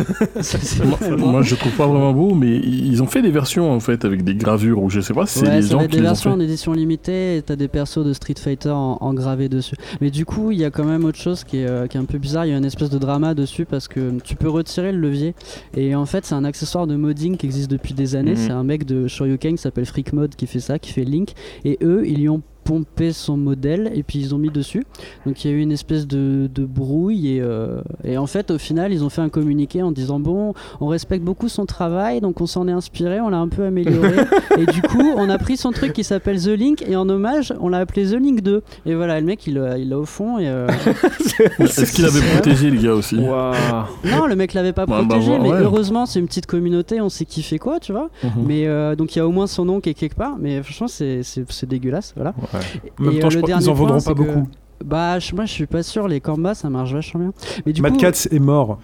Moi, 0.84 1.16
moi, 1.18 1.42
je 1.42 1.54
trouve 1.54 1.72
pas 1.72 1.86
vraiment 1.86 2.12
beau, 2.12 2.34
mais 2.34 2.56
ils 2.56 3.02
ont 3.02 3.06
fait 3.06 3.22
des 3.22 3.30
versions 3.30 3.70
en 3.72 3.80
fait 3.80 4.04
avec 4.04 4.24
des 4.24 4.34
gravures 4.34 4.82
ou 4.82 4.90
je 4.90 5.00
sais 5.00 5.12
pas 5.14 5.26
si 5.26 5.40
c'est 5.40 5.50
les 5.50 5.62
gens 5.62 5.78
qui 5.80 5.88
des 5.88 5.96
les 5.96 6.00
ont 6.00 6.02
versions 6.04 6.30
fait. 6.30 6.36
en 6.36 6.40
édition 6.40 6.72
limitée 6.72 7.36
et 7.36 7.42
t'as 7.42 7.56
des 7.56 7.68
persos 7.68 8.04
de 8.04 8.12
Street 8.12 8.34
Fighter 8.38 8.70
en, 8.70 8.98
en 9.00 9.14
gravé 9.14 9.48
dessus. 9.48 9.74
Mais 10.00 10.10
du 10.10 10.24
coup, 10.24 10.50
il 10.50 10.58
y 10.58 10.64
a 10.64 10.70
quand 10.70 10.84
même 10.84 11.04
autre 11.04 11.18
chose 11.18 11.44
qui 11.44 11.58
est, 11.58 11.66
euh, 11.68 11.86
qui 11.86 11.96
est 11.96 12.00
un 12.00 12.04
peu 12.04 12.18
bizarre. 12.18 12.46
Il 12.46 12.50
y 12.50 12.54
a 12.54 12.58
une 12.58 12.64
espèce 12.64 12.90
de 12.90 12.98
drama 12.98 13.34
dessus 13.34 13.64
parce 13.66 13.88
que 13.88 14.18
tu 14.24 14.36
peux 14.36 14.48
retirer 14.48 14.92
le 14.92 14.98
levier. 14.98 15.34
Et 15.76 15.94
en 15.94 16.06
fait, 16.06 16.24
c'est 16.24 16.34
un 16.34 16.44
accessoire 16.44 16.86
de 16.86 16.96
modding 16.96 17.36
qui 17.36 17.46
existe 17.46 17.70
depuis 17.70 17.94
des 17.94 18.14
années. 18.16 18.32
Mhm. 18.32 18.36
C'est 18.36 18.52
un 18.52 18.64
mec 18.64 18.84
de 18.86 19.06
Shoryuken 19.06 19.56
qui 19.56 19.62
s'appelle 19.62 19.86
Freak 19.86 20.12
Mode 20.12 20.34
qui 20.34 20.46
fait 20.46 20.60
ça, 20.60 20.78
qui 20.78 20.92
fait 20.92 21.04
Link. 21.04 21.30
Et 21.64 21.78
eux, 21.82 22.02
ils 22.06 22.18
lui 22.18 22.28
ont 22.28 22.42
pompé 22.64 23.12
son 23.12 23.36
modèle 23.36 23.90
et 23.94 24.02
puis 24.02 24.18
ils 24.18 24.34
ont 24.34 24.38
mis 24.38 24.50
dessus. 24.50 24.84
Donc 25.26 25.44
il 25.44 25.50
y 25.50 25.54
a 25.54 25.56
eu 25.56 25.60
une 25.60 25.72
espèce 25.72 26.06
de, 26.06 26.48
de 26.52 26.64
brouille 26.64 27.36
et, 27.36 27.40
euh, 27.40 27.80
et 28.04 28.16
en 28.18 28.26
fait 28.26 28.50
au 28.50 28.58
final 28.58 28.92
ils 28.92 29.02
ont 29.04 29.08
fait 29.10 29.22
un 29.22 29.28
communiqué 29.28 29.82
en 29.82 29.92
disant 29.92 30.20
bon 30.20 30.54
on 30.80 30.86
respecte 30.88 31.24
beaucoup 31.24 31.48
son 31.48 31.66
travail 31.66 32.20
donc 32.20 32.40
on 32.40 32.46
s'en 32.46 32.68
est 32.68 32.72
inspiré, 32.72 33.20
on 33.20 33.30
l'a 33.30 33.38
un 33.38 33.48
peu 33.48 33.64
amélioré. 33.64 34.16
Et 34.58 34.66
du 34.66 34.82
coup 34.82 35.02
on 35.16 35.28
a 35.28 35.38
pris 35.38 35.56
son 35.56 35.70
truc 35.72 35.92
qui 35.92 36.04
s'appelle 36.04 36.40
The 36.40 36.48
Link 36.48 36.82
et 36.86 36.96
en 36.96 37.08
hommage 37.08 37.52
on 37.60 37.68
l'a 37.68 37.78
appelé 37.78 38.04
The 38.06 38.14
Link 38.14 38.40
2 38.42 38.62
et 38.86 38.94
voilà 38.94 39.18
le 39.20 39.26
mec 39.26 39.46
il 39.46 39.54
l'a 39.54 39.78
il 39.78 39.92
au 39.94 40.04
fond 40.04 40.38
et 40.38 40.48
euh, 40.48 40.68
Est-ce 41.58 41.92
qu'il 41.92 42.04
avait 42.04 42.20
protégé 42.34 42.70
les 42.70 42.78
gars 42.82 42.94
aussi. 42.94 43.16
Non 43.16 44.26
le 44.28 44.36
mec 44.36 44.54
l'avait 44.54 44.72
pas 44.72 44.86
Bah, 44.86 45.00
bah, 45.02 45.06
protégé 45.08 45.32
ouais, 45.32 45.38
mais 45.38 45.50
heureusement 45.50 46.06
c'est 46.06 46.18
une 46.20 46.26
petite 46.26 46.46
communauté 46.46 47.00
on 47.00 47.08
sait 47.08 47.24
qui 47.24 47.42
fait 47.42 47.58
quoi 47.58 47.80
tu 47.80 47.92
vois. 47.92 48.10
Mhm. 48.24 48.30
mais 48.46 48.66
euh, 48.66 48.94
donc 48.96 49.14
il 49.14 49.18
y 49.18 49.22
a 49.22 49.26
au 49.26 49.30
moins 49.32 49.46
son 49.46 49.64
nom 49.64 49.80
qui 49.80 49.90
est 49.90 49.94
quelque 49.94 50.16
part 50.16 50.36
mais 50.38 50.62
franchement 50.62 50.88
c'est 50.88 51.22
dégueulasse 51.66 52.12
voilà 52.16 52.34
En 52.52 53.02
même 53.04 53.14
Et, 53.14 53.18
temps, 53.20 53.26
euh, 53.28 53.30
je 53.30 53.38
crois 53.38 53.50
qu'ils 53.50 53.68
en 53.68 53.74
vendront 53.74 54.00
pas 54.00 54.14
beaucoup. 54.14 54.48
Bah, 54.84 55.18
je- 55.18 55.34
moi 55.34 55.44
je 55.44 55.52
suis 55.52 55.66
pas 55.66 55.82
sûr, 55.82 56.08
les 56.08 56.20
Kamba 56.20 56.54
ça 56.54 56.70
marche 56.70 56.92
vachement 56.92 57.20
bien. 57.20 57.32
Mais 57.66 57.72
du 57.72 57.82
Mad 57.82 57.92
coup, 57.92 57.98
Katz 57.98 58.28
est 58.30 58.38
mort. 58.38 58.78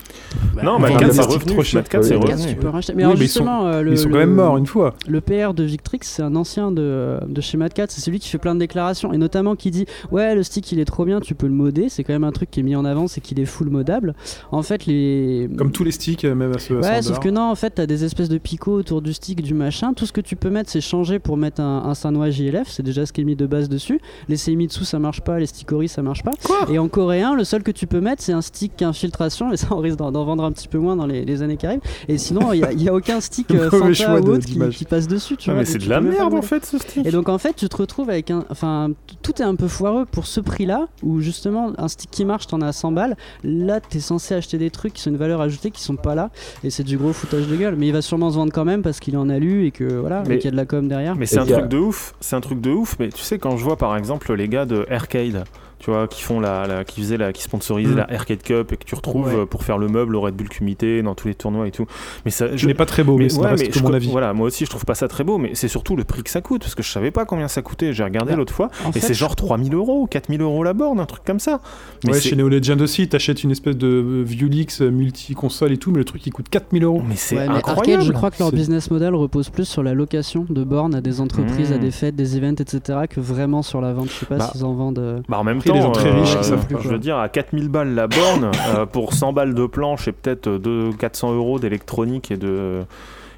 Non, 0.62 0.78
Mad 0.78 0.96
Katz 0.98 1.18
est 1.18 1.22
c'est 1.22 1.28
revenu. 1.28 1.52
trop 1.52 1.62
cher. 1.62 1.80
Mad 1.80 1.88
Katz 1.88 2.10
est 2.10 2.14
revenu. 2.16 2.46
tu 2.50 2.56
peux 2.56 2.68
racheter. 2.68 2.92
Mais 2.94 2.98
Oui, 3.02 3.04
alors 3.04 3.18
mais 3.18 3.24
ils 3.24 3.28
sont- 3.28 3.40
justement, 3.40 3.66
euh, 3.66 3.82
le, 3.82 3.92
Ils 3.92 3.98
sont 3.98 4.08
quand 4.08 4.14
le- 4.14 4.20
même 4.26 4.34
morts 4.34 4.56
une 4.58 4.66
fois. 4.66 4.94
Le 5.08 5.20
PR 5.20 5.54
de 5.54 5.64
Victrix, 5.64 6.00
c'est 6.02 6.22
un 6.22 6.36
ancien 6.36 6.70
de, 6.70 7.18
de 7.26 7.40
chez 7.40 7.56
Mad 7.56 7.72
Katz, 7.72 7.94
c'est 7.94 8.00
celui 8.02 8.18
qui 8.20 8.28
fait 8.28 8.38
plein 8.38 8.54
de 8.54 8.60
déclarations 8.60 9.12
et 9.12 9.18
notamment 9.18 9.56
qui 9.56 9.70
dit 9.70 9.86
Ouais, 10.12 10.34
le 10.34 10.42
stick 10.42 10.70
il 10.72 10.80
est 10.80 10.84
trop 10.84 11.04
bien, 11.04 11.20
tu 11.20 11.34
peux 11.34 11.46
le 11.46 11.52
modder. 11.54 11.88
C'est 11.88 12.04
quand 12.04 12.12
même 12.12 12.24
un 12.24 12.32
truc 12.32 12.50
qui 12.50 12.60
est 12.60 12.62
mis 12.62 12.76
en 12.76 12.84
avant, 12.84 13.06
c'est 13.08 13.20
qu'il 13.20 13.40
est 13.40 13.46
full 13.46 13.70
modable. 13.70 14.14
En 14.52 14.62
fait, 14.62 14.86
les. 14.86 15.48
Comme 15.56 15.72
tous 15.72 15.84
les 15.84 15.92
sticks, 15.92 16.24
euh, 16.24 16.34
même 16.34 16.52
à 16.54 16.58
ce 16.58 16.74
à 16.74 16.76
Ouais, 16.76 17.02
100 17.02 17.08
sauf 17.08 17.18
que 17.20 17.28
non, 17.30 17.50
en 17.50 17.54
fait, 17.54 17.70
t'as 17.70 17.86
des 17.86 18.04
espèces 18.04 18.28
de 18.28 18.38
picots 18.38 18.74
autour 18.74 19.00
du 19.02 19.12
stick, 19.14 19.42
du 19.42 19.54
machin. 19.54 19.94
Tout 19.94 20.04
ce 20.06 20.12
que 20.12 20.20
tu 20.20 20.36
peux 20.36 20.50
mettre, 20.50 20.70
c'est 20.70 20.80
changer 20.80 21.18
pour 21.18 21.36
mettre 21.36 21.60
un, 21.62 21.84
un 21.86 21.94
Sanwa 21.94 22.30
JLF. 22.30 22.68
C'est 22.68 22.82
déjà 22.82 23.06
ce 23.06 23.12
qui 23.12 23.22
est 23.22 23.24
mis 23.24 23.36
de 23.36 23.46
base 23.46 23.68
dessus. 23.68 24.00
Les 24.28 24.36
Seimitsu, 24.36 24.84
ça 24.84 24.98
marche 24.98 25.20
pas. 25.22 25.38
Les 25.38 25.46
Ça 25.88 26.02
marche 26.02 26.22
pas. 26.22 26.32
Et 26.70 26.78
en 26.78 26.88
coréen, 26.88 27.34
le 27.34 27.44
seul 27.44 27.62
que 27.62 27.70
tu 27.70 27.86
peux 27.86 28.00
mettre, 28.00 28.22
c'est 28.22 28.32
un 28.32 28.40
stick 28.42 28.82
infiltration. 28.82 29.48
Mais 29.50 29.56
ça, 29.56 29.68
on 29.70 29.78
risque 29.78 29.96
d'en 29.98 30.10
vendre 30.24 30.44
un 30.44 30.52
petit 30.52 30.68
peu 30.68 30.78
moins 30.78 30.96
dans 30.96 31.06
les, 31.06 31.24
les 31.24 31.42
années 31.42 31.56
qui 31.56 31.66
arrivent. 31.66 31.80
Et 32.08 32.18
sinon, 32.18 32.52
il 32.52 32.60
y 32.60 32.88
a, 32.88 32.92
a 32.92 32.94
aucun 32.94 33.20
stick 33.20 33.50
euh, 33.52 33.64
Mauvais 33.70 33.78
Fanta 33.78 33.92
choix 33.94 34.20
ou 34.20 34.28
autre 34.34 34.46
qui, 34.70 34.84
passe 34.84 35.06
dessus. 35.08 35.36
Tu 35.36 35.50
Ah, 35.50 35.52
vois, 35.54 35.60
mais 35.62 35.66
c'est 35.66 35.78
de 35.78 35.88
la 35.88 36.00
merde 36.00 36.34
en 36.34 36.42
fait 36.42 36.64
ce 36.64 36.78
stick. 36.78 37.06
Et 37.06 37.10
donc 37.10 37.28
en 37.28 37.38
fait, 37.38 37.54
tu 37.54 37.68
te 37.68 37.76
retrouves 37.76 38.10
avec 38.10 38.30
un. 38.30 38.44
Enfin, 38.50 38.90
tout 39.22 39.32
est 39.40 39.44
un 39.44 39.54
peu 39.54 39.68
foireux 39.68 40.04
pour 40.06 40.26
ce 40.26 40.40
prix-là, 40.40 40.86
où 41.02 41.20
justement, 41.20 41.72
un 41.78 41.88
stick 41.88 42.10
qui 42.10 42.24
marche, 42.24 42.46
t'en 42.46 42.60
as 42.60 42.68
à 42.68 42.72
100 42.72 42.92
balles. 42.92 43.16
Là, 43.44 43.80
t'es 43.80 44.00
censé 44.00 44.34
acheter 44.34 44.58
des 44.58 44.70
trucs 44.70 44.92
qui 44.94 45.02
sont 45.02 45.10
une 45.10 45.16
valeur 45.16 45.40
ajoutée 45.40 45.70
qui 45.70 45.82
sont 45.82 45.96
pas 45.96 46.14
là. 46.14 46.30
Et 46.64 46.70
c'est 46.70 46.82
du 46.84 46.96
gros 46.98 47.12
foutage 47.12 47.46
de 47.46 47.56
gueule. 47.56 47.76
Mais 47.76 47.86
il 47.88 47.92
va 47.92 48.02
sûrement 48.02 48.30
se 48.30 48.36
vendre 48.36 48.52
quand 48.52 48.64
même 48.64 48.82
parce 48.82 49.00
qu'il 49.00 49.16
en 49.16 49.28
alu 49.28 49.66
et 49.66 49.70
que 49.70 49.84
voilà, 49.84 50.22
Mais- 50.26 50.34
et 50.34 50.38
qu'il 50.38 50.46
y 50.46 50.48
a 50.48 50.52
de 50.52 50.56
la 50.56 50.66
com 50.66 50.88
derrière. 50.88 51.16
Mais 51.16 51.26
c'est 51.26 51.36
Et 51.36 51.38
un 51.40 51.42
a- 51.42 51.58
truc 51.58 51.68
de 51.68 51.78
ouf, 51.78 52.14
c'est 52.20 52.36
un 52.36 52.40
truc 52.40 52.60
de 52.60 52.70
ouf. 52.70 52.96
Mais 52.98 53.08
tu 53.10 53.22
sais 53.22 53.38
quand 53.38 53.56
je 53.56 53.64
vois 53.64 53.76
par 53.76 53.96
exemple 53.96 54.32
les 54.34 54.48
gars 54.48 54.64
de 54.66 54.86
Arcade, 54.90 55.44
tu 55.78 55.90
vois, 55.90 56.08
qui 56.08 56.22
font 56.22 56.40
la, 56.40 56.66
la- 56.66 56.84
qui 56.84 57.00
faisaient 57.00 57.16
la, 57.18 57.32
qui 57.32 57.42
sponsorisaient 57.42 57.92
Mm. 57.92 57.96
la 57.98 58.12
Arcade 58.14 58.42
Cup 58.42 58.72
et 58.72 58.76
que 58.76 58.84
tu 58.84 58.94
retrouves 58.94 59.26
Ouais. 59.28 59.34
euh, 59.40 59.46
pour 59.46 59.62
faire 59.62 59.78
le 59.78 59.88
meuble 59.88 60.16
au 60.16 60.20
Red 60.22 60.34
Bull 60.34 60.48
Kumité 60.48 61.02
dans 61.02 61.14
tous 61.14 61.28
les 61.28 61.34
tournois 61.34 61.66
et 61.68 61.70
tout. 61.70 61.86
Mais 62.24 62.30
ça, 62.30 62.56
Je 62.56 62.66
n'ai 62.66 62.74
pas 62.74 62.86
très 62.86 63.04
beau, 63.04 63.18
mais, 63.18 63.28
ça 63.28 63.40
ouais, 63.40 63.48
reste 63.48 63.62
mais 63.64 63.68
que 63.68 63.78
je 63.78 63.82
mon 63.82 63.90
co- 63.90 63.94
avis. 63.94 64.08
Voilà, 64.10 64.32
moi 64.32 64.46
aussi 64.46 64.64
je 64.64 64.70
trouve 64.70 64.84
pas 64.84 64.94
ça 64.94 65.06
très 65.08 65.24
beau, 65.24 65.38
mais 65.38 65.50
c'est 65.54 65.68
surtout 65.68 65.96
le 65.96 66.04
prix 66.04 66.22
que 66.22 66.30
ça 66.30 66.40
coûte 66.40 66.62
parce 66.62 66.74
que 66.74 66.82
je 66.82 66.90
savais 66.90 67.10
pas 67.10 67.24
combien 67.24 67.48
ça 67.48 67.62
coûtait. 67.62 67.92
J'ai 67.92 68.04
regardé 68.04 68.32
Bah, 68.32 68.36
l'autre 68.38 68.52
fois 68.54 68.70
En 68.84 68.90
et 68.90 68.92
fait, 68.94 69.00
c'est 69.00 69.14
genre 69.14 69.36
3000 69.36 69.74
euros, 69.74 70.06
4000 70.06 70.40
euros 70.40 70.62
la 70.64 70.72
borne, 70.72 70.98
un 71.00 71.06
truc 71.06 71.24
comme 71.24 71.40
ça. 71.40 71.60
Mais 72.04 72.12
ouais, 72.12 72.20
chez 72.20 72.36
Neo 72.36 72.48
Legend 72.48 72.80
aussi, 72.80 73.08
t'achètes 73.08 73.44
une 73.44 73.50
espèce 73.50 73.76
de 73.76 73.86
euh, 73.86 74.22
Viewlix 74.26 74.80
euh, 74.80 74.90
multi-console 74.90 75.72
et 75.72 75.76
tout, 75.78 75.90
mais 75.90 75.98
le 75.98 76.04
truc 76.04 76.26
il 76.26 76.32
coûte 76.32 76.48
4000 76.48 76.84
euros. 76.84 77.02
mais 77.06 77.16
c'est 77.16 77.36
Ouais, 77.36 77.48
mais 77.48 77.54
incroyable. 77.56 77.90
Arcade, 77.92 78.06
je 78.06 78.12
crois 78.12 78.30
que 78.30 78.36
leur 78.38 78.50
business 78.52 78.90
model 78.90 79.14
repose 79.14 79.50
plus 79.50 79.66
sur 79.66 79.82
la 79.82 79.94
location 79.94 80.46
de 80.48 80.64
bornes 80.64 80.94
à 80.94 81.00
des 81.00 81.20
entreprises, 81.20 81.70
Mmh. 81.70 81.74
à 81.74 81.78
des 81.78 81.90
fêtes, 81.90 82.16
des 82.16 82.36
events, 82.36 82.54
etc., 82.60 83.00
que 83.10 83.20
vraiment 83.20 83.62
sur 83.62 83.80
la 83.80 83.92
vente. 83.92 84.08
Je 84.08 84.12
sais 84.20 84.26
pas 84.26 84.36
Bah, 84.38 84.50
s'ils 84.52 84.64
en 84.64 84.72
vendent. 84.74 85.22
Bah 85.28 85.38
en 85.38 85.44
même 85.44 85.60
Les 85.74 85.80
gens 85.82 85.92
très 85.92 86.10
riches 86.12 86.36
qui 86.38 86.44
savent 86.44 86.66
je 86.80 86.88
veux 86.88 86.98
dire, 86.98 87.16
à 87.18 87.28
4000 87.28 87.68
balles 87.68 87.94
la 87.94 88.06
borne, 88.06 88.50
euh, 88.76 88.86
pour 88.86 89.12
100 89.14 89.32
balles 89.32 89.54
de 89.54 89.66
planche 89.66 90.08
et 90.08 90.12
peut-être 90.12 90.46
euh, 90.48 90.58
deux- 90.58 90.90
400 90.98 91.34
euros 91.34 91.58
d'électronique 91.58 92.30
et 92.30 92.36
de 92.36 92.82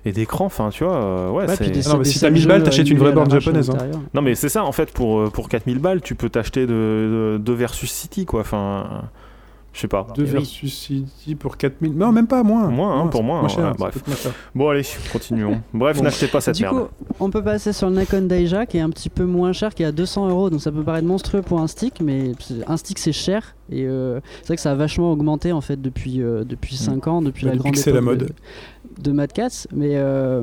et 0.04 0.12
d'écran, 0.12 0.44
enfin 0.46 0.70
tu 0.70 0.84
vois, 0.84 0.94
euh, 0.94 1.30
ouais, 1.30 1.46
ouais, 1.46 1.56
c'est- 1.56 1.70
des- 1.70 1.86
Ah 1.86 1.90
non, 1.90 1.98
mais 1.98 2.04
des 2.04 2.08
si 2.10 2.14
t'as 2.20 2.26
seuls 2.26 2.32
1000 2.32 2.46
balles, 2.46 2.62
t'achètes 2.62 2.88
une 2.88 2.98
vraie 2.98 3.12
borne 3.12 3.30
japonaise, 3.40 3.68
hein. 3.70 3.76
Non 4.14 4.22
mais 4.22 4.34
c'est 4.36 4.48
ça 4.48 4.64
en 4.64 4.72
fait 4.72 4.92
pour, 4.92 5.18
euh, 5.20 5.28
pour 5.30 5.48
4000 5.48 5.80
balles 5.80 6.00
tu 6.00 6.14
peux 6.14 6.28
t'acheter 6.28 6.62
de, 6.66 6.72
de, 6.72 7.38
de 7.42 7.52
Versus 7.52 7.90
City 7.90 8.24
quoi 8.24 8.40
enfin 8.40 8.86
Je 9.72 9.80
sais 9.82 9.88
pas. 9.88 10.06
2 10.14 10.22
Eh 10.26 10.30
versus 10.30 10.72
City 10.74 11.34
pour 11.34 11.56
4000. 11.56 11.92
Non, 11.94 12.10
même 12.10 12.26
pas, 12.26 12.42
moins. 12.42 12.68
Moins, 12.68 13.00
hein, 13.02 13.06
pour 13.08 13.22
moins, 13.22 13.46
cher, 13.48 13.66
ouais, 13.68 13.72
bref. 13.78 14.02
cher. 14.22 14.32
Bon, 14.54 14.70
allez, 14.70 14.82
continuons. 15.12 15.60
Bref, 15.74 15.98
Bon. 15.98 16.02
n'achetez 16.04 16.26
pas 16.26 16.40
cette 16.40 16.56
du 16.56 16.62
merde. 16.62 16.76
coup, 16.76 16.88
on 17.20 17.30
peut 17.30 17.44
passer 17.44 17.72
sur 17.72 17.88
le 17.90 17.96
Nikon 18.00 18.22
Daija 18.22 18.66
qui 18.66 18.78
est 18.78 18.80
un 18.80 18.90
petit 18.90 19.10
peu 19.10 19.24
moins 19.24 19.52
cher, 19.52 19.74
qui 19.74 19.82
est 19.84 19.86
à 19.86 19.92
200 19.92 20.30
euros. 20.30 20.50
Donc 20.50 20.60
ça 20.62 20.72
peut 20.72 20.82
paraître 20.82 21.06
monstrueux 21.06 21.42
pour 21.42 21.60
un 21.60 21.66
stick, 21.68 22.00
mais 22.00 22.32
un 22.66 22.76
stick 22.76 22.98
c'est 22.98 23.12
cher. 23.12 23.54
Et 23.70 23.84
euh, 23.86 24.20
c'est 24.40 24.46
vrai 24.48 24.56
que 24.56 24.62
ça 24.62 24.72
a 24.72 24.74
vachement 24.74 25.12
augmenté 25.12 25.52
en 25.52 25.60
fait 25.60 25.80
depuis, 25.80 26.22
euh, 26.22 26.42
depuis 26.44 26.76
5 26.76 27.06
ans, 27.06 27.20
depuis 27.22 27.44
Bah, 27.44 27.50
la 27.50 27.56
depuis 27.56 27.62
grande 27.64 27.74
que 27.74 27.78
c'est 27.80 27.92
la 27.92 27.98
époque 27.98 28.08
mode. 28.18 28.18
De, 28.28 28.32
de 29.02 29.12
Mad 29.12 29.32
Cats. 29.32 29.66
Mais, 29.74 29.92
euh, 29.94 30.42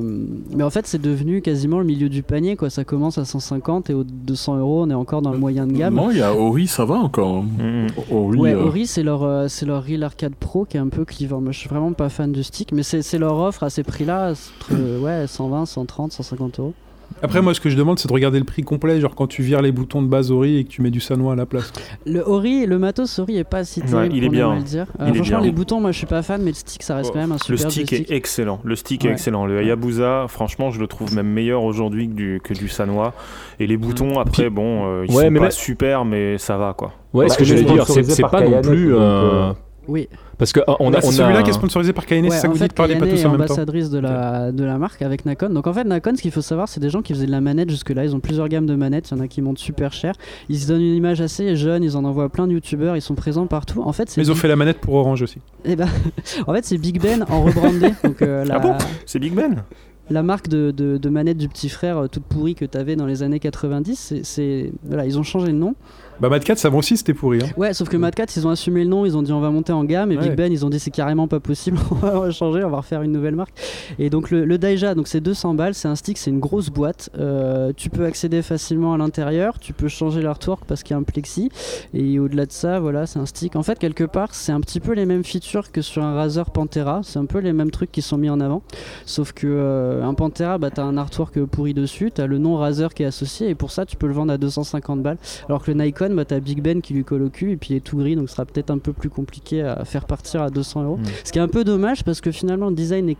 mais 0.55 0.63
en 0.63 0.69
fait, 0.69 0.87
c'est 0.87 1.01
devenu 1.01 1.41
quasiment 1.41 1.79
le 1.79 1.85
milieu 1.85 2.09
du 2.09 2.23
panier. 2.23 2.55
Quoi. 2.55 2.69
Ça 2.69 2.83
commence 2.83 3.17
à 3.17 3.25
150 3.25 3.89
et 3.89 3.93
aux 3.93 4.03
200 4.03 4.57
euros, 4.57 4.83
on 4.83 4.89
est 4.89 4.93
encore 4.95 5.21
dans 5.21 5.31
le 5.31 5.37
moyen 5.37 5.67
de 5.67 5.73
gamme. 5.73 5.95
Non, 5.95 6.11
il 6.11 6.17
y 6.17 6.21
a 6.21 6.33
Ori, 6.33 6.67
ça 6.67 6.85
va 6.85 6.95
encore. 6.95 7.43
Mhm. 7.43 7.87
Ori, 8.11 8.37
Ouais, 8.37 8.53
euh, 8.53 8.65
Ori, 8.65 8.87
c'est 8.87 9.03
leur, 9.03 9.23
euh, 9.23 9.47
c'est 9.47 9.65
leur 9.65 9.83
Real 9.83 10.03
Arcade 10.03 10.35
Pro 10.35 10.65
qui 10.65 10.77
est 10.77 10.79
un 10.79 10.89
peu 10.89 11.05
clivant. 11.05 11.41
Moi, 11.41 11.51
je 11.51 11.59
suis 11.59 11.69
vraiment 11.69 11.93
pas 11.93 12.09
fan 12.09 12.31
du 12.31 12.43
stick, 12.43 12.71
mais 12.71 12.83
c'est 12.83 13.01
c'est 13.01 13.17
leur 13.17 13.37
offre 13.37 13.63
à 13.63 13.69
ces 13.69 13.83
prix-là, 13.83 14.31
entre 14.31 14.73
euh, 14.73 14.99
ouais, 15.21 15.27
120, 15.27 15.65
130, 15.65 16.11
150 16.11 16.59
euros. 16.59 16.73
Après, 17.21 17.41
moi, 17.41 17.53
ce 17.53 17.59
que 17.61 17.69
je 17.69 17.77
demande, 17.77 17.97
c'est 17.97 18.07
de 18.07 18.13
regarder 18.13 18.39
le 18.39 18.45
prix 18.45 18.61
complet, 18.63 18.99
genre 18.99 19.15
quand 19.15 19.27
tu 19.27 19.41
vires 19.41 19.61
les 19.61 19.71
boutons 19.71 20.01
de 20.01 20.07
base 20.07 20.31
Ori 20.31 20.57
et 20.57 20.63
que 20.63 20.69
tu 20.69 20.81
mets 20.81 20.91
du 20.91 20.99
Sanois 20.99 21.33
à 21.33 21.35
la 21.35 21.45
place. 21.45 21.71
Le 22.05 22.21
Ori, 22.27 22.65
le 22.65 22.77
matos 22.77 23.19
Ori 23.19 23.37
est 23.37 23.43
pas 23.43 23.63
si 23.63 23.81
Ouais, 23.81 23.87
terrible, 23.87 24.15
il 24.15 24.23
est 24.25 24.29
bien. 24.29 24.55
le 24.55 24.61
dire. 24.61 24.85
Euh, 24.99 25.05
Il 25.07 25.11
est 25.11 25.15
franchement, 25.15 25.37
bien. 25.37 25.45
les 25.47 25.51
boutons, 25.51 25.79
moi, 25.81 25.91
je 25.91 25.97
suis 25.97 26.07
pas 26.07 26.21
fan, 26.21 26.41
mais 26.41 26.49
le 26.51 26.55
stick, 26.55 26.83
ça 26.83 26.95
reste 26.97 27.11
quand 27.13 27.19
même 27.19 27.31
un 27.31 27.37
Le 27.49 27.57
super 27.57 27.71
stick 27.71 27.87
stick. 27.87 28.11
est 28.11 28.13
excellent. 28.15 28.59
Le 28.63 28.75
stick 28.75 29.03
est 29.05 29.07
Ouais. 29.07 29.13
excellent. 29.13 29.45
Le 29.45 29.59
Hayabusa, 29.59 30.25
franchement, 30.27 30.71
je 30.71 30.79
le 30.79 30.87
trouve 30.87 31.13
même 31.15 31.27
meilleur 31.27 31.63
aujourd'hui 31.63 32.07
que 32.09 32.13
du, 32.13 32.41
que 32.43 32.53
du 32.53 32.67
Sanwa. 32.67 33.13
Et 33.59 33.67
les 33.67 33.77
boutons, 33.77 34.19
après, 34.19 34.49
bon, 34.49 34.85
euh, 34.87 35.05
ils 35.07 35.15
Ouais, 35.15 35.25
sont 35.25 35.31
mais 35.31 35.39
pas 35.39 35.51
super, 35.51 36.05
mais 36.05 36.37
ça 36.37 36.57
va 36.57 36.73
quoi. 36.73 36.91
Ouais, 37.13 37.29
ce 37.29 37.37
que 37.37 37.43
est 37.43 37.45
j'allais 37.45 37.63
dire, 37.63 37.85
c'est 37.87 38.21
pas 38.21 38.41
non 38.41 38.61
plus. 38.61 38.93
euh, 38.93 38.99
euh, 38.99 39.53
Oui, 39.87 40.07
Parce 40.37 40.51
que 40.51 40.59
ah, 40.67 40.75
on 40.79 40.93
a. 40.93 40.97
Ah, 40.97 41.01
c'est 41.01 41.07
on 41.07 41.11
celui-là 41.11 41.39
a- 41.39 41.43
qui 41.43 41.49
est 41.51 41.53
sponsorisé 41.53 41.93
par 41.93 42.05
Kayane, 42.05 42.25
Ouais, 42.25 42.31
c'est 42.31 42.37
ça 42.37 42.41
que 42.43 42.47
en 42.47 42.51
vous 42.53 42.57
fait, 42.57 42.65
dites, 42.65 42.73
parlez 42.75 42.95
pas 42.95 43.05
tous 43.07 43.23
en 43.25 43.29
même 43.29 43.37
temps. 43.39 43.43
ambassadrice 43.45 43.89
de 43.89 43.99
la, 43.99 44.51
de 44.51 44.63
la 44.63 44.77
marque 44.77 45.01
avec 45.01 45.25
Nakon. 45.25 45.49
Donc 45.49 45.67
en 45.67 45.73
fait, 45.73 45.83
Nakon, 45.83 46.15
ce 46.15 46.21
qu'il 46.21 46.31
faut 46.31 46.41
savoir, 46.41 46.67
c'est 46.67 46.79
des 46.79 46.89
gens 46.89 47.01
qui 47.01 47.13
faisaient 47.13 47.25
de 47.27 47.31
la 47.31 47.41
manette 47.41 47.69
jusque-là. 47.69 48.03
Ils 48.03 48.15
ont 48.15 48.19
plusieurs 48.19 48.47
gammes 48.49 48.65
de 48.65 48.75
manettes. 48.75 49.09
Il 49.11 49.17
y 49.17 49.19
en 49.19 49.23
a 49.23 49.27
qui 49.27 49.41
montent 49.41 49.59
super 49.59 49.93
cher. 49.93 50.13
Ils 50.49 50.59
se 50.59 50.67
donnent 50.67 50.81
une 50.81 50.95
image 50.95 51.21
assez 51.21 51.55
jeune. 51.55 51.83
Ils 51.83 51.95
en 51.97 52.03
envoient 52.03 52.29
plein 52.29 52.47
de 52.47 52.53
youtubeurs. 52.53 52.95
Ils 52.97 53.01
sont 53.01 53.15
présents 53.15 53.47
partout. 53.47 53.81
En 53.83 53.93
fait, 53.93 54.11
Mais 54.17 54.23
ils 54.23 54.31
ont 54.31 54.35
fait 54.35 54.47
la 54.47 54.55
manette 54.55 54.79
pour 54.79 54.95
Orange 54.95 55.21
aussi. 55.21 55.37
Eh 55.65 55.75
ben, 55.75 55.87
en 56.47 56.53
fait, 56.53 56.65
c'est 56.65 56.77
Big 56.77 56.99
Ben 57.01 57.23
en 57.29 57.43
rebrandé. 57.43 57.91
Donc 58.03 58.21
euh, 58.21 58.43
la, 58.45 58.55
Ah 58.55 58.59
bon? 58.59 58.73
C'est 59.05 59.19
Big 59.19 59.33
Ben? 59.33 59.63
la 60.11 60.21
marque 60.21 60.47
de, 60.49 60.69
de, 60.69 60.97
de 60.97 61.09
manette 61.09 61.37
du 61.37 61.49
petit 61.49 61.67
frère 61.67 61.97
euh, 61.97 62.07
toute 62.07 62.25
pourrie 62.25 62.53
que 62.53 62.63
t'avais 62.65 62.95
dans 62.95 63.07
les 63.07 63.23
années 63.23 63.39
90, 63.39 63.95
c'est- 63.97 64.23
c'est 64.23 64.71
voilà, 64.83 65.03
ils 65.07 65.17
ont 65.17 65.23
changé 65.23 65.47
le 65.47 65.53
nom. 65.57 65.73
Bah, 66.19 66.29
Mad 66.29 66.43
4, 66.43 66.57
ça 66.57 66.69
va 66.69 66.77
aussi, 66.77 66.95
c'était 66.97 67.13
pourri. 67.13 67.39
Hein. 67.43 67.47
Ouais, 67.57 67.73
sauf 67.73 67.89
que 67.89 67.97
Mad 67.97 68.15
4, 68.15 68.35
ils 68.37 68.47
ont 68.47 68.49
assumé 68.49 68.83
le 68.83 68.89
nom, 68.89 69.05
ils 69.05 69.17
ont 69.17 69.21
dit 69.21 69.33
on 69.33 69.41
va 69.41 69.49
monter 69.49 69.73
en 69.73 69.83
gamme, 69.83 70.11
et 70.11 70.17
Ouais. 70.17 70.23
Big 70.29 70.35
Ben, 70.35 70.51
ils 70.51 70.65
ont 70.65 70.69
dit 70.69 70.79
c'est 70.79 70.91
carrément 70.91 71.27
pas 71.27 71.39
possible, 71.41 71.77
on 71.91 71.95
va 71.95 72.17
on 72.17 72.21
va 72.21 72.31
changer, 72.31 72.63
on 72.63 72.69
va 72.69 72.77
refaire 72.77 73.01
une 73.01 73.11
nouvelle 73.11 73.35
marque. 73.35 73.53
Et 73.99 74.09
donc 74.09 74.31
le, 74.31 74.45
le 74.45 74.57
Daija, 74.57 74.95
donc 74.95 75.07
c'est 75.07 75.19
200 75.19 75.55
balles, 75.55 75.73
c'est 75.73 75.87
un 75.89 75.95
stick, 75.95 76.17
c'est 76.17 76.31
une 76.31 76.39
grosse 76.39 76.69
boîte. 76.69 77.09
Euh, 77.19 77.73
tu 77.75 77.89
peux 77.89 78.05
accéder 78.05 78.41
facilement 78.41 78.93
à 78.93 78.97
l'intérieur, 78.97 79.59
tu 79.59 79.73
peux 79.73 79.87
changer 79.89 80.21
l'artwork 80.21 80.63
parce 80.65 80.83
qu'il 80.83 80.93
y 80.93 80.95
a 80.95 80.99
un 80.99 81.03
plexi, 81.03 81.49
et 81.93 82.17
au-delà 82.19 82.45
de 82.45 82.51
ça, 82.51 82.79
voilà, 82.79 83.05
c'est 83.05 83.19
un 83.19 83.25
stick. 83.25 83.55
En 83.55 83.63
fait, 83.63 83.77
quelque 83.77 84.03
part, 84.05 84.33
c'est 84.33 84.51
un 84.53 84.61
petit 84.61 84.79
peu 84.79 84.93
les 84.93 85.05
mêmes 85.05 85.23
features 85.25 85.71
que 85.71 85.81
sur 85.81 86.03
un 86.03 86.13
Razer 86.15 86.49
Pantera, 86.49 87.01
c'est 87.03 87.19
un 87.19 87.25
peu 87.25 87.39
les 87.39 87.51
mêmes 87.53 87.71
trucs 87.71 87.91
qui 87.91 88.01
sont 88.01 88.17
mis 88.17 88.29
en 88.29 88.39
avant, 88.39 88.61
sauf 89.05 89.33
que 89.33 89.47
euh, 89.47 90.03
un 90.03 90.13
Pantera, 90.13 90.57
bah, 90.57 90.69
t'as 90.71 90.83
un 90.83 90.97
artwork 90.97 91.43
pourri 91.45 91.73
dessus, 91.73 92.11
t'as 92.13 92.25
le 92.25 92.37
nom 92.37 92.55
Razer 92.55 92.93
qui 92.93 93.03
est 93.03 93.07
associé, 93.07 93.49
et 93.49 93.55
pour 93.55 93.71
ça, 93.71 93.85
tu 93.85 93.97
peux 93.97 94.07
le 94.07 94.13
vendre 94.13 94.31
à 94.31 94.37
250 94.37 95.01
balles. 95.01 95.17
Alors 95.49 95.63
que 95.63 95.71
le 95.71 95.83
Nikon, 95.83 96.04
bah, 96.13 96.25
t'as 96.25 96.39
Big 96.41 96.61
Ben 96.61 96.81
qui 96.81 96.93
lui 96.93 97.03
colle 97.05 97.23
au 97.23 97.29
cul 97.29 97.51
et 97.51 97.57
puis 97.57 97.69
il 97.73 97.77
est 97.77 97.79
tout 97.79 97.97
gris 97.97 98.15
donc 98.15 98.27
ce 98.29 98.35
sera 98.35 98.45
peut-être 98.45 98.69
un 98.71 98.77
peu 98.77 98.91
plus 98.93 99.09
compliqué 99.09 99.61
à 99.61 99.85
faire 99.85 100.05
partir 100.05 100.41
à 100.41 100.49
200 100.49 100.83
euros. 100.83 100.97
Mm. 100.97 101.03
Ce 101.23 101.31
qui 101.31 101.39
est 101.39 101.41
un 101.41 101.47
peu 101.47 101.63
dommage 101.63 102.03
parce 102.03 102.19
que 102.21 102.31
finalement 102.31 102.69
le 102.69 102.75
design 102.75 103.09
est 103.09 103.17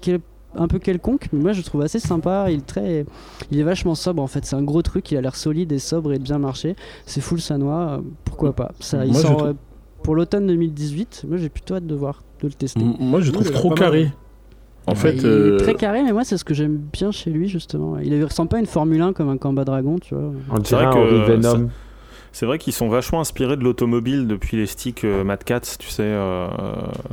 quel- 0.00 0.20
un 0.54 0.68
peu 0.68 0.78
quelconque 0.78 1.28
mais 1.32 1.40
moi 1.40 1.52
je 1.52 1.58
le 1.58 1.64
trouve 1.64 1.80
assez 1.80 1.98
sympa 1.98 2.50
il 2.50 2.58
est 2.58 2.66
très 2.66 3.06
il 3.50 3.58
est 3.58 3.62
vachement 3.62 3.94
sobre 3.94 4.22
en 4.22 4.26
fait 4.26 4.44
c'est 4.44 4.54
un 4.54 4.62
gros 4.62 4.82
truc 4.82 5.10
il 5.10 5.16
a 5.16 5.22
l'air 5.22 5.34
solide 5.34 5.72
et 5.72 5.78
sobre 5.78 6.12
et 6.12 6.18
de 6.18 6.22
bien 6.24 6.38
marcher 6.38 6.76
c'est 7.06 7.22
full 7.22 7.40
sanois 7.40 8.02
pourquoi 8.24 8.52
pas? 8.52 8.72
Ça 8.78 9.06
il 9.06 9.12
Moi, 9.12 9.20
je 9.22 9.26
sort 9.26 9.36
trouve- 9.38 9.48
euh, 9.48 9.54
pour 10.02 10.14
l'automne 10.14 10.46
2018 10.46 11.24
moi 11.26 11.38
j'ai 11.38 11.48
plutôt 11.48 11.74
hâte 11.76 11.86
de 11.86 11.94
voir 11.94 12.22
de 12.42 12.48
le 12.48 12.52
tester 12.52 12.80
M- 12.82 12.96
Moi, 13.00 13.20
je 13.20 13.30
trouve 13.30 13.50
trop 13.50 13.68
mal. 13.70 13.78
carré. 13.78 14.10
En 14.88 14.90
Ouais, 14.92 14.96
fait, 14.98 15.12
il 15.14 15.20
est 15.20 15.24
euh, 15.28 15.56
très 15.58 15.74
carré 15.74 16.02
mais 16.02 16.12
moi 16.12 16.24
c'est 16.24 16.36
ce 16.36 16.44
que 16.44 16.54
j'aime 16.54 16.76
bien 16.92 17.12
chez 17.12 17.30
lui 17.30 17.46
justement 17.48 17.98
il 17.98 18.18
ne 18.18 18.24
ressemble 18.24 18.48
pas 18.48 18.56
à 18.56 18.60
une 18.60 18.66
Formule 18.66 19.00
1 19.00 19.12
comme 19.12 19.28
un 19.30 19.36
Combat 19.38 19.64
Dragon 19.64 19.96
tu 20.00 20.14
vois 20.14 20.32
On 20.50 20.58
dirait 20.58 20.86
que, 20.86 21.30
Venom. 21.32 21.68
C'est 22.32 22.46
vrai 22.46 22.58
qu'ils 22.58 22.72
sont 22.72 22.88
vachement 22.88 23.20
inspirés 23.20 23.56
de 23.56 23.62
l'automobile 23.64 24.26
depuis 24.26 24.56
les 24.56 24.66
sticks 24.66 25.04
euh, 25.04 25.22
Mad 25.24 25.44
Cats, 25.44 25.60
tu 25.78 25.88
sais. 25.88 26.02
euh, 26.04 26.46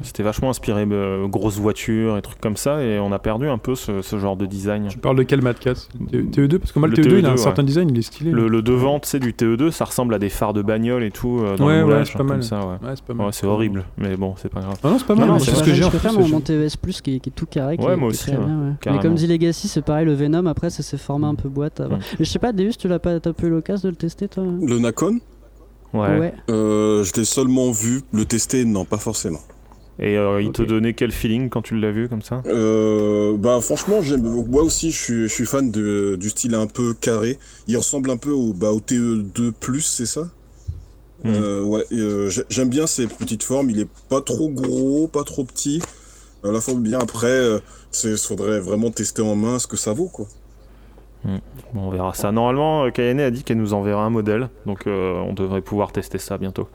C'était 0.04 0.24
vachement 0.24 0.50
inspiré 0.50 0.86
de 0.86 1.28
grosses 1.28 1.58
voitures 1.60 2.18
et 2.18 2.22
trucs 2.22 2.40
comme 2.40 2.56
ça, 2.58 2.82
et 2.84 3.00
on 3.00 3.12
a 3.12 3.20
perdu 3.20 3.48
un 3.48 3.58
peu 3.58 3.76
ce, 3.76 4.02
ce 4.02 4.18
genre 4.18 4.38
de 4.38 4.46
design. 4.46 4.88
Tu 4.90 4.98
parles 4.98 5.18
de 5.18 5.24
quel 5.24 5.42
Mad 5.42 5.60
4 5.60 5.90
TE2 6.12 6.58
Parce 6.60 6.72
que 6.72 6.80
moi, 6.80 6.88
le, 6.88 6.96
Le 6.96 7.04
TE2, 7.04 7.20
il 7.20 7.26
a 7.26 7.30
un 7.32 7.36
TE2, 7.36 7.38
certain 7.38 7.64
design, 7.64 7.90
il 7.90 7.98
est 8.00 8.02
stylé. 8.02 8.32
Le, 8.32 8.48
le 8.48 8.62
devant, 8.62 9.00
tu 9.00 9.10
sais, 9.10 9.20
du 9.20 9.34
TE2, 9.34 9.72
ça 9.72 9.86
ressemble 9.86 10.14
à 10.14 10.20
des 10.20 10.30
phares 10.30 10.54
de 10.54 10.62
bagnole 10.62 11.04
et 11.04 11.12
tout 11.12 11.40
euh, 11.42 11.56
dans 11.58 11.68
Ouais, 11.68 11.80
le 11.80 11.86
ouais, 11.86 12.06
c'est 12.06 12.14
pas 12.14 12.18
comme 12.20 12.28
mal. 12.28 12.44
ça, 12.44 12.60
ouais. 12.60 12.88
Ouais, 12.88 12.94
c'est 12.96 13.04
pas 13.04 13.14
mal. 13.14 13.26
Ouais, 13.28 13.34
c'est 13.34 13.46
horrible, 13.48 13.84
mais 13.98 14.16
bon, 14.16 14.34
c'est 14.38 14.50
pas 14.52 14.62
grave. 14.62 14.78
Ah 14.84 14.90
non, 14.90 14.98
c'est 15.00 15.08
pas 15.08 15.16
mal, 15.16 15.40
c'est 15.42 15.54
ce 15.56 15.64
que 15.64 15.74
j'ai 15.74 15.84
en 15.84 15.90
préfère 15.90 16.14
mon, 16.14 16.40
TES 16.40 16.78
Plus 16.82 17.02
qui 17.02 17.16
est, 17.16 17.20
qui 17.20 17.30
est 17.30 17.34
tout 17.34 17.46
carré. 17.46 17.78
Qui 17.78 17.86
Ouais, 17.86 17.94
est, 17.94 17.98
moi 17.98 18.10
aussi. 18.10 18.32
Mais 18.86 19.00
comme 19.00 19.16
dit 19.16 19.28
Legacy, 19.28 19.68
c'est 19.68 19.82
pareil, 19.84 20.06
le 20.06 20.14
Venom 20.14 20.46
après 20.46 20.70
c'est 20.70 20.84
ses 20.84 20.98
formats 20.98 21.28
un 21.28 21.36
peu 21.36 21.50
boîte. 21.50 21.82
Mm. 21.82 21.98
Mais 22.20 22.26
je 22.26 22.30
sais 22.30 22.40
pas, 22.40 22.54
Deus, 22.54 22.72
tu 22.80 22.88
l'as 22.88 23.00
pas, 23.00 23.16
eu 23.18 23.50
l'occasion 23.50 23.90
de 23.90 23.94
le 23.94 23.98
tester 23.98 24.28
toi? 24.28 24.44
Le 24.44 24.80
Nakon, 24.80 25.09
Ouais. 25.94 26.34
euh, 26.50 27.04
je 27.04 27.14
l'ai 27.14 27.26
seulement 27.26 27.72
vu, 27.72 28.02
le 28.14 28.26
tester, 28.26 28.64
non, 28.66 28.86
pas 28.86 28.98
forcément. 28.98 29.42
Et 30.02 30.18
euh, 30.18 30.42
il 30.42 30.52
te 30.54 30.62
donnait 30.62 30.94
quel 30.94 31.12
feeling 31.12 31.50
quand 31.50 31.62
tu 31.62 31.78
l'as 31.78 31.92
vu 31.92 32.08
comme 32.08 32.22
ça? 32.22 32.42
Euh, 32.46 33.36
bah 33.38 33.60
franchement. 33.62 34.00
Moi 34.48 34.64
aussi, 34.64 34.92
je 34.92 34.98
suis, 34.98 35.22
je 35.24 35.28
suis 35.28 35.46
fan 35.46 35.72
de, 35.72 36.16
du 36.18 36.30
style 36.30 36.56
un 36.56 36.68
peu 36.68 36.94
carré. 36.94 37.38
Il 37.68 37.76
ressemble 37.76 38.10
un 38.10 38.16
peu 38.18 38.32
au, 38.32 38.54
bah, 38.54 38.72
au 38.72 38.80
TE2+, 38.80 39.52
c'est 39.82 40.06
ça? 40.06 40.30
Mhm. 41.26 41.34
Euh, 41.36 41.64
Ouais. 41.64 41.86
euh, 41.92 42.32
j'aime 42.50 42.70
bien 42.70 42.88
ces 42.88 43.08
petites 43.08 43.44
formes. 43.44 43.70
Il 43.72 43.80
est 43.82 43.90
pas 44.08 44.22
trop 44.22 44.48
gros, 44.50 45.10
pas 45.10 45.26
trop 45.26 45.44
petit. 45.44 45.82
La 46.46 46.62
forme 46.62 46.82
bien. 46.82 47.00
Après, 47.00 47.60
c'est 47.92 48.16
faudrait 48.18 48.62
vraiment 48.62 48.92
tester 48.92 49.22
en 49.22 49.36
main 49.36 49.60
ce 49.60 49.68
que 49.68 49.76
ça 49.76 49.92
vaut, 49.92 50.08
quoi. 50.08 50.28
Bon, 51.26 51.82
on 51.88 51.90
verra 51.92 52.14
ça. 52.14 52.32
Normalement, 52.32 52.86
euh, 52.86 52.90
Kayane 52.92 53.20
a 53.20 53.30
dit 53.30 53.44
qu'elle 53.44 53.58
nous 53.58 53.74
enverra 53.74 54.04
un 54.04 54.10
modèle, 54.10 54.50
donc 54.66 54.88
euh, 54.88 55.20
on 55.28 55.34
devrait 55.34 55.62
pouvoir 55.62 55.92
tester 55.92 56.18
ça 56.18 56.38
bientôt. 56.38 56.68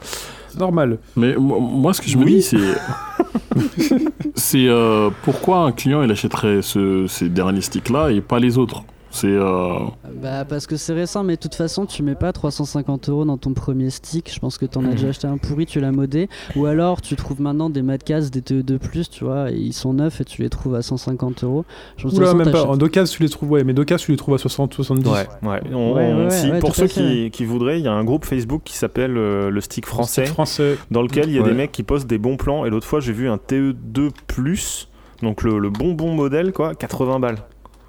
Normal. 0.58 0.98
Mais 1.16 1.34
mo- 1.34 1.58
moi, 1.58 1.92
ce 1.94 2.00
que 2.02 2.08
je 2.08 2.16
me 2.18 2.24
Oui. 2.24 2.34
dis, 2.36 2.42
c'est. 2.42 2.58
c'est 4.34 4.68
euh, 4.68 5.10
pourquoi 5.22 5.58
un 5.58 5.72
client 5.72 6.02
il 6.02 6.10
achèterait 6.10 6.62
ce- 6.62 7.06
ces 7.06 7.28
derniers 7.28 7.60
sticks-là 7.62 8.10
et 8.10 8.20
pas 8.20 8.38
les 8.38 8.58
autres? 8.58 8.82
C'est. 9.14 9.28
euh, 9.28 9.78
Bah 10.20 10.44
parce 10.44 10.66
que 10.66 10.76
c'est 10.76 10.92
récent, 10.92 11.22
mais 11.22 11.36
de 11.36 11.40
toute 11.40 11.54
façon 11.54 11.86
tu 11.86 12.02
mets 12.02 12.16
pas 12.16 12.32
350 12.32 13.08
euros 13.08 13.24
dans 13.24 13.38
ton 13.38 13.54
premier 13.54 13.90
stick. 13.90 14.30
Je 14.32 14.40
pense 14.40 14.58
que 14.58 14.66
t'en 14.66 14.80
as 14.84 14.88
Mhm. 14.88 14.90
déjà 14.94 15.08
acheté 15.08 15.26
un 15.28 15.36
pourri, 15.38 15.66
tu 15.66 15.78
l'as 15.80 15.92
modé. 15.92 16.28
Ou 16.56 16.66
alors 16.66 17.00
tu 17.00 17.14
trouves 17.14 17.40
maintenant 17.40 17.70
des 17.70 17.82
Madcast, 17.82 18.32
des 18.34 18.40
TE2+, 18.42 19.08
tu 19.08 19.24
vois, 19.24 19.50
et 19.52 19.56
ils 19.56 19.72
sont 19.72 19.92
neufs 19.94 20.20
et 20.20 20.24
tu 20.24 20.42
les 20.42 20.50
trouves 20.50 20.74
à 20.74 20.82
150 20.82 21.44
euros. 21.44 21.64
Je 21.96 22.08
Oula, 22.08 22.34
même 22.34 22.50
pas. 22.50 22.64
En 22.64 22.76
Docas, 22.76 23.04
tu 23.04 23.22
les 23.22 23.28
trouves, 23.28 23.52
ouais, 23.52 23.62
mais 23.64 23.72
Docas, 23.72 23.96
tu 23.98 24.10
les 24.10 24.16
trouves 24.16 24.34
à 24.34 24.38
60, 24.38 24.74
70. 24.74 25.08
Ouais, 25.08 25.26
ouais. 25.48 25.60
On- 25.72 25.94
Ouais, 25.94 26.30
si, 26.30 26.50
ouais, 26.50 26.58
pour 26.58 26.74
ceux 26.74 26.88
qui, 26.88 27.30
qui 27.30 27.44
voudraient, 27.44 27.78
il 27.78 27.84
y 27.84 27.88
a 27.88 27.92
un 27.92 28.02
groupe 28.04 28.24
Facebook 28.24 28.62
qui 28.64 28.76
s'appelle 28.76 29.16
euh, 29.16 29.48
le 29.50 29.60
Stick 29.60 29.86
Français, 29.86 30.26
Français. 30.26 30.76
dans 30.90 31.02
lequel 31.02 31.28
il 31.28 31.34
y 31.34 31.38
a 31.38 31.42
Ouais. 31.42 31.48
des 31.50 31.54
mecs 31.54 31.70
qui 31.72 31.84
postent 31.84 32.08
des 32.08 32.18
bons 32.18 32.36
plans. 32.36 32.64
Et 32.64 32.70
l'autre 32.70 32.86
fois, 32.86 32.98
j'ai 33.00 33.12
vu 33.12 33.28
un 33.28 33.36
TE2+, 33.38 34.88
donc 35.22 35.42
le, 35.42 35.58
le 35.58 35.70
bon 35.70 35.92
bon 35.92 36.14
modèle, 36.14 36.52
quoi, 36.52 36.74
80 36.74 37.20
balles. 37.20 37.38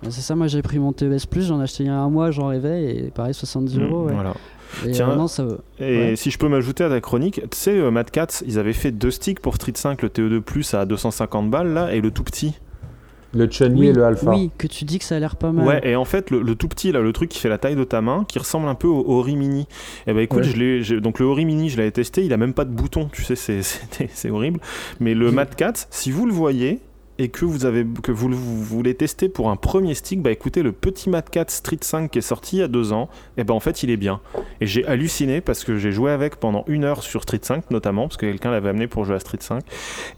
Ouais, 0.04 0.10
C'est 0.12 0.22
ça, 0.22 0.36
moi 0.36 0.48
j'ai 0.48 0.62
pris 0.62 0.78
mon 0.80 0.92
TES+, 0.94 1.18
j'en 1.42 1.60
ai 1.60 1.64
acheté 1.64 1.84
il 1.84 1.88
y 1.88 1.90
a 1.90 1.96
un 1.98 2.10
mois, 2.10 2.32
j'en 2.32 2.48
rêvais, 2.48 2.96
et 2.96 3.12
pareil 3.12 3.34
70 3.34 3.80
euros. 3.80 4.06
Ouais. 4.06 4.12
Mm, 4.12 4.16
Voilà. 4.16 4.34
Et, 4.86 4.92
Tiens. 4.92 5.12
euh, 5.12 5.16
non, 5.16 5.28
ça 5.28 5.46
vaut- 5.46 5.58
Et 5.80 5.98
Ouais. 6.12 6.16
si 6.16 6.32
je 6.32 6.38
peux 6.38 6.50
m'ajouter 6.50 6.84
à 6.84 6.90
ta 6.90 7.00
chronique, 7.00 7.36
tu 7.50 7.58
sais, 7.58 7.78
euh, 7.78 7.92
Mad 7.92 8.10
Cats, 8.12 8.42
ils 8.46 8.60
avaient 8.60 8.74
fait 8.74 8.92
deux 8.92 9.12
sticks 9.12 9.40
pour 9.40 9.56
Street 9.56 9.72
5, 9.76 10.02
le 10.02 10.10
TE2 10.10 10.76
à 10.76 10.86
250 10.86 11.50
balles, 11.50 11.74
là, 11.74 11.94
et 11.94 12.02
le 12.02 12.12
tout 12.12 12.24
petit. 12.24 12.56
Le 13.34 13.48
Chun-Li 13.48 13.80
oui, 13.82 13.88
et 13.88 13.94
le 13.94 14.04
Alpha. 14.06 14.32
oui, 14.32 14.50
que 14.58 14.66
tu 14.66 14.86
dis 14.86 14.98
que 14.98 15.04
ça 15.06 15.16
a 15.18 15.20
l'air 15.20 15.36
pas 15.36 15.52
mal. 15.52 15.68
Ouais, 15.68 15.82
et 15.84 15.96
en 15.98 16.06
fait, 16.06 16.32
le, 16.32 16.42
le 16.42 16.56
tout 16.56 16.70
petit, 16.70 16.92
là, 16.94 17.02
le 17.02 17.12
truc 17.12 17.30
qui 17.30 17.40
fait 17.40 17.50
la 17.50 17.58
taille 17.58 17.76
de 17.76 17.84
ta 17.84 18.00
main, 18.02 18.24
qui 18.30 18.40
ressemble 18.40 18.68
un 18.70 18.76
peu 18.76 18.88
au 18.88 19.04
Ori 19.10 19.36
Mini. 19.36 19.68
Et 20.08 20.14
bah 20.14 20.22
écoute, 20.22 20.40
Ouais. 20.40 20.50
je 20.50 20.56
l'ai, 20.58 20.84
j'ai- 20.84 21.02
donc 21.02 21.20
le 21.20 21.26
Ori 21.26 21.44
Mini, 21.46 21.70
je 21.70 21.76
l'avais 21.78 21.92
testé, 21.92 22.24
il 22.26 22.32
a 22.32 22.38
même 22.38 22.54
pas 22.54 22.64
de 22.64 22.72
bouton, 22.72 23.10
tu 23.12 23.24
sais, 23.24 23.36
c'est 23.36 24.30
horrible. 24.30 24.60
Mais 25.02 25.14
le 25.14 25.32
Mad 25.32 25.54
Cat, 25.56 25.74
si 25.90 26.12
vous 26.12 26.26
le 26.26 26.32
voyez, 26.34 26.80
et 27.18 27.30
que 27.30 27.46
vous, 27.46 27.66
avez, 27.66 27.86
que 28.04 28.12
vous, 28.12 28.30
voulez 28.30 28.94
tester 28.94 29.30
pour 29.30 29.50
un 29.50 29.56
premier 29.56 29.94
stick, 29.94 30.22
bah 30.22 30.32
écoutez, 30.32 30.64
le 30.64 30.72
petit 30.72 31.10
Mad 31.10 31.30
4 31.30 31.50
Street 31.50 31.78
5 31.80 32.12
qui 32.12 32.20
est 32.20 32.22
sorti 32.22 32.58
il 32.58 32.60
y 32.60 32.64
a 32.64 32.68
deux 32.68 32.94
ans, 32.94 33.10
et 33.38 33.44
ben 33.44 33.54
en 33.54 33.60
fait 33.60 33.84
il 33.84 33.90
est 33.90 33.98
bien. 33.98 34.20
Et 34.62 34.68
j'ai 34.68 34.86
halluciné 34.86 35.42
parce 35.42 35.64
que 35.64 35.78
j'ai 35.78 35.92
joué 35.92 36.12
avec 36.12 36.38
pendant 36.38 36.64
une 36.68 36.84
heure 36.84 37.04
sur 37.04 37.24
Street 37.24 37.40
5 37.42 37.72
notamment, 37.72 38.08
parce 38.08 38.18
que 38.18 38.26
quelqu'un 38.26 38.52
l'avait 38.52 38.70
amené 38.70 38.88
pour 38.88 39.06
jouer 39.06 39.16
à 39.16 39.20
Street 39.20 39.38
5. 39.40 39.64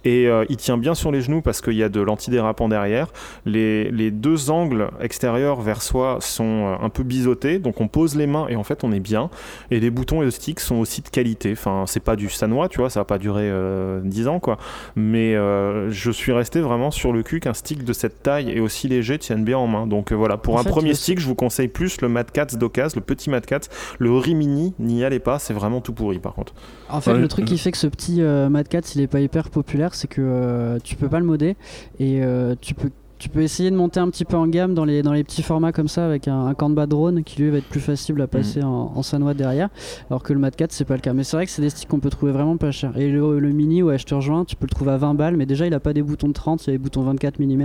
Et 0.06 0.28
euh, 0.28 0.46
il 0.50 0.58
tient 0.58 0.78
bien 0.78 0.96
sur 0.96 1.12
les 1.12 1.22
genoux 1.22 1.42
parce 1.42 1.62
qu'il 1.62 1.76
y 1.76 1.84
a 1.84 1.90
de 1.90 2.02
l'antidérapant 2.02 2.68
derrière. 2.68 3.08
Les, 3.46 3.92
les 3.92 4.12
deux 4.12 4.50
angles 4.50 4.90
extérieurs 5.02 5.62
vers 5.62 5.82
soi 5.82 6.18
sont 6.20 6.44
euh, 6.44 6.76
un 6.86 6.90
peu 6.90 7.04
biseautés, 7.04 7.60
donc 7.60 7.80
on 7.82 7.88
pose 7.88 8.16
les 8.16 8.28
mains 8.28 8.48
et 8.50 8.56
en 8.56 8.64
fait 8.64 8.84
on 8.84 8.92
est 8.92 9.00
bien. 9.00 9.30
Et 9.72 9.80
les 9.80 9.90
boutons 9.90 10.22
et 10.22 10.26
le 10.26 10.32
stick 10.32 10.60
sont 10.60 10.76
aussi 10.76 11.02
de 11.02 11.10
qualité. 11.10 11.52
Enfin, 11.52 11.86
c'est 11.88 12.04
pas 12.04 12.16
du 12.16 12.30
sanois, 12.30 12.70
tu 12.70 12.80
vois, 12.80 12.90
ça 12.90 13.02
va 13.02 13.06
pas 13.06 13.18
durer 13.18 13.50
euh, 13.50 14.02
10 14.04 14.28
ans 14.28 14.40
quoi. 14.40 14.58
Mais 14.96 15.36
euh, 15.36 15.90
je 15.92 16.12
suis 16.12 16.32
resté 16.32 16.60
vraiment 16.60 16.87
sur 16.92 17.14
le 17.14 17.24
cul 17.24 17.40
qu'un 17.40 17.54
stick 17.54 17.84
de 17.84 17.94
cette 17.94 18.24
taille 18.24 18.50
et 18.50 18.60
aussi 18.60 18.88
léger 18.88 19.18
tienne 19.18 19.44
bien 19.44 19.58
en 19.58 19.68
main. 19.68 19.88
Donc 19.88 20.12
euh, 20.12 20.16
voilà, 20.16 20.38
pour 20.38 20.56
En 20.56 20.60
un 20.60 20.64
fait, 20.64 20.70
premier 20.70 20.94
stick, 20.94 21.20
je 21.20 21.26
vous 21.26 21.36
conseille 21.36 21.68
plus 21.68 22.02
le 22.02 22.10
Mad 22.10 22.32
Cats 22.32 22.46
d'occasion, 22.58 23.00
le 23.00 23.06
petit 23.06 23.30
Mad 23.30 23.46
Cats. 23.46 23.62
Le 24.00 24.12
Rimini, 24.14 24.74
n'y 24.80 25.04
allez 25.04 25.20
pas, 25.20 25.40
c'est 25.40 25.54
vraiment 25.54 25.82
tout 25.82 25.94
pourri 25.94 26.20
par 26.20 26.34
contre. 26.34 26.54
En 26.90 27.02
fait, 27.02 27.12
Ouais, 27.12 27.20
le 27.20 27.28
truc 27.28 27.46
qui 27.46 27.58
fait 27.58 27.72
que 27.72 27.78
ce 27.78 27.88
petit 27.88 28.22
euh, 28.22 28.50
Mad 28.50 28.68
Cat, 28.68 28.82
il 28.96 29.02
est 29.02 29.08
pas 29.08 29.20
hyper 29.20 29.50
populaire, 29.50 29.94
c'est 29.96 30.08
que 30.08 30.22
euh, 30.22 30.80
tu 30.84 30.96
peux 30.96 31.10
pas 31.10 31.20
le 31.20 31.26
modder 31.26 31.56
et 32.00 32.24
euh, 32.24 32.56
tu 32.60 32.74
peux 32.74 32.90
tu 33.20 33.30
peux 33.30 33.42
essayer 33.42 33.72
de 33.72 33.76
monter 33.76 34.00
un 34.00 34.10
petit 34.10 34.26
peu 34.26 34.38
en 34.38 34.48
gamme 34.48 34.74
dans 34.74 34.86
les, 34.86 35.02
dans 35.02 35.14
les 35.14 35.24
petits 35.24 35.42
formats 35.42 35.72
comme 35.72 35.88
ça 35.88 36.06
avec 36.06 36.28
un, 36.28 36.46
un 36.46 36.54
Canva 36.54 36.86
drone 36.86 37.24
qui 37.24 37.42
lui 37.42 37.50
va 37.50 37.58
être 37.58 37.68
plus 37.68 37.80
facile 37.80 38.20
à 38.22 38.28
passer 38.28 38.62
en, 38.64 38.92
en 38.96 39.02
sanois 39.04 39.34
derrière 39.34 39.70
alors 40.10 40.22
que 40.24 40.34
le 40.34 40.40
Mad 40.40 40.56
Cat 40.56 40.68
c'est 40.70 40.86
pas 40.86 40.94
le 40.96 41.02
cas 41.02 41.14
mais 41.14 41.24
c'est 41.24 41.36
vrai 41.36 41.46
que 41.46 41.52
c'est 41.52 41.62
des 41.62 41.70
sticks 41.70 41.88
qu'on 41.90 42.00
peut 42.00 42.10
trouver 42.10 42.32
vraiment 42.32 42.58
pas 42.58 42.72
cher 42.72 42.96
et 42.98 43.10
le, 43.10 43.40
le 43.40 43.50
mini 43.52 43.82
ouais 43.82 43.98
je 43.98 44.06
te 44.06 44.14
rejoins 44.16 44.46
tu 44.46 44.56
peux 44.56 44.66
le 44.66 44.74
trouver 44.76 44.92
à 44.92 44.98
20 44.98 45.14
balles 45.16 45.36
mais 45.38 45.46
déjà 45.46 45.66
il 45.66 45.74
a 45.74 45.80
pas 45.80 45.94
des 45.94 46.04
boutons 46.04 46.28
de 46.28 46.34
30 46.34 46.66
il 46.68 46.70
a 46.70 46.74
des 46.74 46.78
boutons 46.78 47.02
24 47.02 47.40
mm 47.40 47.62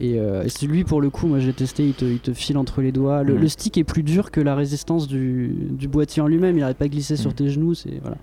et, 0.00 0.18
euh, 0.18 0.42
et 0.44 0.48
c'est 0.48 0.66
lui 0.66 0.84
pour 0.84 1.00
le 1.00 1.10
coup 1.10 1.26
moi 1.26 1.38
j'ai 1.38 1.52
testé 1.52 1.86
il 1.86 1.94
te, 1.94 2.04
il 2.04 2.18
te 2.18 2.32
file 2.32 2.58
entre 2.58 2.80
les 2.82 2.92
doigts 2.92 3.22
le, 3.22 3.34
Mhm. 3.34 3.40
le 3.42 3.48
stick 3.48 3.78
est 3.78 3.84
plus 3.84 4.02
dur 4.02 4.30
que 4.30 4.40
la 4.40 4.54
résistance 4.54 5.06
du, 5.06 5.54
du 5.70 5.88
boîtier 5.88 6.20
en 6.22 6.26
lui-même 6.26 6.56
il 6.58 6.62
arrête 6.62 6.76
pas 6.78 6.86
de 6.86 6.90
glisser 6.92 7.16
sur 7.16 7.30
Mhm. 7.30 7.36
tes 7.36 7.48
genoux 7.50 7.74
c'est 7.74 8.00
voilà 8.02 8.16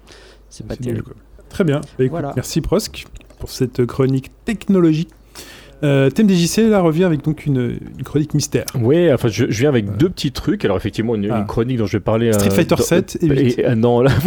c'est 0.50 0.66
pas 0.68 0.76
terrible. 0.76 1.14
Très 1.50 1.64
bien. 1.64 1.80
Bah, 1.80 1.88
écoute, 2.00 2.10
Voilà. 2.12 2.34
Merci 2.36 2.60
Prosk 2.62 3.06
pour 3.40 3.50
cette 3.50 3.86
chronique 3.86 4.32
technologie. 4.46 5.08
Euh, 5.84 6.10
TMDJC 6.10 6.70
là 6.70 6.80
revient 6.82 7.04
avec 7.04 7.24
donc 7.24 7.46
une, 7.46 7.78
une 7.98 8.04
chronique 8.04 8.34
mystère. 8.34 8.66
Oui, 8.80 9.12
enfin, 9.14 9.28
je, 9.28 9.46
je 9.50 9.60
viens 9.60 9.70
avec 9.70 9.96
deux 9.98 10.10
petits 10.10 10.32
trucs. 10.32 10.66
Alors, 10.66 10.78
effectivement, 10.78 11.16
une, 11.16 11.30
Ah. 11.32 11.40
une 11.40 11.46
chronique 11.46 11.78
dont 11.78 11.86
je 11.86 11.98
vais 11.98 12.04
parler. 12.04 12.34
Street 12.34 12.48
euh, 12.50 12.52
Fighter 12.52 12.76
dans- 12.76 12.84
7 12.84 13.18
et 13.22 13.28
8. 13.28 13.60
euh, 13.60 13.76
non, 13.76 14.02
là, 14.02 14.12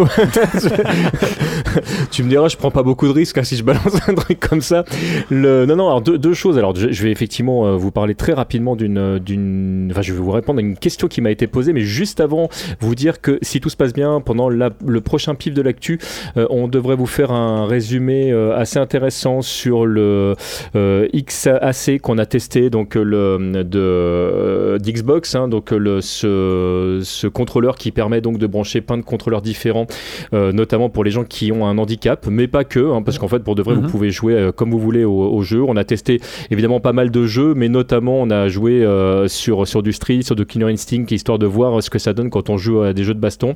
tu 2.11 2.23
me 2.23 2.29
diras, 2.29 2.49
je 2.49 2.57
prends 2.57 2.71
pas 2.71 2.83
beaucoup 2.83 3.07
de 3.07 3.13
risques 3.13 3.39
hein, 3.39 3.43
si 3.45 3.57
je 3.57 3.65
balance 3.65 3.97
un 4.09 4.15
truc 4.15 4.41
comme 4.41 4.61
ça. 4.61 4.85
Le... 5.31 5.67
Non, 5.67 5.77
non, 5.77 5.87
alors 5.89 6.01
deux, 6.03 6.19
deux 6.19 6.35
choses. 6.35 6.59
Alors, 6.59 6.75
je, 6.75 6.91
je 6.91 7.03
vais 7.03 7.11
effectivement 7.11 7.67
euh, 7.67 7.77
vous 7.77 7.91
parler 7.91 8.15
très 8.15 8.33
rapidement 8.33 8.77
d'une, 8.77 9.19
d'une. 9.19 9.89
Enfin, 9.91 10.03
je 10.03 10.13
vais 10.13 10.19
vous 10.19 10.31
répondre 10.31 10.59
à 10.59 10.63
une 10.63 10.77
question 10.77 11.09
qui 11.09 11.21
m'a 11.21 11.31
été 11.31 11.47
posée, 11.47 11.73
mais 11.73 11.81
juste 11.83 12.21
avant, 12.21 12.49
vous 12.81 12.95
dire 12.95 13.21
que 13.21 13.39
si 13.43 13.61
tout 13.61 13.71
se 13.71 13.77
passe 13.77 13.93
bien, 13.93 14.21
pendant 14.21 14.49
la- 14.49 14.71
le 14.87 15.01
prochain 15.01 15.35
pif 15.35 15.55
de 15.55 15.63
l'actu, 15.63 15.99
on 16.37 16.69
devrait 16.69 16.97
vous 16.97 17.07
faire 17.07 17.33
un 17.33 17.67
résumé 17.67 18.33
assez 18.55 18.79
intéressant 18.79 19.43
sur 19.43 19.87
le 19.87 20.35
euh, 20.77 21.09
XAC 21.41 22.01
qu'on 22.01 22.19
a 22.19 22.27
testé, 22.27 22.71
donc 22.71 22.97
euh, 22.97 23.03
le 23.03 23.63
de 23.65 23.79
euh, 23.79 24.79
d'Xbox, 24.79 25.35
hein, 25.35 25.49
donc 25.49 25.73
euh, 25.73 25.79
le 25.79 26.01
ce, 26.01 27.01
ce 27.03 27.27
contrôleur 27.27 27.77
qui 27.77 27.93
permet 27.93 28.21
donc 28.21 28.39
de 28.39 28.47
brancher 28.47 28.81
plein 28.81 28.99
de 28.99 29.03
contrôleurs 29.03 29.43
différents, 29.43 29.87
euh, 30.35 30.53
notamment 30.53 30.89
pour 30.91 31.05
les 31.05 31.11
gens 31.11 31.25
qui 31.25 31.53
ont 31.53 31.67
un 31.67 31.79
handicap, 31.79 32.27
mais 32.31 32.47
pas 32.47 32.65
que, 32.65 32.93
hein, 32.93 33.03
parce 33.03 33.19
qu'en 33.19 33.29
fait 33.29 33.41
pour 33.41 33.55
de 33.55 33.63
vrai 33.63 33.75
Mhm. 33.75 33.83
vous 33.83 33.89
pouvez 33.89 34.11
jouer 34.11 34.51
comme 34.57 34.71
vous 34.71 34.79
voulez 34.79 35.05
au, 35.05 35.13
au 35.13 35.43
jeu. 35.43 35.63
On 35.63 35.77
a 35.77 35.85
testé 35.85 36.21
évidemment 36.51 36.81
pas 36.81 36.93
mal 36.93 37.11
de 37.11 37.27
jeux, 37.27 37.55
mais 37.55 37.69
notamment 37.69 38.21
on 38.21 38.31
a 38.31 38.49
joué 38.49 38.85
euh, 38.85 39.29
sur 39.29 39.67
sur 39.67 39.83
du 39.83 39.93
Street, 39.93 40.23
sur 40.23 40.37
du 40.37 40.45
Killer 40.47 40.67
Instinct, 40.67 41.07
histoire 41.11 41.39
de 41.39 41.47
voir 41.47 41.83
ce 41.83 41.91
que 41.91 41.99
ça 41.99 42.13
donne 42.13 42.31
quand 42.31 42.51
on 42.51 42.57
joue 42.57 42.83
à 42.83 42.93
des 42.93 43.05
jeux 43.05 43.15
de 43.15 43.21
baston. 43.21 43.55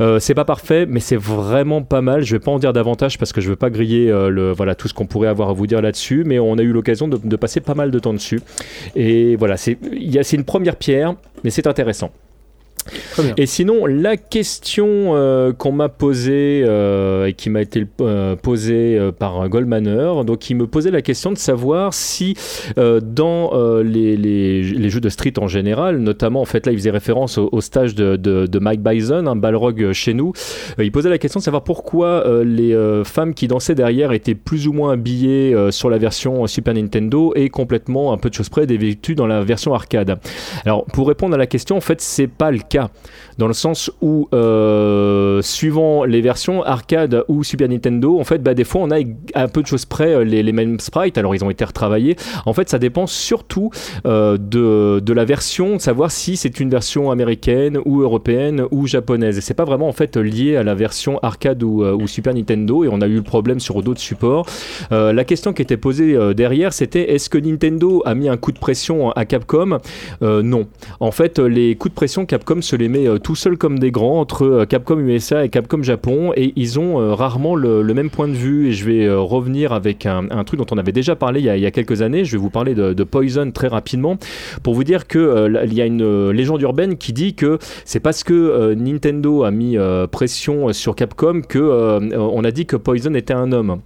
Euh, 0.00 0.18
c'est 0.18 0.34
pas 0.34 0.44
parfait, 0.44 0.86
mais 0.88 1.00
c'est 1.00 1.16
vraiment 1.16 1.82
pas 1.82 2.02
mal. 2.02 2.22
Je 2.22 2.36
vais 2.36 2.40
pas 2.40 2.50
en 2.50 2.58
dire 2.58 2.72
davantage 2.72 3.18
parce 3.18 3.32
que 3.32 3.40
je 3.40 3.48
veux 3.48 3.56
pas 3.56 3.70
griller 3.70 4.06
le, 4.10 4.52
voilà, 4.52 4.74
tout 4.74 4.88
ce 4.88 4.94
qu'on 4.94 5.06
pourrait 5.06 5.28
avoir 5.28 5.48
à 5.48 5.52
vous 5.52 5.66
dire 5.66 5.80
là-dessus, 5.80 6.24
mais 6.26 6.38
on 6.38 6.58
a 6.58 6.62
eu 6.62 6.72
l'occasion 6.72 7.08
de, 7.08 7.18
de 7.24 7.36
passer 7.36 7.60
pas 7.60 7.74
mal 7.74 7.90
de 7.90 7.98
temps 7.98 8.14
dessus. 8.14 8.40
Et 8.94 9.36
voilà, 9.36 9.56
c'est 9.56 9.78
une 10.32 10.44
première 10.44 10.76
pierre, 10.76 11.14
mais 11.42 11.50
c'est 11.50 11.66
intéressant. 11.66 12.10
Et 13.36 13.46
sinon, 13.46 13.86
la 13.86 14.16
question 14.16 15.16
euh, 15.16 15.52
qu'on 15.52 15.72
m'a 15.72 15.88
posée 15.88 16.62
euh, 16.64 17.26
et 17.26 17.32
qui 17.32 17.50
m'a 17.50 17.62
été 17.62 17.86
euh, 18.00 18.36
posée 18.36 18.98
par 19.18 19.48
Goldmaner, 19.48 20.24
donc 20.24 20.50
il 20.50 20.56
me 20.56 20.66
posait 20.66 20.90
la 20.90 21.02
question 21.02 21.32
de 21.32 21.38
savoir 21.38 21.94
si 21.94 22.36
dans 22.76 23.52
les, 23.82 24.88
jeux 24.88 25.00
de 25.00 25.08
street 25.08 25.34
en 25.38 25.48
général, 25.48 25.98
notamment 25.98 26.40
en 26.40 26.44
fait 26.44 26.66
là 26.66 26.72
il 26.72 26.78
faisait 26.78 26.90
référence 26.90 27.38
au, 27.38 27.60
stage 27.60 27.94
de, 27.94 28.58
Mike 28.58 28.82
Bison, 28.82 29.26
un 29.26 29.36
balrog 29.36 29.92
chez 29.92 30.14
nous, 30.14 30.32
il 30.78 30.92
posait 30.92 31.10
la 31.10 31.18
question 31.18 31.40
de 31.40 31.44
savoir 31.44 31.64
pourquoi 31.64 32.24
les 32.44 32.76
femmes 33.04 33.34
qui 33.34 33.48
dansaient 33.48 33.74
derrière 33.74 34.12
étaient 34.12 34.34
plus 34.34 34.68
ou 34.68 34.72
moins 34.72 34.92
habillées 34.92 35.56
sur 35.70 35.90
la 35.90 35.98
version 35.98 36.46
Super 36.46 36.74
Nintendo 36.74 37.32
et 37.34 37.48
complètement 37.48 38.12
un 38.12 38.16
peu 38.16 38.30
de 38.30 38.34
choses 38.34 38.48
près 38.48 38.66
dévêtues 38.66 39.14
dans 39.14 39.26
la 39.26 39.42
version 39.42 39.74
arcade. 39.74 40.18
Alors 40.64 40.84
pour 40.86 41.08
répondre 41.08 41.34
à 41.34 41.38
la 41.38 41.46
question, 41.46 41.76
en 41.76 41.80
fait 41.80 42.00
c'est 42.00 42.26
pas 42.26 42.50
le 42.50 42.58
cas 42.58 42.73
dans 43.38 43.48
le 43.48 43.52
sens 43.52 43.90
où 44.00 44.28
euh, 44.32 45.42
suivant 45.42 46.04
les 46.04 46.20
versions 46.20 46.62
arcade 46.62 47.24
ou 47.28 47.44
Super 47.44 47.68
Nintendo, 47.68 48.18
en 48.18 48.24
fait 48.24 48.42
bah, 48.42 48.54
des 48.54 48.64
fois 48.64 48.82
on 48.82 48.90
a 48.90 48.98
un 49.34 49.48
peu 49.48 49.62
de 49.62 49.66
choses 49.66 49.84
près 49.84 50.14
euh, 50.14 50.24
les, 50.24 50.52
mêmes 50.52 50.78
sprites. 50.78 51.18
Alors 51.18 51.34
ils 51.34 51.44
ont 51.44 51.50
été 51.50 51.64
retravaillés. 51.64 52.16
En 52.46 52.52
fait 52.52 52.68
ça 52.68 52.78
dépend 52.78 53.06
surtout 53.06 53.70
euh, 54.06 54.36
de, 54.38 55.00
de 55.00 55.12
la 55.12 55.24
version, 55.24 55.76
de 55.76 55.80
savoir 55.80 56.10
si 56.10 56.36
c'est 56.36 56.60
une 56.60 56.70
version 56.70 57.10
américaine 57.10 57.78
ou 57.84 58.02
européenne 58.02 58.64
ou 58.70 58.86
japonaise. 58.86 59.38
Et 59.38 59.40
c'est 59.40 59.54
pas 59.54 59.64
vraiment 59.64 59.88
en 59.88 59.92
fait 59.92 60.16
lié 60.16 60.56
à 60.56 60.62
la 60.62 60.74
version 60.74 61.18
arcade 61.22 61.62
ou, 61.62 62.06
Super 62.06 62.34
Nintendo. 62.34 62.84
Et 62.84 62.88
on 62.90 63.00
a 63.00 63.06
eu 63.06 63.16
le 63.16 63.22
problème 63.22 63.60
sur 63.60 63.82
d'autres 63.82 64.00
supports. 64.00 64.46
La 64.90 65.24
question 65.24 65.52
qui 65.52 65.62
était 65.62 65.76
posée 65.76 66.16
derrière, 66.34 66.72
c'était 66.72 67.14
est-ce 67.14 67.28
que 67.28 67.38
Nintendo 67.38 68.02
a 68.04 68.14
mis 68.14 68.28
un 68.28 68.36
coup 68.36 68.52
de 68.52 68.58
pression 68.58 69.10
à 69.12 69.24
Capcom? 69.24 69.78
Non. 70.20 70.66
En 71.00 71.10
fait, 71.10 71.38
les 71.38 71.74
coups 71.76 71.92
de 71.92 71.96
pression, 71.96 72.26
Capcom 72.26 72.60
se 72.64 72.74
les 72.74 72.88
met 72.88 73.06
euh, 73.06 73.18
tout 73.18 73.36
seul 73.36 73.56
comme 73.56 73.78
des 73.78 73.90
grands 73.90 74.20
entre 74.20 74.44
euh, 74.44 74.64
Capcom 74.64 74.98
USA 74.98 75.44
et 75.44 75.48
Capcom 75.48 75.82
Japon. 75.82 76.32
Et 76.36 76.52
ils 76.56 76.80
ont 76.80 77.00
euh, 77.00 77.14
rarement 77.14 77.54
le, 77.54 77.84
même 77.94 78.10
point 78.10 78.26
de 78.26 78.32
vue. 78.32 78.68
Et 78.68 78.72
je 78.72 78.84
vais 78.84 79.08
revenir 79.08 79.72
avec 79.72 80.06
un, 80.06 80.26
truc 80.44 80.58
dont 80.58 80.66
on 80.72 80.78
avait 80.78 80.92
déjà 80.92 81.14
parlé 81.14 81.40
il 81.40 81.46
y 81.46 81.66
a, 81.66 81.70
quelques 81.70 82.02
années. 82.02 82.24
Je 82.24 82.32
vais 82.32 82.38
vous 82.38 82.50
parler 82.50 82.74
de, 82.74 82.92
de 82.92 83.04
Poison 83.04 83.50
très 83.52 83.68
rapidement 83.68 84.16
pour 84.62 84.74
vous 84.74 84.82
dire 84.82 85.06
que 85.06 85.62
il 85.64 85.74
y 85.74 85.80
a 85.80 85.86
une 85.86 86.30
légende 86.30 86.60
urbaine 86.62 86.96
qui 86.96 87.12
dit 87.12 87.34
que 87.34 87.58
c'est 87.84 88.00
parce 88.00 88.24
que 88.24 88.74
Nintendo 88.74 89.44
a 89.44 89.50
mis 89.50 89.76
pression 90.10 90.72
sur 90.72 90.96
Capcom 90.96 91.42
que 91.42 91.58
on 92.16 92.44
a 92.44 92.50
dit 92.50 92.66
que 92.66 92.76
Poison 92.76 93.14
était 93.14 93.34
un 93.34 93.52
homme. 93.52 93.80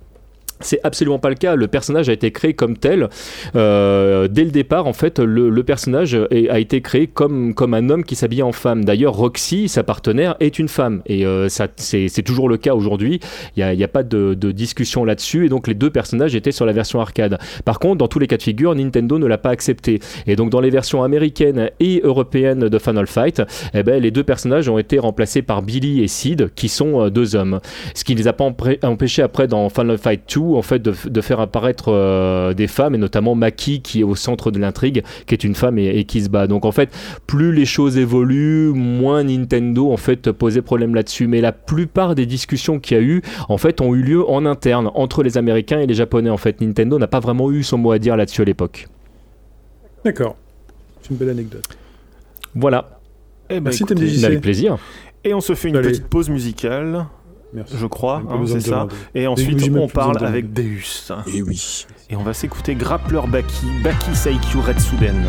C'est 0.61 0.81
absolument 0.83 1.19
pas 1.19 1.29
le 1.29 1.37
cas. 1.37 1.55
Le 1.55 1.69
personnage 1.69 2.09
a 2.09 2.13
été 2.13 2.31
créé 2.33 2.55
comme 2.55 2.77
tel. 2.77 3.09
Euh, 3.55 4.29
dès 4.29 4.45
le 4.45 4.51
départ, 4.51 4.87
en 4.87 4.93
fait, 4.93 5.19
le, 5.19 5.51
le 5.51 5.63
personnage 5.63 6.19
a 6.51 6.59
été 6.59 6.81
créé 6.81 7.07
comme, 7.07 7.55
comme 7.55 7.75
un 7.75 7.91
homme 7.91 8.05
qui 8.05 8.17
s'habille 8.17 8.43
en 8.43 8.53
femme. 8.53 8.85
D'ailleurs, 8.85 9.15
Roxy, 9.15 9.69
sa 9.69 9.83
partenaire, 9.83 10.37
est 10.41 10.59
une 10.59 10.69
femme. 10.69 11.03
Et 11.07 11.25
euh, 11.25 11.49
ça, 11.49 11.69
c'est 11.77 12.09
c'est 12.09 12.23
toujours 12.23 12.49
le 12.49 12.57
cas 12.57 12.75
aujourd'hui. 12.75 13.21
Il 13.57 13.65
n'y 13.65 13.83
a, 13.83 13.85
a 13.85 13.89
pas 13.89 14.03
de, 14.03 14.35
de 14.35 14.53
discussion 14.53 15.05
là-dessus. 15.05 15.47
Et 15.47 15.49
donc, 15.49 15.69
les 15.69 15.75
deux 15.75 15.91
personnages 15.91 16.35
étaient 16.35 16.53
sur 16.53 16.67
la 16.67 16.73
version 16.73 17.01
arcade. 17.01 17.39
Par 17.65 17.79
contre, 17.79 17.99
dans 17.99 18.09
tous 18.09 18.19
les 18.19 18.27
cas 18.27 18.37
de 18.37 18.43
figure, 18.43 18.75
Nintendo 18.75 19.19
ne 19.19 19.27
l'a 19.27 19.39
pas 19.39 19.51
accepté. 19.51 20.01
Et 20.27 20.37
donc, 20.37 20.51
dans 20.51 20.61
les 20.61 20.71
versions 20.71 21.03
américaines 21.03 21.71
et 21.81 22.01
européennes 22.03 22.69
de 22.69 22.79
Final 22.79 23.07
Fight, 23.07 23.43
eh 23.75 23.83
ben, 23.83 24.03
les 24.03 24.11
deux 24.11 24.25
personnages 24.25 24.69
ont 24.69 24.79
été 24.79 24.99
remplacés 24.99 25.43
par 25.43 25.63
Billy 25.63 26.03
et 26.03 26.09
Sid, 26.09 26.51
qui 26.55 26.69
sont 26.69 27.03
euh, 27.03 27.11
deux 27.11 27.37
hommes. 27.37 27.61
Ce 27.95 28.05
qui 28.05 28.15
les 28.15 28.27
a 28.27 28.33
pas 28.33 28.45
empêchés 28.83 29.23
après 29.23 29.47
dans 29.47 29.69
Final 29.69 29.99
Fight 29.99 30.23
2 30.35 30.41
en 30.57 30.63
fait 30.63 30.81
de, 30.81 30.95
de 31.09 31.21
faire 31.21 31.41
apparaître 31.41 31.93
euh, 31.93 32.55
des 32.55 32.67
femmes 32.67 32.95
et 32.95 32.99
notamment 32.99 33.35
Maki 33.35 33.83
qui 33.83 34.01
est 34.01 34.05
au 34.05 34.15
centre 34.15 34.51
de 34.51 34.59
l'intrigue 34.59 35.03
qui 35.27 35.35
est 35.35 35.45
une 35.45 35.55
femme 35.55 35.79
et, 35.79 35.87
et 35.89 36.05
qui 36.05 36.23
se 36.23 36.29
bat. 36.29 36.47
Donc 36.47 36.65
en 36.65 36.73
fait 36.73 36.91
plus 37.27 37.53
les 37.53 37.67
choses 37.67 37.99
évoluent 37.99 38.73
moins 38.73 39.25
Nintendo 39.25 39.91
en 39.93 39.97
fait 39.97 40.31
posait 40.33 40.63
problème 40.63 40.95
là-dessus. 40.95 41.27
Mais 41.27 41.41
la 41.41 41.53
plupart 41.53 42.15
des 42.15 42.27
discussions 42.27 42.79
qu'il 42.79 42.97
y 42.97 43.01
a 43.01 43.03
eu 43.03 43.23
en 43.49 43.59
fait 43.59 43.81
ont 43.81 43.95
eu 43.95 44.03
lieu 44.03 44.29
en 44.29 44.47
interne 44.47 44.91
entre 44.95 45.23
les 45.23 45.37
américains 45.39 45.81
et 45.81 45.87
les 45.87 45.95
japonais 45.95 46.31
en 46.31 46.37
fait. 46.37 46.61
Nintendo 46.61 46.99
n'a 46.99 47.07
pas 47.09 47.21
vraiment 47.21 47.51
eu 47.51 47.63
son 47.63 47.79
mot 47.79 47.93
à 47.93 47.99
dire 47.99 48.17
là-dessus 48.17 48.43
à 48.43 48.45
l'époque. 48.45 48.87
D'accord. 50.05 50.37
C'est 51.03 51.11
une 51.11 51.17
belle 51.17 51.31
anecdote. 51.31 51.65
voilà. 52.55 53.01
Eh 53.51 53.55
ben, 53.55 53.65
Merci, 53.65 53.83
écoutez, 53.85 54.25
avec 54.25 54.41
plaisir. 54.43 54.77
Et 55.25 55.33
on 55.35 55.41
se 55.41 55.55
fait 55.55 55.69
une 55.69 55.77
Allez. 55.77 55.89
petite 55.91 56.07
pause 56.07 56.29
musicale, 56.29 57.07
Merci. 57.53 57.77
je 57.79 57.87
crois, 57.87 58.23
hein, 58.29 58.41
c'est 58.47 58.61
ça. 58.61 58.71
demander. 58.71 58.97
Et 59.15 59.27
ensuite, 59.27 59.71
on 59.75 59.89
parle 59.89 60.25
avec 60.25 60.53
Deus. 60.53 61.11
Et 61.33 61.43
oui. 61.43 61.87
Et 62.11 62.17
on 62.17 62.23
va 62.23 62.35
s'écouter 62.35 62.75
Grappler 62.75 63.21
Baki, 63.29 63.67
Baki 63.83 64.15
Saikyu 64.15 64.61
Retsuden. 64.61 65.27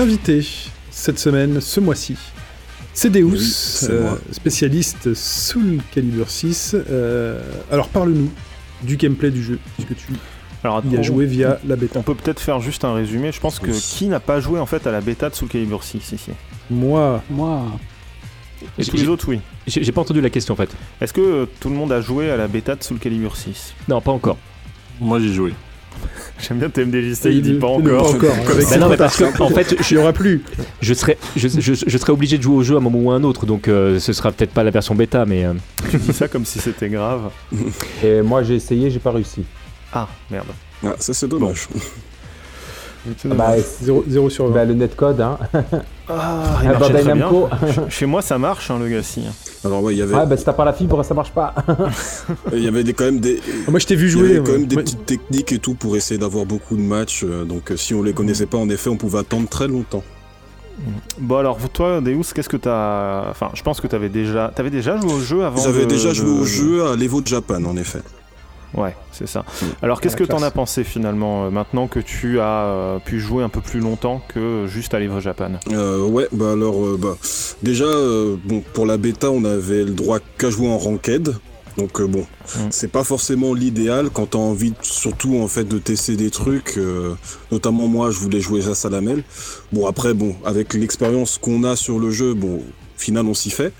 L'invité 0.00 0.42
cette 0.90 1.18
semaine, 1.18 1.60
ce 1.60 1.78
mois-ci. 1.78 2.16
C'est 2.94 3.10
Deus, 3.10 3.22
Oui, 3.22 3.88
euh, 3.90 4.14
spécialiste 4.32 5.12
Soul 5.12 5.78
Calibur 5.92 6.30
6. 6.30 6.74
Euh, 6.88 7.38
alors 7.70 7.88
parle-nous 7.88 8.30
du 8.82 8.96
gameplay 8.96 9.30
du 9.30 9.42
jeu, 9.42 9.58
puisque 9.74 9.94
tu 9.94 10.14
Alors, 10.64 10.82
y 10.90 10.96
as 10.96 11.02
joué 11.02 11.26
via 11.26 11.58
la 11.68 11.76
bêta. 11.76 11.98
On 11.98 12.02
peut 12.02 12.14
peut-être 12.14 12.40
faire 12.40 12.60
juste 12.60 12.84
un 12.84 12.94
résumé. 12.94 13.30
Je 13.30 13.40
pense 13.40 13.58
que 13.58 13.70
Oui. 13.70 13.78
qui 13.78 14.06
n'a 14.06 14.20
pas 14.20 14.40
joué 14.40 14.58
en 14.58 14.64
fait 14.64 14.86
à 14.86 14.90
la 14.90 15.02
bêta 15.02 15.28
de 15.28 15.34
Soul 15.34 15.48
Calibur 15.48 15.84
6 15.84 16.12
ici? 16.12 16.30
Moi, 16.70 17.22
Moi, 17.28 17.62
Et 18.78 18.84
tous 18.86 18.96
les 18.96 19.08
autres, 19.08 19.28
oui. 19.28 19.40
J'ai 19.66 19.84
j'ai 19.84 19.92
pas 19.92 20.00
entendu 20.00 20.22
la 20.22 20.30
question 20.30 20.54
en 20.54 20.56
fait. 20.56 20.70
Est-ce 21.02 21.12
que 21.12 21.20
euh, 21.20 21.46
tout 21.60 21.68
le 21.68 21.74
monde 21.76 21.92
a 21.92 22.00
joué 22.00 22.30
à 22.30 22.38
la 22.38 22.48
bêta 22.48 22.74
de 22.74 22.82
Soul 22.82 22.98
Calibur 22.98 23.36
6 23.36 23.74
Non, 23.88 24.00
pas 24.00 24.12
encore. 24.12 24.38
Moi, 24.98 25.20
j'ai 25.20 25.32
joué. 25.34 25.52
J'aime 26.40 26.58
bien 26.58 26.70
TMDJC, 26.70 27.26
il 27.26 27.42
dit 27.42 27.52
pas 27.54 27.66
encore. 27.66 28.12
Pas 28.12 28.16
encore. 28.16 28.50
Avec 28.50 28.68
Bah 28.70 28.78
non, 28.78 28.88
mais 28.88 28.96
parce 28.96 29.16
que, 29.18 29.42
en 29.42 29.48
fait, 29.50 29.76
Il 29.90 29.94
y 29.94 29.98
aura 29.98 30.12
plus. 30.12 30.42
je 30.80 30.94
serais, 30.94 31.18
je, 31.36 31.48
je- 31.48 31.84
je 31.86 31.98
serais 31.98 32.12
obligé 32.12 32.38
de 32.38 32.42
jouer 32.42 32.54
au 32.56 32.62
jeu 32.62 32.74
à 32.74 32.78
un 32.78 32.80
moment 32.80 32.98
ou 32.98 33.10
à 33.10 33.14
un 33.14 33.24
autre, 33.24 33.44
donc 33.46 33.68
euh, 33.68 33.98
ce 33.98 34.12
sera 34.14 34.32
peut-être 34.32 34.52
pas 34.52 34.62
la 34.64 34.70
version 34.70 34.94
bêta, 34.94 35.26
mais 35.26 35.44
euh, 35.44 35.52
Tu 35.90 35.98
dis 35.98 36.12
ça 36.14 36.28
comme 36.28 36.44
si 36.46 36.58
c'était 36.58 36.88
grave. 36.88 37.30
Et 38.02 38.22
moi, 38.22 38.42
j'ai 38.42 38.54
essayé, 38.54 38.90
j'ai 38.90 38.98
pas 39.00 39.10
réussi. 39.12 39.44
Ah, 39.92 40.08
merde. 40.30 40.46
Ah, 40.84 40.94
ça 40.98 41.12
c'est 41.12 41.28
dommage. 41.28 41.68
Bah, 43.26 43.52
0, 43.82 44.04
0 44.08 44.30
sur 44.30 44.46
20. 44.48 44.54
bah, 44.54 44.64
le 44.64 44.74
netcode, 44.74 45.20
hein. 45.20 45.38
Ah, 46.12 46.58
il 46.64 46.68
Ah, 46.68 46.72
marchait 46.72 46.78
Bandai 46.80 46.92
très 46.94 47.02
bien. 47.04 47.14
Namco. 47.14 47.48
Chez 47.88 48.04
moi, 48.06 48.20
ça 48.20 48.36
marche, 48.36 48.68
hein, 48.70 48.78
le 48.80 48.86
Legacy. 48.88 49.22
Alors 49.64 49.80
ouais, 49.82 49.94
il 49.94 49.98
y 49.98 50.02
avait, 50.02 50.14
Ah, 50.16 50.26
bah, 50.26 50.36
si 50.36 50.44
t'as 50.44 50.52
pas 50.52 50.64
la 50.64 50.72
fibre, 50.72 51.04
ça 51.04 51.14
marche 51.14 51.30
pas. 51.30 51.54
il 52.52 52.64
y 52.64 52.66
avait 52.68 52.82
des, 52.82 52.94
quand 52.94 53.04
même 53.04 53.20
des, 53.20 53.38
Ah, 53.66 53.70
moi 53.70 53.78
je 53.78 53.86
t'ai 53.86 53.94
vu 53.94 54.06
il 54.06 54.08
y 54.08 54.12
jouer. 54.12 54.30
avait 54.38 54.40
quand 54.40 54.52
même 54.58 54.66
des 54.66 54.74
Ouais. 54.76 54.82
petites 54.82 55.06
techniques 55.06 55.52
et 55.52 55.58
tout 55.60 55.74
pour 55.74 55.96
essayer 55.96 56.18
d'avoir 56.18 56.46
beaucoup 56.46 56.74
de 56.76 56.80
matchs. 56.82 57.22
euh, 57.24 57.44
donc 57.44 57.70
euh, 57.70 57.76
si 57.76 57.94
on 57.94 58.02
les 58.02 58.12
connaissait 58.12 58.46
pas, 58.46 58.58
en 58.58 58.68
effet, 58.70 58.90
on 58.90 58.96
pouvait 58.96 59.20
attendre 59.20 59.48
très 59.48 59.68
longtemps. 59.68 60.02
Bon 61.20 61.36
alors 61.36 61.58
toi 61.72 62.00
Deus, 62.00 62.24
qu'est-ce 62.34 62.48
que 62.48 62.56
t'as... 62.56 63.28
Enfin 63.30 63.50
je 63.54 63.62
pense 63.62 63.80
que 63.80 63.86
t'avais 63.86 64.08
déjà... 64.08 64.50
T'avais 64.54 64.70
déjà 64.70 64.96
joué 64.96 65.12
au 65.12 65.20
jeu 65.20 65.44
avant 65.44 65.62
J'avais 65.62 65.82
de- 65.84 65.90
déjà 65.90 66.12
joué 66.12 66.26
de- 66.34 66.40
au 66.40 66.44
jeu 66.44 66.86
à 66.86 66.96
l'Evo 66.96 67.20
de 67.20 67.26
Japan, 67.28 67.62
en 67.64 67.76
effet. 67.76 68.00
Ouais, 68.74 68.94
c'est 69.12 69.26
ça. 69.28 69.40
Mm. 69.40 69.66
Alors 69.82 70.00
qu'est-ce 70.00 70.16
que 70.16 70.24
t'en 70.24 70.42
as 70.42 70.50
pensé 70.50 70.84
finalement 70.84 71.46
euh, 71.46 71.50
maintenant 71.50 71.88
que 71.88 71.98
tu 72.00 72.38
as 72.40 72.64
euh, 72.66 72.98
pu 73.00 73.18
jouer 73.20 73.42
un 73.42 73.48
peu 73.48 73.60
plus 73.60 73.80
longtemps 73.80 74.22
que 74.28 74.66
juste 74.68 74.94
à 74.94 75.00
l'Evre 75.00 75.20
Japan 75.20 75.52
Euh, 75.72 76.04
ouais, 76.06 76.28
bah 76.32 76.52
alors, 76.52 76.84
euh, 76.86 76.96
bah, 77.00 77.16
déjà, 77.62 77.84
euh, 77.84 78.36
bon, 78.44 78.62
pour 78.72 78.86
la 78.86 78.96
bêta, 78.96 79.30
on 79.30 79.44
avait 79.44 79.84
le 79.84 79.90
droit 79.92 80.18
qu'à 80.38 80.50
jouer 80.50 80.68
en 80.68 80.78
ranked. 80.78 81.34
Donc 81.78 82.00
euh, 82.00 82.06
bon, 82.06 82.26
Mm. 82.56 82.68
c'est 82.70 82.90
pas 82.90 83.04
forcément 83.04 83.54
l'idéal 83.54 84.10
quand 84.12 84.30
t'as 84.30 84.38
envie, 84.38 84.74
surtout 84.82 85.36
en 85.40 85.46
fait, 85.48 85.64
de 85.64 85.78
tester 85.78 86.16
des 86.16 86.30
trucs. 86.30 86.76
euh, 86.78 87.14
notamment 87.52 87.86
moi, 87.86 88.10
je 88.10 88.18
voulais 88.18 88.40
jouer 88.40 88.66
à 88.68 88.74
Salamel. 88.74 89.22
Bon 89.72 89.86
après, 89.86 90.12
bon, 90.14 90.34
avec 90.44 90.74
l'expérience 90.74 91.38
qu'on 91.38 91.62
a 91.64 91.76
sur 91.76 91.98
le 92.00 92.10
jeu, 92.10 92.34
bon, 92.34 92.56
au 92.56 92.62
final, 92.96 93.26
on 93.26 93.34
s'y 93.34 93.50
fait. 93.50 93.72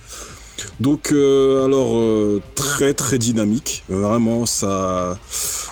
Donc 0.81 1.13
euh, 1.13 1.65
alors 1.65 1.97
euh, 1.97 2.41
très 2.55 2.95
très 2.95 3.19
dynamique, 3.19 3.85
vraiment 3.89 4.47
ça 4.47 5.19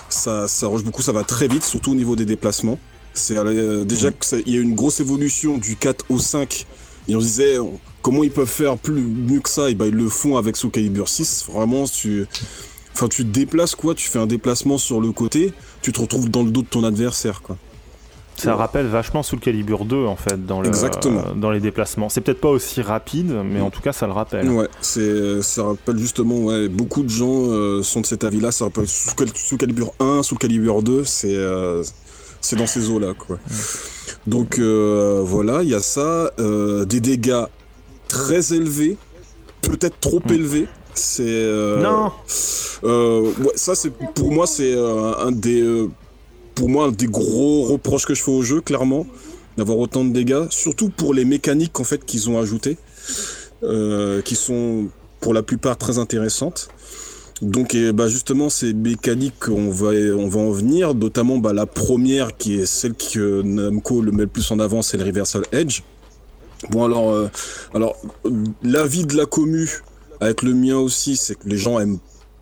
ça 0.09 0.47
ça 0.47 0.67
roche 0.67 0.83
beaucoup, 0.83 1.01
ça 1.01 1.11
va 1.11 1.23
très 1.23 1.47
vite, 1.47 1.63
surtout 1.63 1.91
au 1.91 1.95
niveau 1.95 2.15
des 2.15 2.25
déplacements. 2.25 2.79
C'est 3.13 3.37
euh, 3.37 3.83
déjà 3.85 4.11
que 4.11 4.25
ça- 4.25 4.37
il 4.45 4.53
y 4.53 4.57
a 4.57 4.61
une 4.61 4.75
grosse 4.75 4.99
évolution 4.99 5.57
du 5.57 5.75
4 5.75 6.05
au 6.09 6.19
5 6.19 6.65
et 7.07 7.15
on 7.15 7.19
se 7.21 7.25
disait 7.25 7.57
comment 8.01 8.23
ils 8.23 8.31
peuvent 8.31 8.47
faire 8.47 8.77
plus 8.77 8.93
mieux 9.01 9.39
que 9.41 9.49
ça? 9.49 9.69
Et 9.69 9.75
ben 9.75 9.85
ils 9.85 9.95
le 9.95 10.09
font 10.09 10.37
avec 10.37 10.55
Soul 10.55 10.71
Calibur 10.71 11.09
6. 11.09 11.45
Vraiment 11.51 11.85
tu 11.85 12.25
enfin 12.93 13.07
tu 13.07 13.23
te 13.25 13.29
déplaces 13.29 13.75
quoi, 13.75 13.95
tu 13.95 14.07
fais 14.09 14.19
un 14.19 14.27
déplacement 14.27 14.77
sur 14.77 15.01
le 15.01 15.11
côté, 15.11 15.53
tu 15.81 15.91
te 15.91 15.99
retrouves 16.01 16.29
dans 16.29 16.43
le 16.43 16.51
dos 16.51 16.61
de 16.61 16.67
ton 16.67 16.83
adversaire 16.83 17.41
quoi. 17.41 17.57
Ça 18.39 18.55
rappelle 18.55 18.87
vachement 18.87 19.21
Soul 19.23 19.39
Calibur 19.39 19.85
2 19.85 20.05
en 20.05 20.15
fait 20.15 20.45
dans, 20.45 20.61
le, 20.61 20.67
Exactement. 20.67 21.19
euh, 21.27 21.33
dans 21.35 21.51
les 21.51 21.59
déplacements. 21.59 22.09
C'est 22.09 22.21
peut-être 22.21 22.41
pas 22.41 22.49
aussi 22.49 22.81
rapide, 22.81 23.31
mais 23.45 23.61
en 23.61 23.69
tout 23.69 23.81
cas 23.81 23.91
ça 23.93 24.07
le 24.07 24.13
rappelle. 24.13 24.49
Ouais, 24.49 24.67
c'est 24.81 25.41
ça 25.41 25.63
rappelle 25.63 25.97
justement 25.97 26.37
ouais, 26.45 26.67
beaucoup 26.69 27.03
de 27.03 27.09
gens 27.09 27.47
euh, 27.49 27.83
sont 27.83 28.01
de 28.01 28.05
cet 28.05 28.23
avis-là, 28.23 28.51
ça 28.51 28.65
rappelle 28.65 28.87
Soul 28.87 29.13
Cal- 29.15 29.35
Soul 29.35 29.57
Calibur 29.57 29.93
1, 29.99 30.23
Soul 30.23 30.37
Calibur 30.37 30.81
2, 30.81 31.03
c'est 31.03 31.35
euh, 31.35 31.83
c'est 32.41 32.55
dans 32.55 32.67
ces 32.67 32.89
eaux-là 32.89 33.13
quoi. 33.17 33.37
Donc 34.27 34.59
voilà, 34.59 35.61
il 35.63 35.69
y 35.69 35.75
a 35.75 35.79
ça, 35.81 36.31
des 36.37 36.99
dégâts 36.99 37.43
très 38.07 38.53
élevés, 38.53 38.97
peut-être 39.61 39.99
trop 39.99 40.19
Mm. 40.25 40.33
élevés. 40.33 40.67
C'est 40.93 41.45
Non 41.81 42.11
ouais, 42.83 43.33
ça 43.55 43.75
c'est 43.75 43.91
pour 44.13 44.31
moi 44.31 44.47
c'est 44.47 44.73
un 44.75 45.31
des 45.31 45.87
pour 46.59 46.67
moi 46.67 46.87
un 46.87 46.91
des 46.91 47.07
gros 47.07 47.63
reproches 47.63 48.05
que 48.05 48.13
je 48.13 48.21
fais 48.21 48.31
au 48.31 48.41
jeu 48.41 48.59
clairement 48.59 49.07
d'avoir 49.55 49.77
autant 49.77 50.03
de 50.03 50.11
dégâts, 50.11 50.43
surtout 50.49 50.89
pour 50.89 51.13
les 51.13 51.23
mécaniques 51.23 51.79
en 51.79 51.85
fait 51.85 52.05
qu'ils 52.05 52.29
ont 52.29 52.37
ajoutées, 52.37 52.77
euh, 53.63 54.21
qui 54.21 54.35
sont 54.35 54.89
pour 55.21 55.33
la 55.33 55.41
plupart 55.41 55.77
très 55.77 55.99
intéressantes. 55.99 56.67
Donc 57.41 57.75
et, 57.75 57.93
bah, 57.93 58.09
justement 58.09 58.49
ces 58.49 58.73
mécaniques 58.73 59.47
on 59.47 59.69
va 59.69 59.91
on 60.17 60.27
va 60.27 60.41
en 60.41 60.51
venir, 60.51 60.93
notamment 60.95 61.37
bah, 61.37 61.53
la 61.53 61.65
première 61.65 62.35
qui 62.35 62.59
est 62.59 62.65
celle 62.65 62.93
que 62.93 63.41
Namco 63.41 64.01
le 64.01 64.11
met 64.11 64.23
le 64.23 64.27
plus 64.27 64.51
en 64.51 64.59
avant, 64.59 64.81
c'est 64.81 64.97
le 64.97 65.05
Reversal 65.05 65.43
Edge. 65.53 65.83
Bon 66.71 66.83
alors 66.83 67.11
euh, 67.11 67.29
alors 67.73 67.95
euh, 68.25 68.31
l'avis 68.63 69.05
de 69.05 69.15
la 69.15 69.25
commu 69.25 69.81
avec 70.19 70.41
le 70.41 70.53
mien 70.53 70.77
aussi, 70.77 71.15
c'est 71.15 71.35
que 71.35 71.47
les 71.47 71.57
gens 71.57 71.79
aiment 71.79 71.99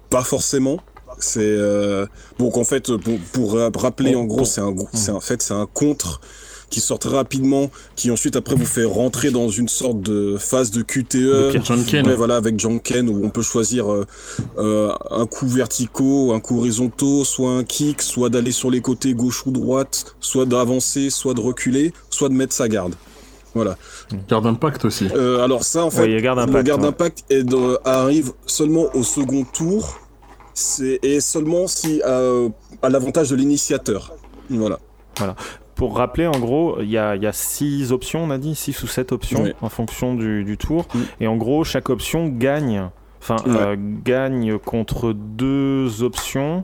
pas 0.09 0.23
forcément. 0.23 0.79
C'est 1.19 1.39
euh, 1.41 2.05
donc 2.39 2.57
en 2.57 2.63
fait 2.63 2.95
pour, 2.95 3.17
pour 3.33 3.53
ra- 3.55 3.71
rappeler 3.75 4.15
en 4.15 4.25
gros 4.25 4.45
c'est 4.45 4.61
un 4.61 4.71
gros- 4.71 4.87
c'est 4.93 5.11
en 5.11 5.19
fait 5.19 5.41
c'est 5.41 5.53
un 5.53 5.65
contre 5.71 6.21
qui 6.69 6.81
sort 6.81 6.99
très 6.99 7.11
rapidement, 7.15 7.71
qui 7.95 8.11
ensuite 8.11 8.35
après 8.35 8.53
vous 8.53 8.65
fait 8.65 8.83
rentrer 8.83 9.31
dans 9.31 9.47
une 9.47 9.69
sorte 9.69 10.01
de 10.01 10.35
phase 10.37 10.69
de 10.69 10.81
QTE. 10.81 11.51
pire. 11.51 11.63
John 11.63 11.81
Ken. 11.85 12.05
Ouais, 12.05 12.13
voilà, 12.15 12.35
avec 12.35 12.59
John 12.59 12.81
Ken, 12.81 13.07
où 13.07 13.23
on 13.23 13.29
peut 13.29 13.41
choisir 13.41 13.89
euh, 13.89 14.05
euh, 14.57 14.91
un 15.09 15.25
coup 15.27 15.47
verticaux, 15.47 16.33
un 16.33 16.41
coup 16.41 16.57
horizontaux, 16.59 17.23
soit 17.23 17.51
un 17.51 17.63
kick, 17.63 18.01
soit 18.01 18.29
d'aller 18.29 18.51
sur 18.51 18.69
les 18.69 18.81
côtés 18.81 19.13
gauche 19.13 19.45
ou 19.45 19.51
droite, 19.51 20.17
soit 20.19 20.45
d'avancer, 20.45 21.09
soit 21.09 21.33
de 21.33 21.39
reculer, 21.39 21.93
soit 22.09 22.27
de 22.27 22.33
mettre 22.33 22.53
sa 22.53 22.67
garde. 22.67 22.95
Voilà. 23.55 23.77
Garde 24.27 24.45
Impact 24.45 24.83
aussi. 24.83 25.07
Euh, 25.15 25.41
alors 25.45 25.63
ça, 25.63 25.85
en 25.85 25.89
fait, 25.89 26.01
Ouais, 26.01 26.21
garde 26.21 26.39
le 26.39 26.43
impact, 26.43 26.67
garde 26.67 26.81
ouais. 26.81 26.87
impact 26.89 27.23
est 27.29 27.45
arrive 27.85 28.33
seulement 28.45 28.87
au 28.93 29.03
second 29.03 29.45
tour, 29.45 30.01
c'est 30.57 30.99
et 31.03 31.19
seulement 31.19 31.67
si 31.67 32.01
euh, 32.05 32.49
à 32.81 32.89
l'avantage 32.89 33.29
de 33.29 33.35
l'initiateur. 33.35 34.13
Voilà. 34.49 34.79
Pour 35.75 35.97
rappeler, 35.97 36.25
en 36.25 36.39
gros, 36.39 36.77
il 36.81 36.89
y 36.89 36.97
a, 36.97 37.15
il 37.15 37.21
y 37.21 37.27
a 37.27 37.33
six 37.33 37.91
options, 37.91 38.23
on 38.23 38.31
a 38.31 38.39
dit, 38.39 38.55
six 38.55 38.81
ou 38.81 38.87
sept 38.87 39.11
options 39.11 39.43
Oui. 39.43 39.53
en 39.61 39.69
fonction 39.69 40.15
du, 40.15 40.43
du 40.43 40.57
tour. 40.57 40.85
Et 41.19 41.27
en 41.27 41.35
gros, 41.37 41.63
chaque 41.63 41.89
option 41.89 42.27
gagne, 42.27 42.89
enfin, 43.21 43.35
euh, 43.47 43.75
gagne 44.03 44.57
contre 44.57 45.13
deux 45.13 46.01
options, 46.01 46.63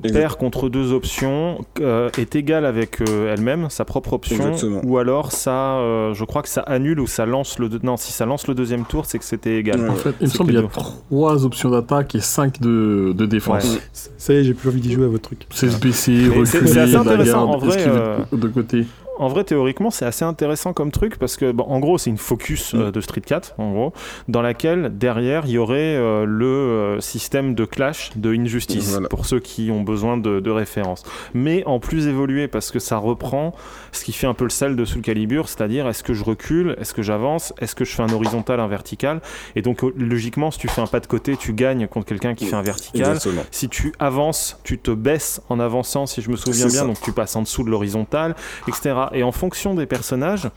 Perd 0.00 0.36
contre 0.36 0.70
deux 0.70 0.92
options, 0.92 1.58
euh, 1.80 2.08
est 2.16 2.34
égale 2.34 2.64
avec 2.64 3.02
euh, 3.02 3.32
elle-même, 3.34 3.68
sa 3.68 3.84
propre 3.84 4.14
option, 4.14 4.48
Exactement. 4.48 4.80
ou 4.84 4.96
alors 4.96 5.32
ça, 5.32 5.74
euh, 5.76 6.14
je 6.14 6.24
crois 6.24 6.40
que 6.40 6.48
ça 6.48 6.62
annule 6.62 6.98
ou 6.98 7.06
ça 7.06 7.26
lance 7.26 7.58
le. 7.58 7.68
deux- 7.68 7.80
Non, 7.82 7.98
si 7.98 8.10
ça 8.10 8.24
lance 8.24 8.46
le 8.48 8.54
deuxième 8.54 8.84
tour, 8.86 9.04
c'est 9.04 9.18
que 9.18 9.24
c'était 9.24 9.58
égal. 9.58 9.80
Ouais. 9.82 9.90
En 9.90 9.94
fait, 9.94 10.14
il 10.20 10.28
me 10.28 10.30
semble 10.32 10.50
qu'il 10.50 10.60
y 10.60 10.64
a 10.64 10.68
trois 11.10 11.44
options 11.44 11.68
d'attaque 11.68 12.14
et 12.14 12.20
cinq 12.20 12.58
de, 12.60 13.12
de 13.14 13.26
défense. 13.26 13.64
Ouais. 13.74 13.80
Ça 14.16 14.32
y 14.32 14.36
est, 14.38 14.44
j'ai 14.44 14.54
plus 14.54 14.70
envie 14.70 14.80
d'y 14.80 14.92
jouer 14.92 15.04
à 15.04 15.08
votre 15.08 15.24
truc. 15.24 15.46
C'est 15.50 15.68
c'est- 15.92 16.28
reculer, 16.28 16.46
c'est 16.46 16.80
assez 16.80 16.92
la 16.92 17.00
intéressant, 17.00 17.50
garde, 17.50 17.64
euh, 17.76 18.16
de 18.32 18.48
côté? 18.48 18.86
En 19.18 19.28
vrai, 19.28 19.44
théoriquement, 19.44 19.90
c'est 19.90 20.04
assez 20.06 20.24
intéressant 20.24 20.72
comme 20.72 20.90
truc 20.90 21.18
parce 21.18 21.36
que, 21.36 21.52
bon, 21.52 21.64
en 21.64 21.78
gros, 21.80 21.98
c'est 21.98 22.10
une 22.10 22.18
focus 22.18 22.74
euh, 22.74 22.90
de 22.90 23.00
Street 23.00 23.20
4, 23.20 23.54
en 23.58 23.70
gros, 23.72 23.92
dans 24.28 24.42
laquelle 24.42 24.96
derrière 24.96 25.44
il 25.46 25.52
y 25.52 25.58
aurait 25.58 25.96
euh, 25.96 26.24
le 26.24 26.46
euh, 26.46 27.00
système 27.00 27.54
de 27.54 27.64
clash 27.64 28.10
de 28.16 28.32
Injustice 28.34 28.90
Voilà. 28.90 29.08
pour 29.08 29.26
ceux 29.26 29.38
qui 29.38 29.70
ont 29.70 29.82
besoin 29.82 30.16
de, 30.16 30.40
de 30.40 30.50
références. 30.50 31.02
Mais 31.34 31.62
en 31.66 31.78
plus 31.78 32.06
évolué 32.08 32.48
parce 32.48 32.70
que 32.70 32.78
ça 32.78 32.96
reprend 32.96 33.54
ce 33.92 34.04
qui 34.04 34.12
fait 34.12 34.26
un 34.26 34.34
peu 34.34 34.44
le 34.44 34.50
sel 34.50 34.76
de 34.76 34.84
Soul 34.84 35.02
Calibur, 35.02 35.48
c'est-à-dire 35.48 35.86
est-ce 35.88 36.02
que 36.02 36.14
je 36.14 36.24
recule, 36.24 36.74
est-ce 36.80 36.94
que 36.94 37.02
j'avance, 37.02 37.52
est-ce 37.60 37.74
que 37.74 37.84
je 37.84 37.94
fais 37.94 38.02
un 38.02 38.12
horizontal, 38.12 38.60
un 38.60 38.66
vertical? 38.68 39.20
Et 39.56 39.62
donc, 39.62 39.82
logiquement, 39.96 40.50
si 40.50 40.58
tu 40.58 40.68
fais 40.68 40.80
un 40.80 40.86
pas 40.86 41.00
de 41.00 41.06
côté, 41.06 41.36
tu 41.36 41.52
gagnes 41.52 41.86
contre 41.86 42.06
quelqu'un 42.06 42.34
qui 42.34 42.46
fait 42.46 42.56
un 42.56 42.62
vertical. 42.62 43.00
Exactement. 43.00 43.42
Si 43.50 43.68
tu 43.68 43.92
avances, 43.98 44.58
tu 44.64 44.78
te 44.78 44.90
baisses 44.90 45.42
en 45.48 45.60
avançant, 45.60 46.06
si 46.06 46.22
je 46.22 46.30
me 46.30 46.36
souviens 46.36 46.66
bien, 46.66 46.80
ça. 46.80 46.86
donc 46.86 47.00
tu 47.02 47.12
passes 47.12 47.36
en 47.36 47.42
dessous 47.42 47.62
de 47.62 47.70
l'horizontale, 47.70 48.34
etc. 48.66 48.94
Et 49.12 49.22
en 49.22 49.32
fonction 49.32 49.74
des 49.74 49.86
personnages, 49.86 50.48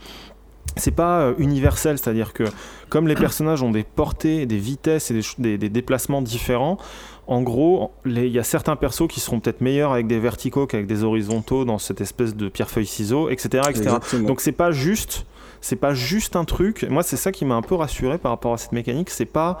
c'est 0.76 0.90
pas 0.94 1.20
euh, 1.20 1.34
universel, 1.38 1.96
c'est-à-dire 1.98 2.32
que 2.32 2.44
comme 2.88 3.08
les 3.08 3.14
personnages 3.14 3.62
ont 3.62 3.70
des 3.70 3.82
portées, 3.84 4.46
des 4.46 4.58
vitesses 4.58 5.10
et 5.10 5.14
des, 5.14 5.22
ch- 5.22 5.36
des- 5.38 5.58
des 5.58 5.68
déplacements 5.68 6.20
différents, 6.22 6.76
en 7.28 7.42
gros, 7.42 7.92
il 8.04 8.26
y 8.28 8.38
a 8.38 8.44
certains 8.44 8.76
persos 8.76 9.08
qui 9.08 9.20
seront 9.20 9.40
peut-être 9.40 9.60
meilleurs 9.60 9.92
avec 9.92 10.06
des 10.06 10.18
verticaux 10.20 10.66
qu'avec 10.66 10.86
des 10.86 11.02
horizontaux 11.02 11.64
dans 11.64 11.78
cette 11.78 12.00
espèce 12.00 12.36
de 12.36 12.48
pierre-feuille-ciseau, 12.48 13.30
etc., 13.30 13.64
etc. 13.70 13.96
Donc 14.26 14.40
c'est 14.40 14.52
pas 14.52 14.70
juste, 14.70 15.24
c'est 15.60 15.76
pas 15.76 15.94
juste 15.94 16.36
un 16.36 16.44
truc. 16.44 16.86
Moi, 16.90 17.02
c'est 17.02 17.16
ça 17.16 17.32
qui 17.32 17.44
m'a 17.44 17.54
un 17.54 17.62
peu 17.62 17.74
rassuré 17.74 18.18
par 18.18 18.30
rapport 18.32 18.52
à 18.52 18.58
cette 18.58 18.72
mécanique. 18.72 19.10
C'est 19.10 19.24
pas 19.24 19.58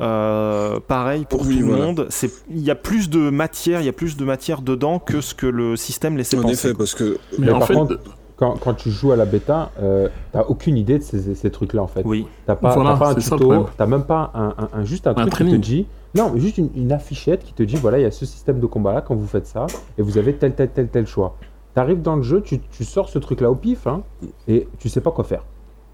euh, 0.00 0.78
pareil 0.86 1.24
pour 1.28 1.42
Oui, 1.46 1.54
tout 1.56 1.60
le 1.60 1.66
voilà. 1.68 1.84
monde. 1.86 2.08
Il 2.50 2.60
y 2.60 2.70
a 2.70 2.74
plus 2.74 3.08
de 3.10 3.30
matière, 3.30 3.80
il 3.80 3.86
y 3.86 3.88
a 3.88 3.92
plus 3.92 4.16
de 4.16 4.24
matière 4.24 4.60
dedans 4.62 4.98
que 4.98 5.20
ce 5.20 5.34
que 5.34 5.46
le 5.46 5.76
système 5.76 6.16
laissait 6.16 6.36
en 6.38 6.42
penser. 6.42 6.68
effet, 6.68 6.74
parce 6.76 6.94
que 6.94 7.18
Mais, 7.38 7.46
Mais 7.46 7.52
en 7.52 7.58
par 7.60 7.68
fait, 7.68 7.74
contre- 7.74 7.98
quand, 8.38 8.54
quand 8.58 8.74
tu 8.74 8.90
joues 8.90 9.12
à 9.12 9.16
la 9.16 9.24
bêta, 9.24 9.70
euh, 9.80 10.08
t'as 10.32 10.42
aucune 10.42 10.76
idée 10.76 10.98
de 10.98 11.02
ces, 11.02 11.34
ces 11.34 11.50
trucs-là 11.50 11.82
en 11.82 11.86
fait. 11.88 12.02
Oui. 12.04 12.26
T'as 12.46 12.54
pas, 12.54 12.74
Voilà, 12.74 12.96
pas 12.96 13.10
un 13.10 13.14
tuto, 13.14 13.66
t'as 13.76 13.86
même 13.86 14.04
pas 14.04 14.30
un, 14.34 14.54
un- 14.56 14.68
un- 14.80 14.84
juste 14.84 15.06
un, 15.06 15.14
truc 15.14 15.32
qui 15.34 15.44
te 15.50 15.56
dit. 15.56 15.86
Non, 16.14 16.32
juste 16.36 16.58
une, 16.58 16.70
une 16.74 16.92
affichette 16.92 17.44
qui 17.44 17.52
te 17.52 17.62
dit 17.62 17.76
voilà, 17.76 17.98
il 17.98 18.02
y 18.02 18.06
a 18.06 18.10
ce 18.10 18.24
système 18.24 18.60
de 18.60 18.66
combat 18.66 18.94
là 18.94 19.00
quand 19.02 19.14
vous 19.14 19.26
faites 19.26 19.46
ça 19.46 19.66
et 19.98 20.02
vous 20.02 20.16
avez 20.18 20.32
tel 20.34 20.54
tel 20.54 20.70
tel 20.70 20.88
tel 20.88 21.06
choix. 21.06 21.36
T'arrives 21.74 22.00
dans 22.00 22.16
le 22.16 22.22
jeu, 22.22 22.40
tu, 22.40 22.60
tu 22.60 22.84
sors 22.84 23.08
ce 23.08 23.18
truc 23.18 23.40
là 23.40 23.50
au 23.50 23.54
pif 23.54 23.86
hein, 23.86 24.02
et 24.46 24.66
tu 24.78 24.88
sais 24.88 25.00
pas 25.00 25.10
quoi 25.10 25.24
faire. 25.24 25.44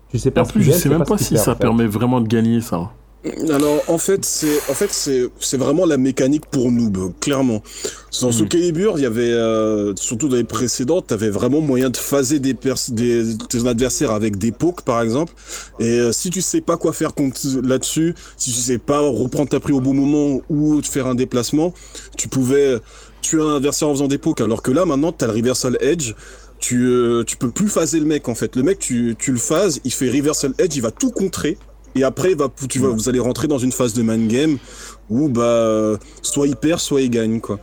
Tu 0.09 0.19
sais 0.19 0.31
pas 0.31 0.43
en 0.43 0.45
plus, 0.45 0.63
je 0.63 0.71
sais 0.71 0.89
même 0.89 1.03
pas 1.05 1.19
si 1.19 1.37
ça 1.37 1.53
en 1.53 1.55
fait. 1.55 1.61
permet 1.61 1.87
vraiment 1.87 2.21
de 2.21 2.29
gagner 2.29 2.61
ça. 2.61 2.91
Alors 3.51 3.83
en 3.89 3.97
fait 3.97 4.23
c'est 4.25 4.59
en 4.69 4.75
fait 4.75 4.93
c'est 4.93 5.29
c'est 5.41 5.57
vraiment 5.57 5.87
la 5.87 5.97
mécanique 5.97 6.45
pour 6.45 6.71
noob 6.71 7.15
clairement. 7.21 7.63
Dans 8.21 8.31
ce 8.31 8.43
Mhm. 8.43 8.49
Calibur, 8.49 8.99
il 8.99 9.03
y 9.03 9.07
avait 9.07 9.33
euh, 9.33 9.95
surtout 9.97 10.29
dans 10.29 10.37
les 10.37 10.45
précédentes, 10.45 11.07
t'avais 11.07 11.31
vraiment 11.31 11.63
moyen 11.63 11.89
de 11.89 11.97
phaser 11.97 12.39
des, 12.39 12.53
des 12.53 13.37
tes 13.49 13.67
adversaires 13.67 14.11
avec 14.11 14.37
des 14.37 14.53
pokes 14.53 14.83
par 14.83 15.01
exemple. 15.01 15.33
Et 15.81 16.01
euh, 16.01 16.13
si 16.13 16.29
tu 16.29 16.43
sais 16.43 16.61
pas 16.61 16.77
quoi 16.77 16.93
faire 16.93 17.15
contre 17.15 17.41
là-dessus, 17.63 18.15
si 18.37 18.53
tu 18.53 18.59
sais 18.61 18.79
pas 18.79 19.01
reprendre 19.01 19.49
ta 19.49 19.59
prise 19.59 19.75
au 19.75 19.81
bon 19.81 19.95
moment 19.95 20.43
ou 20.51 20.83
te 20.83 20.89
faire 20.89 21.07
un 21.07 21.15
déplacement, 21.15 21.73
tu 22.19 22.29
pouvais 22.29 22.79
tuer 23.23 23.41
un 23.41 23.57
adversaire 23.57 23.89
en 23.89 23.95
faisant 23.95 24.09
des 24.09 24.19
pokes. 24.19 24.43
Alors 24.43 24.61
que 24.63 24.71
là 24.71 24.85
maintenant 24.85 25.13
t'as 25.13 25.27
le 25.27 25.33
reversal 25.33 25.79
edge. 25.81 26.13
Tu, 26.61 26.87
euh, 26.87 27.25
tu 27.25 27.37
peux 27.37 27.51
plus 27.51 27.69
phaser 27.69 28.01
le 28.01 28.07
mec 28.07 28.29
en 28.29 28.35
fait. 28.35 28.55
Le 28.57 28.63
mec 28.63 28.79
tu, 28.79 29.17
tu 29.19 29.33
le 29.33 29.39
phases, 29.39 29.81
il 29.85 29.93
fait 29.93 30.11
reversal 30.11 30.53
edge, 30.59 30.77
il 30.77 30.83
va 30.83 30.91
tout 30.91 31.11
contrer. 31.11 31.59
Et 31.95 32.05
après, 32.05 32.35
tu 32.69 32.79
vas, 32.79 32.89
vous 32.89 33.09
allez 33.09 33.21
rentrer 33.21 33.49
dans 33.49 33.59
une 33.59 33.73
phase 33.73 33.95
de 33.95 34.03
man 34.03 34.27
game 34.29 34.59
où 35.11 35.29
bah, 35.29 35.43
euh, 35.43 35.97
soit 36.23 36.47
il 36.47 36.57
perd, 36.57 36.81
soit 36.81 37.03
il 37.03 37.11
gagne. 37.11 37.41
Quoi. 37.41 37.61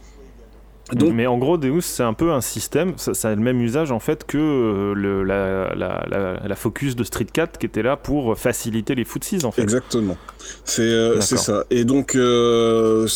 Donc, 0.93 1.13
Mais 1.13 1.25
en 1.25 1.38
gros, 1.38 1.57
Deus, 1.57 1.82
c'est 1.82 2.03
un 2.03 2.13
peu 2.13 2.32
un 2.32 2.41
système, 2.41 2.93
ça, 2.97 3.13
ça 3.13 3.29
a 3.29 3.36
le 3.36 3.41
même 3.41 3.61
usage 3.61 3.91
en 3.91 3.99
fait 3.99 4.25
que 4.25 4.38
euh, 4.38 4.93
le, 4.93 5.23
la, 5.23 5.73
la, 5.73 6.05
la, 6.09 6.47
la 6.47 6.55
focus 6.55 6.95
de 6.95 7.03
Street 7.03 7.27
4 7.32 7.57
qui 7.57 7.65
était 7.65 7.82
là 7.82 7.95
pour 7.95 8.38
faciliter 8.38 8.93
les 8.95 9.05
footsies 9.05 9.45
en 9.45 9.51
fait. 9.51 9.61
Exactement. 9.61 10.17
C'est 10.65 10.82
euh, 10.82 11.21
ça. 11.21 11.63
Et 11.69 11.86
donc, 11.86 12.15
euh, 12.15 13.07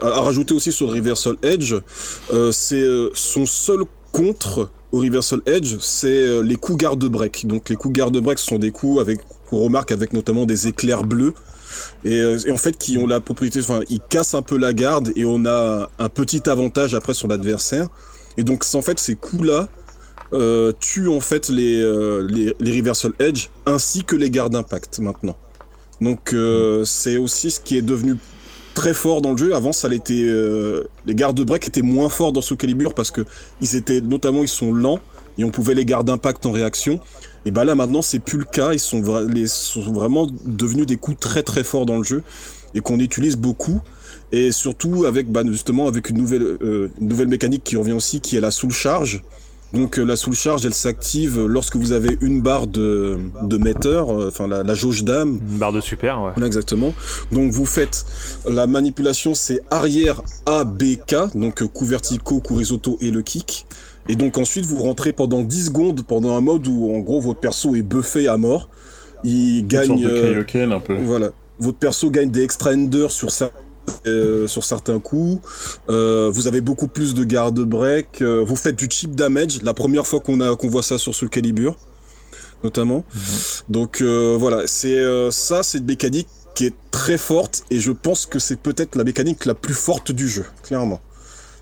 à, 0.00 0.20
rajouter 0.20 0.54
aussi 0.54 0.72
sur 0.72 0.90
Reversal 0.90 1.36
Edge, 1.42 1.74
euh, 2.32 2.50
c'est 2.50 2.84
son 3.14 3.46
seul 3.46 3.82
contre 4.10 4.70
au 4.90 4.98
Reversal 4.98 5.40
Edge, 5.46 5.76
c'est 5.80 6.42
les 6.42 6.56
coups 6.56 6.78
garde-break. 6.78 7.46
Donc, 7.46 7.68
les 7.70 7.76
coups 7.76 7.94
garde-break 7.94 8.38
sont 8.38 8.58
des 8.58 8.70
coups 8.72 9.00
avec 9.00 9.20
qu'on 9.52 9.58
remarque 9.58 9.92
avec 9.92 10.14
notamment 10.14 10.46
des 10.46 10.66
éclairs 10.66 11.04
bleus. 11.04 11.34
Et, 12.04 12.20
euh, 12.20 12.38
et 12.46 12.50
en 12.50 12.56
fait, 12.56 12.78
qui 12.78 12.96
ont 12.96 13.06
la 13.06 13.20
propriété, 13.20 13.60
enfin, 13.60 13.80
ils 13.90 14.00
cassent 14.00 14.34
un 14.34 14.40
peu 14.40 14.56
la 14.56 14.72
garde 14.72 15.12
et 15.14 15.26
on 15.26 15.44
a 15.44 15.90
un 15.98 16.08
petit 16.08 16.48
avantage 16.48 16.94
après 16.94 17.12
sur 17.12 17.28
l'adversaire. 17.28 17.88
Et 18.38 18.44
donc, 18.44 18.64
en 18.72 18.80
fait 18.80 18.98
ces 18.98 19.14
coups-là 19.14 19.68
euh, 20.32 20.72
tuent 20.80 21.08
en 21.08 21.20
fait 21.20 21.50
les, 21.50 21.82
euh, 21.82 22.26
les, 22.30 22.56
les 22.58 22.78
Reversal 22.78 23.12
Edge 23.18 23.48
ainsi 23.66 24.04
que 24.04 24.16
les 24.16 24.30
gardes 24.30 24.56
impact 24.56 25.00
maintenant. 25.00 25.36
Donc 26.00 26.34
c'est 26.84 27.16
aussi 27.16 27.52
ce 27.52 27.60
qui 27.60 27.76
est 27.76 27.82
devenu 27.82 28.16
très 28.74 28.92
fort 28.92 29.22
dans 29.22 29.32
le 29.32 29.36
jeu. 29.36 29.54
Avant, 29.54 29.70
ça 29.70 29.88
l'était. 29.88 30.26
les 31.06 31.14
gardes 31.14 31.40
break 31.42 31.68
étaient 31.68 31.82
moins 31.82 32.08
forts 32.08 32.32
dans 32.32 32.40
Soul 32.40 32.56
Calibur 32.56 32.92
parce 32.92 33.12
que 33.12 33.20
ils 33.60 33.76
étaient 33.76 34.00
notamment 34.00 34.42
ils 34.42 34.48
sont 34.48 34.72
lents 34.72 34.98
et 35.38 35.44
on 35.44 35.50
pouvait 35.50 35.74
les 35.74 35.84
garder 35.84 36.10
impact 36.10 36.44
en 36.46 36.50
réaction. 36.50 36.98
Et 37.44 37.50
bah 37.50 37.64
là 37.64 37.74
maintenant 37.74 38.02
c'est 38.02 38.18
plus 38.20 38.38
le 38.38 38.44
cas. 38.44 38.72
Ils 38.72 38.78
sont, 38.80 39.00
vra- 39.00 39.26
les, 39.26 39.46
sont 39.46 39.82
vraiment 39.92 40.26
devenus 40.46 40.86
des 40.86 40.96
coups 40.96 41.18
très 41.18 41.42
très 41.42 41.64
forts 41.64 41.86
dans 41.86 41.98
le 41.98 42.04
jeu 42.04 42.22
et 42.74 42.80
qu'on 42.80 42.98
utilise 43.00 43.36
beaucoup. 43.36 43.80
Et 44.30 44.52
surtout 44.52 45.04
avec 45.04 45.30
bah, 45.30 45.42
justement 45.46 45.88
avec 45.88 46.08
une 46.10 46.18
nouvelle 46.18 46.56
euh, 46.62 46.88
une 47.00 47.08
nouvelle 47.08 47.28
mécanique 47.28 47.64
qui 47.64 47.76
revient 47.76 47.92
aussi 47.92 48.20
qui 48.20 48.36
est 48.36 48.40
la 48.40 48.50
soul 48.50 48.70
charge. 48.70 49.22
Donc 49.74 49.98
euh, 49.98 50.04
la 50.04 50.16
soul 50.16 50.34
charge 50.34 50.66
elle 50.66 50.74
s'active 50.74 51.46
lorsque 51.46 51.76
vous 51.76 51.92
avez 51.92 52.18
une 52.20 52.42
barre 52.42 52.66
de, 52.66 53.18
de 53.42 53.56
metteur, 53.56 54.10
euh, 54.10 54.28
enfin 54.28 54.46
la, 54.46 54.62
la 54.62 54.74
jauge 54.74 55.02
d'âme 55.02 55.38
Une 55.50 55.58
barre 55.58 55.72
de 55.72 55.80
super, 55.80 56.20
ouais. 56.22 56.46
exactement. 56.46 56.92
Donc 57.32 57.50
vous 57.52 57.64
faites 57.64 58.04
la 58.46 58.66
manipulation, 58.66 59.34
c'est 59.34 59.62
arrière 59.70 60.20
A, 60.44 60.64
B, 60.64 60.96
K, 61.06 61.34
donc 61.34 61.62
euh, 61.62 61.68
coup 61.68 61.86
verticaux, 61.86 62.40
coup 62.40 62.54
risotto 62.54 62.98
et 63.00 63.10
le 63.10 63.22
kick. 63.22 63.66
Et 64.08 64.16
donc 64.16 64.36
ensuite 64.38 64.64
vous 64.66 64.78
rentrez 64.82 65.12
pendant 65.12 65.42
10 65.42 65.66
secondes 65.66 66.02
pendant 66.02 66.36
un 66.36 66.40
mode 66.40 66.66
où 66.66 66.94
en 66.94 66.98
gros 66.98 67.20
votre 67.20 67.40
perso 67.40 67.74
est 67.76 67.82
buffé 67.82 68.28
à 68.28 68.36
mort. 68.36 68.68
Il 69.24 69.60
Une 69.60 69.70
sorte 69.70 69.88
gagne, 69.88 70.02
de 70.02 70.08
euh, 70.08 70.32
Kaioken 70.32 70.72
un 70.72 70.80
peu. 70.80 70.96
voilà, 70.96 71.30
votre 71.60 71.78
perso 71.78 72.10
gagne 72.10 72.30
des 72.30 72.42
extra 72.42 72.72
enders 72.72 73.10
sur 73.12 73.28
cer- 73.28 73.50
euh, 74.06 74.46
sur 74.48 74.64
certains 74.64 74.98
coups. 74.98 75.40
Euh, 75.88 76.30
vous 76.32 76.46
avez 76.48 76.60
beaucoup 76.60 76.88
plus 76.88 77.14
de 77.14 77.22
garde 77.24 77.60
break. 77.60 78.20
Euh, 78.22 78.42
vous 78.44 78.56
faites 78.56 78.76
du 78.76 78.88
cheap 78.90 79.14
damage. 79.14 79.62
La 79.62 79.74
première 79.74 80.06
fois 80.06 80.18
qu'on 80.20 80.40
a 80.40 80.56
qu'on 80.56 80.68
voit 80.68 80.82
ça 80.82 80.98
sur 80.98 81.14
Soul 81.14 81.28
Calibur, 81.30 81.76
notamment. 82.64 83.04
Donc 83.68 84.00
euh, 84.00 84.36
voilà, 84.38 84.66
c'est 84.66 84.98
euh, 84.98 85.30
ça, 85.30 85.62
c'est 85.62 85.78
une 85.78 85.84
mécanique 85.86 86.28
qui 86.54 86.66
est 86.66 86.74
très 86.90 87.18
forte 87.18 87.64
et 87.70 87.78
je 87.80 87.92
pense 87.92 88.26
que 88.26 88.38
c'est 88.38 88.58
peut-être 88.58 88.96
la 88.96 89.04
mécanique 89.04 89.44
la 89.46 89.54
plus 89.54 89.74
forte 89.74 90.10
du 90.12 90.28
jeu, 90.28 90.44
clairement. 90.64 91.00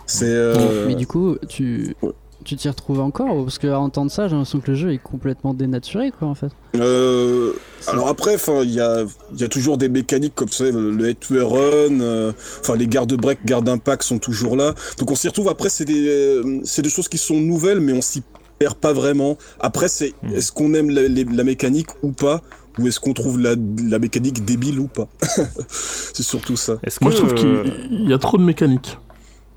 C'est 0.07 0.25
euh, 0.27 0.87
Mais 0.89 0.95
du 0.97 1.07
coup, 1.07 1.37
tu 1.49 1.95
Ouais. 2.03 2.11
Tu 2.45 2.57
t'y 2.57 2.69
retrouves 2.69 3.01
encore 3.01 3.45
Parce 3.45 3.59
qu'à 3.59 3.79
entendre 3.79 4.11
ça, 4.11 4.27
j'ai 4.29 4.35
l'impression 4.35 4.61
que 4.61 4.71
le 4.71 4.77
jeu 4.77 4.93
est 4.93 4.99
complètement 4.99 5.55
dénaturé, 5.55 6.11
quoi, 6.17 6.29
en 6.29 6.35
fait. 6.35 6.51
Euh, 6.77 7.53
alors 7.87 8.09
après, 8.09 8.35
enfin, 8.35 8.63
il 8.63 8.71
y 8.71 8.81
a, 8.81 9.05
il 9.35 9.41
y 9.41 9.45
a 9.45 9.49
toujours 9.49 9.77
des 9.79 9.89
mécaniques 9.89 10.35
comme 10.35 10.49
ça, 10.49 10.65
le, 10.71 11.09
head 11.09 11.19
to 11.19 11.35
run, 11.49 12.01
euh, 12.01 12.33
enfin 12.61 12.77
les 12.77 12.87
gardes 12.87 13.13
break, 13.15 13.41
garde 13.45 13.69
impact 13.69 14.03
sont 14.03 14.19
toujours 14.19 14.57
là. 14.57 14.75
Donc 14.99 15.11
on 15.11 15.15
s'y 15.15 15.29
retrouve. 15.29 15.49
Après, 15.49 15.69
c'est 15.69 15.85
des, 15.85 16.07
euh, 16.09 16.61
c'est 16.65 16.83
des 16.83 16.91
choses 16.91 17.09
qui 17.09 17.19
sont 17.19 17.39
nouvelles, 17.41 17.81
mais 17.81 17.93
on 17.93 18.03
s'y 18.03 18.23
perd 18.59 18.75
pas 18.77 18.93
vraiment. 18.93 19.37
Après, 19.59 19.89
c'est 19.89 20.15
Hmm. 20.23 20.35
est-ce 20.35 20.53
qu'on 20.53 20.75
aime 20.75 20.91
la, 20.91 21.03
les- 21.09 21.25
la 21.25 21.45
mécanique 21.45 21.89
ou 22.03 22.13
pas, 22.13 22.43
ou 22.79 22.87
est-ce 22.87 23.01
qu'on 23.01 23.13
trouve 23.15 23.41
la, 23.41 23.55
la 23.89 23.99
mécanique 23.99 24.45
débile 24.45 24.79
ou 24.81 24.87
pas? 24.87 25.09
c'est 25.69 26.23
surtout 26.23 26.57
ça. 26.57 26.75
Moi, 27.01 27.11
je 27.11 27.17
trouve 27.17 27.33
euh, 27.33 27.65
qu'il 27.65 28.09
y 28.09 28.13
a 28.13 28.19
trop 28.19 28.39
de 28.39 28.43
mécaniques. 28.45 28.97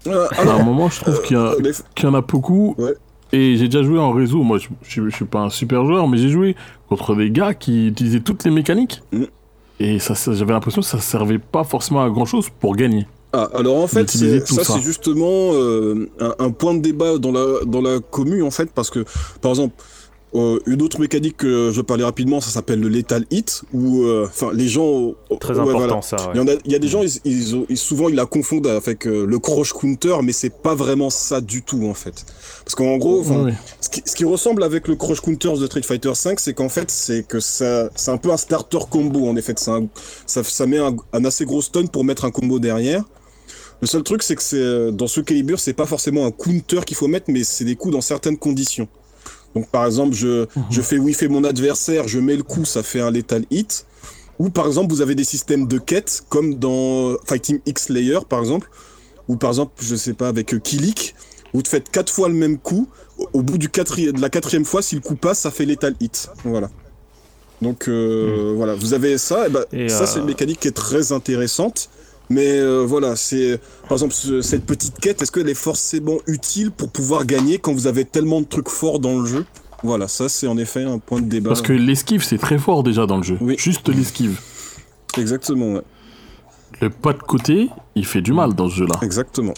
Euh, 0.07 0.27
À 0.31 0.51
un 0.59 0.63
moment, 0.63 0.89
je 0.89 1.01
trouve 1.01 1.21
qu'il 1.21 1.37
y, 1.37 1.39
a- 1.39 1.43
euh, 1.53 1.55
les- 1.61 1.71
qu'il 1.95 2.05
y 2.05 2.07
en 2.07 2.13
a 2.13 2.21
beaucoup. 2.21 2.75
Ouais. 2.77 2.93
Et 3.31 3.55
j'ai 3.57 3.65
déjà 3.67 3.83
joué 3.83 3.97
en 3.99 4.11
réseau. 4.11 4.43
Moi, 4.43 4.57
je, 4.59 4.67
je, 4.83 5.09
je 5.09 5.15
suis 5.15 5.25
pas 5.25 5.39
un 5.39 5.49
super 5.49 5.85
joueur, 5.85 6.07
mais 6.07 6.17
j'ai 6.17 6.29
joué 6.29 6.55
contre 6.89 7.15
des 7.15 7.31
gars 7.31 7.53
qui 7.53 7.87
utilisaient 7.87 8.19
toutes 8.19 8.43
les 8.43 8.51
mécaniques. 8.51 9.01
Mm. 9.11 9.23
Et 9.79 9.99
ça, 9.99 10.13
ça- 10.15 10.33
j'avais 10.33 10.53
l'impression 10.53 10.81
que 10.81 10.87
ça 10.87 10.99
servait 10.99 11.39
pas 11.39 11.63
forcément 11.63 12.03
à 12.03 12.09
grand 12.09 12.25
chose 12.25 12.47
pour 12.59 12.75
gagner. 12.75 13.07
Ah, 13.35 13.49
alors 13.55 13.77
en 13.81 13.87
fait, 13.87 14.07
c'est- 14.11 14.45
ça, 14.45 14.63
ça. 14.63 14.73
c'est 14.75 14.81
justement 14.81 15.25
euh, 15.53 16.07
un, 16.19 16.35
un 16.45 16.51
point 16.51 16.75
de 16.75 16.81
débat 16.81 17.17
dans 17.17 17.31
la, 17.31 17.65
dans 17.65 17.81
la 17.81 17.99
commune, 17.99 18.43
en 18.43 18.51
fait, 18.51 18.69
parce 18.71 18.91
que, 18.91 19.03
par 19.41 19.49
exemple, 19.49 19.73
euh, 20.35 20.59
une 20.65 20.81
autre 20.81 20.99
mécanique 20.99 21.37
que 21.37 21.71
je 21.71 21.81
parlais 21.81 22.03
rapidement, 22.03 22.41
ça 22.41 22.49
s'appelle 22.49 22.79
le 22.79 22.87
lethal 22.89 23.25
hit, 23.31 23.63
où, 23.73 24.03
euh, 24.03 24.25
enfin, 24.27 24.51
les 24.53 24.67
gens... 24.67 25.13
très 25.39 25.53
ouais, 25.53 25.59
important 25.61 25.77
voilà. 25.87 26.01
ça. 26.01 26.15
ouais. 26.17 26.31
Il 26.33 26.37
y, 26.37 26.39
en 26.41 26.47
a, 26.47 26.51
il 26.65 26.71
y 26.71 26.75
a 26.75 26.79
des 26.79 26.87
gens, 26.87 27.01
ils, 27.03 27.11
ils 27.25 27.55
ont- 27.55 27.65
ils- 27.69 27.77
souvent, 27.77 28.09
ils 28.09 28.15
la 28.15 28.25
confondent 28.25 28.67
avec 28.67 29.05
euh, 29.07 29.25
le 29.25 29.39
crush 29.39 29.73
counter, 29.73 30.15
mais 30.23 30.31
c'est 30.33 30.49
pas 30.61 30.73
vraiment 30.75 31.09
ça 31.09 31.39
du 31.41 31.61
tout, 31.61 31.85
en 31.87 31.93
fait. 31.93 32.25
Parce 32.65 32.75
qu'en 32.75 32.97
gros, 32.97 33.23
ce 33.81 33.89
qui, 33.89 34.01
ce 34.05 34.15
qui 34.15 34.25
ressemble 34.25 34.63
avec 34.63 34.87
le 34.87 34.95
Crush 34.95 35.19
Counter 35.19 35.53
de 35.59 35.65
Street 35.65 35.81
Fighter 35.83 36.09
V, 36.25 36.35
c'est 36.37 36.53
qu'en 36.53 36.69
fait, 36.69 36.89
c'est 36.89 37.27
que 37.27 37.39
ça, 37.39 37.89
c'est 37.95 38.09
un 38.11 38.17
peu 38.17 38.31
un 38.31 38.37
starter 38.37 38.79
combo. 38.89 39.27
En 39.27 39.35
effet, 39.35 39.53
C'est 39.57 39.71
un- 39.71 39.87
ça, 40.25 40.43
ça 40.43 40.65
met 40.65 40.77
un, 40.79 40.95
un 41.11 41.25
assez 41.25 41.45
gros 41.45 41.61
stun 41.61 41.85
pour 41.87 42.03
mettre 42.05 42.23
un 42.25 42.31
combo 42.31 42.59
derrière. 42.59 43.03
Le 43.81 43.87
seul 43.87 44.01
truc, 44.03 44.23
c'est 44.23 44.35
que 44.35 44.41
c'est 44.41 44.55
euh, 44.55 44.91
dans 44.91 45.07
ce 45.07 45.19
calibre, 45.19 45.59
c'est 45.59 45.73
pas 45.73 45.85
forcément 45.85 46.25
un 46.25 46.31
counter 46.31 46.79
qu'il 46.85 46.95
faut 46.95 47.07
mettre, 47.07 47.25
mais 47.29 47.43
c'est 47.43 47.65
des 47.65 47.75
coups 47.75 47.93
dans 47.93 48.01
certaines 48.01 48.37
conditions. 48.37 48.87
Donc, 49.55 49.69
par 49.69 49.85
exemple, 49.85 50.15
je, 50.15 50.45
je 50.71 50.81
fais 50.81 50.97
whiffer 50.97 51.27
mon 51.27 51.43
adversaire, 51.43 52.07
je 52.07 52.19
mets 52.19 52.35
le 52.35 52.43
coup, 52.43 52.65
ça 52.65 52.81
fait 52.83 53.01
un 53.01 53.11
lethal 53.11 53.45
hit. 53.51 53.85
Ou 54.39 54.49
par 54.49 54.65
exemple, 54.65 54.91
vous 54.91 55.01
avez 55.01 55.13
des 55.15 55.23
systèmes 55.23 55.67
de 55.67 55.77
quêtes, 55.77 56.23
comme 56.29 56.55
dans 56.55 57.15
Fighting 57.25 57.59
X 57.67 57.89
Layer, 57.89 58.19
par 58.27 58.39
exemple. 58.39 58.69
Ou 59.27 59.35
par 59.35 59.51
exemple, 59.51 59.73
je 59.79 59.95
sais 59.95 60.13
pas, 60.13 60.27
avec 60.27 60.53
euh, 60.53 60.59
Kilik, 60.59 61.13
vous 61.53 61.61
te 61.61 61.67
faites 61.67 61.89
quatre 61.89 62.11
fois 62.11 62.29
le 62.29 62.33
même 62.35 62.57
coup. 62.57 62.87
Au, 63.33 63.43
bout 63.43 63.59
du 63.59 63.69
quatri- 63.69 64.11
de 64.11 64.19
la 64.19 64.29
quatrième 64.29 64.65
fois, 64.65 64.81
si 64.81 64.95
le 64.95 65.01
coup 65.01 65.15
passe, 65.15 65.39
ça 65.41 65.51
fait 65.51 65.65
lethal 65.65 65.95
hit. 65.99 66.29
Voilà. 66.43 66.71
Donc 67.61 67.87
euh, 67.87 68.53
voilà, 68.57 68.73
vous 68.73 68.93
avez 68.93 69.17
ça. 69.19 69.47
Et 69.47 69.49
bah, 69.51 69.65
Et, 69.71 69.87
ça, 69.87 70.03
euh, 70.03 70.05
c'est 70.07 70.19
une 70.19 70.25
mécanique 70.25 70.59
qui 70.59 70.67
est 70.67 70.71
très 70.71 71.11
intéressante. 71.11 71.89
Mais 72.29 72.59
euh, 72.59 72.83
voilà, 72.87 73.15
c'est 73.15 73.59
par 73.83 73.93
exemple 73.93 74.13
ce- 74.13 74.41
cette 74.41 74.65
petite 74.65 74.99
quête. 74.99 75.21
Est-ce 75.21 75.31
qu'elle 75.31 75.49
est 75.49 75.53
forcément 75.53 76.17
utile 76.27 76.71
pour 76.71 76.89
pouvoir 76.89 77.25
gagner 77.25 77.59
quand 77.59 77.73
vous 77.73 77.87
avez 77.87 78.05
tellement 78.05 78.41
de 78.41 78.45
trucs 78.47 78.69
forts 78.69 78.99
dans 78.99 79.19
le 79.19 79.25
jeu? 79.25 79.45
Voilà, 79.83 80.07
ça 80.07 80.29
c'est 80.29 80.47
en 80.47 80.57
effet 80.57 80.83
un 80.83 80.99
point 80.99 81.19
de 81.21 81.25
débat. 81.27 81.49
Parce 81.49 81.61
que 81.61 81.73
l'esquive, 81.73 82.23
c'est 82.23 82.37
très 82.37 82.57
fort 82.57 82.83
déjà 82.83 83.05
dans 83.05 83.17
le 83.17 83.23
jeu. 83.23 83.37
Oui. 83.41 83.55
Juste 83.57 83.89
l'esquive. 83.89 84.39
exactement, 85.17 85.73
ouais. 85.73 85.81
Le 86.81 86.89
pas 86.89 87.13
de 87.13 87.19
côté, 87.19 87.69
il 87.95 88.05
fait 88.05 88.21
du 88.21 88.33
mal 88.33 88.53
dans 88.55 88.69
ce 88.69 88.75
jeu-là. 88.75 88.95
exactement. 89.01 89.53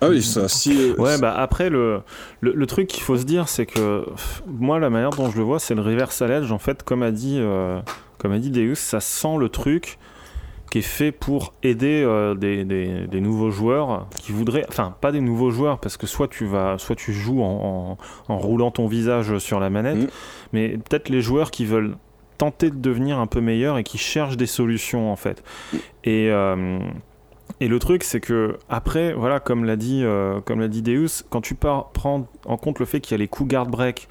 Ah 0.00 0.08
oui, 0.10 0.22
ça. 0.22 0.48
Si, 0.48 0.76
euh, 0.90 0.94
Ouais, 0.98 1.16
bah 1.18 1.34
après, 1.36 1.70
le, 1.70 2.00
le, 2.42 2.52
le 2.52 2.66
truc 2.66 2.88
qu'il 2.88 3.02
faut 3.02 3.16
se 3.16 3.24
dire, 3.24 3.48
c'est 3.48 3.64
que 3.64 4.04
moi, 4.46 4.78
la 4.78 4.90
manière 4.90 5.10
dont 5.10 5.30
je 5.30 5.38
le 5.38 5.42
vois, 5.44 5.58
c'est 5.58 5.74
le 5.74 5.80
reversal 5.80 6.30
edge. 6.30 6.52
En 6.52 6.58
fait, 6.58 6.82
comme 6.82 7.02
a 7.02 7.10
dit, 7.10 7.38
euh, 7.40 7.80
comme 8.18 8.32
a 8.32 8.38
dit 8.38 8.50
Deus, 8.50 8.74
ça 8.74 9.00
sent 9.00 9.36
le 9.38 9.48
truc 9.48 9.98
qui 10.74 10.78
est 10.78 10.82
fait 10.82 11.12
pour 11.12 11.54
aider 11.62 12.02
euh, 12.04 12.34
des, 12.34 12.64
des- 12.64 13.06
des 13.06 13.20
nouveaux 13.20 13.52
joueurs 13.52 14.08
qui 14.18 14.32
voudraient, 14.32 14.64
enfin 14.68 14.96
pas 15.00 15.12
des 15.12 15.20
nouveaux 15.20 15.52
joueurs 15.52 15.78
parce 15.78 15.96
que 15.96 16.08
soit 16.08 16.26
tu 16.26 16.46
vas, 16.46 16.78
soit 16.78 16.96
tu 16.96 17.12
joues 17.12 17.42
en, 17.44 17.96
en- 18.28 18.32
en 18.34 18.36
roulant 18.38 18.72
ton 18.72 18.88
visage 18.88 19.38
sur 19.38 19.60
la 19.60 19.70
manette, 19.70 19.98
Mhm. 19.98 20.08
mais 20.52 20.68
peut-être 20.70 21.10
les 21.10 21.20
joueurs 21.20 21.52
qui 21.52 21.64
veulent 21.64 21.94
tenter 22.38 22.70
de 22.70 22.76
devenir 22.76 23.20
un 23.20 23.28
peu 23.28 23.40
meilleurs 23.40 23.78
et 23.78 23.84
qui 23.84 23.98
cherchent 23.98 24.36
des 24.36 24.46
solutions 24.46 25.12
en 25.12 25.16
fait. 25.16 25.44
Et 26.02 26.28
euh, 26.32 26.80
et 27.60 27.68
le 27.68 27.78
truc, 27.78 28.02
c'est 28.02 28.18
que 28.20 28.58
après, 28.68 29.12
voilà, 29.12 29.38
comme 29.38 29.64
l'a 29.64 29.76
dit, 29.76 30.00
euh, 30.02 30.40
comme 30.40 30.58
l'a 30.58 30.66
dit 30.66 30.82
Deus, 30.82 31.22
quand 31.30 31.40
tu 31.40 31.54
pars, 31.54 31.90
prends 31.92 32.26
en 32.46 32.56
compte 32.56 32.80
le 32.80 32.84
fait 32.84 32.98
qu'il 33.00 33.12
y 33.12 33.14
a 33.14 33.18
les 33.18 33.28
coups 33.28 33.48
guard 33.48 33.66
break 33.66 34.08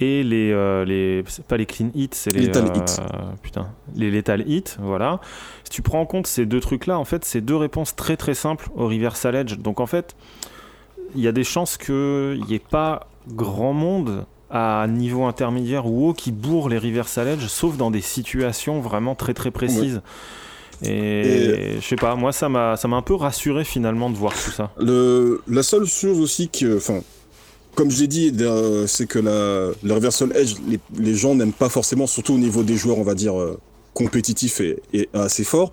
et 0.00 0.22
les, 0.22 0.50
euh, 0.50 0.84
les 0.84 1.22
pas 1.46 1.58
les 1.58 1.66
clean 1.66 1.90
hits, 1.94 2.08
c'est 2.12 2.32
les 2.32 2.46
Lethal 2.46 2.64
euh, 2.64 2.74
hits. 2.74 3.36
putain, 3.42 3.68
les 3.94 4.10
lethal 4.10 4.48
hits, 4.48 4.76
voilà. 4.78 5.20
Si 5.64 5.70
tu 5.70 5.82
prends 5.82 6.00
en 6.00 6.06
compte 6.06 6.26
ces 6.26 6.46
deux 6.46 6.60
trucs-là, 6.60 6.98
en 6.98 7.04
fait, 7.04 7.24
c'est 7.24 7.42
deux 7.42 7.56
réponses 7.56 7.94
très 7.94 8.16
très 8.16 8.34
simples 8.34 8.70
au 8.74 8.88
reversal 8.88 9.34
edge. 9.34 9.58
Donc 9.58 9.78
en 9.78 9.86
fait, 9.86 10.16
il 11.14 11.20
y 11.20 11.28
a 11.28 11.32
des 11.32 11.44
chances 11.44 11.76
qu'il 11.76 12.42
n'y 12.48 12.54
ait 12.54 12.58
pas 12.58 13.08
grand 13.28 13.74
monde 13.74 14.24
à 14.50 14.86
niveau 14.88 15.24
intermédiaire 15.24 15.86
ou 15.86 16.08
haut 16.08 16.14
qui 16.14 16.32
bourre 16.32 16.70
les 16.70 16.78
reversal 16.78 17.28
edge, 17.28 17.46
sauf 17.46 17.76
dans 17.76 17.90
des 17.90 18.00
situations 18.00 18.80
vraiment 18.80 19.14
très 19.14 19.34
très 19.34 19.50
précises. 19.50 20.00
Et, 20.82 21.76
je 21.78 21.86
sais 21.86 21.96
pas, 21.96 22.14
moi 22.16 22.32
ça 22.32 22.48
m'a 22.48 22.78
ça 22.78 22.88
m'a 22.88 22.96
un 22.96 23.02
peu 23.02 23.14
rassuré 23.14 23.64
finalement 23.64 24.08
de 24.08 24.16
voir 24.16 24.32
tout 24.32 24.50
ça. 24.50 24.70
Le, 24.78 25.42
la 25.46 25.62
seule 25.62 25.84
chose 25.84 26.20
aussi 26.20 26.48
que, 26.48 26.78
enfin, 26.78 27.00
comme 27.74 27.90
je 27.90 28.00
l'ai 28.00 28.06
dit, 28.08 28.32
euh, 28.40 28.86
c'est 28.86 29.06
que 29.06 29.18
la, 29.18 29.70
le 29.82 29.92
reversal 29.94 30.32
edge, 30.36 30.54
les, 30.68 30.78
les 30.98 31.14
gens 31.14 31.34
n'aiment 31.34 31.52
pas 31.52 31.68
forcément, 31.68 32.06
surtout 32.06 32.34
au 32.34 32.38
niveau 32.38 32.62
des 32.62 32.76
joueurs, 32.76 32.98
on 32.98 33.04
va 33.04 33.14
dire, 33.14 33.38
euh, 33.38 33.58
compétitifs 33.94 34.60
et, 34.60 34.78
et 34.92 35.08
assez 35.12 35.44
forts. 35.44 35.72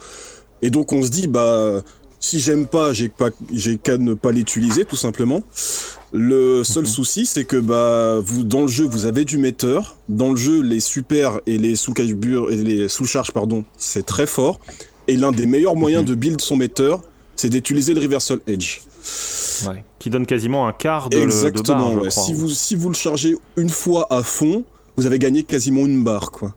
Et 0.61 0.69
donc 0.69 0.91
on 0.94 1.03
se 1.03 1.10
dit, 1.10 1.28
bah, 1.28 1.84
si 2.19 2.40
j'aime 2.40 2.65
pas, 2.68 2.94
j'ai 2.94 3.10
pas, 3.10 3.30
j'ai 3.53 3.78
qu'à 3.78 3.98
ne 3.98 4.14
pas 4.14 4.32
l'utiliser, 4.32 4.86
tout 4.86 4.95
simplement. 4.95 5.44
Le 6.14 6.64
seul 6.64 6.84
Mhm. 6.84 6.90
souci, 6.90 7.26
c'est 7.26 7.45
que 7.45 7.57
bah, 7.57 8.19
vous, 8.24 8.44
dans 8.44 8.61
le 8.61 8.68
jeu, 8.68 8.86
vous 8.86 9.06
avez 9.06 9.26
du 9.26 9.38
metteur. 9.38 9.98
Dans 10.10 10.32
le 10.32 10.38
jeu, 10.38 10.61
les 10.61 10.80
super 10.80 11.41
et 11.45 11.57
les 11.57 11.76
sous 11.76 11.94
et 11.99 12.56
les 12.56 12.88
sous-charges, 12.88 13.32
pardon, 13.32 13.65
c'est 13.78 14.06
très 14.06 14.26
fort. 14.26 14.60
Et 15.07 15.15
l'un 15.18 15.32
des 15.32 15.45
meilleurs 15.45 15.76
moyens 15.76 16.03
Mhm. 16.03 16.10
de 16.10 16.15
build 16.15 16.41
son 16.41 16.56
metteur, 16.57 17.02
c'est 17.36 17.49
d'utiliser 17.49 17.94
le 17.94 18.02
reversal 18.02 18.40
edge. 18.48 18.80
Qui 19.99 20.09
donne 20.09 20.25
quasiment 20.25 20.67
un 20.67 20.73
quart 20.73 21.09
de, 21.09 21.17
le- 21.17 21.21
de 21.23 21.27
Exactement. 21.27 21.77
barre, 21.79 21.91
je 21.93 21.99
ouais. 21.99 22.09
crois. 22.09 22.23
Si 22.23 22.34
vous 22.34 22.49
si 22.49 22.75
vous 22.75 22.89
le 22.89 22.95
chargez 22.95 23.35
une 23.55 23.69
fois 23.69 24.07
à 24.11 24.21
fond, 24.23 24.63
vous 24.95 25.05
avez 25.05 25.19
gagné 25.19 25.43
quasiment 25.43 25.81
une 25.85 26.03
barre, 26.03 26.31
quoi. 26.31 26.53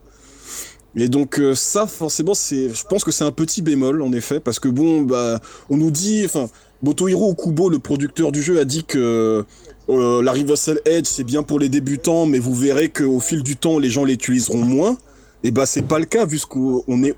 Et 0.96 1.08
donc 1.08 1.38
euh, 1.38 1.54
ça, 1.54 1.86
forcément, 1.86 2.34
c'est, 2.34 2.68
je 2.74 2.84
pense 2.84 3.04
que 3.04 3.12
c'est 3.12 3.24
un 3.24 3.30
petit 3.30 3.62
bémol 3.62 4.02
en 4.02 4.12
effet, 4.12 4.40
parce 4.40 4.58
que 4.58 4.68
bon, 4.68 5.02
bah, 5.02 5.38
on 5.70 5.76
nous 5.76 5.90
dit, 5.92 6.22
enfin, 6.24 6.48
Motohiro 6.82 7.30
Okubo, 7.30 7.68
le 7.70 7.78
producteur 7.78 8.32
du 8.32 8.42
jeu, 8.42 8.58
a 8.58 8.64
dit 8.64 8.82
que 8.84 9.44
euh, 9.88 10.22
la 10.22 10.32
Reversal 10.32 10.80
Edge 10.84 11.06
c'est 11.06 11.24
bien 11.24 11.42
pour 11.44 11.60
les 11.60 11.68
débutants, 11.68 12.26
mais 12.26 12.38
vous 12.40 12.54
verrez 12.54 12.88
qu'au 12.88 13.20
fil 13.20 13.42
du 13.42 13.56
temps, 13.56 13.78
les 13.78 13.88
gens 13.88 14.04
l'utiliseront 14.04 14.64
moins. 14.64 14.98
Et 15.44 15.52
bah 15.52 15.64
c'est 15.64 15.82
pas 15.82 15.98
le 16.00 16.04
cas, 16.06 16.26
vu 16.26 16.38
qu'on 16.40 16.82
on 16.88 17.02
est 17.04 17.14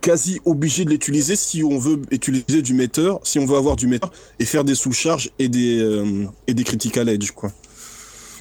quasi 0.00 0.40
obligé 0.44 0.84
de 0.84 0.90
l'utiliser 0.90 1.36
si 1.36 1.62
on 1.62 1.78
veut 1.78 2.00
utiliser 2.10 2.62
du 2.62 2.74
metteur, 2.74 3.20
si 3.22 3.38
on 3.38 3.46
veut 3.46 3.56
avoir 3.56 3.76
du 3.76 3.86
metteur 3.86 4.10
et 4.38 4.44
faire 4.44 4.64
des 4.64 4.74
sous-charges 4.74 5.30
et 5.38 5.48
des 5.48 5.80
euh, 5.80 6.26
et 6.46 6.54
des 6.54 6.64
critical 6.64 7.08
edge 7.08 7.30
quoi. 7.32 7.50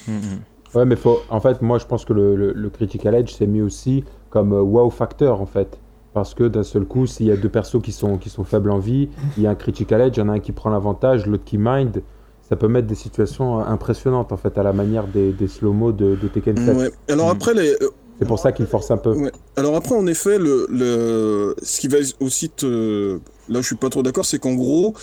Mhm. 0.07 0.41
Ouais, 0.75 0.85
mais 0.85 0.95
faut... 0.95 1.19
en 1.29 1.39
fait, 1.41 1.61
moi 1.61 1.79
je 1.79 1.85
pense 1.85 2.05
que 2.05 2.13
le, 2.13 2.35
le, 2.35 2.53
le 2.53 2.69
Critical 2.69 3.15
Edge 3.15 3.33
c'est 3.37 3.47
mis 3.47 3.61
aussi 3.61 4.03
comme 4.29 4.53
euh, 4.53 4.61
wow 4.61 4.89
factor 4.89 5.41
en 5.41 5.45
fait. 5.45 5.79
Parce 6.13 6.33
que 6.33 6.43
d'un 6.43 6.63
seul 6.63 6.85
coup, 6.85 7.05
s'il 7.05 7.27
y 7.27 7.31
a 7.31 7.37
deux 7.37 7.49
persos 7.49 7.81
qui 7.83 7.91
sont, 7.91 8.17
qui 8.17 8.29
sont 8.29 8.43
faibles 8.43 8.71
en 8.71 8.79
vie, 8.79 9.09
il 9.37 9.43
y 9.43 9.47
a 9.47 9.51
un 9.51 9.55
Critical 9.55 10.01
Edge, 10.01 10.17
il 10.17 10.21
y 10.21 10.23
en 10.23 10.29
a 10.29 10.33
un 10.33 10.39
qui 10.39 10.51
prend 10.51 10.71
l'avantage, 10.71 11.27
l'autre 11.27 11.43
qui 11.45 11.57
mind. 11.59 12.01
Ça 12.49 12.55
peut 12.55 12.67
mettre 12.67 12.87
des 12.87 12.95
situations 12.95 13.59
euh, 13.59 13.63
impressionnantes 13.63 14.31
en 14.31 14.37
fait, 14.37 14.57
à 14.57 14.63
la 14.63 14.73
manière 14.73 15.07
des, 15.07 15.31
des 15.31 15.47
slow-mo 15.47 15.91
de, 15.91 16.15
de 16.15 16.27
Tekken 16.27 16.57
7. 16.57 16.77
Ouais. 16.77 16.91
Alors 17.09 17.29
après 17.29 17.53
les 17.53 17.75
C'est 18.19 18.27
pour 18.27 18.39
ça 18.39 18.51
qu'il 18.51 18.65
force 18.67 18.91
un 18.91 18.97
peu. 18.97 19.13
Ouais. 19.13 19.31
Alors 19.55 19.75
après, 19.75 19.95
en 19.95 20.05
effet, 20.07 20.37
le, 20.37 20.67
le, 20.69 21.55
ce 21.63 21.79
qui 21.79 21.87
va 21.87 21.97
aussi 22.19 22.49
te... 22.49 23.17
Là, 23.47 23.61
je 23.61 23.65
suis 23.65 23.75
pas 23.75 23.89
trop 23.89 24.03
d'accord, 24.03 24.25
c'est 24.25 24.39
qu'en 24.39 24.53
gros, 24.55 24.93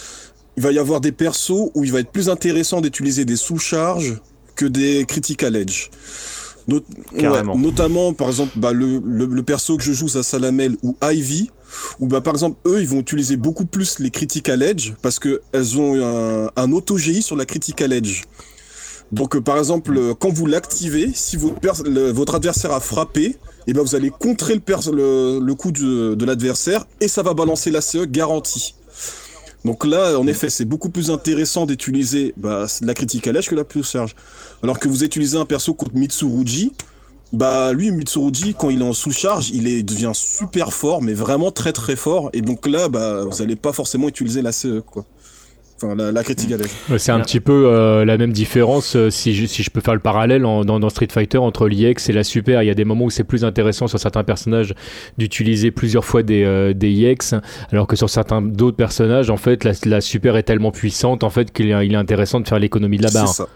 il 0.57 0.63
va 0.63 0.71
y 0.71 0.79
avoir 0.79 1.01
des 1.01 1.13
persos 1.13 1.71
où 1.75 1.85
il 1.85 1.93
va 1.93 2.01
être 2.01 2.11
plus 2.11 2.29
intéressant 2.29 2.81
d'utiliser 2.81 3.25
des 3.25 3.37
sous-charges 3.37 4.21
que 4.55 4.67
des 4.67 5.05
critical 5.07 5.57
edge. 5.57 5.89
Not- 6.69 6.81
Carrément. 7.19 7.55
ouais, 7.55 7.61
notamment, 7.61 8.13
par 8.13 8.29
exemple, 8.29 8.53
bah, 8.57 8.73
le, 8.73 9.01
le, 9.05 9.27
le 9.27 9.43
perso 9.43 9.77
que 9.77 9.83
je 9.85 9.93
joue, 9.93 10.09
ça 10.09 10.23
Salamel 10.23 10.77
ou 10.83 10.97
Ivy, 11.03 11.51
où 12.01 12.07
bah, 12.09 12.21
par 12.21 12.35
exemple, 12.35 12.59
eux, 12.67 12.81
ils 12.81 12.89
vont 12.89 12.99
utiliser 13.01 13.37
beaucoup 13.37 13.67
plus 13.67 13.99
les 13.99 14.11
critical 14.11 14.63
edge 14.63 14.93
parce 15.01 15.19
que 15.19 15.43
elles 15.53 15.79
ont 15.79 15.95
un, 16.05 16.51
un 16.57 16.73
auto-GI 16.73 17.23
sur 17.23 17.37
la 17.37 17.45
critical 17.47 17.93
edge. 17.93 18.25
Donc, 19.13 19.37
euh, 19.37 19.41
par 19.41 19.59
exemple, 19.59 19.97
euh, 19.97 20.15
quand 20.15 20.31
vous 20.31 20.47
l'activez, 20.47 21.11
si 21.15 21.37
votre, 21.37 22.35
adversaire 22.35 22.73
a 22.73 22.81
frappé, 22.81 23.37
et 23.69 23.73
ben 23.73 23.83
vous 23.83 23.95
allez 23.95 24.11
contrer 24.11 24.55
le, 24.55 25.53
coup 25.55 25.73
de, 25.73 26.25
l'adversaire 26.25 26.87
et 27.01 27.09
ça 27.09 27.23
va 27.23 27.35
balancer 27.35 27.71
la 27.71 27.81
CE 27.81 28.05
garantie. 28.05 28.75
Donc 29.65 29.85
là, 29.85 30.19
en 30.19 30.27
effet, 30.29 30.51
c'est 30.51 30.65
beaucoup 30.65 30.91
plus 30.91 31.11
intéressant 31.11 31.67
d'utiliser 31.67 32.33
bah, 32.37 32.67
la 32.83 32.95
critical 32.95 33.37
edge 33.37 33.49
que 33.49 33.57
la 33.57 33.65
plus 33.65 33.83
charge. 33.83 34.15
Alors 34.63 34.79
que 34.79 34.87
vous 34.87 35.03
utilisez 35.03 35.37
un 35.37 35.45
perso 35.45 35.75
contre 35.75 35.97
Mitsurugi, 35.97 36.73
bah 37.33 37.73
lui, 37.73 37.91
Mitsurugi, 37.91 38.55
quand 38.55 38.71
il 38.71 38.83
est 38.83 38.85
en 38.85 38.93
sous-charge, 38.93 39.51
il 39.51 39.85
devient 39.85 40.13
super 40.15 40.73
fort, 40.73 41.03
mais 41.03 41.15
vraiment 41.15 41.51
très 41.51 41.73
très 41.73 41.97
fort. 41.97 42.31
Et 42.33 42.43
donc 42.43 42.67
là, 42.69 42.89
bah, 42.89 43.25
vous 43.25 43.43
allez 43.43 43.57
pas 43.57 43.73
forcément 43.73 44.09
utiliser 44.09 44.43
la 44.43 44.53
CE, 44.53 44.81
quoi. 44.81 45.05
Enfin, 45.83 45.95
la, 45.95 46.11
la 46.11 46.23
critical 46.25 46.59
edge. 46.61 46.71
Ouais, 46.91 46.99
C'est 46.99 47.13
un 47.13 47.21
petit 47.21 47.39
peu 47.39 47.67
euh, 47.67 48.05
la 48.07 48.17
même 48.17 48.33
différence, 48.33 48.97
euh, 48.97 49.11
si, 49.11 49.35
je, 49.35 49.45
si 49.45 49.63
je 49.63 49.69
peux 49.71 49.83
faire 49.83 49.93
le 49.93 50.01
parallèle 50.01 50.47
en- 50.47 50.65
dans, 50.65 50.81
dans 50.81 50.89
Street 50.89 51.09
Fighter 51.13 51.37
entre 51.37 51.69
l'IX 51.69 52.09
et 52.09 52.13
la 52.13 52.25
Super. 52.25 52.63
Il 52.63 52.67
y 52.67 52.71
a 52.71 52.75
des 52.75 52.87
moments 52.87 53.05
où 53.05 53.11
c'est 53.11 53.25
plus 53.25 53.45
intéressant 53.45 53.87
sur 53.87 53.99
certains 53.99 54.25
personnages 54.25 54.75
d'utiliser 55.19 55.71
plusieurs 55.71 56.05
fois 56.07 56.23
des, 56.23 56.45
euh, 56.45 56.73
des 56.73 56.91
IX, 56.91 57.35
alors 57.73 57.87
que 57.87 57.95
sur 57.97 58.09
certains 58.09 58.41
d'autres 58.41 58.79
personnages, 58.79 59.29
en 59.29 59.37
fait, 59.37 59.65
la, 59.65 59.73
la 59.85 60.01
Super 60.01 60.37
est 60.39 60.45
tellement 60.45 60.71
puissante 60.71 61.23
en 61.25 61.31
fait 61.31 61.53
qu'il 61.53 61.71
est, 61.71 61.87
il 61.87 61.93
est 61.93 61.97
intéressant 61.97 62.41
de 62.41 62.49
faire 62.49 62.59
l'économie 62.59 62.97
de 62.97 63.03
la 63.03 63.09
C'est 63.11 63.15
barre. 63.19 63.29
ça. 63.29 63.47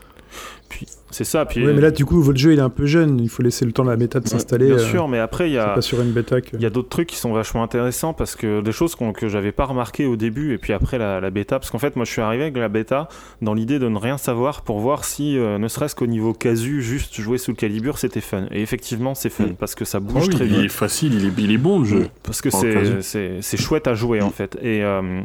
C'est 1.12 1.24
ça. 1.24 1.45
Puis 1.45 1.65
Ouais, 1.66 1.73
mais 1.73 1.81
là, 1.81 1.91
du 1.91 2.05
coup, 2.05 2.20
votre 2.23 2.39
jeu, 2.39 2.53
il 2.53 2.59
est 2.59 2.62
un 2.62 2.70
peu 2.70 2.87
jeune. 2.87 3.19
Il 3.20 3.28
faut 3.28 3.43
laisser 3.43 3.65
le 3.65 3.73
temps 3.73 3.87
à 3.87 3.91
la 3.91 3.97
méta 3.97 4.20
de 4.20 4.28
s'installer. 4.28 4.66
bien 4.66 4.77
euh, 4.77 4.78
sûr, 4.78 5.09
mais 5.09 5.19
après 5.19 5.49
il 5.51 5.55
y 5.55 5.59
a 5.59 5.70
pas 5.74 5.81
sur 5.82 6.01
une 6.01 6.12
bêta 6.12 6.41
que... 6.41 6.57
Il 6.57 6.62
y 6.62 6.66
a 6.66 6.70
d'autres 6.70 6.89
trucs 6.89 7.09
qui 7.09 7.16
sont 7.16 7.32
vachement 7.32 7.62
intéressants 7.62 8.12
parce 8.15 8.37
que 8.37 8.61
des 8.61 8.73
choses 8.73 8.95
qu'on- 8.95 9.12
que 9.12 9.28
j'avais 9.28 9.51
pas 9.53 9.65
remarqué 9.65 10.07
au 10.07 10.16
début 10.16 10.53
et 10.55 10.59
puis 10.59 10.73
après 10.73 10.99
la, 10.99 11.20
la 11.20 11.31
bêta. 11.31 11.59
Parce 11.59 11.70
qu'en 11.70 11.78
fait, 11.78 11.97
moi 11.97 12.05
je 12.05 12.12
suis 12.12 12.20
arrivé 12.23 12.45
avec 12.45 12.57
la 12.57 12.69
bêta 12.69 13.09
dans 13.43 13.55
l'idée 13.55 13.78
de 13.78 13.89
ne 13.89 13.99
rien 13.99 14.19
savoir 14.19 14.62
pour 14.62 14.78
voir 14.81 15.05
si, 15.05 15.37
euh, 15.37 15.59
ne 15.59 15.66
serait-ce 15.69 15.95
qu'au 15.97 16.07
niveau 16.07 16.32
casu, 16.32 16.81
juste 16.82 17.20
jouer 17.20 17.39
sous 17.39 17.51
le 17.51 17.57
calibre 17.57 17.99
c'était 17.99 18.20
fun. 18.20 18.47
Et 18.53 18.62
effectivement, 18.62 19.15
c'est 19.15 19.31
fun 19.31 19.49
parce 19.59 19.74
que 19.74 19.85
ça 19.85 19.99
Ah 19.99 20.01
bouge 20.01 20.28
oui, 20.28 20.35
très 20.35 20.47
il 20.47 20.55
est 20.55 20.62
vite. 20.62 20.73
facile, 20.73 21.15
il 21.15 21.27
est, 21.27 21.32
il 21.45 21.51
est 21.53 21.59
bon 21.59 21.81
le 21.81 21.85
jeu. 21.87 22.07
Parce 22.23 22.41
que 22.41 22.51
c'est- 22.51 23.57
chouette 23.57 23.89
à 23.89 23.95
jouer 23.95 24.23
en 24.23 24.31
fait. 24.31 24.57
Et, 24.62 24.82
euh, 24.85 25.20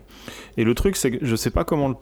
et 0.57 0.63
le 0.63 0.73
truc, 0.73 0.95
c'est 0.95 1.11
que 1.11 1.17
je 1.25 1.35
sais 1.35 1.51
pas 1.51 1.63
comment 1.63 1.89
le 1.89 1.95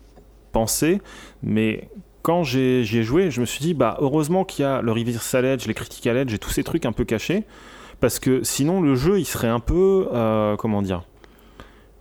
penser, 0.51 0.99
mais 1.41 1.89
quand 2.23 2.43
j'ai- 2.43 2.83
joué, 2.83 3.29
je 3.29 3.41
me 3.41 3.45
suis 3.45 3.59
dit, 3.59 3.73
bah 3.73 3.97
heureusement 3.99 4.45
qu'il 4.45 4.63
y 4.63 4.65
a 4.65 4.81
le 4.81 4.91
Reversal 4.91 5.45
Edge, 5.45 5.67
les 5.67 5.73
Critical 5.73 6.17
Edge 6.17 6.33
et 6.33 6.39
tous 6.39 6.49
ces 6.49 6.63
trucs 6.63 6.85
un 6.85 6.93
peu 6.93 7.03
cachés, 7.03 7.43
parce 7.99 8.17
que 8.17 8.43
sinon 8.43 8.81
le 8.81 8.95
jeu 8.95 9.19
il 9.19 9.25
serait 9.25 9.49
un 9.49 9.59
peu, 9.59 10.07
euh, 10.13 10.55
comment 10.55 10.81
dire, 10.81 11.03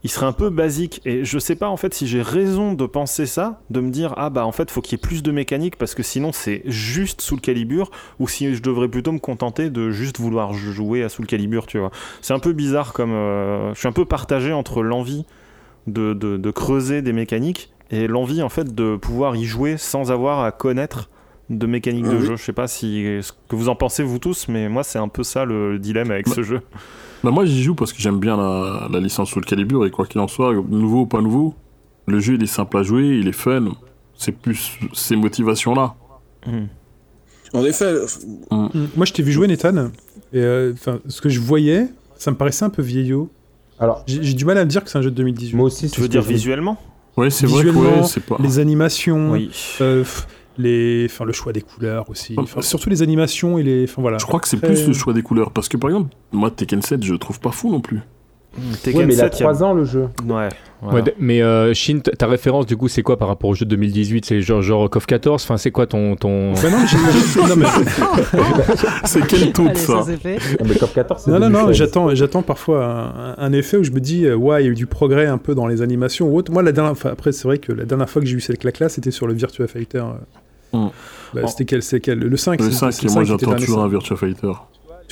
il 0.04 0.10
serait 0.10 0.26
un 0.26 0.32
peu 0.32 0.48
basique. 0.50 1.00
Et 1.04 1.24
je 1.24 1.38
sais 1.38 1.56
pas 1.56 1.68
en 1.68 1.76
fait 1.76 1.92
si 1.92 2.06
j'ai 2.06 2.22
raison 2.22 2.72
de 2.72 2.86
penser 2.86 3.26
ça, 3.26 3.60
de 3.70 3.80
me 3.80 3.90
dire, 3.90 4.14
ah 4.16 4.30
bah 4.30 4.46
en 4.46 4.52
fait 4.52 4.70
faut 4.70 4.80
qu'il 4.80 4.92
y 4.92 5.00
ait 5.00 5.06
plus 5.06 5.24
de 5.24 5.32
mécanique, 5.32 5.76
parce 5.76 5.94
que 5.96 6.04
sinon 6.04 6.30
c'est 6.32 6.62
juste 6.66 7.20
sous 7.20 7.34
le 7.34 7.40
calibre, 7.40 7.90
ou 8.20 8.28
si 8.28 8.54
je 8.54 8.62
devrais 8.62 8.88
plutôt 8.88 9.10
me 9.12 9.18
contenter 9.18 9.70
de 9.70 9.90
juste 9.90 10.20
vouloir 10.20 10.54
jouer 10.54 11.02
à 11.02 11.08
sous 11.08 11.22
le 11.22 11.26
calibre, 11.26 11.66
tu 11.66 11.78
vois. 11.78 11.90
C'est 12.20 12.32
un 12.32 12.38
peu 12.40 12.52
bizarre 12.52 12.92
comme. 12.92 13.12
euh, 13.12 13.74
je 13.74 13.78
suis 13.80 13.88
un 13.88 13.92
peu 13.92 14.04
partagé 14.04 14.52
entre 14.52 14.82
l'envie 14.82 15.26
de 15.88 16.50
creuser 16.52 17.02
des 17.02 17.12
mécaniques 17.12 17.72
et 17.92 18.08
l'envie 18.08 18.42
en 18.42 18.48
fait 18.48 18.74
de 18.74 18.96
pouvoir 18.96 19.36
y 19.36 19.44
jouer 19.44 19.76
sans 19.76 20.10
avoir 20.10 20.40
à 20.42 20.50
connaître 20.50 21.08
de 21.50 21.66
mécaniques 21.66 22.04
de 22.08 22.16
Oui. 22.16 22.26
jeu. 22.26 22.36
Je 22.36 22.42
sais 22.42 22.52
pas 22.52 22.66
si 22.66 23.04
ce 23.20 23.30
que 23.48 23.54
vous 23.54 23.68
en 23.68 23.74
pensez 23.76 24.02
vous 24.02 24.18
tous, 24.18 24.48
mais 24.48 24.68
moi 24.68 24.82
c'est 24.82 24.98
un 24.98 25.08
peu 25.08 25.22
ça 25.22 25.44
le 25.44 25.78
dilemme 25.78 26.10
avec 26.10 26.26
Bah, 26.26 26.32
ce 26.34 26.42
jeu. 26.42 26.60
Bah, 27.22 27.30
moi 27.30 27.44
j'y 27.44 27.62
joue 27.62 27.74
parce 27.74 27.92
que 27.92 28.00
j'aime 28.00 28.18
bien 28.18 28.36
la, 28.36 28.88
la 28.90 28.98
licence 29.00 29.30
Soul 29.30 29.44
Calibur 29.44 29.84
et 29.86 29.90
quoi 29.90 30.06
qu'il 30.06 30.20
en 30.20 30.26
soit, 30.28 30.52
nouveau 30.54 31.02
ou 31.02 31.06
pas 31.06 31.20
nouveau, 31.20 31.54
le 32.06 32.18
jeu 32.18 32.34
il 32.34 32.42
est 32.42 32.46
simple 32.46 32.76
à 32.78 32.82
jouer, 32.82 33.06
il 33.18 33.28
est 33.28 33.32
fun. 33.32 33.66
C'est 34.16 34.32
plus 34.32 34.78
ces 34.92 35.16
motivations-là. 35.16 35.94
Mhm. 36.46 36.68
En 37.54 37.64
effet, 37.64 37.92
Mm. 38.50 38.66
Moi, 38.96 39.04
je 39.04 39.12
t'ai 39.12 39.22
vu 39.22 39.30
jouer, 39.32 39.46
Nathan. 39.46 39.88
Et 40.32 40.38
euh, 40.40 40.72
enfin, 40.72 41.00
ce 41.06 41.20
que 41.20 41.28
je 41.28 41.38
voyais, 41.40 41.88
ça 42.16 42.30
me 42.30 42.36
paraissait 42.36 42.64
un 42.64 42.70
peu 42.70 42.80
vieillot. 42.82 43.30
Alors, 43.78 44.04
J'ai 44.06 44.22
j'ai 44.22 44.32
du 44.34 44.44
mal 44.46 44.56
à 44.56 44.64
me 44.64 44.70
dire 44.70 44.82
que 44.84 44.88
c'est 44.90 44.96
un 44.98 45.02
jeu 45.02 45.10
de 45.10 45.16
2018. 45.16 45.54
moi 45.56 45.66
aussi, 45.66 45.90
Tu 45.90 46.00
veux 46.00 46.08
dire 46.08 46.22
visuellement? 46.22 46.78
Ouais, 47.16 47.30
c'est 47.30 47.46
vrai 47.46 47.62
que 47.64 47.68
Visuellement, 47.68 48.00
ouais, 48.02 48.06
c'est 48.08 48.24
pas. 48.24 48.36
Les 48.40 48.58
animations, 48.58 49.32
Oui. 49.32 49.50
euh, 49.80 50.04
les, 50.58 51.06
enfin, 51.10 51.24
le 51.24 51.32
choix 51.32 51.52
des 51.52 51.60
couleurs 51.62 52.08
aussi. 52.10 52.34
Enfin, 52.38 52.62
surtout 52.62 52.88
les 52.90 53.02
animations 53.02 53.58
et 53.58 53.62
les. 53.62 53.84
Enfin, 53.84 54.00
voilà. 54.02 54.18
Je 54.18 54.24
crois 54.24 54.40
que 54.40 54.48
c'est 54.48 54.56
plus 54.58 54.86
le 54.86 54.92
choix 54.92 55.12
des 55.12 55.22
couleurs 55.22 55.50
parce 55.50 55.68
que 55.68 55.76
par 55.76 55.90
exemple, 55.90 56.14
moi 56.32 56.50
Tekken 56.50 56.80
7, 56.82 57.02
je 57.02 57.12
le 57.12 57.18
trouve 57.18 57.40
pas 57.40 57.50
fou 57.52 57.70
non 57.70 57.80
plus. 57.80 58.00
Tekken 58.82 59.00
Ouais, 59.00 59.06
mais 59.06 59.14
il 59.14 59.20
a 59.20 59.24
7, 59.24 59.38
il 59.38 59.40
y 59.40 59.44
a- 59.44 59.48
3 59.52 59.62
ans 59.64 59.72
le 59.74 59.84
jeu. 59.84 60.08
Ouais. 60.26 60.48
voilà. 60.82 60.96
Ouais, 60.96 61.02
d- 61.02 61.14
mais 61.18 61.40
euh, 61.42 61.72
Shin, 61.74 62.00
ta 62.00 62.26
référence 62.26 62.66
du 62.66 62.76
coup 62.76 62.88
c'est 62.88 63.02
quoi 63.02 63.16
par 63.16 63.28
rapport 63.28 63.50
au 63.50 63.54
jeu 63.54 63.64
de 63.64 63.70
2018 63.70 64.24
C'est 64.26 64.40
genre, 64.42 64.60
genre 64.62 64.90
KOF 64.90 65.06
14 65.06 65.42
Enfin 65.44 65.56
c'est 65.56 65.70
quoi 65.70 65.86
ton... 65.86 66.16
ton... 66.16 66.52
Bah 66.62 66.68
non, 66.70 67.46
non, 67.48 67.56
mais- 67.56 67.66
C'est 69.04 69.26
quel 69.26 69.52
de 69.52 69.76
ça 69.76 70.02
ça 70.02 70.12
mais 70.66 70.74
Cop 70.74 70.92
14, 70.92 71.22
c'est 71.24 71.30
Non, 71.30 71.38
non, 71.38 71.46
non, 71.50 71.58
2016. 71.66 71.76
j'attends, 71.76 72.14
j'attends 72.14 72.42
parfois 72.42 72.84
un, 72.86 73.34
un 73.38 73.52
effet 73.52 73.76
où 73.76 73.84
je 73.84 73.90
me 73.90 74.00
dis, 74.00 74.26
euh, 74.26 74.34
ouais, 74.34 74.62
il 74.62 74.66
y 74.66 74.68
a 74.68 74.72
eu 74.72 74.74
du 74.74 74.86
progrès 74.86 75.26
un 75.26 75.38
peu 75.38 75.54
dans 75.54 75.66
les 75.66 75.82
animations 75.82 76.28
ou 76.28 76.36
autre. 76.36 76.52
Moi, 76.52 76.62
la 76.62 76.72
dernière, 76.72 76.92
enfin, 76.92 77.10
après, 77.12 77.32
c'est 77.32 77.44
vrai 77.48 77.58
que 77.58 77.72
la 77.72 77.84
dernière 77.84 78.08
fois 78.10 78.20
que 78.22 78.28
j'ai 78.28 78.36
eu 78.36 78.40
cette 78.40 78.58
claque-là, 78.58 78.88
c'était 78.88 79.10
sur 79.10 79.26
le 79.26 79.34
Virtua 79.34 79.66
Fighter. 79.66 79.98
euh. 79.98 80.76
Mm. 80.78 80.88
Bah, 81.34 81.40
Oh. 81.44 81.46
c'était 81.48 81.64
quel, 81.64 81.82
c'est 81.82 82.00
quel 82.00 82.18
Le 82.18 82.36
5 82.36 82.60
Le 82.60 82.66
c'est- 82.70 82.76
5, 82.76 82.92
c'est 82.92 83.02
et 83.04 83.06
le 83.08 83.12
moi 83.14 83.22
5 83.24 83.28
qui 83.28 83.32
était 83.34 83.46
j'attends 83.46 83.60
toujours 83.60 83.82
un 83.82 83.88
Virtua 83.88 84.16
Fighter. 84.16 84.52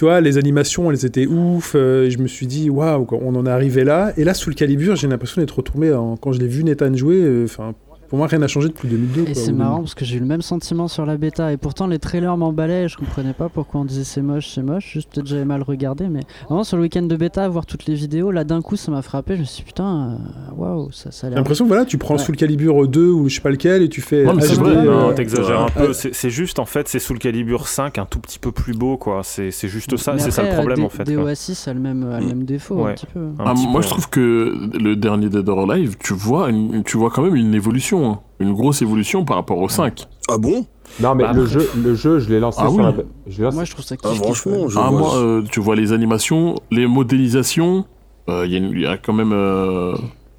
Tu 0.01 0.06
vois, 0.06 0.22
les 0.22 0.39
animations, 0.39 0.90
elles 0.90 1.05
étaient 1.05 1.27
ouf. 1.27 1.74
euh, 1.74 2.09
je 2.09 2.16
me 2.16 2.27
suis 2.27 2.47
dit, 2.47 2.70
waouh, 2.70 3.06
on 3.12 3.35
en 3.35 3.44
est 3.44 3.51
arrivé 3.51 3.85
là. 3.85 4.14
Et 4.16 4.24
là, 4.24 4.32
sous 4.32 4.48
le 4.48 4.55
calibre, 4.55 4.94
j'ai 4.97 5.06
l'impression 5.06 5.43
d'être 5.43 5.51
retourné 5.59 5.93
en- 5.93 6.16
quand 6.16 6.32
je 6.32 6.40
l'ai 6.40 6.47
vu 6.48 6.64
Nathan 6.64 6.94
jouer. 6.94 7.16
euh, 7.20 7.44
Enfin, 7.44 7.74
pour 8.11 8.19
moi, 8.19 8.27
rien 8.27 8.39
n'a 8.41 8.49
changé 8.49 8.69
depuis 8.69 8.89
2002. 8.89 9.24
Et 9.28 9.35
c'est 9.35 9.53
marrant 9.53 9.78
parce 9.78 9.95
que 9.95 10.05
j'ai 10.05 10.16
eu 10.16 10.20
le 10.20 10.27
même 10.27 10.43
sentiment 10.43 10.87
sur 10.89 11.07
la 11.07 11.16
bêta 11.16 11.53
et 11.53 11.57
pourtant 11.57 11.87
les 11.87 11.99
trailers 11.99 12.37
m'emballaient, 12.37 12.89
je 12.89 12.97
comprenais 12.99 13.32
pas 13.32 13.49
pourquoi 13.49 13.81
on 13.81 13.85
disait 13.87 14.05
c'est 14.05 14.20
moche, 14.20 14.49
c'est 14.53 14.62
moche, 14.62 14.93
juste 14.93 15.11
peut-être 15.15 15.27
j'avais 15.28 15.45
mal 15.47 15.62
regardé 15.62 16.09
mais 16.09 16.20
vraiment 16.49 16.65
sur 16.65 16.77
le 16.77 16.82
week-end 16.82 17.03
de 17.03 17.16
bêta, 17.16 17.49
voir 17.49 17.65
toutes 17.66 17.87
les 17.87 17.95
vidéos, 17.95 18.31
là 18.31 18.45
d'un 18.45 18.61
coup 18.61 18.77
ça 18.77 18.91
m'a 18.93 19.01
frappé, 19.03 19.37
je 19.37 19.41
me 19.41 19.45
suis 19.47 19.59
dit 19.62 19.66
putain, 19.66 20.19
euh, 20.19 20.55
waouh, 20.57 20.91
ça, 20.93 21.11
ça 21.11 21.27
a 21.27 21.31
J'ai 21.31 21.35
l'air... 21.35 21.39
l'impression, 21.39 21.66
voilà, 21.66 21.85
tu 21.87 21.97
prends 21.99 22.15
Ouais. 22.15 22.19
sous 22.20 22.32
le 22.32 22.37
calibre 22.37 22.87
2 22.87 23.09
ou 23.11 23.28
je 23.28 23.37
sais 23.37 23.41
pas 23.41 23.51
lequel 23.51 23.82
et 23.82 23.89
tu 23.89 24.01
fais. 24.01 24.24
Non, 24.24 24.35
mais 24.35 24.43
c'est 24.43 24.57
HD, 24.57 24.61
vrai, 24.62 24.77
euh, 24.77 24.85
Non, 25.09 25.15
t'exagères 25.15 25.61
un 25.61 25.69
peu. 25.69 25.93
C'est 25.93 26.12
c'est 26.12 26.31
juste, 26.31 26.59
en 26.59 26.65
fait, 26.66 26.89
c'est 26.89 26.99
sous 26.99 27.12
le 27.12 27.20
calibre 27.20 27.66
5, 27.69 27.99
un 27.99 28.05
tout 28.07 28.19
petit 28.19 28.39
peu 28.41 28.51
plus 28.51 28.73
beau, 28.74 28.97
quoi. 28.97 29.20
C'est 29.23 29.53
c'est 29.53 29.69
juste 29.69 29.97
ça, 29.97 30.15
Mais 30.15 30.19
c'est 30.19 30.32
ça 30.32 30.43
le 30.43 30.49
problème, 30.57 30.81
euh, 30.81 30.87
en 30.87 30.89
fait. 30.89 31.05
D- 31.05 31.15
quoi. 31.15 31.24
DOA6 31.32 31.69
a 31.69 31.73
le 31.74 31.78
même, 31.81 32.11
a 32.11 32.19
le 32.19 32.27
même 32.27 32.45
défaut 32.45 32.85
un 32.85 32.93
petit 32.95 33.07
peu. 33.07 33.20
Un 33.39 33.45
Ah, 33.47 33.55
petit 33.55 33.69
moi 33.69 33.77
peu, 33.81 33.87
je 33.87 33.91
trouve 33.91 34.09
que 34.11 34.70
le 34.78 34.97
dernier 34.97 35.28
Dead 35.28 35.49
or 35.49 35.70
Alive, 35.70 35.97
tu 36.01 36.12
vois, 36.15 36.51
une- 36.51 36.82
tu 36.82 36.97
vois 36.97 37.11
quand 37.11 37.23
même 37.23 37.37
une 37.37 37.55
évolution, 37.55 37.99
hein. 38.06 38.20
une 38.39 38.52
grosse 38.55 38.82
évolution 38.82 39.24
par 39.24 39.36
rapport 39.36 39.59
au 39.59 39.68
5. 39.68 40.06
Ah 40.31 40.39
bon? 40.39 40.64
Non, 41.01 41.14
mais 41.14 41.24
Bah, 41.24 41.32
le, 41.32 41.47
jeu, 41.47 41.68
le 41.77 41.94
jeu, 41.94 42.18
je 42.18 42.28
l'ai 42.31 42.40
lancé 42.40 42.59
Ah 42.62 42.68
sur 42.68 42.77
oui. 42.77 42.82
la. 42.82 42.93
Je 43.27 43.39
l'ai 43.39 43.44
lancé- 43.44 43.55
Moi 43.55 43.64
je 43.64 43.72
trouve 43.72 43.85
ça 43.85 43.94
Ah, 44.02 44.09
kiff 44.09 44.18
franchement, 44.18 44.68
je 44.68 44.78
Ah, 44.78 44.89
vois. 44.90 44.98
moi, 45.01 45.16
euh, 45.16 45.43
tu 45.51 45.60
vois 45.60 45.77
les 45.77 45.93
animations, 45.93 46.56
les 46.70 46.86
modélisations, 46.86 47.85
euh, 48.28 48.44
il 48.47 48.52
y, 48.52 48.55
a 48.56 48.59
une- 48.59 48.70
il 48.72 48.81
y 48.81 48.86
a 48.86 48.97
quand 48.98 49.12
même. 49.12 49.32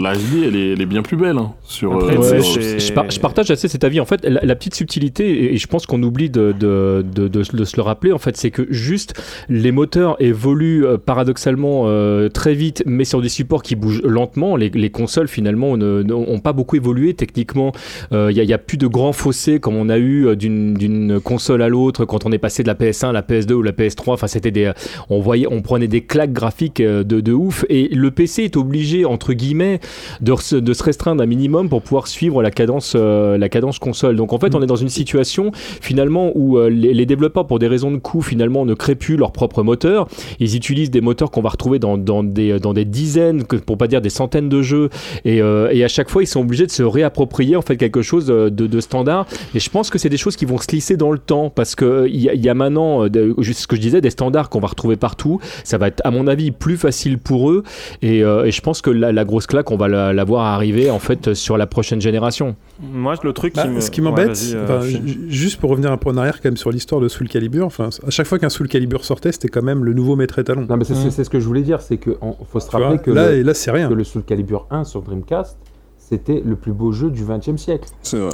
Euh, 0.02 0.04
la 0.04 0.16
HD, 0.16 0.44
elle 0.48 0.56
est, 0.56 0.74
elle 0.74 0.82
est 0.82 0.86
bien 0.86 1.02
plus 1.02 1.18
belle 1.18 1.38
hein, 1.38 1.54
sur. 1.64 1.94
Après, 1.94 2.18
euh, 2.18 2.42
c'est- 2.42 2.80
Je, 2.80 2.94
par- 2.94 3.10
je 3.10 3.20
partage 3.20 3.52
assez 3.52 3.68
cet 3.68 3.84
avis. 3.84 4.00
En 4.00 4.06
fait, 4.06 4.26
la, 4.26 4.42
la 4.44 4.56
petite 4.56 4.76
subtilité, 4.76 5.54
et, 5.54 5.58
je 5.58 5.68
pense 5.68 5.86
qu'on 5.86 6.02
oublie 6.04 6.30
de, 6.30 6.54
de, 6.58 7.04
de, 7.14 7.28
de 7.28 7.44
se 7.64 7.76
le 7.78 7.82
rappeler, 7.82 8.12
en 8.12 8.18
fait, 8.18 8.38
c'est 8.38 8.52
que 8.52 8.66
juste 8.70 9.14
les 9.50 9.72
moteurs 9.72 10.16
évoluent 10.22 10.86
euh, 10.86 10.98
paradoxalement 10.98 11.84
euh, 11.86 12.30
très 12.30 12.54
vite, 12.54 12.84
mais 12.86 13.06
sur 13.06 13.22
des 13.22 13.30
supports 13.30 13.64
qui 13.64 13.76
bougent 13.76 14.02
lentement. 14.04 14.56
Les, 14.56 14.70
les 14.70 14.90
consoles, 14.90 15.28
finalement, 15.28 15.78
n'ont 15.78 16.40
pas 16.40 16.54
beaucoup 16.54 16.76
évolué 16.76 17.14
techniquement. 17.14 17.72
Euh, 18.12 18.32
Il 18.34 18.46
n'y 18.46 18.54
a, 18.54 18.58
plus 18.58 18.78
de 18.78 18.88
grands 18.88 19.14
fossés 19.14 19.60
comme 19.60 19.76
on 19.76 19.90
a 19.90 19.98
eu 19.98 20.28
euh, 20.28 20.36
d'une 20.36 21.20
console 21.24 21.62
à 21.62 21.70
l'autre 21.70 22.06
quand 22.06 22.26
on 22.26 22.32
est 22.32 22.38
passé 22.38 22.64
de 22.64 22.68
la 22.68 22.76
PS1 22.76 23.10
à 23.10 23.12
la 23.12 23.22
PS2 23.22 23.54
ou 23.54 23.62
la 23.62 23.72
PS3. 23.72 24.12
Enfin, 24.14 24.28
c'était 24.28 24.52
des, 24.52 24.72
on 25.10 25.20
voyait, 25.20 25.48
on 25.50 25.62
prenait 25.62 25.88
des 25.88 26.02
claques 26.02 26.34
graphiques 26.34 26.80
euh, 26.80 27.04
de, 27.04 27.20
de 27.22 27.34
ouf. 27.34 27.66
Et 27.70 27.88
le 27.94 28.12
PC 28.12 28.44
est 28.44 28.58
obligé, 28.58 29.06
entre 29.06 29.34
guillemets, 29.34 29.80
de, 30.22 30.36
se- 30.36 30.84
restreindre 30.84 31.22
un 31.24 31.26
minimum 31.26 31.70
pour 31.70 31.82
pouvoir 31.82 32.08
suivre 32.08 32.42
la 32.42 32.52
cadence, 32.52 32.94
euh, 32.96 33.38
la 33.38 33.50
cadence 33.50 33.80
console. 33.80 34.16
Donc 34.16 34.34
en 34.34 34.40
fait, 34.40 34.56
on 34.56 34.62
est 34.62 34.66
dans 34.68 34.76
une 34.76 34.90
situation 34.90 35.52
finalement 35.54 36.32
où 36.36 36.58
euh, 36.58 36.70
les, 36.70 37.06
développeurs, 37.06 37.48
pour 37.48 37.60
des 37.60 37.68
raisons 37.68 37.92
de 37.92 37.98
coût, 37.98 38.22
finalement, 38.22 38.66
ne 38.66 38.74
créent 38.74 38.96
plus 38.96 39.18
leur 39.18 39.32
propre 39.32 39.64
moteur. 39.64 40.08
Ils 40.40 40.56
utilisent 40.56 40.92
des 40.92 41.02
moteurs 41.02 41.32
qu'on 41.32 41.42
va 41.42 41.50
retrouver 41.50 41.80
dans, 41.80 41.98
des, 42.24 42.60
dans 42.60 42.74
des 42.74 42.86
dizaines, 42.86 43.44
pour 43.44 43.78
pas 43.78 43.88
dire 43.88 44.02
des 44.02 44.10
centaines 44.10 44.50
de 44.50 44.62
jeux. 44.62 44.90
Et, 45.26 45.42
euh, 45.42 45.68
à 45.84 45.88
chaque 45.88 46.10
fois, 46.10 46.22
ils 46.24 46.28
sont 46.28 46.42
obligés 46.42 46.66
de 46.66 46.72
se 46.72 46.84
réapproprier 46.84 47.56
en 47.56 47.62
fait 47.62 47.76
quelque 47.78 48.02
chose 48.02 48.28
euh, 48.30 48.50
de, 48.50 48.80
standard. 48.80 49.26
Et 49.56 49.60
je 49.60 49.70
pense 49.70 49.90
que 49.90 49.98
c'est 49.98 50.10
des 50.10 50.18
choses 50.18 50.36
qui 50.36 50.46
vont 50.46 50.58
se 50.58 50.72
lisser 50.72 50.98
dans 50.98 51.12
le 51.12 51.18
temps 51.20 51.50
parce 51.50 51.76
que 51.76 51.86
euh, 51.86 52.08
il 52.10 52.22
y, 52.22 52.50
a- 52.50 52.54
maintenant, 52.54 53.04
euh, 53.06 53.34
ce 53.54 53.68
que 53.68 53.76
je 53.76 53.82
disais, 53.82 54.02
des 54.02 54.10
standards 54.12 54.50
qu'on 54.50 54.60
va 54.60 54.68
retrouver 54.68 54.96
partout. 54.96 55.40
Ça 55.64 55.78
va 55.78 55.88
être, 55.88 56.02
à 56.06 56.12
mon 56.12 56.28
avis, 56.28 56.52
plus 56.52 56.78
facile 56.78 57.18
pour 57.18 57.50
eux. 57.52 57.64
Et, 58.02 58.24
euh, 58.24 58.50
je 58.50 58.62
pense 58.62 58.82
que 58.82 58.90
la, 58.90 59.12
la 59.12 59.26
grosse 59.26 59.48
claque, 59.48 59.72
on 59.72 59.78
va 59.78 59.81
la, 59.88 60.14
la 60.14 60.24
voir 60.24 60.46
arriver 60.46 60.90
en 60.92 61.00
fait 61.00 61.34
sur 61.34 61.58
la 61.58 61.68
prochaine 61.68 62.02
génération. 62.02 62.56
Moi, 62.82 63.16
le 63.24 63.34
truc 63.34 63.56
Bah, 63.56 63.64
qui 63.64 63.70
me. 63.70 63.80
Ce 63.82 63.92
qui 63.92 64.02
m'embête, 64.02 64.38
euh, 64.54 64.64
enfin, 64.80 64.88
juste 65.28 65.60
pour 65.60 65.70
revenir 65.70 65.92
un 65.92 65.98
peu 65.98 66.10
en 66.10 66.18
arrière 66.18 66.42
quand 66.42 66.50
même 66.50 66.58
sur 66.58 66.72
l'histoire 66.72 67.02
de 67.02 67.08
Soul 67.08 67.28
Calibur, 67.30 67.66
enfin, 67.66 67.90
à 68.06 68.10
chaque 68.10 68.28
fois 68.28 68.40
qu'un 68.40 68.50
Soul 68.50 68.68
Calibur 68.68 69.04
sortait, 69.06 69.32
c'était 69.32 69.48
quand 69.50 69.62
même 69.64 69.84
le 69.84 69.94
nouveau 69.94 70.16
maître 70.16 70.40
étalon. 70.40 70.66
Non, 70.70 70.78
mais 70.78 70.84
c'est 70.84 70.94
Mm. 70.94 71.12
c'est 71.12 71.24
ce 71.24 71.30
que 71.30 71.40
je 71.40 71.46
voulais 71.46 71.62
dire, 71.62 71.82
c'est 71.82 71.98
qu'il 71.98 72.14
faut 72.52 72.60
se 72.60 72.70
Tu 72.70 72.76
vois, 72.78 72.88
rappeler 72.88 73.00
que, 73.02 73.12
là, 73.12 73.32
le, 73.32 73.38
et 73.38 73.44
là, 73.44 73.54
c'est 73.54 73.72
rien. 73.72 73.88
que 73.90 73.94
le 73.94 74.04
Soul 74.04 74.24
Calibur 74.24 74.68
1 74.72 74.84
sur 74.84 75.02
Dreamcast, 75.02 75.58
c'était 75.98 76.42
le 76.46 76.56
plus 76.56 76.74
beau 76.74 76.92
jeu 76.92 77.10
du 77.10 77.24
20 77.24 77.48
e 77.50 77.58
siècle. 77.58 77.90
C'est 78.02 78.18
vrai. 78.20 78.32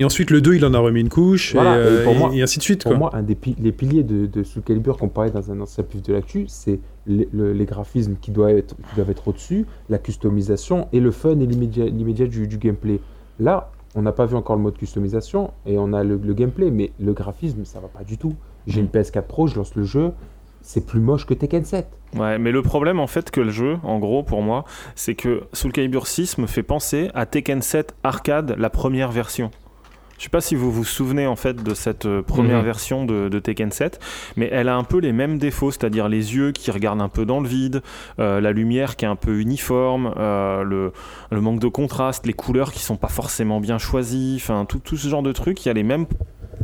Et 0.00 0.04
ensuite, 0.04 0.30
le 0.30 0.40
2, 0.40 0.54
il 0.54 0.64
en 0.64 0.72
a 0.74 0.78
remis 0.78 1.00
une 1.00 1.08
couche, 1.10 1.52
Voilà, 1.54 1.76
et, 1.76 1.78
euh, 1.78 2.00
et 2.00 2.04
pour 2.04 2.12
et- 2.14 2.18
moi- 2.18 2.30
et 2.34 2.42
ainsi 2.42 2.58
de 2.58 2.62
suite. 2.64 2.82
Pour 2.84 2.92
Quoi. 2.92 2.98
moi, 2.98 3.10
un 3.14 3.22
des 3.22 3.34
pi- 3.34 3.54
les 3.60 3.70
piliers 3.70 4.02
de, 4.02 4.24
de 4.26 4.42
Soul 4.42 4.62
Calibur 4.62 4.96
qu'on 4.96 5.08
parlait 5.08 5.30
dans 5.30 5.50
un 5.52 5.60
ancien 5.60 5.84
pif 5.84 6.02
de 6.02 6.12
l'actu, 6.14 6.46
c'est 6.48 6.80
les, 7.06 7.28
le- 7.32 7.52
les 7.52 7.66
graphismes 7.66 8.14
qui 8.20 8.30
doivent 8.30 8.56
être, 8.56 8.74
qui 8.74 8.96
doivent 8.96 9.10
être 9.10 9.28
au-dessus, 9.28 9.66
la 9.90 9.98
customisation 9.98 10.88
et 10.94 11.00
le 11.00 11.10
fun 11.10 11.38
et 11.38 11.46
l'immédiat 11.46 11.84
l'immédiat 11.84 12.26
du, 12.26 12.48
du 12.48 12.56
gameplay. 12.58 12.98
Là, 13.38 13.70
on 13.94 14.02
n'a 14.02 14.12
pas 14.12 14.24
vu 14.24 14.36
encore 14.36 14.56
le 14.56 14.62
mode 14.62 14.78
customisation 14.78 15.50
et 15.66 15.76
on 15.78 15.92
a 15.92 16.02
le, 16.02 16.16
le 16.22 16.32
gameplay, 16.34 16.70
mais 16.70 16.92
le 16.98 17.12
graphisme, 17.12 17.64
ça 17.64 17.78
va 17.80 17.88
pas 17.88 18.02
du 18.04 18.16
tout. 18.16 18.34
J'ai 18.66 18.80
une 18.80 18.86
PS4 18.88 19.22
Pro, 19.26 19.48
je 19.48 19.56
lance 19.56 19.74
le 19.74 19.84
jeu, 19.84 20.12
c'est 20.62 20.86
plus 20.86 21.00
moche 21.00 21.26
que 21.26 21.34
Tekken 21.34 21.64
7. 21.64 21.86
Ouais, 22.16 22.38
mais 22.38 22.52
le 22.52 22.62
problème 22.62 23.00
en 23.00 23.06
fait 23.06 23.30
que 23.30 23.40
le 23.42 23.50
jeu, 23.50 23.76
en 23.82 23.98
gros 23.98 24.22
pour 24.22 24.40
moi, 24.42 24.64
c'est 24.94 25.14
que 25.14 25.42
Soul 25.52 25.72
Calibur 25.72 26.06
6 26.06 26.38
me 26.38 26.46
fait 26.46 26.62
penser 26.62 27.10
à 27.14 27.26
Tekken 27.26 27.60
7 27.60 27.94
Arcade, 28.02 28.54
la 28.58 28.70
première 28.70 29.10
version. 29.12 29.50
Je 30.20 30.24
sais 30.24 30.28
pas 30.30 30.42
si 30.42 30.54
vous 30.54 30.70
vous 30.70 30.84
souvenez 30.84 31.26
en 31.26 31.34
fait 31.34 31.62
de 31.62 31.72
cette 31.72 32.04
euh, 32.04 32.20
première 32.20 32.58
Mhm. 32.58 32.64
version 32.64 33.04
de, 33.06 33.30
de 33.30 33.38
Tekken 33.38 33.70
7, 33.72 33.98
mais 34.36 34.50
elle 34.52 34.68
a 34.68 34.76
un 34.76 34.84
peu 34.84 34.98
les 34.98 35.12
mêmes 35.12 35.38
défauts, 35.38 35.70
c'est-à-dire 35.70 36.10
les 36.10 36.36
yeux 36.36 36.52
qui 36.52 36.70
regardent 36.70 37.00
un 37.00 37.08
peu 37.08 37.24
dans 37.24 37.40
le 37.40 37.48
vide, 37.48 37.80
euh, 38.18 38.38
la 38.38 38.52
lumière 38.52 38.96
qui 38.96 39.06
est 39.06 39.08
un 39.08 39.16
peu 39.16 39.40
uniforme, 39.40 40.12
euh, 40.18 40.62
le, 40.62 40.92
le 41.30 41.40
manque 41.40 41.58
de 41.58 41.68
contraste, 41.68 42.26
les 42.26 42.34
couleurs 42.34 42.70
qui 42.70 42.80
sont 42.80 42.98
pas 42.98 43.08
forcément 43.08 43.60
bien 43.60 43.78
choisies, 43.78 44.36
enfin 44.38 44.66
tout, 44.66 44.78
tout 44.78 44.98
ce 44.98 45.08
genre 45.08 45.22
de 45.22 45.32
trucs, 45.32 45.64
il 45.64 45.68
y 45.68 45.70
a 45.70 45.74
les 45.74 45.82
mêmes 45.84 46.04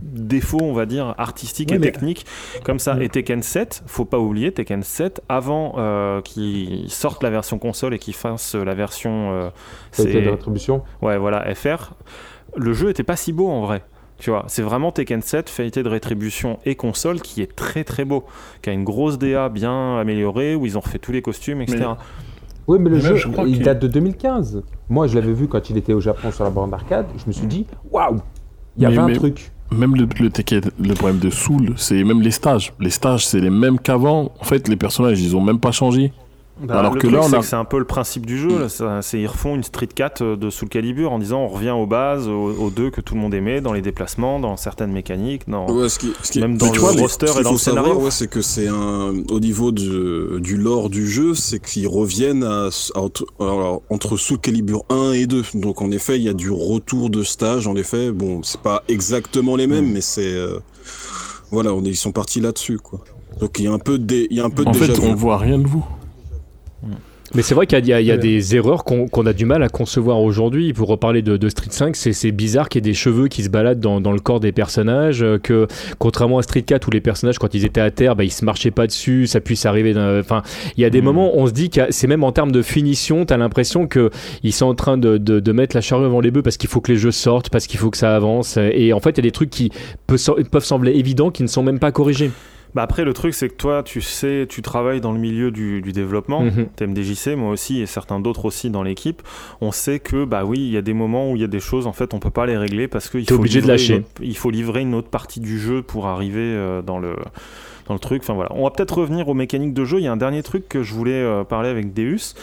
défauts, 0.02 0.60
on 0.62 0.74
va 0.74 0.84
dire, 0.84 1.14
artistiques 1.16 1.72
et 1.72 1.78
mais- 1.78 1.86
techniques 1.90 2.26
comme 2.62 2.78
ça. 2.78 2.94
Mm. 2.96 3.02
Et 3.02 3.08
Tekken 3.08 3.42
7, 3.42 3.82
faut 3.86 4.04
pas 4.04 4.18
oublier, 4.18 4.52
Tekken 4.52 4.82
7, 4.82 5.22
avant 5.30 5.76
euh, 5.78 6.20
qu'ils 6.20 6.90
sortent 6.90 7.22
la 7.22 7.30
version 7.30 7.58
console 7.58 7.94
et 7.94 7.98
qu'ils 7.98 8.14
fassent 8.14 8.54
la 8.54 8.74
version 8.74 9.32
euh, 9.32 9.48
c'est- 9.92 10.10
rétribution. 10.28 10.82
ouais, 11.00 11.16
voilà, 11.16 11.54
FR, 11.54 11.94
le 12.56 12.72
jeu 12.72 12.90
était 12.90 13.02
pas 13.02 13.16
si 13.16 13.32
beau 13.32 13.48
en 13.48 13.60
vrai. 13.62 13.82
Tu 14.18 14.30
vois, 14.30 14.44
c'est 14.48 14.62
vraiment 14.62 14.92
Tekken 14.92 15.20
7, 15.20 15.52
qualité 15.54 15.82
de 15.82 15.88
rétribution 15.90 16.58
et 16.64 16.74
console 16.74 17.20
qui 17.20 17.42
est 17.42 17.54
très 17.54 17.84
très 17.84 18.04
beau, 18.06 18.24
qui 18.62 18.70
a 18.70 18.72
une 18.72 18.84
grosse 18.84 19.18
DA 19.18 19.50
bien 19.50 19.98
améliorée, 19.98 20.54
où 20.54 20.64
ils 20.64 20.78
ont 20.78 20.80
refait 20.80 20.98
tous 20.98 21.12
les 21.12 21.20
costumes, 21.20 21.60
etc. 21.60 21.84
Oui, 22.66 22.78
mais 22.80 22.88
le 22.90 22.96
Mais 22.96 23.02
jeu, 23.02 23.16
je 23.16 23.28
crois 23.28 23.44
il 23.46 23.60
date 23.62 23.78
de 23.80 23.86
2015. 23.88 24.62
Moi, 24.88 25.06
je 25.06 25.14
l'avais 25.14 25.34
vu 25.34 25.48
quand 25.48 25.68
il 25.70 25.76
était 25.76 25.92
au 25.92 26.00
Japon 26.00 26.32
sur 26.32 26.44
la 26.44 26.50
bande 26.50 26.70
d'arcade. 26.70 27.06
Je 27.18 27.24
me 27.26 27.32
suis 27.32 27.46
dit, 27.46 27.66
waouh, 27.92 28.16
il 28.76 28.82
y 28.84 28.86
Mais- 28.86 28.92
avait 28.92 28.98
un 28.98 29.06
mais- 29.08 29.16
truc. 29.16 29.52
Même 29.70 29.96
le, 29.96 30.06
le 30.20 30.30
Tekken, 30.30 30.62
le 30.80 30.94
problème 30.94 31.18
de 31.18 31.28
Soul, 31.28 31.74
c'est 31.76 32.02
même 32.04 32.22
les 32.22 32.30
stages. 32.30 32.72
Les 32.80 32.88
stages, 32.90 33.26
c'est 33.26 33.40
les 33.40 33.50
mêmes 33.50 33.78
qu'avant. 33.80 34.32
En 34.40 34.44
fait, 34.44 34.68
les 34.68 34.76
personnages, 34.76 35.20
ils 35.20 35.36
ont 35.36 35.40
même 35.40 35.58
pas 35.58 35.72
changé. 35.72 36.12
Bah, 36.58 36.78
Alors 36.78 36.94
le 36.94 37.00
que 37.00 37.06
truc, 37.06 37.12
là, 37.18 37.20
on 37.22 37.28
c'est 37.28 37.36
a- 37.36 37.40
que 37.40 37.44
c'est 37.44 37.56
un 37.56 37.66
peu 37.66 37.78
le 37.78 37.84
principe 37.84 38.24
du 38.24 38.38
jeu. 38.38 38.68
C'est 39.02 39.20
ils 39.20 39.26
refont 39.26 39.54
une 39.56 39.62
Street 39.62 39.88
4 39.94 40.36
de 40.36 40.48
Soul 40.48 40.70
Calibur 40.70 41.12
en 41.12 41.18
disant 41.18 41.40
on 41.42 41.48
revient 41.48 41.72
aux 41.72 41.86
bases, 41.86 42.28
aux, 42.28 42.50
aux 42.50 42.70
deux 42.70 42.88
que 42.90 43.02
tout 43.02 43.14
le 43.14 43.20
monde 43.20 43.34
aimait, 43.34 43.60
dans 43.60 43.74
les 43.74 43.82
déplacemements, 43.82 44.40
dans 44.40 44.56
certaines 44.56 44.90
mécaniques, 44.90 45.42
dans... 45.48 45.70
Ouais, 45.70 45.90
ce 45.90 45.98
qui, 45.98 46.12
ce 46.22 46.32
qui- 46.32 46.40
Même 46.40 46.56
dans 46.56 46.72
le 46.72 46.78
vois, 46.78 46.92
roster 46.92 47.26
ce 47.26 47.40
et 47.40 47.42
dans 47.42 47.52
le 47.52 47.58
scénario. 47.58 47.88
savoir, 47.90 48.04
ouais, 48.06 48.10
c'est 48.10 48.28
que 48.30 48.40
c'est 48.40 48.68
un 48.68 49.12
au 49.30 49.38
niveau 49.40 49.70
du, 49.70 50.40
du 50.40 50.56
lore 50.56 50.88
du 50.88 51.06
jeu, 51.06 51.34
c'est 51.34 51.60
qu'ils 51.62 51.88
reviennent 51.88 52.42
à, 52.44 52.68
à- 52.94 52.98
entre, 52.98 53.26
alors, 53.38 53.82
entre 53.90 54.16
Soul 54.16 54.38
Calibur 54.38 54.84
1 54.88 55.12
et 55.12 55.26
2. 55.26 55.42
Donc 55.54 55.82
en 55.82 55.90
effet, 55.90 56.16
il 56.16 56.22
y 56.22 56.28
a 56.30 56.34
du 56.34 56.50
retour 56.50 57.10
de 57.10 57.22
stage. 57.22 57.66
En 57.66 57.76
effet, 57.76 58.12
bon, 58.12 58.42
c'est 58.42 58.60
pas 58.62 58.82
exactement 58.88 59.56
les 59.56 59.66
Mm. 59.66 59.70
mêmes, 59.70 59.92
mais 59.92 60.00
c'est 60.00 60.32
euh, 60.32 60.58
voilà, 61.50 61.74
on 61.74 61.84
est, 61.84 61.88
ils 61.90 61.96
sont 61.96 62.12
partis 62.12 62.40
là-dessus, 62.40 62.78
quoi. 62.78 63.00
Donc 63.40 63.58
il 63.58 63.66
y 63.66 63.68
a 63.68 63.72
un 63.72 63.78
peu 63.78 63.98
de, 63.98 64.26
il 64.30 64.36
y 64.36 64.40
a 64.40 64.44
un 64.46 64.50
peu 64.50 64.64
de 64.64 64.70
En 64.70 64.72
fait, 64.72 64.86
vu. 64.90 65.00
on 65.06 65.14
voit 65.14 65.36
rien 65.36 65.58
de 65.58 65.66
vous. 65.66 65.84
Mais 67.34 67.42
c'est 67.42 67.56
vrai 67.56 67.66
qu'il 67.66 67.84
y 67.88 67.92
a, 67.92 68.00
y 68.00 68.10
Ouais. 68.12 68.18
des 68.18 68.54
erreurs 68.54 68.84
qu'on 68.84 69.26
a 69.26 69.32
du 69.32 69.46
mal 69.46 69.64
à 69.64 69.68
concevoir 69.68 70.20
aujourd'hui. 70.20 70.72
Pour 70.72 70.86
reparler 70.86 71.22
de, 71.22 71.36
de 71.36 71.48
Street 71.48 71.70
5, 71.72 71.96
c'est 71.96 72.30
bizarre 72.30 72.68
qu'il 72.68 72.78
y 72.78 72.88
ait 72.88 72.90
des 72.92 72.94
cheveux 72.94 73.26
qui 73.26 73.42
se 73.42 73.48
baladent 73.48 73.80
dans, 73.80 74.00
dans 74.00 74.12
le 74.12 74.20
corps 74.20 74.38
des 74.38 74.52
personnages, 74.52 75.24
euh, 75.24 75.36
que 75.36 75.66
contrairement 75.98 76.38
à 76.38 76.42
Street 76.42 76.62
4 76.62 76.86
où 76.86 76.92
les 76.92 77.00
personnages, 77.00 77.40
quand 77.40 77.52
ils 77.52 77.64
étaient 77.64 77.80
à 77.80 77.90
terre, 77.90 78.14
bah, 78.14 78.22
ils 78.22 78.30
se 78.30 78.44
marchaient 78.44 78.70
pas 78.70 78.86
dessus, 78.86 79.26
ça 79.26 79.40
puisse 79.40 79.66
arriver. 79.66 79.92
Enfin, 80.20 80.42
il 80.76 80.82
y 80.82 80.84
a 80.84 80.90
des 80.90 81.00
Mhm. 81.00 81.04
moments 81.04 81.36
où 81.36 81.40
on 81.40 81.46
se 81.48 81.52
dit 81.52 81.68
que 81.68 81.80
c'est 81.90 82.06
même 82.06 82.22
en 82.22 82.30
termes 82.30 82.52
de 82.52 82.62
finition, 82.62 83.26
tu 83.26 83.34
as 83.34 83.38
l'impression 83.38 83.88
qu'ils 83.88 84.52
sont 84.52 84.66
en 84.66 84.76
train 84.76 84.96
de, 84.96 85.18
de- 85.18 85.40
de 85.40 85.52
mettre 85.52 85.74
la 85.74 85.80
charrue 85.82 86.04
avant 86.06 86.20
les 86.20 86.30
bœufs 86.30 86.42
parce 86.42 86.56
qu'il 86.56 86.70
faut 86.70 86.80
que 86.80 86.92
les 86.92 86.98
jeux 86.98 87.10
sortent, 87.10 87.50
parce 87.50 87.66
qu'il 87.66 87.80
faut 87.80 87.90
que 87.90 87.98
ça 87.98 88.14
avance. 88.14 88.56
Et 88.56 88.92
en 88.92 89.00
fait, 89.00 89.10
il 89.10 89.16
y 89.16 89.20
a 89.20 89.22
des 89.22 89.30
trucs 89.32 89.50
qui 89.50 89.72
peut- 90.06 90.16
peuvent 90.48 90.64
sembler 90.64 90.92
évidents 90.92 91.32
qui 91.32 91.42
ne 91.42 91.48
sont 91.48 91.64
même 91.64 91.80
pas 91.80 91.90
corrigés. 91.90 92.30
Bah 92.76 92.82
après, 92.82 93.04
le 93.04 93.14
truc, 93.14 93.32
c'est 93.32 93.48
que 93.48 93.54
toi, 93.54 93.82
tu 93.82 94.02
sais, 94.02 94.46
tu 94.48 94.60
travailles 94.60 95.00
dans 95.00 95.12
le 95.12 95.18
milieu 95.18 95.50
du, 95.50 95.80
du 95.80 95.92
développement, 95.92 96.42
Mhm. 96.42 96.66
TMDJC, 96.76 97.34
moi 97.34 97.50
aussi, 97.50 97.80
et 97.80 97.86
certains 97.86 98.20
d'autres 98.20 98.44
aussi 98.44 98.68
dans 98.68 98.82
l'équipe. 98.82 99.22
On 99.62 99.72
sait 99.72 99.98
que, 99.98 100.26
bah 100.26 100.44
oui, 100.44 100.58
il 100.58 100.70
y 100.70 100.76
a 100.76 100.82
des 100.82 100.92
moments 100.92 101.30
où 101.32 101.36
il 101.36 101.40
y 101.40 101.44
a 101.44 101.48
des 101.48 101.58
choses, 101.58 101.86
en 101.86 101.92
fait, 101.94 102.12
on 102.12 102.18
peut 102.18 102.28
pas 102.30 102.44
les 102.44 102.58
régler 102.58 102.86
parce 102.86 103.08
qu'il 103.08 103.26
faut, 103.26 103.36
obligé 103.36 103.62
de 103.62 103.66
lâcher. 103.66 103.94
autre- 104.00 104.06
il 104.20 104.36
faut 104.36 104.50
livrer 104.50 104.82
une 104.82 104.94
autre 104.94 105.08
partie 105.08 105.40
du 105.40 105.58
jeu 105.58 105.80
pour 105.80 106.06
arriver 106.06 106.38
euh, 106.42 106.82
dans 106.82 106.98
le 106.98 107.16
dans 107.88 107.94
le 107.94 108.00
truc. 108.00 108.22
Enfin 108.22 108.34
voilà. 108.34 108.50
On 108.54 108.64
va 108.64 108.70
peut-être 108.70 108.98
revenir 108.98 109.26
aux 109.28 109.34
mécaniques 109.34 109.72
de 109.72 109.84
jeu. 109.86 109.98
Il 109.98 110.04
y 110.04 110.08
a 110.08 110.12
un 110.12 110.16
dernier 110.16 110.42
truc 110.42 110.68
que 110.68 110.82
je 110.82 110.92
voulais 110.92 111.12
euh, 111.22 111.44
parler 111.44 111.68
avec 111.70 111.94
Deus. 111.94 112.34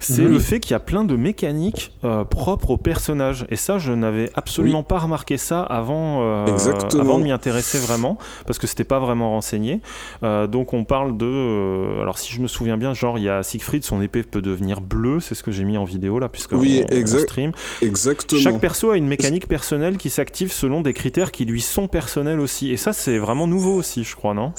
C'est 0.00 0.22
Mhm. 0.22 0.32
le 0.32 0.38
fait 0.38 0.60
qu'il 0.60 0.72
y 0.72 0.74
a 0.74 0.80
plein 0.80 1.04
de 1.04 1.16
mécaniques 1.16 1.92
euh, 2.04 2.24
propres 2.24 2.70
aux 2.70 2.76
personnages. 2.76 3.46
Et 3.50 3.56
ça, 3.56 3.78
je 3.78 3.92
n'avais 3.92 4.30
absolument 4.34 4.82
pas 4.82 4.98
remarqué 4.98 5.36
ça 5.36 5.62
avant, 5.62 6.22
euh, 6.22 6.46
avant 6.98 7.18
de 7.18 7.24
m'y 7.24 7.32
intéresser 7.32 7.78
vraiment, 7.78 8.18
parce 8.46 8.58
que 8.58 8.66
c'était 8.66 8.84
pas 8.84 8.98
vraiment 8.98 9.30
renseigné. 9.30 9.80
Euh, 10.22 10.46
donc 10.46 10.72
on 10.74 10.84
parle 10.84 11.16
de... 11.16 12.00
alors 12.00 12.18
si 12.18 12.32
je 12.32 12.40
me 12.40 12.46
souviens 12.48 12.76
bien, 12.76 12.94
genre 12.94 13.18
il 13.18 13.24
y 13.24 13.28
a 13.28 13.42
Siegfried, 13.42 13.84
son 13.84 14.00
épée 14.02 14.22
peut 14.22 14.42
devenir 14.42 14.80
bleue, 14.80 15.20
c'est 15.20 15.34
ce 15.34 15.42
que 15.42 15.50
j'ai 15.50 15.64
mis 15.64 15.76
en 15.76 15.84
vidéo 15.84 16.18
là, 16.18 16.28
puisque 16.28 16.52
Oui, 16.52 16.82
on, 16.88 16.94
on 16.94 16.96
exact- 16.96 17.22
stream. 17.24 17.52
Exactement. 17.82 18.40
Chaque 18.40 18.60
perso 18.60 18.90
a 18.90 18.96
une 18.96 19.06
mécanique 19.08 19.48
personnelle 19.48 19.96
qui 19.96 20.10
s'active 20.10 20.52
selon 20.52 20.80
des 20.82 20.92
critères 20.92 21.32
qui 21.32 21.44
lui 21.44 21.60
sont 21.60 21.88
personnels 21.88 22.40
aussi. 22.40 22.70
Et 22.70 22.76
ça, 22.76 22.92
c'est 22.92 23.18
vraiment 23.18 23.46
nouveau 23.46 23.74
aussi, 23.74 24.04
je 24.04 24.14
crois, 24.16 24.34
non? 24.34 24.52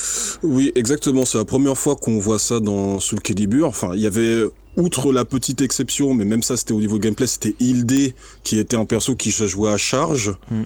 Oui, 0.43 0.71
exactement. 0.75 1.25
C'est 1.25 1.37
la 1.37 1.45
première 1.45 1.77
fois 1.77 1.95
qu'on 1.95 2.19
voit 2.19 2.39
ça 2.39 2.59
dans 2.59 2.99
Soul 2.99 3.21
Calibur. 3.21 3.67
Enfin, 3.67 3.91
il 3.93 3.99
y 4.01 4.07
avait, 4.07 4.43
outre 4.79 5.11
la 5.11 5.25
petite 5.25 5.61
exception, 5.61 6.13
mais 6.13 6.25
même 6.25 6.43
ça, 6.43 6.57
c'était 6.57 6.73
au 6.73 6.79
niveau 6.79 6.97
gameplay, 6.97 7.27
c'était 7.27 7.55
Hilde, 7.59 8.13
qui 8.43 8.57
était 8.57 8.75
un 8.75 8.85
perso 8.85 9.15
qui 9.15 9.31
se 9.31 9.47
jouait 9.47 9.71
à 9.71 9.77
charge. 9.77 10.35
Mm. 10.49 10.61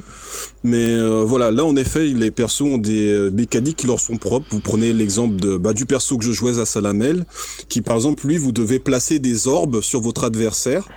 Mais 0.64 0.88
euh, 0.90 1.24
voilà, 1.24 1.52
là, 1.52 1.66
en 1.66 1.76
effet, 1.76 2.06
les 2.06 2.32
persos 2.32 2.62
ont 2.62 2.78
des 2.78 3.12
euh, 3.12 3.30
mécaniques 3.32 3.78
qui 3.78 3.88
leur 3.88 4.00
sont 4.00 4.18
propres. 4.18 4.48
Vous 4.52 4.60
prenez 4.60 4.94
l'exemple 4.94 5.36
de, 5.36 5.58
bah, 5.58 5.74
du 5.74 5.86
perso 5.86 6.18
que 6.18 6.24
je 6.24 6.32
jouais 6.32 6.60
à 6.60 6.66
Salamel, 6.66 7.26
qui, 7.68 7.82
par 7.82 7.96
exemple, 7.96 8.26
lui, 8.28 8.38
vous 8.38 8.52
devez 8.52 8.80
placer 8.80 9.20
des 9.20 9.48
orbes 9.48 9.82
sur 9.82 10.02
votre 10.02 10.24
adversaire. 10.24 10.88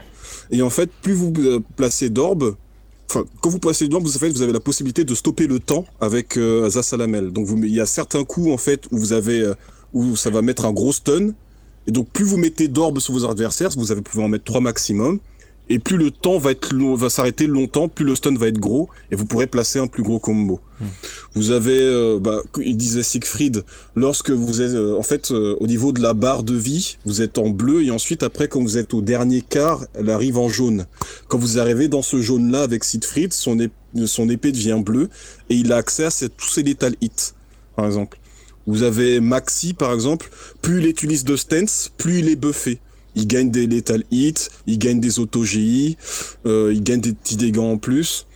Et 0.51 0.63
en 0.63 0.71
fait, 0.71 0.91
plus 1.03 1.15
vous 1.15 1.33
euh, 1.39 1.61
placez 1.77 2.11
d'orbes, 2.11 2.57
Enfin, 3.09 3.25
quand 3.41 3.51
vous 3.51 3.59
placez 3.59 3.87
d'orbes, 3.89 4.05
vous, 4.05 4.17
en 4.17 4.19
fait, 4.19 4.31
vous 4.31 4.43
avez 4.43 4.53
la 4.53 4.61
possibilité 4.61 5.05
de 5.05 5.15
stopper 5.15 5.47
le 5.47 5.61
temps 5.61 5.85
avec 6.01 6.37
euh, 6.37 6.69
Zasalamel. 6.69 7.31
Donc, 7.31 7.47
vous, 7.47 7.57
il 7.63 7.75
y 7.75 7.81
a 7.81 7.87
certains 7.87 8.25
coups 8.25 8.51
en 8.51 8.57
fait 8.57 8.87
où 8.91 8.99
vous 8.99 9.13
avez, 9.13 9.41
euh, 9.41 9.55
où 9.93 10.17
ça 10.17 10.31
va 10.31 10.43
mettre 10.43 10.65
un 10.65 10.73
gros 10.73 10.93
stun. 10.93 11.31
Et 11.87 11.93
donc, 11.93 12.09
plus 12.11 12.25
vous 12.25 12.37
mettez 12.37 12.69
d'orbes 12.69 12.99
sur 12.99 13.15
vos 13.15 13.29
adversaires, 13.29 13.71
vous 13.77 13.93
avez 13.93 14.03
pouvez 14.03 14.25
en 14.25 14.29
mettre 14.29 14.45
trois 14.45 14.61
maximum. 14.61 15.19
Et 15.69 15.81
plus 15.81 15.97
le 15.97 16.13
temps 16.13 16.39
va 16.39 16.53
être 16.53 16.73
long, 16.73 16.95
va 16.95 17.11
s'arrêter 17.11 17.49
longtemps, 17.49 17.89
plus 17.89 18.05
le 18.05 18.15
stun 18.15 18.33
va 18.37 18.47
être 18.47 18.59
gros, 18.61 18.89
et 19.11 19.17
vous 19.17 19.25
pourrez 19.25 19.49
placer 19.49 19.81
un 19.81 19.89
plus 19.89 20.05
gros 20.05 20.21
combo. 20.21 20.61
Vous 21.35 21.51
avez, 21.51 21.81
euh, 21.81 22.21
bah, 22.21 22.41
il 22.65 22.77
disait 22.77 23.03
Siegfried, 23.03 23.65
lorsque 23.97 24.31
vous 24.31 24.63
êtes, 24.63 24.75
euh, 24.75 24.97
en 24.97 25.03
fait, 25.03 25.33
euh, 25.33 25.57
au 25.59 25.67
niveau 25.67 25.91
de 25.91 26.01
la 26.01 26.15
barre 26.15 26.45
de 26.45 26.55
vie, 26.55 26.99
vous 27.05 27.21
êtes 27.21 27.37
en 27.39 27.49
bleu, 27.49 27.83
et 27.83 27.91
ensuite, 27.91 28.23
après, 28.23 28.47
quand 28.47 28.63
vous 28.63 28.79
êtes 28.79 28.95
au 28.95 29.01
dernier 29.01 29.43
quart, 29.43 29.85
elle 29.95 30.09
arrive 30.11 30.39
en 30.39 30.49
jaune. 30.49 30.87
Quand 31.27 31.39
vous 31.39 31.59
arrivez 31.59 31.89
dans 31.89 32.03
ce 32.03 32.23
jaune-là 32.23 32.63
avec 32.63 32.85
Siegfried, 32.85 33.33
son, 33.33 33.57
ép- 33.57 34.07
son 34.07 34.29
épée 34.29 34.53
devient 34.53 34.81
bleue, 34.81 35.09
et 35.51 35.57
il 35.57 35.73
a 35.73 35.79
accès 35.79 36.05
à 36.05 36.11
tous 36.29 36.49
ses 36.49 36.63
lethal 36.63 36.95
hits, 37.01 37.33
par 37.75 37.87
exemple. 37.87 38.21
Vous 38.67 38.83
avez 38.83 39.21
Maxi, 39.21 39.75
par 39.75 39.93
exemple, 39.93 40.29
plus 40.63 40.81
il 40.81 40.87
utilise 40.87 41.25
de 41.25 41.37
stance, 41.37 41.91
plus 41.97 42.19
il 42.21 42.29
est 42.29 42.37
buffé. 42.37 42.79
Il 43.15 43.27
gagne 43.27 43.51
des 43.51 43.67
lethal 43.67 44.03
hits, 44.11 44.49
il 44.67 44.79
gagne 44.79 45.01
des 45.01 45.19
auto-GI, 45.19 45.97
euh, 46.45 46.71
il 46.75 46.83
gagne 46.83 47.01
des 47.01 47.13
petits 47.15 47.37
dégâts 47.37 47.59
en 47.59 47.79
plus. 47.79 48.27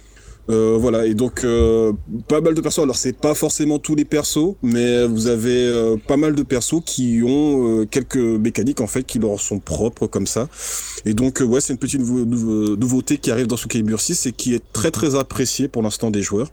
Euh, 0.48 0.76
voilà, 0.80 1.06
et 1.06 1.14
donc 1.14 1.44
euh, 1.44 1.92
pas 2.26 2.40
mal 2.40 2.54
de 2.54 2.60
persos. 2.60 2.78
Alors 2.82 2.96
c'est 2.96 3.12
pas 3.16 3.34
forcément 3.34 3.78
tous 3.78 3.94
les 3.94 4.04
persos, 4.06 4.54
mais 4.62 5.06
vous 5.06 5.26
avez 5.28 5.66
euh, 5.66 5.96
pas 6.08 6.16
mal 6.16 6.34
de 6.34 6.42
persos 6.42 6.80
qui 6.84 7.20
ont 7.24 7.80
euh, 7.82 7.84
quelques 7.86 8.16
mécaniques 8.16 8.80
en 8.80 8.86
fait 8.88 9.04
qui 9.04 9.18
leur 9.20 9.38
sont 9.40 9.58
propres 9.60 10.06
comme 10.08 10.26
ça. 10.26 10.48
Et 11.04 11.12
donc 11.14 11.40
euh, 11.40 11.44
ouais, 11.44 11.60
c'est 11.60 11.72
une 11.74 11.78
petite 11.78 12.00
nouveau- 12.00 12.24
nouveau- 12.24 12.74
nouveauté 12.76 13.18
qui 13.18 13.30
arrive 13.30 13.46
dans 13.46 13.56
Soul 13.56 13.68
Calibur 13.68 14.00
6 14.00 14.26
et 14.26 14.32
qui 14.32 14.54
est 14.54 14.62
très 14.72 14.90
très 14.90 15.14
appréciée 15.14 15.68
pour 15.68 15.82
l'instant 15.82 16.10
des 16.10 16.22
joueurs. 16.22 16.50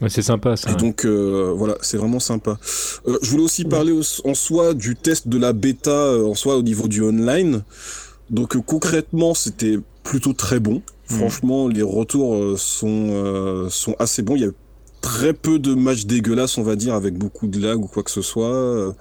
Ouais, 0.00 0.08
c'est 0.08 0.22
sympa 0.22 0.56
ça. 0.56 0.70
Et 0.70 0.74
donc 0.76 1.04
euh, 1.04 1.52
voilà, 1.56 1.76
c'est 1.82 1.96
vraiment 1.96 2.20
sympa. 2.20 2.58
Euh, 3.06 3.18
je 3.22 3.30
voulais 3.30 3.44
aussi 3.44 3.64
parler 3.64 3.92
au- 3.92 4.02
en 4.28 4.34
soi 4.34 4.74
du 4.74 4.96
test 4.96 5.28
de 5.28 5.38
la 5.38 5.52
bêta 5.52 5.90
euh, 5.90 6.26
en 6.26 6.34
soi 6.34 6.56
au 6.56 6.62
niveau 6.62 6.88
du 6.88 7.02
online. 7.02 7.62
Donc 8.30 8.56
euh, 8.56 8.60
concrètement, 8.60 9.34
c'était 9.34 9.78
plutôt 10.02 10.32
très 10.32 10.58
bon. 10.60 10.82
Franchement, 11.06 11.68
les 11.68 11.82
retours 11.82 12.34
euh, 12.34 12.56
sont 12.56 13.08
euh, 13.10 13.68
sont 13.68 13.94
assez 13.98 14.22
bons. 14.22 14.34
Il 14.36 14.42
y 14.42 14.46
a 14.46 14.50
très 15.00 15.32
peu 15.34 15.58
de 15.58 15.74
matchs 15.74 16.06
dégueulasses, 16.06 16.58
on 16.58 16.62
va 16.62 16.74
dire, 16.76 16.94
avec 16.94 17.14
beaucoup 17.18 17.46
de 17.48 17.60
lag 17.60 17.78
ou 17.78 17.86
quoi 17.88 18.02
que 18.02 18.10
ce 18.10 18.22
soit. 18.22 18.94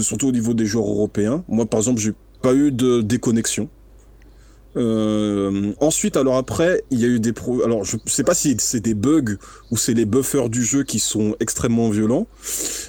surtout 0.00 0.28
au 0.28 0.32
niveau 0.32 0.54
des 0.54 0.66
joueurs 0.66 0.88
européens. 0.88 1.44
Moi, 1.48 1.66
par 1.66 1.78
exemple, 1.80 2.00
j'ai 2.00 2.12
pas 2.42 2.54
eu 2.54 2.72
de 2.72 3.00
déconnexion. 3.00 3.68
Euh, 4.76 5.72
ensuite, 5.80 6.16
alors 6.16 6.36
après, 6.36 6.82
il 6.90 7.00
y 7.00 7.04
a 7.04 7.08
eu 7.08 7.20
des 7.20 7.32
pro. 7.32 7.62
Alors, 7.62 7.84
je 7.84 7.96
sais 8.06 8.24
pas 8.24 8.34
si 8.34 8.56
c'est 8.58 8.80
des 8.80 8.94
bugs 8.94 9.36
ou 9.70 9.76
c'est 9.76 9.94
les 9.94 10.04
buffers 10.04 10.48
du 10.48 10.64
jeu 10.64 10.82
qui 10.82 10.98
sont 10.98 11.36
extrêmement 11.40 11.90
violents. 11.90 12.26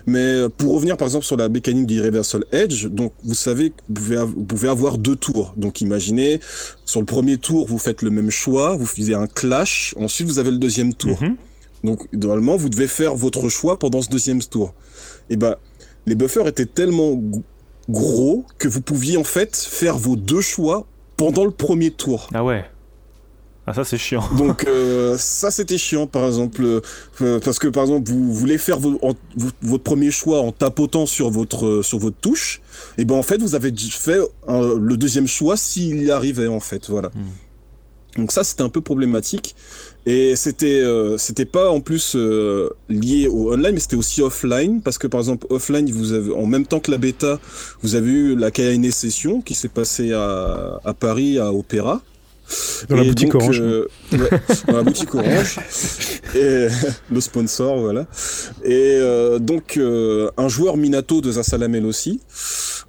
Mais 0.08 0.44
pour 0.58 0.74
revenir 0.74 0.98
par 0.98 1.08
exemple 1.08 1.26
sur 1.26 1.38
la 1.38 1.50
mécanique 1.50 1.86
du 1.88 2.02
Reversal 2.02 2.44
Edge, 2.52 2.88
donc 2.88 3.14
vous 3.24 3.34
savez 3.36 3.70
que 3.70 3.76
vous 3.88 3.94
pouvez, 3.94 4.18
av- 4.18 4.34
vous 4.36 4.44
pouvez 4.44 4.68
avoir 4.70 4.98
deux 4.98 5.16
tours. 5.16 5.54
Donc 5.58 5.82
imaginez, 5.82 6.40
sur 6.86 7.00
le 7.00 7.06
premier 7.06 7.38
tour, 7.38 7.68
vous 7.68 7.78
faites 7.78 8.02
le 8.02 8.10
même 8.10 8.32
choix, 8.32 8.76
vous 8.76 8.86
faites 8.86 9.14
un 9.14 9.28
clash, 9.28 9.94
ensuite 10.00 10.28
vous 10.28 10.40
avez 10.40 10.52
le 10.52 10.58
deuxième 10.58 10.94
tour. 10.94 11.22
Mhm. 11.22 11.36
Donc 11.84 12.08
normalement, 12.14 12.56
vous 12.58 12.70
devez 12.70 12.88
faire 12.88 13.16
votre 13.16 13.48
choix 13.50 13.78
pendant 13.78 14.02
ce 14.02 14.10
deuxième 14.10 14.42
tour. 14.42 14.74
Et 15.30 15.38
ben, 15.38 15.56
les 16.08 16.16
buffers 16.16 16.48
étaient 16.48 16.66
tellement 16.66 17.22
gros 17.90 18.44
que 18.58 18.68
vous 18.68 18.82
pouviez 18.82 19.18
en 19.18 19.24
fait 19.24 19.56
faire 19.56 19.98
vos 19.98 20.16
deux 20.16 20.42
choix 20.42 20.88
pendant 21.18 21.46
le 21.46 21.52
premier 21.52 21.92
tour. 21.92 22.28
Ah 22.34 22.44
ouais. 22.44 22.66
Ah 23.68 23.74
ça 23.74 23.84
c'est 23.84 23.98
chiant. 23.98 24.24
Donc 24.38 24.66
euh, 24.68 25.18
ça 25.18 25.50
c'était 25.50 25.78
chiant 25.80 26.06
par 26.06 26.26
exemple 26.28 26.82
euh, 27.22 27.40
parce 27.40 27.58
que 27.58 27.68
par 27.68 27.84
exemple 27.84 28.10
vous 28.12 28.32
voulez 28.32 28.60
faire 28.60 28.78
en- 29.02 29.14
votre 29.64 29.84
premier 29.84 30.12
choix 30.12 30.42
en 30.42 30.52
tapotant 30.52 31.08
sur 31.08 31.32
votre 31.32 31.66
euh, 31.66 31.82
sur 31.84 31.98
votre 31.98 32.18
touche 32.18 32.62
et 33.00 33.06
ben 33.06 33.16
en 33.16 33.24
fait 33.24 33.42
vous 33.42 33.56
avez 33.56 33.74
fait 33.76 34.20
euh, 34.50 34.78
le 34.80 34.98
deuxième 34.98 35.26
choix 35.28 35.58
s'il 35.58 36.04
y 36.04 36.12
arrivait 36.12 36.48
en 36.48 36.60
fait 36.60 36.90
voilà. 36.92 37.10
Donc 38.18 38.32
ça 38.32 38.44
c'était 38.44 38.62
un 38.62 38.70
peu 38.70 38.82
problématique 38.82 39.56
et 40.06 40.36
c'était 40.36 40.82
euh, 40.82 41.18
c'était 41.18 41.46
pas 41.46 41.70
en 41.70 41.82
plus 41.82 42.14
euh, 42.16 42.70
lié 42.90 43.28
au 43.28 43.54
online 43.54 43.74
mais 43.74 43.80
c'était 43.80 43.96
aussi 43.96 44.22
offline 44.22 44.82
parce 44.82 44.98
que 44.98 45.08
par 45.08 45.20
exemple 45.20 45.48
offline 45.50 45.90
vous 45.92 46.14
avez 46.14 46.32
en 46.34 46.46
même 46.46 46.66
temps 46.68 46.80
que 46.80 46.92
la 46.92 46.98
bêta 46.98 47.40
vous 47.82 47.96
avez 47.96 48.12
eu 48.12 48.36
la 48.36 48.52
KNE 48.52 48.92
session 48.92 49.42
qui 49.42 49.54
s'est 49.56 49.70
passée 49.70 50.14
à, 50.14 50.80
à 50.84 50.94
Paris 50.94 51.40
à 51.40 51.52
Opéra 51.52 52.02
Dans 52.90 52.96
la 52.98 53.04
boutique 53.04 53.32
donc, 53.32 53.42
Orange. 53.42 53.62
euh, 53.62 53.88
ouais, 54.12 54.30
dans 54.68 54.78
la 54.78 54.84
boutique 54.84 55.16
Orange. 55.16 55.58
Et 56.36 56.68
le 57.12 57.22
sponsor, 57.22 57.80
voilà. 57.80 58.06
Et 58.64 58.98
euh, 59.00 59.40
donc, 59.40 59.78
euh, 59.78 60.30
un 60.38 60.48
joueur 60.50 60.78
Minato 60.78 61.22
de 61.22 61.32
Zasalamel 61.32 61.86
aussi. 61.86 62.20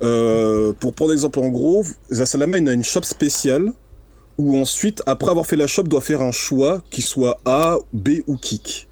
Euh, 0.03 0.73
pour 0.79 0.93
prendre 0.93 1.13
exemple, 1.13 1.39
en 1.39 1.49
gros, 1.49 1.85
Zasalamel 2.13 2.69
a 2.69 2.73
une 2.73 2.85
shop 2.85 3.05
spéciale 3.05 3.73
où 4.39 4.57
ensuite, 4.59 5.03
après 5.07 5.31
avoir 5.31 5.47
fait 5.47 5.57
la 5.57 5.67
shop, 5.67 5.85
doit 5.85 6.01
faire 6.01 6.21
un 6.23 6.33
choix 6.33 6.83
qui 6.91 7.03
soit 7.03 7.41
A, 7.45 7.79
B 7.93 8.21
ou 8.27 8.37
kick. 8.37 8.89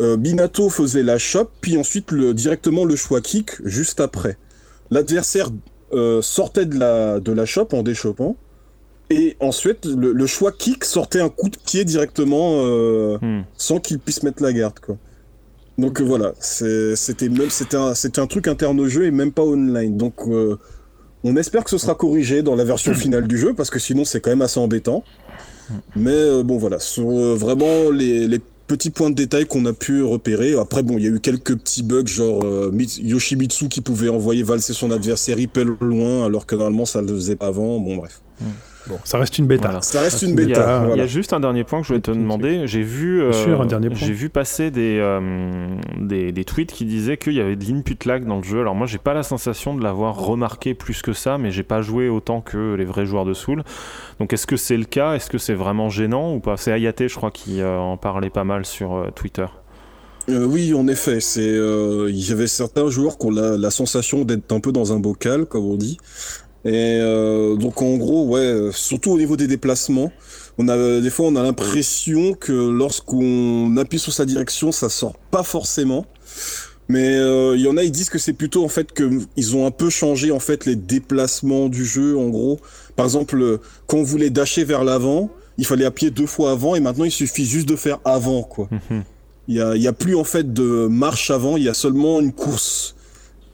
Euh, 0.00 0.16
Minato 0.16 0.70
faisait 0.70 1.02
la 1.02 1.18
shop, 1.18 1.50
puis 1.60 1.76
ensuite 1.76 2.10
le, 2.10 2.34
directement 2.34 2.84
le 2.84 2.96
choix 2.96 3.20
kick 3.20 3.50
juste 3.64 4.00
après. 4.00 4.36
L'adversaire 4.90 5.50
euh, 5.92 6.20
sortait 6.22 6.66
de 6.66 6.78
la, 6.78 7.20
de 7.20 7.32
la 7.32 7.46
shop 7.46 7.68
en 7.72 7.82
déchopant. 7.82 8.36
Et 9.10 9.36
ensuite, 9.38 9.84
le, 9.84 10.12
le 10.12 10.26
choix 10.26 10.50
kick 10.50 10.84
sortait 10.84 11.20
un 11.20 11.28
coup 11.28 11.50
de 11.50 11.58
pied 11.58 11.84
directement 11.84 12.54
euh, 12.64 13.18
Hmm. 13.20 13.42
sans 13.56 13.78
qu'il 13.78 13.98
puisse 14.00 14.22
mettre 14.22 14.42
la 14.42 14.52
garde, 14.52 14.80
quoi. 14.80 14.96
Donc 15.76 16.00
euh, 16.00 16.04
voilà, 16.04 16.34
c'était 16.38 17.28
même 17.28 17.50
c'était 17.50 17.76
un, 17.76 17.92
un 17.92 18.26
truc 18.26 18.46
interne 18.48 18.78
au 18.80 18.88
jeu 18.88 19.06
et 19.06 19.10
même 19.10 19.32
pas 19.32 19.42
online. 19.42 19.96
Donc 19.96 20.14
euh, 20.28 20.56
on 21.24 21.36
espère 21.36 21.64
que 21.64 21.70
ce 21.70 21.78
sera 21.78 21.94
corrigé 21.94 22.42
dans 22.42 22.54
la 22.54 22.64
version 22.64 22.94
finale 22.94 23.26
du 23.26 23.38
jeu 23.38 23.54
parce 23.54 23.70
que 23.70 23.78
sinon 23.78 24.04
c'est 24.04 24.20
quand 24.20 24.30
même 24.30 24.42
assez 24.42 24.60
embêtant. 24.60 25.02
Mais 25.96 26.10
euh, 26.12 26.42
bon 26.42 26.58
voilà, 26.58 26.78
sur 26.78 27.08
euh, 27.10 27.34
vraiment 27.34 27.90
les, 27.90 28.38
petits 28.66 28.90
points 28.90 29.10
de 29.10 29.14
détail 29.14 29.44
qu'on 29.46 29.64
a 29.66 29.72
pu 29.74 30.02
repérer. 30.02 30.54
Après 30.58 30.82
bon, 30.82 30.96
il 30.96 31.04
y 31.04 31.06
a 31.06 31.10
eu 31.10 31.20
quelques 31.20 31.54
petits 31.56 31.82
bugs 31.82 32.06
genre 32.06 32.42
euh, 32.44 32.70
Mit- 32.72 33.00
Yoshimitsu 33.02 33.68
qui 33.68 33.80
pouvait 33.82 34.08
envoyer 34.08 34.42
valser 34.42 34.72
son 34.72 34.90
adversaire 34.90 35.38
hyper 35.38 35.64
loin 35.80 36.24
alors 36.24 36.46
que 36.46 36.54
normalement 36.54 36.86
ça 36.86 37.00
le 37.02 37.08
faisait 37.08 37.36
pas 37.36 37.48
avant. 37.48 37.78
Bon 37.78 37.96
bref, 37.96 38.20
Bon, 38.86 38.98
ça 39.04 39.16
reste 39.18 39.38
une 39.38 39.46
bêta. 39.46 39.68
Voilà. 39.68 39.80
ça 39.82 40.00
reste 40.02 40.20
une 40.22 40.30
Il 40.38 40.40
y, 40.40 40.42
a, 40.42 40.46
bêta. 40.46 40.86
il 40.92 40.98
y 40.98 41.00
a 41.00 41.06
juste 41.06 41.32
un 41.32 41.40
dernier 41.40 41.64
point 41.64 41.80
que 41.80 41.84
je 41.84 41.88
voulais 41.88 42.02
te 42.02 42.10
demander. 42.10 42.66
J'ai 42.66 42.82
vu, 42.82 43.22
euh, 43.22 43.30
Bien 43.30 43.42
sûr, 43.42 43.60
un 43.62 43.66
dernier 43.66 43.88
point. 43.88 43.96
j'ai 43.98 44.12
vu 44.12 44.28
passer 44.28 44.70
des, 44.70 44.98
euh, 45.00 45.68
des, 46.00 46.32
des 46.32 46.44
tweets 46.44 46.70
qui 46.72 46.84
disaient 46.84 47.16
qu'il 47.16 47.32
y 47.32 47.40
avait 47.40 47.56
de 47.56 47.64
l'input 47.64 47.96
lag 48.04 48.26
dans 48.26 48.36
le 48.36 48.42
jeu. 48.42 48.60
Alors 48.60 48.74
moi, 48.74 48.86
j'ai 48.86 48.98
pas 48.98 49.14
la 49.14 49.22
sensation 49.22 49.74
de 49.74 49.82
l'avoir 49.82 50.16
remarqué 50.18 50.74
plus 50.74 51.00
que 51.00 51.14
ça, 51.14 51.38
mais 51.38 51.50
j'ai 51.50 51.62
pas 51.62 51.80
joué 51.80 52.10
autant 52.10 52.42
que 52.42 52.74
les 52.74 52.84
vrais 52.84 53.06
joueurs 53.06 53.24
de 53.24 53.32
Soul. 53.32 53.64
Donc 54.20 54.32
est-ce 54.34 54.46
que 54.46 54.56
c'est 54.58 54.76
le 54.76 54.84
cas? 54.84 55.14
Est-ce 55.14 55.30
que 55.30 55.38
c'est 55.38 55.54
vraiment 55.54 55.88
gênant 55.88 56.34
ou 56.34 56.40
pas? 56.40 56.58
C'est 56.58 56.70
Ayate, 56.70 57.08
je 57.08 57.14
crois, 57.14 57.30
qui 57.30 57.62
euh, 57.62 57.78
en 57.78 57.96
parlait 57.96 58.30
pas 58.30 58.44
mal 58.44 58.66
sur 58.66 58.94
euh, 58.94 59.10
Twitter. 59.14 59.46
Euh, 60.30 60.46
oui, 60.46 60.72
en 60.72 60.88
effet, 60.88 61.20
c'est 61.20 61.42
euh, 61.42 62.08
il 62.10 62.26
y 62.28 62.32
avait 62.32 62.46
certains 62.46 62.88
joueurs 62.88 63.18
qui 63.18 63.26
ont 63.26 63.30
la, 63.30 63.58
la 63.58 63.70
sensation 63.70 64.24
d'être 64.24 64.52
un 64.52 64.60
peu 64.60 64.72
dans 64.72 64.92
un 64.94 64.98
bocal, 64.98 65.44
comme 65.44 65.66
on 65.66 65.74
dit. 65.76 65.98
Et 66.64 66.98
euh, 67.00 67.56
donc 67.56 67.82
en 67.82 67.96
gros, 67.96 68.26
ouais, 68.26 68.70
surtout 68.72 69.12
au 69.12 69.18
niveau 69.18 69.36
des 69.36 69.46
déplacements, 69.46 70.10
on 70.56 70.68
a 70.68 71.00
des 71.00 71.10
fois 71.10 71.26
on 71.26 71.36
a 71.36 71.42
l'impression 71.42 72.32
que 72.34 72.52
lorsqu'on 72.52 73.76
appuie 73.76 73.98
sur 73.98 74.12
sa 74.12 74.24
direction, 74.24 74.72
ça 74.72 74.88
sort 74.88 75.16
pas 75.30 75.42
forcément. 75.42 76.06
Mais 76.88 77.16
euh, 77.16 77.56
il 77.56 77.62
y 77.62 77.68
en 77.68 77.76
a, 77.76 77.82
ils 77.82 77.90
disent 77.90 78.10
que 78.10 78.18
c'est 78.18 78.34
plutôt 78.34 78.64
en 78.64 78.68
fait 78.68 78.92
que 78.92 79.10
ils 79.36 79.56
ont 79.56 79.66
un 79.66 79.70
peu 79.70 79.88
changé 79.88 80.30
en 80.30 80.38
fait 80.38 80.66
les 80.66 80.76
déplacements 80.76 81.68
du 81.68 81.84
jeu. 81.84 82.16
En 82.16 82.28
gros, 82.28 82.60
par 82.96 83.06
exemple, 83.06 83.58
quand 83.86 83.98
on 83.98 84.02
voulait 84.02 84.30
dasher 84.30 84.64
vers 84.64 84.84
l'avant, 84.84 85.30
il 85.58 85.66
fallait 85.66 85.84
appuyer 85.84 86.10
deux 86.10 86.26
fois 86.26 86.50
avant, 86.50 86.74
et 86.74 86.80
maintenant 86.80 87.04
il 87.04 87.10
suffit 87.10 87.44
juste 87.44 87.68
de 87.68 87.76
faire 87.76 88.00
avant, 88.04 88.42
quoi. 88.42 88.68
Mhm. 88.70 89.04
Il 89.46 89.56
y 89.56 89.60
a, 89.60 89.76
il 89.76 89.82
y 89.82 89.88
a 89.88 89.92
plus 89.92 90.16
en 90.16 90.24
fait 90.24 90.52
de 90.52 90.86
marche 90.86 91.30
avant, 91.30 91.56
il 91.56 91.64
y 91.64 91.68
a 91.68 91.74
seulement 91.74 92.20
une 92.20 92.32
course. 92.32 92.94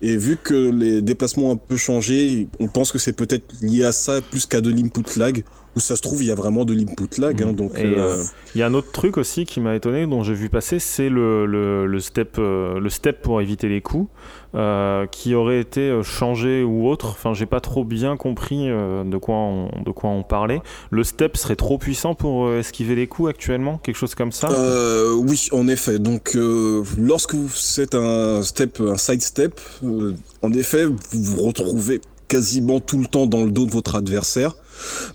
Et 0.02 0.16
vu 0.16 0.36
que 0.36 0.70
les 0.70 1.02
déplacements 1.02 1.50
ont 1.50 1.54
un 1.54 1.56
peu 1.56 1.76
changé, 1.76 2.48
on 2.58 2.68
pense 2.68 2.90
que 2.90 2.98
c'est 2.98 3.12
peut-être 3.12 3.44
lié 3.60 3.84
à 3.84 3.92
ça 3.92 4.20
plus 4.22 4.46
qu'à 4.46 4.60
de 4.60 4.70
l'input 4.70 5.04
lag. 5.16 5.44
Où 5.76 5.80
ça 5.80 5.94
se 5.94 6.02
trouve, 6.02 6.22
il 6.22 6.26
y 6.26 6.32
a 6.32 6.34
vraiment 6.34 6.64
de 6.64 6.74
l'input 6.74 7.20
lag. 7.20 7.40
Hein, 7.42 7.52
donc, 7.52 7.78
Et, 7.78 7.84
euh, 7.84 8.16
euh, 8.16 8.24
Il 8.54 8.58
y 8.58 8.62
a 8.62 8.66
un 8.66 8.74
autre 8.74 8.90
truc 8.90 9.16
aussi 9.16 9.44
qui 9.44 9.60
m'a 9.60 9.76
étonné, 9.76 10.06
dont 10.06 10.24
j'ai 10.24 10.34
vu 10.34 10.48
passer, 10.48 10.80
c'est 10.80 11.08
le, 11.08 11.46
le, 11.46 11.86
le 11.86 12.00
step, 12.00 12.36
euh, 12.38 12.80
le 12.80 12.90
step 12.90 13.22
pour 13.22 13.40
éviter 13.40 13.68
les 13.68 13.80
coups, 13.80 14.10
euh, 14.56 15.06
qui 15.06 15.36
aurait 15.36 15.60
été 15.60 16.00
changé 16.02 16.64
ou 16.64 16.88
autre. 16.88 17.10
Enfin, 17.10 17.34
j'ai 17.34 17.46
pas 17.46 17.60
trop 17.60 17.84
bien 17.84 18.16
compris 18.16 18.68
euh, 18.68 19.04
de, 19.04 19.16
quoi 19.16 19.36
on, 19.36 19.70
de 19.84 19.92
quoi 19.92 20.10
on 20.10 20.24
parlait. 20.24 20.60
Le 20.90 21.04
step 21.04 21.36
serait 21.36 21.54
trop 21.54 21.78
puissant 21.78 22.16
pour 22.16 22.52
esquiver 22.52 22.96
les 22.96 23.06
coups 23.06 23.30
actuellement 23.30 23.78
Quelque 23.78 23.96
chose 23.96 24.16
comme 24.16 24.32
ça? 24.32 24.48
Oui, 25.18 25.48
en 25.52 25.68
effet. 25.68 26.00
Donc, 26.00 26.36
lorsque 26.98 27.34
vous 27.34 27.48
faites 27.48 27.94
un 27.94 28.42
step, 28.42 28.80
un 28.80 28.96
side 28.96 29.22
step, 29.22 29.60
en 30.42 30.52
effet, 30.52 30.84
vous 30.86 30.96
vous 31.12 31.42
retrouvez 31.44 32.00
quasiment 32.26 32.80
tout 32.80 32.98
le 32.98 33.06
temps 33.06 33.26
dans 33.26 33.44
le 33.44 33.50
dos 33.50 33.66
de 33.66 33.70
votre 33.72 33.96
adversaire. 33.96 34.54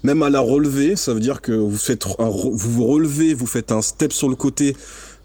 Même 0.04 0.24
à 0.24 0.30
la 0.30 0.40
relevée, 0.40 0.96
ça 0.96 1.14
veut 1.14 1.20
dire 1.20 1.42
que 1.42 1.52
vous 1.52 1.78
faites 1.78 2.06
un, 2.20 2.30
vous 2.30 2.52
vous 2.56 2.86
relevez, 2.86 3.34
vous 3.34 3.48
faites 3.48 3.72
un 3.72 3.82
step 3.82 4.14
sur 4.14 4.30
le 4.30 4.36
côté, 4.36 4.76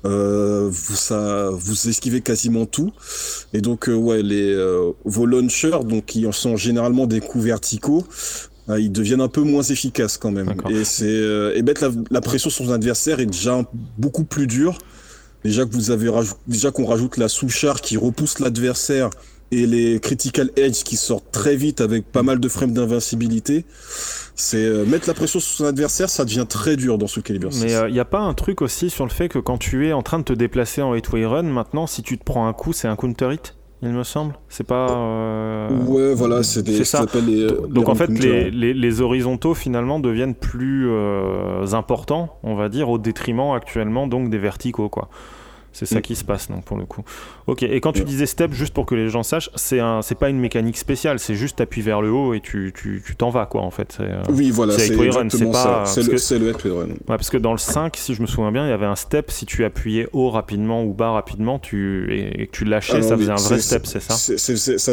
euh, 0.04 0.68
vous 0.70 0.96
ça, 0.96 1.50
vous 1.52 1.88
esquivez 1.88 2.20
quasiment 2.20 2.66
tout. 2.66 2.92
Et 3.52 3.60
donc, 3.60 3.88
euh, 3.88 3.94
ouais, 3.94 4.22
les 4.22 4.50
euh, 4.52 4.90
vos 5.04 5.26
launchers, 5.26 5.84
donc 5.84 6.06
qui 6.06 6.26
sont 6.32 6.56
généralement 6.56 7.06
des 7.06 7.20
coups 7.20 7.44
verticaux. 7.44 8.04
euh, 8.68 8.80
Ils 8.80 8.90
deviennent 8.92 9.20
un 9.20 9.28
peu 9.28 9.42
moins 9.42 9.62
efficaces 9.62 10.16
quand 10.18 10.30
même. 10.30 10.54
Et 10.70 10.84
c'est 10.84 11.04
euh, 11.06 11.54
et 11.56 11.62
mettre 11.62 11.82
la, 11.84 11.90
la 12.10 12.20
pression 12.20 12.50
sur 12.50 12.64
son 12.64 12.72
adversaire 12.72 13.20
est 13.20 13.26
déjà 13.26 13.62
beaucoup 13.98 14.24
plus 14.24 14.46
dur. 14.46 14.78
Déjà 15.44 15.64
que 15.64 15.72
vous 15.72 15.90
avez 15.90 16.10
déjà 16.46 16.70
qu'on 16.70 16.84
rajoute 16.84 17.16
la 17.16 17.28
sous-char 17.28 17.80
qui 17.80 17.96
repousse 17.96 18.40
l'adversaire 18.40 19.08
et 19.52 19.66
les 19.66 19.98
critical 20.00 20.50
edge 20.56 20.82
qui 20.84 20.96
sortent 20.96 21.30
très 21.32 21.56
vite 21.56 21.80
avec 21.80 22.10
pas 22.10 22.22
mal 22.22 22.38
de 22.40 22.48
frames 22.48 22.72
d'invincibilité. 22.72 23.64
C'est 24.36 24.64
euh, 24.64 24.84
mettre 24.86 25.06
la 25.08 25.14
pression 25.14 25.38
sur 25.40 25.56
son 25.58 25.64
adversaire, 25.66 26.08
ça 26.08 26.24
devient 26.24 26.46
très 26.48 26.76
dur 26.76 26.96
dans 26.98 27.06
ce 27.08 27.20
calibre. 27.20 27.48
Mais 27.60 27.72
il 27.88 27.92
n'y 27.92 28.00
a 28.00 28.04
pas 28.04 28.20
un 28.20 28.32
truc 28.34 28.62
aussi 28.62 28.88
sur 28.90 29.04
le 29.04 29.10
fait 29.10 29.28
que 29.28 29.38
quand 29.38 29.58
tu 29.58 29.88
es 29.88 29.92
en 29.92 30.02
train 30.02 30.18
de 30.18 30.24
te 30.24 30.32
déplacer 30.32 30.82
en 30.82 30.94
8-way 30.94 31.26
run, 31.26 31.42
maintenant, 31.42 31.86
si 31.86 32.02
tu 32.02 32.16
te 32.16 32.24
prends 32.24 32.46
un 32.46 32.52
coup, 32.52 32.72
c'est 32.72 32.88
un 32.88 32.96
counter 32.96 33.34
hit, 33.34 33.56
il 33.82 33.90
me 33.90 34.02
semble? 34.04 34.34
C'est 34.48 34.64
pas. 34.66 34.88
euh, 34.90 35.68
Ouais, 35.86 36.14
voilà, 36.14 36.42
c'est 36.42 36.62
des 36.62 36.84
ça 36.84 37.04
les. 37.26 37.42
euh, 37.42 37.66
Donc 37.68 37.86
les 37.86 37.90
en 37.90 37.94
fait, 37.94 38.08
les, 38.08 38.50
les, 38.50 38.74
les 38.74 39.00
horizontaux 39.00 39.54
finalement 39.54 40.00
deviennent 40.00 40.34
plus 40.34 40.86
euh, 40.88 41.66
importants, 41.72 42.38
on 42.42 42.54
va 42.54 42.68
dire, 42.68 42.88
au 42.90 42.98
détriment 42.98 43.52
actuellement 43.54 44.06
donc 44.06 44.30
des 44.30 44.38
verticaux, 44.38 44.88
quoi. 44.88 45.08
C'est 45.72 45.86
ça 45.86 45.98
Mm. 45.98 46.02
qui 46.02 46.16
se 46.16 46.24
passe 46.24 46.50
donc 46.50 46.64
pour 46.64 46.76
le 46.76 46.84
coup. 46.84 47.02
Ok. 47.46 47.62
Et 47.62 47.80
quand 47.80 47.92
tu 47.92 48.02
disais 48.04 48.26
step, 48.26 48.52
juste 48.52 48.74
pour 48.74 48.86
que 48.86 48.94
les 48.96 49.08
gens 49.08 49.22
sachent, 49.22 49.50
c'est 49.54 49.78
un, 49.80 50.02
c'est 50.02 50.16
pas 50.16 50.28
une 50.28 50.38
mécanique 50.40 50.76
spéciale, 50.76 51.18
c'est 51.20 51.34
juste 51.36 51.58
t'appuies 51.58 51.80
vers 51.82 52.02
le 52.02 52.10
haut 52.10 52.34
et 52.34 52.40
tu 52.40 52.72
tu 52.74 53.02
tu 53.06 53.14
t'en 53.16 53.30
vas 53.30 53.46
quoi 53.46 53.62
en 53.62 53.70
fait. 53.70 53.98
Euh, 54.00 54.20
Oui, 54.30 54.50
voilà, 54.50 54.72
c'est 54.72 54.88
c'est 54.88 55.00
exactement 55.00 55.52
c'est 55.52 55.58
pas- 55.64 55.84
ça. 55.86 55.92
C'est 55.94 56.02
le, 56.02 56.08
que- 56.08 56.16
c'est 56.16 56.38
le 56.38 56.50
Run. 56.50 56.86
Ouais, 56.88 56.94
parce 57.06 57.30
que 57.30 57.36
dans 57.36 57.52
le 57.52 57.58
5, 57.58 57.96
si 57.96 58.14
je 58.14 58.22
me 58.22 58.26
souviens 58.26 58.50
bien, 58.52 58.66
il 58.66 58.70
y 58.70 58.72
avait 58.72 58.86
un 58.86 58.96
step, 58.96 59.30
si 59.30 59.46
tu 59.46 59.64
appuyais 59.64 60.08
haut 60.12 60.30
rapidement 60.30 60.82
ou 60.84 60.92
bas 60.92 61.10
rapidement, 61.12 61.58
tu, 61.58 62.12
et, 62.12 62.42
et 62.42 62.46
que 62.48 62.52
tu 62.52 62.64
lâchais, 62.64 62.96
Alors, 62.96 63.08
ça 63.08 63.16
faisait 63.16 63.30
un 63.32 63.36
vrai 63.36 63.58
step, 63.60 63.86
c'est 63.86 64.00
ça 64.00 64.14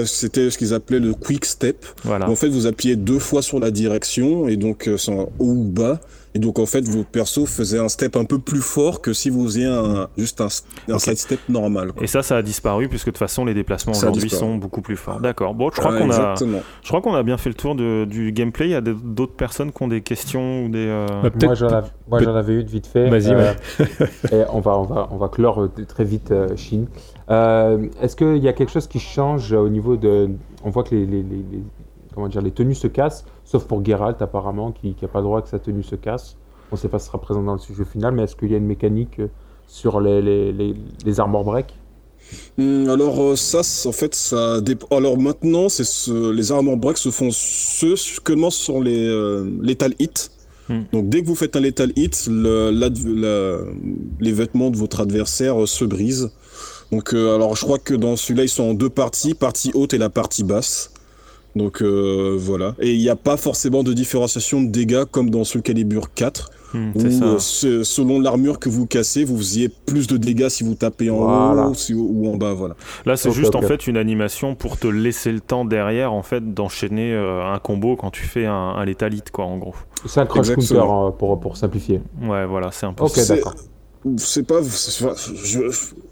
C'était 0.05 0.49
ce 0.49 0.57
qu'ils 0.57 0.73
appelaient 0.73 0.99
le 0.99 1.13
quick 1.13 1.45
step. 1.45 1.85
Voilà. 2.03 2.29
En 2.29 2.35
fait, 2.35 2.49
vous 2.49 2.67
appuyez 2.67 2.95
deux 2.95 3.19
fois 3.19 3.41
sur 3.41 3.59
la 3.59 3.71
direction 3.71 4.47
et 4.47 4.57
donc 4.57 4.87
euh, 4.87 4.97
c'est 4.97 5.11
en 5.11 5.23
haut 5.39 5.53
ou 5.53 5.63
bas. 5.63 5.99
Et 6.38 6.39
donc 6.39 6.59
en 6.59 6.68
fait, 6.68 6.88
votre 6.88 7.09
perso 7.09 7.47
faisait 7.47 7.80
un 7.80 7.88
step 7.89 8.15
un 8.15 8.23
peu 8.23 8.38
plus 8.38 8.61
fort 8.61 9.01
que 9.01 9.11
si 9.11 9.31
vous 9.31 9.43
faisiez 9.45 9.65
un, 9.65 10.07
juste 10.19 10.39
un, 10.39 10.49
un 10.88 10.93
Ok. 10.93 10.99
side 10.99 11.18
step 11.18 11.39
normal. 11.49 11.93
quoi. 11.93 12.03
Et 12.03 12.07
ça, 12.07 12.22
ça 12.22 12.38
a 12.38 12.43
disparu 12.43 12.88
puisque 12.89 13.07
de 13.07 13.11
toute 13.11 13.18
façon, 13.18 13.43
les 13.43 13.55
déplacements 13.55 13.93
aujourd'hui 13.93 14.30
sont 14.30 14.55
beaucoup 14.57 14.81
plus 14.81 14.97
forts. 14.97 15.19
D'accord. 15.19 15.55
Bon, 15.55 15.72
je 15.73 15.80
crois 15.80 15.93
Ouais, 15.93 15.99
qu'on 15.99 16.11
a, 16.11 16.35
je 16.35 16.88
crois 16.88 17.01
qu'on 17.01 17.15
a 17.15 17.23
bien 17.23 17.38
fait 17.38 17.49
le 17.49 17.55
tour 17.55 17.73
de- 17.73 18.05
du 18.05 18.31
gameplay. 18.34 18.68
Il 18.68 18.72
y 18.72 18.76
a 18.76 18.81
d'autres 18.81 19.34
personnes 19.34 19.72
qui 19.72 19.81
ont 19.81 19.88
des 19.88 20.01
questions 20.01 20.65
ou 20.65 20.69
des. 20.69 20.85
euh, 20.88 21.07
Bah, 21.23 21.31
peut-être- 21.31 21.45
Moi, 21.47 21.55
j'en 21.55 22.30
av- 22.30 22.35
avais 22.38 22.53
eu 22.53 22.64
de 22.64 22.69
vite 22.69 22.85
fait. 22.85 23.09
Vas-y, 23.09 23.34
Euh, 23.34 23.53
et 24.31 24.43
on 24.53 24.59
va, 24.59 24.77
on 24.77 24.84
va, 24.84 25.07
on 25.11 25.18
va 25.18 25.30
clore 25.30 25.64
euh, 25.64 25.72
très 25.88 26.03
vite, 26.03 26.30
euh, 26.30 26.55
Chine. 26.55 26.85
Euh, 27.31 27.88
Est-ce 28.01 28.15
qu'il 28.15 28.38
y 28.38 28.47
a 28.47 28.53
quelque 28.53 28.72
chose 28.72 28.85
qui 28.88 28.99
change 28.99 29.53
au 29.53 29.69
niveau 29.69 29.97
de. 29.97 30.30
On 30.64 30.69
voit 30.69 30.84
que 30.84 30.93
les, 30.93 31.05
les, 31.07 31.23
les- 31.23 31.45
les- 31.51 31.64
comment 32.14 32.27
dire, 32.27 32.41
les 32.41 32.51
tenues 32.51 32.76
se 32.76 32.88
cassent, 32.88 33.26
sauf 33.49 33.63
pour 33.63 33.83
Geralt, 33.83 34.21
apparemment, 34.21 34.71
qui 34.71 34.95
n'a 35.01 35.07
pas 35.07 35.19
le 35.19 35.23
droit 35.23 35.41
que 35.41 35.49
sa 35.49 35.57
tenue 35.57 35.83
se 35.83 35.95
casse. 35.95 36.35
On 36.71 36.75
ne 36.75 36.79
sait 36.81 36.89
pas 36.89 36.99
si 36.99 37.05
ce 37.05 37.11
sera 37.11 37.21
présent 37.21 37.41
dans 37.41 37.53
le 37.53 37.59
sujet 37.59 37.85
final, 37.85 38.13
mais 38.13 38.23
est-ce 38.23 38.35
qu'il 38.35 38.51
y 38.51 38.53
a 38.53 38.57
une 38.57 38.67
mécanique 38.67 39.19
euh, 39.19 39.27
sur 39.67 40.01
les, 40.01 40.21
les, 40.21 40.51
les, 40.51 40.75
les 41.05 41.19
armor 41.19 41.45
break? 41.45 41.67
Hum, 42.59 42.89
alors 42.89 43.21
euh, 43.21 43.35
ça, 43.37 43.61
en 43.87 43.93
fait, 43.93 44.13
ça 44.13 44.59
dépend. 44.59 44.87
Alors 44.95 45.17
maintenant, 45.17 45.69
c'est 45.69 45.85
ce... 45.85 46.31
les 46.31 46.51
armor 46.51 46.75
breaks 46.75 46.97
se 46.97 47.09
font 47.09 47.29
ce- 47.31 47.95
seulement 47.95 48.49
sur 48.49 48.83
les 48.83 49.07
euh, 49.07 49.49
lethal 49.61 49.93
hits. 49.97 50.29
Hmm. 50.67 50.81
Donc 50.91 51.07
dès 51.07 51.21
que 51.21 51.27
vous 51.27 51.35
faites 51.35 51.55
un 51.55 51.61
lethal 51.61 51.93
hit, 51.95 52.27
le, 52.29 52.71
l'ad- 52.71 52.97
la- 53.05 53.59
les 54.19 54.33
vêtements 54.33 54.69
de 54.69 54.75
votre 54.75 54.99
adversaire 54.99 55.61
euh, 55.61 55.65
se 55.65 55.85
brisent. 55.85 56.31
Donc 56.91 57.13
euh, 57.13 57.35
alors 57.35 57.55
je 57.55 57.63
crois 57.63 57.79
que 57.79 57.93
dans 57.93 58.17
celui-là, 58.17 58.43
ils 58.43 58.49
sont 58.49 58.63
en 58.63 58.73
deux 58.73 58.89
parties, 58.89 59.33
partie 59.33 59.71
haute 59.73 59.93
et 59.93 59.97
la 59.97 60.09
partie 60.09 60.43
basse. 60.43 60.91
Donc 61.57 61.81
euh, 61.81 62.35
voilà. 62.39 62.75
Et 62.79 62.93
il 62.93 62.99
n'y 62.99 63.09
a 63.09 63.15
pas 63.15 63.35
forcément 63.38 63.84
de 63.84 63.93
différenciation 63.93 64.61
de 64.61 64.69
dégâts 64.69 65.03
comme 65.09 65.29
dans 65.29 65.43
Soul 65.43 65.61
Calibur 65.61 66.13
4. 66.13 66.49
hmm, 66.73 66.91
Où, 66.95 66.99
c'est 66.99 67.11
ça. 67.11 67.25
euh, 67.25 67.39
se- 67.39 67.84
selon 67.84 68.19
l'armure 68.19 68.59
que 68.59 68.69
vous 68.69 68.85
cassez, 68.85 69.23
vous 69.25 69.38
faisiez 69.38 69.69
plus 69.69 70.07
de 70.07 70.17
dégâts 70.17 70.49
si 70.49 70.63
vous 70.63 70.75
tapez 70.75 71.09
en 71.09 71.17
Voilà. 71.17 71.67
haut 71.69 71.73
si- 71.73 71.93
ou 71.93 72.27
en 72.31 72.38
bas, 72.38 72.53
voilà. 72.53 72.75
Là, 73.05 73.17
c'est 73.17 73.31
juste 73.31 73.55
en 73.55 73.61
fait 73.61 73.88
une 73.88 73.97
animation 73.97 74.55
pour 74.55 74.77
te 74.77 74.88
laisser 74.88 75.31
le 75.31 75.39
temps 75.39 75.65
derrière, 75.65 76.13
en 76.13 76.23
fait, 76.23 76.53
d'enchaîner 76.53 77.13
euh, 77.13 77.43
un 77.53 77.59
combo 77.59 77.95
quand 77.95 78.11
tu 78.11 78.23
fais 78.23 78.45
un, 78.45 78.53
un 78.53 78.85
lethal 78.85 79.13
hit, 79.13 79.31
quoi, 79.31 79.45
en 79.45 79.57
gros. 79.57 79.75
C'est 80.05 80.19
un 80.19 80.25
crush 80.25 80.51
counter 80.53 80.75
euh, 80.75 81.09
pour, 81.11 81.39
pour 81.39 81.57
simplifier. 81.57 82.01
Ouais, 82.21 82.45
voilà, 82.45 82.69
c'est 82.71 82.85
un 82.85 82.93
peu 82.93 83.03
Ok, 83.05 83.17
d'accord. 83.27 83.55
C'est 84.17 84.45
pas, 84.45 84.61
c'est 84.63 85.05
pas- 85.05 85.15
je, 85.15 85.59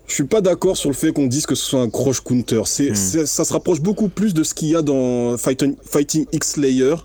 je 0.07 0.13
suis 0.13 0.23
pas 0.25 0.41
d'accord 0.41 0.77
sur 0.77 0.89
le 0.89 0.95
fait 0.95 1.11
qu'on 1.11 1.27
dise 1.27 1.45
que 1.45 1.55
ce 1.55 1.63
soit 1.65 1.81
un 1.81 1.89
crush 1.89 2.21
counter. 2.21 2.61
C'est, 2.65 2.91
Hmm. 2.91 3.25
ça 3.25 3.43
se 3.45 3.53
rapproche 3.53 3.81
beaucoup 3.81 4.07
plus 4.09 4.33
de 4.33 4.43
ce 4.43 4.53
qu'il 4.53 4.69
y 4.69 4.75
a 4.75 4.81
dans 4.81 5.37
Fighting, 5.37 5.75
Fighting 5.83 6.25
X 6.31 6.57
Layer 6.57 6.95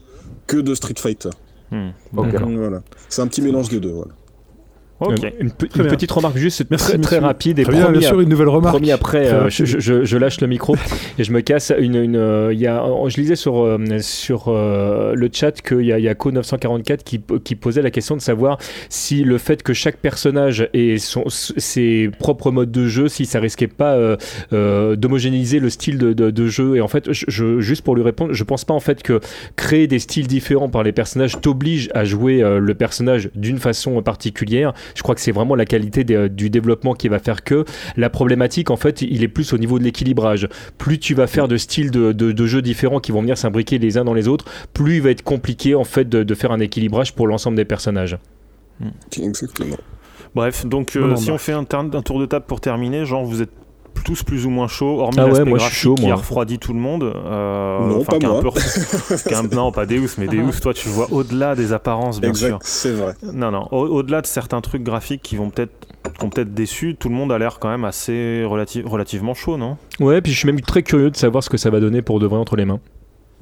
que 0.47 0.57
de 0.59 0.75
Street 0.75 0.95
Fighter. 0.99 1.31
Hmm. 1.71 1.91
Voilà. 2.13 2.83
C'est 3.09 3.23
un 3.23 3.27
petit 3.27 3.43
mélange 3.43 3.69
des 3.69 3.81
deux. 3.81 3.93
Voilà. 3.93 4.11
Ok. 5.01 5.25
Euh, 5.25 5.31
Une, 5.41 5.51
petite 5.51 6.11
remarque 6.11 6.37
juste 6.37 6.65
Merci, 6.71 6.89
très, 6.93 6.99
très 6.99 7.19
rapide 7.19 7.59
et 7.59 7.63
Très 7.63 7.73
bien, 7.73 7.91
bien 7.91 8.01
sûr, 8.07 8.21
une 8.21 8.29
nouvelle 8.29 8.49
remarque. 8.49 8.75
Promis 8.75 8.93
après, 8.93 9.33
euh, 9.33 9.49
je, 9.49 9.65
je- 9.65 10.05
je 10.05 10.17
lâche 10.19 10.41
le 10.43 10.47
micro 10.47 10.77
et 11.19 11.25
je 11.25 11.33
me 11.33 11.41
casse. 11.41 11.73
Une, 11.79 11.95
une, 11.97 12.17
euh, 12.17 12.53
il 12.53 12.61
y 12.61 12.67
a, 12.67 12.85
je 13.09 13.17
lisais 13.21 13.37
sur, 13.37 13.63
euh, 13.65 13.79
sur 14.01 14.45
euh, 14.49 15.15
le 15.15 15.31
chat 15.33 15.53
qu'il 15.63 15.83
y 15.87 15.93
a, 15.93 15.99
il 15.99 16.05
y 16.05 16.09
a 16.09 16.15
Co944 16.15 16.99
qui, 17.03 17.21
qui 17.43 17.55
posait 17.55 17.83
la 17.83 17.91
question 17.91 18.15
de 18.17 18.21
savoir 18.21 18.59
si 18.91 19.25
le 19.25 19.39
fait 19.39 19.63
que 19.63 19.73
chaque 19.73 19.97
personnage 19.97 20.69
ait 20.75 20.99
son, 20.99 21.25
ses 21.29 22.11
propres 22.19 22.51
modes 22.51 22.71
de 22.71 22.87
jeu, 22.87 23.09
si 23.09 23.25
ça 23.27 23.41
risquait 23.41 23.67
pas 23.69 23.97
d'homogénéiser 24.97 25.61
le 25.61 25.71
style 25.71 25.99
de, 25.99 26.13
de- 26.13 26.31
de 26.31 26.47
jeu. 26.47 26.77
Et 26.77 26.81
en 26.81 26.89
fait, 26.89 27.09
je, 27.13 27.61
juste 27.61 27.83
pour 27.83 27.95
lui 27.97 28.03
répondre, 28.03 28.33
je 28.33 28.45
pense 28.45 28.65
pas 28.65 28.75
en 28.75 28.81
fait 28.81 29.03
que 29.03 29.21
créer 29.57 29.87
des 29.87 29.99
styles 29.99 30.27
différents 30.27 30.69
par 30.69 30.83
les 30.83 30.93
personnages 30.93 31.41
t'oblige 31.41 31.89
à 31.95 32.05
jouer 32.05 32.43
le 32.61 32.75
personnage 32.75 33.31
d'une 33.35 33.59
façon 33.59 34.01
particulière. 34.03 34.73
Je 34.95 35.03
crois 35.03 35.15
que 35.15 35.21
c'est 35.21 35.33
vraiment 35.33 35.55
la 35.55 35.65
qualité 35.65 36.05
des- 36.05 36.29
du 36.29 36.51
développement 36.51 36.95
qui 36.95 37.09
va 37.09 37.19
faire 37.19 37.45
que 37.45 37.65
la 37.97 38.11
problématique, 38.11 38.71
en 38.71 38.77
fait, 38.77 39.03
il 39.03 39.23
est 39.23 39.29
plus 39.29 39.53
au 39.53 39.59
niveau 39.59 39.79
de 39.79 39.85
l'équilibrage. 39.85 40.49
Plus 40.79 40.99
tu 40.99 41.15
vas 41.15 41.27
faire 41.27 41.49
de 41.49 41.57
styles 41.57 41.91
de, 41.91 42.13
de- 42.13 42.33
de 42.33 42.47
jeux 42.47 42.63
différents 42.63 43.01
qui 43.01 43.13
vont 43.13 43.21
venir 43.21 43.37
s'imbriquer 43.39 43.79
les 43.79 43.99
uns 43.99 44.05
dans 44.05 44.15
les 44.15 44.29
autres, 44.29 44.45
plus 44.75 44.97
il 44.97 45.03
va 45.03 45.11
être 45.11 45.23
compliqué 45.23 45.75
en 45.75 45.85
fait 45.85 46.09
de, 46.09 46.23
de 46.23 46.35
faire 46.35 46.53
un 46.53 46.61
équilibrage 46.61 47.15
pour 47.15 47.27
l'ensemble 47.27 47.57
des 47.57 47.65
personnages. 47.65 48.17
Exactement. 49.21 49.77
Bref, 50.35 50.65
donc 50.65 50.95
euh, 50.97 51.17
si 51.17 51.31
on 51.31 51.39
fait 51.39 51.53
un, 51.53 51.65
un 51.73 52.03
tour 52.03 52.21
de 52.21 52.27
table 52.27 52.45
pour 52.47 52.61
terminer, 52.61 53.05
genre 53.05 53.25
vous 53.25 53.43
êtes 53.43 53.51
tous 54.05 54.23
plus 54.23 54.47
ou 54.47 54.51
moins 54.51 54.69
chauds, 54.69 55.01
hormis 55.01 55.17
Ah 55.19 55.27
ouais, 55.27 55.31
je 55.31 55.43
suis 55.43 55.53
graphique 55.55 55.73
chaud, 55.75 55.95
qui 55.95 56.03
moi. 56.07 56.13
a 56.13 56.17
refroidi 56.17 56.59
tout 56.59 56.73
le 56.73 56.79
monde. 56.81 57.03
euh, 57.05 57.79
Non, 57.89 58.01
enfin, 58.01 58.13
pas 58.13 58.19
qui 58.19 58.25
est 58.25 58.29
un 58.29 58.33
moi. 58.41 58.43
peu 58.43 59.35
un- 59.35 59.55
non, 59.57 59.73
pas 59.73 59.87
Deus, 59.87 60.09
mais 60.19 60.27
Deus, 60.27 60.61
toi 60.63 60.73
tu 60.75 60.89
vois 60.89 61.09
au-delà 61.13 61.55
des 61.55 61.73
apparences, 61.73 62.21
bien 62.21 62.33
sûr. 62.35 62.59
C'est 62.63 62.93
vrai. 62.93 63.15
Non, 63.33 63.51
non, 63.51 63.69
au- 63.73 63.87
au-delà 63.89 64.21
de 64.23 64.27
certains 64.27 64.61
trucs 64.61 64.83
graphiques 64.83 65.23
qui 65.23 65.37
vont 65.37 65.51
peut-être 65.51 65.73
qui 66.19 66.25
ont 66.25 66.31
peut-être 66.31 66.55
déçu. 66.55 66.97
Tout 66.99 67.09
le 67.11 67.15
monde 67.15 67.31
a 67.31 67.39
l'air 67.39 67.59
quand 67.59 67.69
même 67.69 67.85
assez 67.85 68.43
relati- 68.47 68.83
relativement 68.87 69.35
chaud, 69.35 69.59
non? 69.59 69.77
Ouais, 70.01 70.21
puis 70.23 70.33
je 70.33 70.39
suis 70.39 70.47
même 70.47 70.61
très 70.63 70.83
curieux 70.83 71.11
de 71.11 71.17
savoir 71.17 71.45
ce 71.45 71.51
que 71.51 71.59
ça 71.59 71.69
va 71.71 71.79
donner 71.79 72.01
pour 72.01 72.19
de 72.21 72.27
vrai 72.27 72.39
entre 72.39 72.57
les 72.57 72.65
mains. 72.65 72.81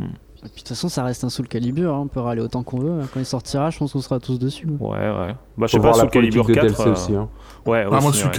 Et 0.01 0.05
puis, 0.43 0.51
de 0.53 0.59
toute 0.59 0.69
façon, 0.69 0.89
ça 0.89 1.03
reste 1.03 1.25
un 1.25 1.31
Soul 1.31 1.49
Calibur. 1.49 1.93
hein, 1.93 2.01
On 2.05 2.07
peut 2.07 2.21
râler 2.21 2.41
autant 2.41 2.63
qu'on 2.63 2.79
veut. 2.79 3.01
Quand 3.13 3.19
il 3.21 3.27
sortira, 3.27 3.71
je 3.71 3.79
pense 3.79 3.93
qu'on 3.93 4.01
sera 4.01 4.21
tous 4.21 4.39
dessus. 4.39 4.69
Ouais, 4.79 4.97
ouais. 4.99 5.35
Bah, 5.57 5.67
je 5.67 5.73
sais 5.73 5.81
pas, 5.81 5.93
Soul 5.95 6.11
Calibur 6.11 6.45
politique 6.47 6.63
de 6.65 6.69
4. 6.69 6.77
DLC 6.77 6.89
euh, 6.89 6.93
aussi. 6.93 7.15
hein. 7.17 7.29
Ouais, 7.67 7.85
Ah, 7.87 8.01
moi, 8.01 8.11
ouais, 8.11 8.17
sur 8.17 8.31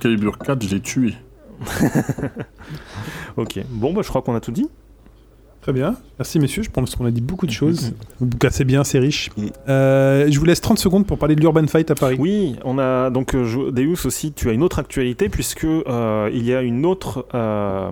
Calibur 0.00 0.38
4, 0.38 0.62
je 0.62 0.74
l'ai 0.74 0.80
tué. 0.80 1.14
Ok, 3.36 3.60
bon, 3.68 3.92
bah, 3.92 4.02
je 4.02 4.08
crois 4.08 4.22
qu'on 4.22 4.34
a 4.34 4.40
tout 4.40 4.52
dit. 4.52 4.68
Très 5.68 5.74
bien. 5.74 5.96
Merci, 6.18 6.40
messieurs. 6.40 6.62
Je 6.62 6.70
pense 6.70 6.94
qu'on 6.94 7.04
a 7.04 7.10
dit 7.10 7.20
beaucoup 7.20 7.44
de 7.44 7.50
choses. 7.50 7.92
Donc, 8.22 8.42
assez 8.42 8.64
bien, 8.64 8.84
c'est 8.84 8.98
riche. 8.98 9.28
Euh, 9.68 10.26
je 10.30 10.38
vous 10.38 10.46
laisse 10.46 10.62
30 10.62 10.78
secondes 10.78 11.06
pour 11.06 11.18
parler 11.18 11.34
de 11.36 11.42
l'Urban 11.42 11.66
Fight 11.66 11.90
à 11.90 11.94
Paris. 11.94 12.16
Oui, 12.18 12.56
on 12.64 12.78
a 12.78 13.10
donc 13.10 13.34
euh, 13.34 13.70
Deus 13.70 14.06
aussi. 14.06 14.32
Tu 14.32 14.48
as 14.48 14.54
une 14.54 14.62
autre 14.62 14.78
actualité 14.78 15.28
puisque 15.28 15.64
euh, 15.64 16.30
il 16.32 16.46
y 16.46 16.54
a 16.54 16.62
une 16.62 16.86
autre 16.86 17.26
euh, 17.34 17.90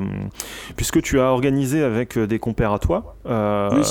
puisque 0.75 1.03
tu 1.03 1.21
as 1.21 1.25
organisé 1.31 1.83
avec 1.83 2.19
des 2.19 2.39
compères 2.39 2.73
à 2.73 2.79
toi 2.79 3.17
euh, 3.27 3.69
Oui. 3.75 3.83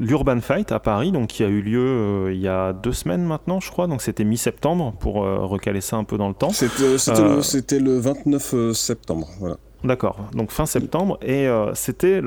l'Urban 0.00 0.42
Fight 0.42 0.70
à 0.70 0.78
Paris, 0.78 1.10
donc 1.10 1.28
qui 1.28 1.42
a 1.42 1.48
eu 1.48 1.62
lieu 1.62 1.80
euh, 1.80 2.34
il 2.34 2.40
y 2.42 2.48
a 2.48 2.74
deux 2.74 2.92
semaines 2.92 3.24
maintenant, 3.24 3.60
je 3.60 3.70
crois. 3.70 3.86
Donc 3.86 4.02
c'était 4.02 4.24
mi-septembre 4.24 4.92
pour 5.00 5.24
euh, 5.24 5.38
recaler 5.46 5.80
ça 5.80 5.96
un 5.96 6.04
peu 6.04 6.18
dans 6.18 6.28
le 6.28 6.34
temps. 6.34 6.50
C'était 6.50 6.82
Euh, 6.82 7.40
le, 7.78 7.78
le 7.78 7.98
29 7.98 8.50
euh, 8.52 8.72
septembre. 8.74 9.28
Voilà. 9.40 9.56
D'accord, 9.84 10.16
donc 10.32 10.50
fin 10.50 10.64
septembre, 10.66 11.18
et 11.20 11.46
euh, 11.46 11.74
c'était 11.74 12.22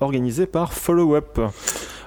organisé 0.00 0.46
par 0.46 0.72
Follow 0.72 1.14
Up. 1.14 1.38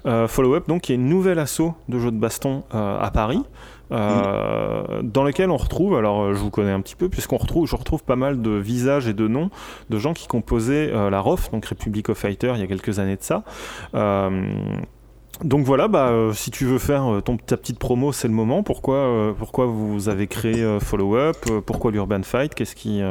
Euh, 0.07 0.27
Follow 0.27 0.55
Up, 0.55 0.67
donc, 0.67 0.81
qui 0.81 0.91
est 0.93 0.95
une 0.95 1.07
nouvelle 1.09 1.39
asso 1.39 1.61
de 1.89 1.99
jeux 1.99 2.11
de 2.11 2.17
baston 2.17 2.63
euh, 2.73 2.99
à 2.99 3.11
Paris. 3.11 3.43
euh, 3.91 5.01
dans 5.03 5.23
lequel 5.23 5.51
on 5.51 5.57
retrouve, 5.57 5.95
alors 5.95 6.33
je 6.33 6.39
vous 6.39 6.49
connais 6.49 6.71
un 6.71 6.81
petit 6.81 6.95
peu, 6.95 7.07
puisqu'on 7.07 7.37
retrouve, 7.37 7.67
je 7.67 7.75
retrouve 7.75 8.03
pas 8.03 8.15
mal 8.15 8.41
de 8.41 8.49
visages 8.51 9.07
et 9.07 9.13
de 9.13 9.27
noms 9.27 9.51
de 9.91 9.97
gens 9.99 10.13
qui 10.13 10.27
composaient 10.27 10.91
euh, 10.91 11.11
la 11.11 11.19
ROF, 11.19 11.51
donc 11.51 11.65
Republic 11.65 12.09
of 12.09 12.17
Fighter, 12.17 12.53
il 12.55 12.61
y 12.61 12.63
a 12.63 12.67
quelques 12.67 12.97
années 12.97 13.15
de 13.15 13.23
ça. 13.23 13.43
Euh, 13.93 14.47
donc 15.43 15.65
voilà, 15.65 15.87
bah, 15.87 16.09
euh, 16.09 16.33
si 16.33 16.49
tu 16.49 16.65
veux 16.65 16.77
faire 16.77 17.05
euh, 17.11 17.21
ton, 17.21 17.37
ta 17.37 17.57
petite 17.57 17.77
promo, 17.77 18.13
c'est 18.13 18.27
le 18.27 18.33
moment. 18.33 18.63
Pourquoi, 18.63 18.95
euh, 18.95 19.33
pourquoi 19.37 19.65
vous 19.65 20.07
avez 20.07 20.27
créé 20.27 20.65
Follow 20.79 21.15
Up? 21.15 21.37
Pourquoi 21.65 21.91
l'Urban 21.91 22.23
Fight? 22.23 22.53
Qu'est-ce 22.55 22.75
qui, 22.75 23.01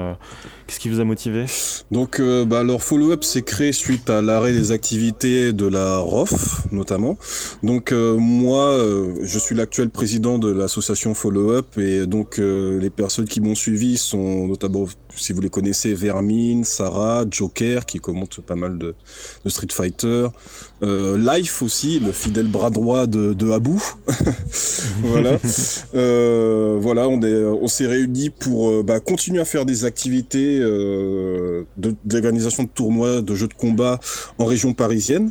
vous 0.88 1.00
a 1.00 1.04
motivé? 1.04 1.44
Donc, 1.90 2.20
bah, 2.20 2.62
leur 2.62 2.82
follow-up 2.82 3.24
s'est 3.24 3.42
créé 3.42 3.72
suite 3.72 4.08
à 4.08 4.22
l'arrêt 4.22 4.52
des 4.52 4.72
activités 4.72 5.52
de 5.52 5.66
la 5.66 5.98
ROF, 5.98 6.66
notamment. 6.72 7.18
Donc, 7.62 7.92
moi, 7.92 8.78
je 9.22 9.38
suis 9.38 9.54
l'actuel 9.54 9.90
président 9.90 10.38
de 10.38 10.50
l'association 10.50 11.14
Follow-up, 11.14 11.78
et 11.78 12.06
donc 12.06 12.38
les 12.38 12.90
personnes 12.90 13.26
qui 13.26 13.40
m'ont 13.40 13.54
suivi 13.54 13.96
sont 13.98 14.48
notamment, 14.48 14.86
si 15.16 15.32
vous 15.32 15.40
les 15.40 15.50
connaissez, 15.50 15.94
Vermine, 15.94 16.64
Sarah, 16.64 17.24
Joker, 17.30 17.86
qui 17.86 17.98
commente 17.98 18.40
pas 18.40 18.54
mal 18.54 18.78
de, 18.78 18.94
de 19.44 19.50
Street 19.50 19.68
Fighter, 19.70 20.28
euh, 20.82 21.18
Life 21.18 21.62
aussi, 21.62 22.00
le 22.00 22.12
fidèle 22.12 22.46
bras 22.46 22.70
droit 22.70 23.06
de, 23.06 23.32
de 23.32 23.50
Abu. 23.50 23.78
voilà. 25.02 25.38
Euh, 25.94 26.76
voilà, 26.80 27.08
on 27.08 27.20
est, 27.22 27.44
on 27.44 27.68
s'est 27.68 27.86
réunis 27.86 28.30
pour 28.30 28.70
euh, 28.70 28.82
bah, 28.82 29.00
continuer 29.00 29.40
à 29.40 29.44
faire 29.44 29.64
des 29.64 29.84
activités 29.84 30.58
euh, 30.60 31.64
d'organisation 31.76 32.64
de, 32.64 32.68
tournois, 32.68 33.22
de 33.22 33.34
jeux 33.34 33.46
de 33.46 33.54
combat 33.54 34.00
en 34.38 34.44
région 34.44 34.72
parisienne. 34.72 35.30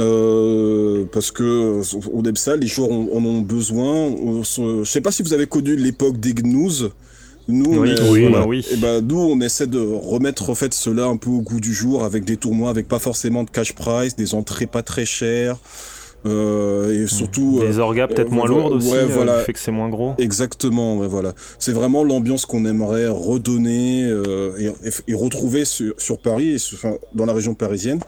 Euh, 0.00 1.04
parce 1.12 1.30
que 1.30 1.42
euh, 1.42 2.00
on 2.12 2.22
aime 2.24 2.36
ça, 2.36 2.56
les 2.56 2.66
joueurs 2.66 2.90
en, 2.90 3.08
en 3.12 3.24
ont 3.24 3.40
besoin. 3.40 3.94
On 3.94 4.42
je 4.42 4.84
sais 4.84 5.00
pas 5.00 5.12
si 5.12 5.22
vous 5.22 5.32
avez 5.32 5.46
connu 5.46 5.76
l'époque 5.76 6.18
des 6.18 6.32
gnous. 6.34 6.90
Nous, 7.48 7.64
on 7.72 7.78
Oui, 7.80 7.90
est- 7.90 8.10
oui, 8.10 8.28
voilà. 8.28 8.46
oui. 8.46 8.64
Et 8.70 8.76
ben, 8.76 9.00
nous, 9.06 9.18
on 9.18 9.40
essaie 9.40 9.66
de 9.66 9.80
remettre 9.80 10.48
en 10.50 10.54
fait 10.54 10.72
cela 10.74 11.06
un 11.06 11.16
peu 11.16 11.30
au 11.30 11.40
goût 11.40 11.60
du 11.60 11.74
jour 11.74 12.04
avec 12.04 12.24
des 12.24 12.36
tournois 12.36 12.70
avec 12.70 12.86
pas 12.88 12.98
forcément 12.98 13.42
de 13.44 13.50
cash 13.50 13.72
prize, 13.74 14.14
des 14.16 14.34
entrées 14.34 14.66
pas 14.66 14.82
très 14.82 15.04
chères, 15.04 15.56
euh, 16.24 17.02
et 17.02 17.08
surtout 17.08 17.58
Des 17.60 17.78
euh, 17.78 17.82
orgas 17.82 18.06
peut-être 18.06 18.28
euh, 18.30 18.34
moins 18.34 18.46
voilà, 18.46 18.62
lourdes 18.68 18.74
aussi, 18.74 18.90
ouais, 18.92 18.98
euh, 18.98 19.06
voilà. 19.06 19.40
fait 19.40 19.52
que 19.52 19.58
c'est 19.58 19.72
moins 19.72 19.88
gros. 19.88 20.14
Exactement, 20.18 20.98
ouais, 20.98 21.08
voilà. 21.08 21.32
C'est 21.58 21.72
vraiment 21.72 22.04
l'ambiance 22.04 22.46
qu'on 22.46 22.64
aimerait 22.64 23.08
redonner 23.08 24.04
euh, 24.04 24.52
et, 24.58 24.66
et- 24.88 24.92
et 25.08 25.14
retrouver 25.14 25.64
sur, 25.64 25.94
sur 25.98 26.18
Paris, 26.18 26.50
et 26.50 26.58
sur- 26.58 26.78
enfin, 26.78 26.94
dans 27.14 27.26
la 27.26 27.32
région 27.32 27.54
parisienne. 27.54 27.98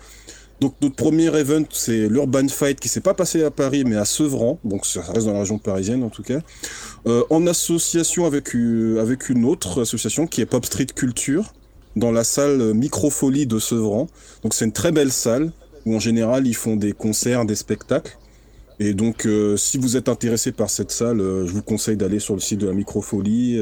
Donc 0.61 0.75
notre 0.81 0.97
premier 0.97 1.27
event, 1.37 1.65
c'est 1.71 2.09
l'Urban 2.09 2.49
Fight 2.49 2.79
qui 2.79 2.89
s'est 2.89 3.01
pas 3.01 3.15
passé 3.15 3.43
à 3.43 3.51
Paris, 3.51 3.85
mais 3.85 3.97
à 3.97 4.05
Sevran, 4.05 4.59
donc 4.65 4.87
ça 4.87 5.03
reste 5.03 5.27
dans 5.27 5.33
la 5.33 5.41
région 5.41 5.59
parisienne 5.59 6.03
en 6.03 6.11
tout 6.11 6.23
cas, 6.23 6.41
euh, 7.07 7.25
en 7.31 7.47
association 7.47 8.25
avec, 8.25 8.55
avec 9.01 9.29
une 9.29 9.45
autre 9.45 9.83
association 9.83 10.27
qui 10.27 10.41
est 10.41 10.47
Pop 10.47 10.65
Street 10.65 10.87
Culture, 10.87 11.53
dans 11.97 12.13
la 12.13 12.25
salle 12.25 12.75
Microfolie 12.75 13.47
de 13.47 13.59
Sevran. 13.59 14.09
Donc 14.43 14.55
c'est 14.55 14.65
une 14.65 14.73
très 14.73 14.93
belle 14.93 15.13
salle 15.13 15.53
où 15.87 15.95
en 15.95 16.01
général 16.01 16.47
ils 16.47 16.57
font 16.57 16.77
des 16.77 16.93
concerts, 16.93 17.45
des 17.45 17.55
spectacles. 17.55 18.19
Et 18.81 18.93
donc, 18.93 19.27
euh, 19.27 19.57
si 19.57 19.79
vous 19.79 19.97
êtes 19.97 20.09
intéressé 20.09 20.51
par 20.51 20.69
cette 20.69 20.91
salle, 20.91 21.21
euh, 21.21 21.47
je 21.47 21.53
vous 21.53 21.63
conseille 21.63 21.97
d'aller 21.97 22.19
sur 22.19 22.35
le 22.35 22.41
site 22.41 22.59
de 22.59 22.67
la 22.67 22.73
Microfolie. 22.73 23.61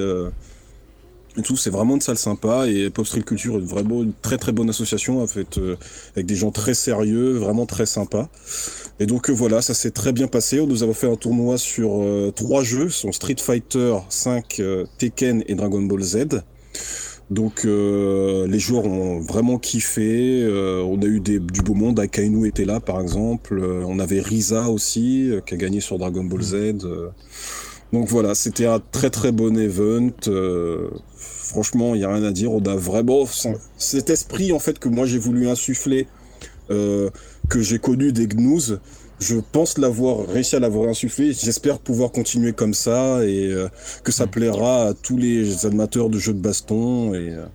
Et 1.38 1.42
tout, 1.42 1.56
c'est 1.56 1.70
vraiment 1.70 1.94
une 1.94 2.00
salle 2.00 2.18
sympa. 2.18 2.66
Et 2.68 2.90
Pop 2.90 3.06
Street 3.06 3.22
Culture 3.22 3.56
est 3.56 3.60
vraiment 3.60 4.02
une 4.02 4.12
très 4.20 4.36
très 4.38 4.52
bonne 4.52 4.68
association 4.68 5.22
en 5.22 5.26
fait, 5.26 5.59
euh, 5.59 5.76
avec 6.14 6.26
des 6.26 6.36
gens 6.36 6.50
très 6.50 6.74
sérieux, 6.74 7.32
vraiment 7.38 7.66
très 7.66 7.86
sympas. 7.86 8.28
Et 9.00 9.06
donc 9.06 9.30
euh, 9.30 9.32
voilà, 9.32 9.62
ça 9.62 9.74
s'est 9.74 9.90
très 9.92 10.12
bien 10.12 10.26
passé. 10.28 10.64
Nous 10.66 10.82
avons 10.82 10.94
fait 10.94 11.10
un 11.10 11.16
tournoi 11.16 11.56
sur 11.59 12.02
euh, 12.02 12.30
trois 12.34 12.62
jeux, 12.62 12.90
sont 12.90 13.12
Street 13.12 13.36
Fighter 13.38 13.96
5, 14.09 14.60
euh, 14.60 14.84
Tekken 14.98 15.42
et 15.46 15.54
Dragon 15.54 15.82
Ball 15.82 16.02
Z. 16.02 16.42
Donc 17.30 17.64
euh, 17.64 18.46
les 18.46 18.59
joueurs 18.59 18.84
ont 18.84 19.20
vraiment 19.20 19.59
kiffé. 19.59 20.42
euh, 20.42 20.82
on 20.82 21.00
a 21.00 21.06
eu 21.06 21.20
des, 21.20 21.38
du 21.38 21.62
beau 21.62 21.72
monde. 21.72 21.98
Akainu 21.98 22.46
était 22.46 22.66
là 22.66 22.78
par 22.78 23.00
exemple. 23.00 23.59
euh, 23.59 23.84
on 23.86 23.98
avait 23.98 24.20
Risa 24.20 24.68
aussi 24.68 25.30
qui 25.46 25.54
a 25.54 25.56
gagné 25.56 25.80
sur 25.80 25.96
Dragon 25.98 26.24
Ball 26.24 26.42
Z. 26.42 26.56
Donc 27.93 28.09
voilà, 28.09 28.35
c'était 28.35 28.66
un 28.66 28.81
très 28.81 29.10
très 29.10 29.32
bon 29.32 29.56
event. 29.59 30.10
euh, 30.28 30.89
franchement, 31.14 31.94
il 31.94 32.01
y 32.01 32.05
a 32.05 32.12
rien 32.12 32.24
à 32.24 32.31
dire. 32.32 32.52
On 32.52 32.62
a 32.64 32.74
vraiment 32.74 33.24
cet 33.77 34.10
esprit 34.10 34.52
en 34.52 34.59
fait 34.59 34.78
que 34.78 34.89
moi 34.89 35.05
j'ai 35.06 35.19
voulu 35.19 35.48
insuffler, 35.48 36.06
euh, 36.70 37.10
que 37.48 37.60
j'ai 37.60 37.78
connu 37.78 38.12
des 38.12 38.27
gnous. 38.27 38.78
Je 39.20 39.36
pense 39.52 39.78
l'avoir 39.78 40.27
réussi 40.27 40.56
à 40.56 40.60
l'avoir 40.60 40.89
insufflé. 40.89 41.32
J'espère 41.32 41.78
pouvoir 41.78 42.10
continuer 42.10 42.52
comme 42.52 42.74
ça 42.74 43.24
et 43.24 43.52
euh, 43.52 43.69
que 44.02 44.10
ça 44.10 44.27
plaira 44.27 44.89
à 44.89 44.94
tous 44.94 45.16
les 45.16 45.64
amateurs 45.66 46.09
de 46.09 46.19
jeux 46.19 46.32
de 46.32 46.40
baston 46.40 47.14
et, 47.14 47.31
euh, 47.31 47.47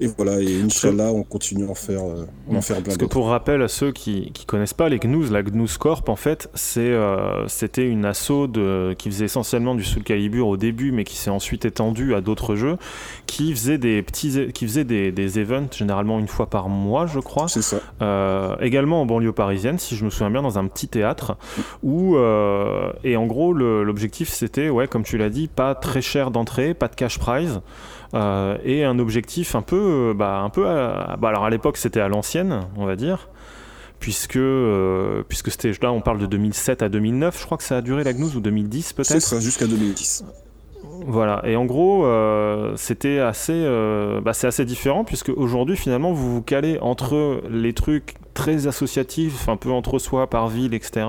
et 0.00 0.06
voilà. 0.16 0.40
Et 0.40 0.60
Inch'Allah, 0.62 1.12
on 1.12 1.22
continue 1.22 1.64
à 1.66 1.70
en 1.70 1.74
faire, 1.74 2.00
euh, 2.02 2.24
en 2.50 2.60
faire 2.60 2.76
plein 2.76 2.84
Parce 2.84 2.96
que 2.96 3.04
pour 3.04 3.28
rappel 3.28 3.62
à 3.62 3.68
ceux 3.68 3.92
qui 3.92 4.30
qui 4.32 4.46
connaissent 4.46 4.74
pas 4.74 4.88
les 4.88 4.98
Gnous, 4.98 5.30
la 5.30 5.42
Gnous 5.42 5.76
Corp 5.78 6.08
en 6.08 6.16
fait, 6.16 6.48
c'est 6.54 6.80
euh, 6.80 7.46
c'était 7.48 7.86
une 7.86 8.04
asso 8.04 8.46
de 8.48 8.94
qui 8.98 9.10
faisait 9.10 9.26
essentiellement 9.26 9.74
du 9.74 9.84
Soul 9.84 10.02
Calibur 10.02 10.48
au 10.48 10.56
début, 10.56 10.92
mais 10.92 11.04
qui 11.04 11.16
s'est 11.16 11.30
ensuite 11.30 11.64
étendue 11.64 12.14
à 12.14 12.20
d'autres 12.20 12.54
jeux, 12.56 12.76
qui 13.26 13.52
faisait 13.52 13.78
des 13.78 14.02
petits, 14.02 14.52
qui 14.52 14.66
faisait 14.66 14.84
des, 14.84 15.12
des 15.12 15.38
events 15.38 15.68
généralement 15.72 16.18
une 16.18 16.28
fois 16.28 16.46
par 16.48 16.68
mois, 16.68 17.06
je 17.06 17.20
crois. 17.20 17.48
C'est 17.48 17.62
ça. 17.62 17.80
Euh, 18.02 18.56
également 18.60 19.02
en 19.02 19.06
banlieue 19.06 19.32
parisienne, 19.32 19.78
si 19.78 19.96
je 19.96 20.04
me 20.04 20.10
souviens 20.10 20.30
bien, 20.30 20.42
dans 20.42 20.58
un 20.58 20.66
petit 20.66 20.88
théâtre 20.88 21.36
où 21.82 22.16
euh, 22.16 22.92
et 23.04 23.16
en 23.16 23.26
gros 23.26 23.52
le- 23.52 23.82
l'objectif 23.84 24.28
c'était, 24.30 24.68
ouais, 24.70 24.88
comme 24.88 25.02
tu 25.02 25.18
l'as 25.18 25.30
dit, 25.30 25.48
pas 25.48 25.74
très 25.74 26.02
cher 26.02 26.30
d'entrée, 26.30 26.74
pas 26.74 26.88
de 26.88 26.94
cash 26.94 27.18
prize. 27.18 27.60
Euh, 28.14 28.58
et 28.64 28.84
un 28.84 28.98
objectif 28.98 29.54
un 29.54 29.62
peu, 29.62 30.10
euh, 30.10 30.14
bah, 30.14 30.40
un 30.40 30.50
peu, 30.50 30.68
à, 30.68 31.16
bah, 31.18 31.28
alors 31.28 31.44
à 31.44 31.50
l'époque 31.50 31.76
c'était 31.76 32.00
à 32.00 32.08
l'ancienne, 32.08 32.60
on 32.76 32.84
va 32.84 32.96
dire, 32.96 33.28
puisque 34.00 34.36
euh, 34.36 35.22
puisque 35.28 35.50
c'était 35.50 35.72
là, 35.82 35.92
on 35.92 36.00
parle 36.00 36.18
de 36.18 36.26
2007 36.26 36.82
à 36.82 36.88
2009, 36.88 37.38
je 37.38 37.44
crois 37.46 37.58
que 37.58 37.64
ça 37.64 37.76
a 37.78 37.82
duré 37.82 38.02
la 38.02 38.12
gnose 38.12 38.36
ou 38.36 38.40
2010 38.40 38.82
C'est 38.82 38.96
peut-être. 38.96 39.20
ça, 39.20 39.38
jusqu'à 39.40 39.66
2010. 39.66 40.24
Voilà, 41.06 41.42
et 41.44 41.56
en 41.56 41.64
gros, 41.64 42.04
euh, 42.04 42.74
c'était 42.76 43.20
assez, 43.20 43.54
euh, 43.54 44.20
bah, 44.20 44.32
c'est 44.32 44.46
assez 44.46 44.64
différent 44.64 45.04
puisque 45.04 45.30
aujourd'hui, 45.30 45.76
finalement, 45.76 46.12
vous 46.12 46.34
vous 46.34 46.42
calez 46.42 46.78
entre 46.80 47.42
les 47.50 47.72
trucs 47.72 48.14
très 48.34 48.66
associatifs, 48.66 49.48
un 49.48 49.56
peu 49.56 49.70
entre 49.70 49.98
soi, 49.98 50.28
par 50.28 50.48
ville, 50.48 50.74
etc., 50.74 51.06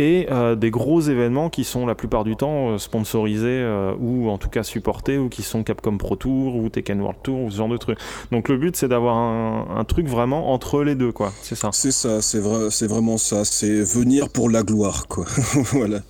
et 0.00 0.28
euh, 0.30 0.56
des 0.56 0.70
gros 0.70 1.02
événements 1.02 1.50
qui 1.50 1.62
sont 1.62 1.84
la 1.84 1.94
plupart 1.94 2.24
du 2.24 2.34
temps 2.34 2.70
euh, 2.70 2.78
sponsorisés 2.78 3.48
euh, 3.48 3.92
ou 4.00 4.30
en 4.30 4.38
tout 4.38 4.48
cas 4.48 4.62
supportés 4.62 5.18
ou 5.18 5.28
qui 5.28 5.42
sont 5.42 5.62
Capcom 5.62 5.98
Pro 5.98 6.16
Tour 6.16 6.56
ou 6.56 6.70
Tekken 6.70 7.02
World 7.02 7.18
Tour 7.22 7.42
ou 7.42 7.50
ce 7.50 7.58
genre 7.58 7.68
de 7.68 7.76
trucs. 7.76 7.98
Donc 8.32 8.48
le 8.48 8.56
but, 8.56 8.74
c'est 8.76 8.88
d'avoir 8.88 9.16
un, 9.16 9.84
truc 9.84 10.06
vraiment 10.06 10.52
entre 10.52 10.82
les 10.84 10.94
deux, 10.94 11.12
quoi. 11.12 11.32
C'est 11.42 11.54
ça. 11.54 11.70
C'est 11.72 11.90
ça, 11.90 12.22
c'est 12.22 12.38
vrai, 12.38 12.68
c'est 12.70 12.86
vraiment 12.86 13.18
ça. 13.18 13.44
C'est 13.44 13.82
venir 13.82 14.30
pour 14.30 14.48
la 14.48 14.62
gloire, 14.62 15.06
quoi. 15.06 15.26
voilà. 15.72 16.00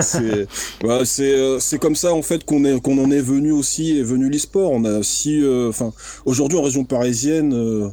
C'est, 0.00 0.46
c'est, 1.04 1.78
comme 1.78 1.94
ça 1.94 2.14
en 2.14 2.22
fait 2.22 2.44
qu'on 2.44 2.64
est, 2.64 2.88
en 2.88 3.10
est 3.10 3.20
venu 3.20 3.52
aussi, 3.52 3.98
est 3.98 4.02
venu 4.02 4.28
l'e-sport. 4.28 4.80
Si, 5.02 5.44
aujourd'hui 6.24 6.58
en 6.58 6.62
région 6.62 6.84
parisienne, 6.84 7.52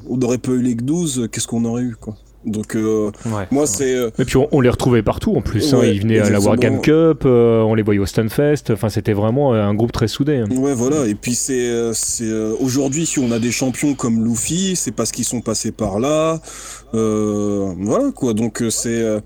on 0.09 0.18
n'aurait 0.18 0.38
pas 0.39 0.51
eu 0.51 0.61
les 0.61 0.76
12, 0.76 1.27
qu'est-ce 1.31 1.47
qu'on 1.47 1.65
aurait 1.65 1.84
eu, 1.84 1.95
quoi? 1.95 2.15
Donc 2.48 2.76
euh, 2.76 3.11
Ouais. 3.26 3.45
moi 3.52 3.68
c'est 3.68 3.94
euh, 3.95 4.10
Et 4.19 4.26
puis 4.26 4.38
on, 4.38 4.48
on 4.52 4.61
les 4.61 4.69
retrouvait 4.69 5.03
partout 5.03 5.36
en 5.36 5.41
plus. 5.41 5.74
hein. 5.74 5.82
Ils 5.84 6.02
venaient 6.02 6.15
à 6.19 6.24
la 6.24 6.38
exactement. 6.38 6.49
Wargame 6.52 6.82
Cup, 6.82 7.24
euh, 7.26 7.61
on 7.61 7.76
les 7.76 7.84
voyait 7.84 7.99
au 7.99 8.06
Stunfest. 8.06 8.72
Enfin, 8.72 8.90
c'était 8.90 9.14
vraiment 9.14 9.53
euh, 9.53 9.61
un 9.64 9.74
groupe 9.74 9.91
très 9.91 10.07
soudé. 10.07 10.38
hein. 10.38 10.45
Ouais, 10.56 10.74
voilà. 10.74 11.06
Et 11.07 11.15
puis 11.15 11.36
c'est, 11.36 11.68
euh, 11.69 11.91
c'est 11.94 12.24
euh, 12.26 12.53
aujourd'hui 12.60 13.06
si 13.06 13.19
on 13.19 13.32
a 13.32 13.40
des 13.40 13.52
champions 13.52 13.94
comme 13.94 14.24
Luffy, 14.26 14.76
c'est 14.76 14.91
parce 14.91 15.11
qu'ils 15.11 15.26
sont 15.26 15.41
passés 15.41 15.72
par 15.72 15.99
là. 15.99 16.40
Euh, 16.94 17.74
voilà 17.80 18.11
quoi. 18.11 18.34
Donc 18.34 18.61
euh, 18.61 18.69
c'est 18.69 19.02
euh, 19.02 19.19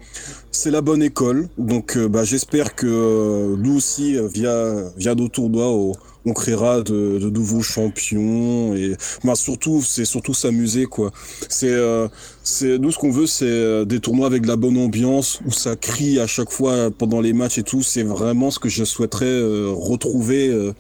c'est 0.52 0.72
la 0.72 0.82
bonne 0.82 1.04
école. 1.04 1.48
Donc 1.58 1.96
euh, 1.98 2.08
bah, 2.08 2.24
j'espère 2.24 2.76
que 2.76 2.88
euh, 2.88 3.56
nous 3.58 3.78
aussi 3.78 4.18
euh, 4.18 4.28
via 4.28 4.74
via 4.98 5.16
nos 5.16 5.28
tournois 5.28 5.70
on, 5.72 5.94
on 6.26 6.34
créera 6.34 6.82
de, 6.82 7.18
de 7.20 7.30
nouveaux 7.30 7.62
champions 7.62 8.76
et 8.76 8.96
bah, 9.24 9.36
surtout 9.36 9.82
c'est 9.82 10.06
surtout 10.06 10.34
s'amuser 10.34 10.86
quoi. 10.86 11.12
C'est 11.50 11.72
euh, 11.72 12.08
c'est 12.44 12.78
nous 12.78 12.92
ce 12.92 12.98
qu'on 12.98 13.12
veut 13.12 13.28
c'est 13.28 13.46
euh, 13.46 13.86
des 13.86 14.00
tournois 14.00 14.28
avec 14.28 14.44
de 14.44 14.48
la 14.48 14.56
bonne 14.56 14.78
ambiance 14.78 15.40
où 15.46 15.52
ça 15.52 15.76
crie 15.76 16.20
à 16.20 16.28
chaque 16.28 16.52
fois 16.52 16.92
pendant 16.92 17.22
les 17.22 17.34
matchs 17.34 17.58
et 17.58 17.64
tout. 17.64 17.82
C'est 17.84 18.04
vraiment 18.04 18.52
ce 18.52 18.60
que 18.60 18.70
je 18.70 18.84
souhaiterais 18.84 19.26
euh, 19.26 19.72
retrouver. 19.76 20.48
euh, 20.50 20.74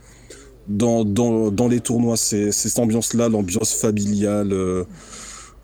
dans, 0.68 1.03
dans, 1.03 1.51
dans 1.51 1.68
les 1.68 1.80
tournois. 1.80 2.18
C'est 2.18 2.51
cette 2.51 2.77
ambiance-là, 2.80 3.30
l'ambiance 3.30 3.73
familiale, 3.73 4.53
euh, 4.53 4.84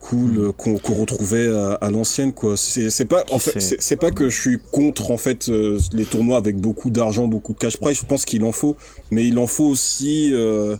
cool, 0.10 0.38
euh, 0.38 0.52
qu'on 0.52 0.94
retrouvait 0.94 1.48
à, 1.48 1.74
à 1.74 1.92
l'ancienne. 1.92 2.34
quoi. 2.34 2.56
C'est 2.58 2.90
c'est 2.90 3.06
pas, 3.06 3.24
en 3.32 3.40
fait, 3.40 3.60
c'est 3.60 3.96
pas 3.96 4.12
que 4.12 4.30
je 4.30 4.42
suis 4.42 4.58
contre 4.72 5.12
en 5.12 5.18
fait 5.18 5.50
euh, 5.50 5.80
les 5.94 6.06
tournois 6.06 6.38
avec 6.38 6.58
beaucoup 6.58 6.90
d'argent, 6.90 7.28
beaucoup 7.28 7.54
de 7.54 7.60
cash 7.60 7.78
prize. 7.78 7.98
Je 8.00 8.06
pense 8.06 8.26
qu'il 8.26 8.44
en 8.44 8.52
faut, 8.52 8.76
mais 9.12 9.28
il 9.28 9.38
en 9.40 9.48
faut 9.48 9.66
aussi 9.66 10.32
euh, 10.34 10.76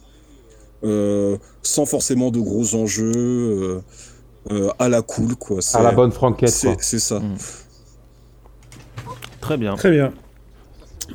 euh, 0.84 1.38
sans 1.62 1.86
forcément 1.86 2.32
de 2.32 2.40
gros 2.40 2.76
enjeux, 2.76 3.12
euh, 3.16 3.82
euh, 4.52 4.70
à 4.80 4.88
la 4.90 5.02
cool, 5.02 5.36
quoi. 5.36 5.60
À 5.74 5.84
la 5.84 5.92
bonne 5.92 6.12
franquette. 6.12 6.50
C'est 6.50 6.78
c'est 6.80 7.00
ça. 7.00 7.22
Très 9.42 9.58
bien. 9.58 9.76
Très 9.76 9.92
bien. 9.92 10.14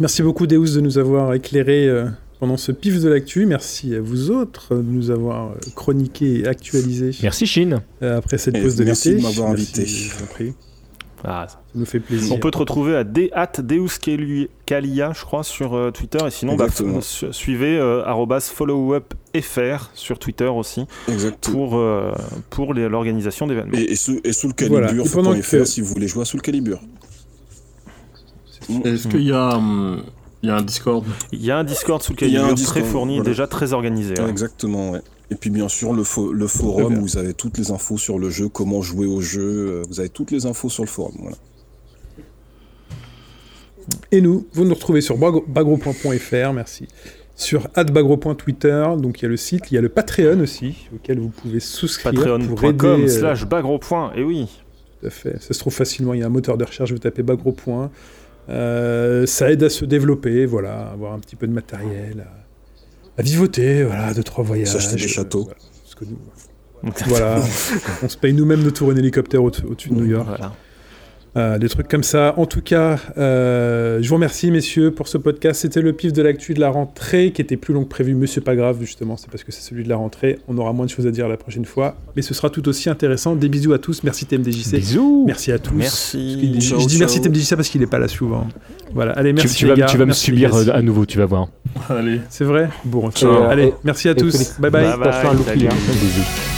Merci 0.00 0.22
beaucoup 0.22 0.46
Deus 0.46 0.74
de 0.74 0.80
nous 0.80 0.96
avoir 0.96 1.34
éclairé 1.34 1.86
euh, 1.86 2.06
pendant 2.42 2.56
ce 2.56 2.72
pif 2.72 2.98
de 3.00 3.08
l'actu. 3.08 3.46
Merci 3.46 3.94
à 3.94 4.00
vous 4.00 4.32
autres 4.32 4.74
de 4.74 4.82
nous 4.82 5.12
avoir 5.12 5.52
euh, 5.52 5.54
chroniqué 5.76 6.40
et 6.40 6.46
actualisé 6.48 7.12
Merci 7.22 7.46
Chine. 7.46 7.82
euh, 8.02 8.18
après 8.18 8.36
cette 8.36 8.56
Et 8.56 8.60
pause 8.62 8.74
de 8.74 8.82
merci 8.82 9.10
l'été. 9.10 9.20
de 9.20 9.26
m'avoir 9.28 9.50
Merci, 9.50 9.62
invité. 9.62 9.86
je 9.86 10.12
vous 10.16 10.24
en 10.24 10.26
prie. 10.26 10.52
Ah, 11.22 11.46
Ça 11.48 11.60
nous 11.76 11.84
fait 11.84 12.00
plaisir. 12.00 12.32
On 12.34 12.40
peut 12.40 12.50
te 12.50 12.58
retrouver 12.58 12.96
à 12.96 13.04
Deuscalia, 13.04 14.48
je 15.12 15.22
crois, 15.24 15.44
sur 15.44 15.74
euh, 15.76 15.92
Twitter. 15.92 16.18
Et 16.26 16.30
sinon, 16.32 16.56
bah, 16.56 16.66
suivez 17.30 17.78
euh, 17.78 18.02
followupfr 18.40 19.92
sur 19.94 20.18
Twitter 20.18 20.46
aussi 20.48 20.84
Exactement. 21.06 21.54
pour, 21.68 21.76
euh, 21.76 22.10
pour 22.50 22.74
les- 22.74 22.88
l'organisation 22.88 23.46
d'événements. 23.46 23.78
Et, 23.78 23.92
et 23.92 23.94
sous, 23.94 24.18
et 24.24 24.32
sous 24.32 24.48
le 24.48 24.66
Voilà. 24.66 24.88
calibre, 24.88 25.06
Et 25.06 25.10
pendant 25.10 25.38
que- 25.40 25.64
si 25.64 25.80
vous 25.80 25.86
voulez 25.94 26.08
jouer 26.08 26.22
à 26.22 26.24
sous 26.24 26.38
le 26.38 26.42
calibre. 26.42 26.80
Est-ce 28.84 29.06
qu'il 29.06 29.22
y 29.22 29.30
a, 29.32 29.56
hum, 29.58 30.02
il 30.42 30.48
y 30.48 30.50
a 30.50 30.56
un 30.56 30.62
Discord 30.62 31.04
Il 31.32 31.44
y 31.44 31.50
a 31.50 31.56
un 31.58 31.64
Discord 31.64 32.02
sous 32.02 32.12
le 32.12 32.26
Il 32.26 32.32
y 32.32 32.36
a 32.36 32.44
un 32.44 32.54
très 32.54 32.82
fourni, 32.82 33.16
voilà. 33.16 33.30
déjà 33.30 33.46
très 33.46 33.72
organisé. 33.72 34.14
ouais. 34.20 34.28
Exactement, 34.30 34.90
ouais. 34.90 35.02
Et 35.30 35.34
puis 35.34 35.48
bien 35.50 35.68
sûr 35.68 35.92
le, 35.94 36.02
fo- 36.02 36.30
le 36.32 36.46
Très 36.46 36.58
forum 36.58 36.98
où 36.98 37.00
vous 37.02 37.16
avez 37.16 37.32
toutes 37.32 37.56
les 37.58 37.70
infos 37.70 37.96
sur 37.96 38.18
le 38.18 38.28
jeu, 38.28 38.48
comment 38.48 38.82
jouer 38.82 39.06
au 39.06 39.20
jeu, 39.22 39.40
euh, 39.42 39.82
vous 39.88 39.98
avez 40.00 40.08
toutes 40.10 40.30
les 40.30 40.44
infos 40.46 40.68
sur 40.68 40.82
le 40.82 40.88
forum. 40.88 41.14
Voilà. 41.18 41.36
Et 44.10 44.20
nous, 44.20 44.46
vous 44.52 44.64
nous 44.64 44.74
retrouvez 44.74 45.00
sur 45.00 45.16
bagro- 45.16 45.44
bagro.fr, 45.46 46.52
merci. 46.52 46.86
Sur 47.34 47.66
@bagro.twitter, 47.74 48.84
donc 48.98 49.20
il 49.20 49.22
y 49.22 49.26
a 49.26 49.28
le 49.28 49.36
site, 49.36 49.70
il 49.70 49.74
y 49.74 49.78
a 49.78 49.80
le 49.80 49.88
Patreon 49.88 50.38
aussi, 50.40 50.86
auquel 50.94 51.18
vous 51.18 51.30
pouvez 51.30 51.60
souscrire 51.60 52.12
pour 52.12 52.22
aider. 52.36 52.46
Patreon.com 52.54 53.02
euh, 53.04 53.08
slash 53.08 53.46
bagro. 53.46 53.80
Et 54.14 54.22
oui. 54.22 54.48
Tout 55.00 55.06
à 55.06 55.10
fait. 55.10 55.42
Ça 55.42 55.54
se 55.54 55.58
trouve 55.58 55.72
facilement. 55.72 56.14
Il 56.14 56.20
y 56.20 56.22
a 56.22 56.26
un 56.26 56.30
moteur 56.30 56.56
de 56.58 56.64
recherche, 56.64 56.92
vous 56.92 56.98
tapez 56.98 57.22
Bagro. 57.22 57.56
Euh, 58.48 59.24
ça 59.26 59.50
aide 59.50 59.62
à 59.62 59.70
se 59.70 59.84
développer, 59.84 60.46
voilà, 60.46 60.88
à 60.88 60.92
avoir 60.92 61.12
un 61.12 61.18
petit 61.20 61.36
peu 61.36 61.46
de 61.46 61.52
matériel, 61.52 62.26
à, 63.16 63.20
à 63.20 63.22
vivoter, 63.22 63.84
voilà, 63.84 64.12
deux 64.14 64.22
trois 64.24 64.42
voyages. 64.44 64.68
S'acheter 64.68 64.96
des 64.96 65.04
euh, 65.04 65.08
châteaux. 65.08 65.44
voilà, 65.44 65.58
parce 65.82 65.94
que 65.94 66.04
nous, 66.04 66.18
voilà, 67.06 67.40
on 68.02 68.08
se 68.08 68.16
paye 68.16 68.32
nous-mêmes 68.32 68.62
nos 68.62 68.70
tours 68.72 68.88
en 68.88 68.96
hélicoptère 68.96 69.42
au- 69.44 69.46
au-dessus 69.50 69.90
de 69.90 69.94
New 69.94 70.06
York. 70.06 70.26
Voilà. 70.26 70.52
Euh, 71.34 71.56
des 71.56 71.68
trucs 71.70 71.88
comme 71.88 72.02
ça. 72.02 72.34
En 72.36 72.44
tout 72.44 72.60
cas, 72.60 72.98
euh, 73.16 74.00
je 74.02 74.08
vous 74.08 74.16
remercie, 74.16 74.50
messieurs, 74.50 74.90
pour 74.90 75.08
ce 75.08 75.16
podcast. 75.16 75.62
C'était 75.62 75.80
le 75.80 75.94
pif 75.94 76.12
de 76.12 76.20
l'actu 76.20 76.52
de 76.52 76.60
la 76.60 76.68
rentrée, 76.68 77.32
qui 77.32 77.40
était 77.40 77.56
plus 77.56 77.72
long 77.72 77.84
que 77.84 77.88
prévu. 77.88 78.14
Mais 78.14 78.26
c'est 78.26 78.42
pas 78.42 78.54
grave, 78.54 78.76
justement, 78.80 79.16
c'est 79.16 79.30
parce 79.30 79.42
que 79.42 79.50
c'est 79.50 79.62
celui 79.62 79.82
de 79.84 79.88
la 79.88 79.96
rentrée. 79.96 80.38
On 80.46 80.58
aura 80.58 80.74
moins 80.74 80.84
de 80.84 80.90
choses 80.90 81.06
à 81.06 81.10
dire 81.10 81.28
la 81.28 81.38
prochaine 81.38 81.64
fois, 81.64 81.96
mais 82.16 82.22
ce 82.22 82.34
sera 82.34 82.50
tout 82.50 82.68
aussi 82.68 82.90
intéressant. 82.90 83.34
Des 83.34 83.48
bisous 83.48 83.72
à 83.72 83.78
tous. 83.78 84.02
Merci 84.02 84.26
TMDJC. 84.26 84.76
Bisous. 84.76 85.24
Merci 85.26 85.52
à 85.52 85.58
tous. 85.58 85.74
Merci. 85.74 86.58
Ciao, 86.60 86.80
je 86.80 86.86
dis 86.86 86.98
merci 86.98 87.20
TMDJC 87.22 87.56
parce 87.56 87.70
qu'il 87.70 87.82
est 87.82 87.86
pas 87.86 87.98
là 87.98 88.08
souvent. 88.08 88.46
Voilà, 88.92 89.12
allez, 89.12 89.30
Tu, 89.30 89.36
merci 89.36 89.56
tu 89.56 89.64
les 89.64 89.70
vas, 89.70 89.76
gars. 89.76 89.86
tu 89.86 89.96
vas 89.96 90.04
me 90.04 90.08
Merci, 90.08 90.24
subir 90.26 90.54
euh, 90.54 90.66
à 90.70 90.82
nouveau, 90.82 91.06
tu 91.06 91.16
vas 91.16 91.24
voir. 91.24 91.48
Allez. 91.88 92.20
C'est 92.28 92.44
vrai? 92.44 92.68
Bon, 92.84 93.10
Ciao. 93.10 93.44
allez, 93.44 93.72
merci 93.84 94.08
à 94.08 94.12
et 94.12 94.16
tous. 94.16 94.32
félicitations 94.32 94.60
Bye 94.60 94.70
bye. 94.70 94.98
Bye 94.98 94.98
bye, 94.98 96.51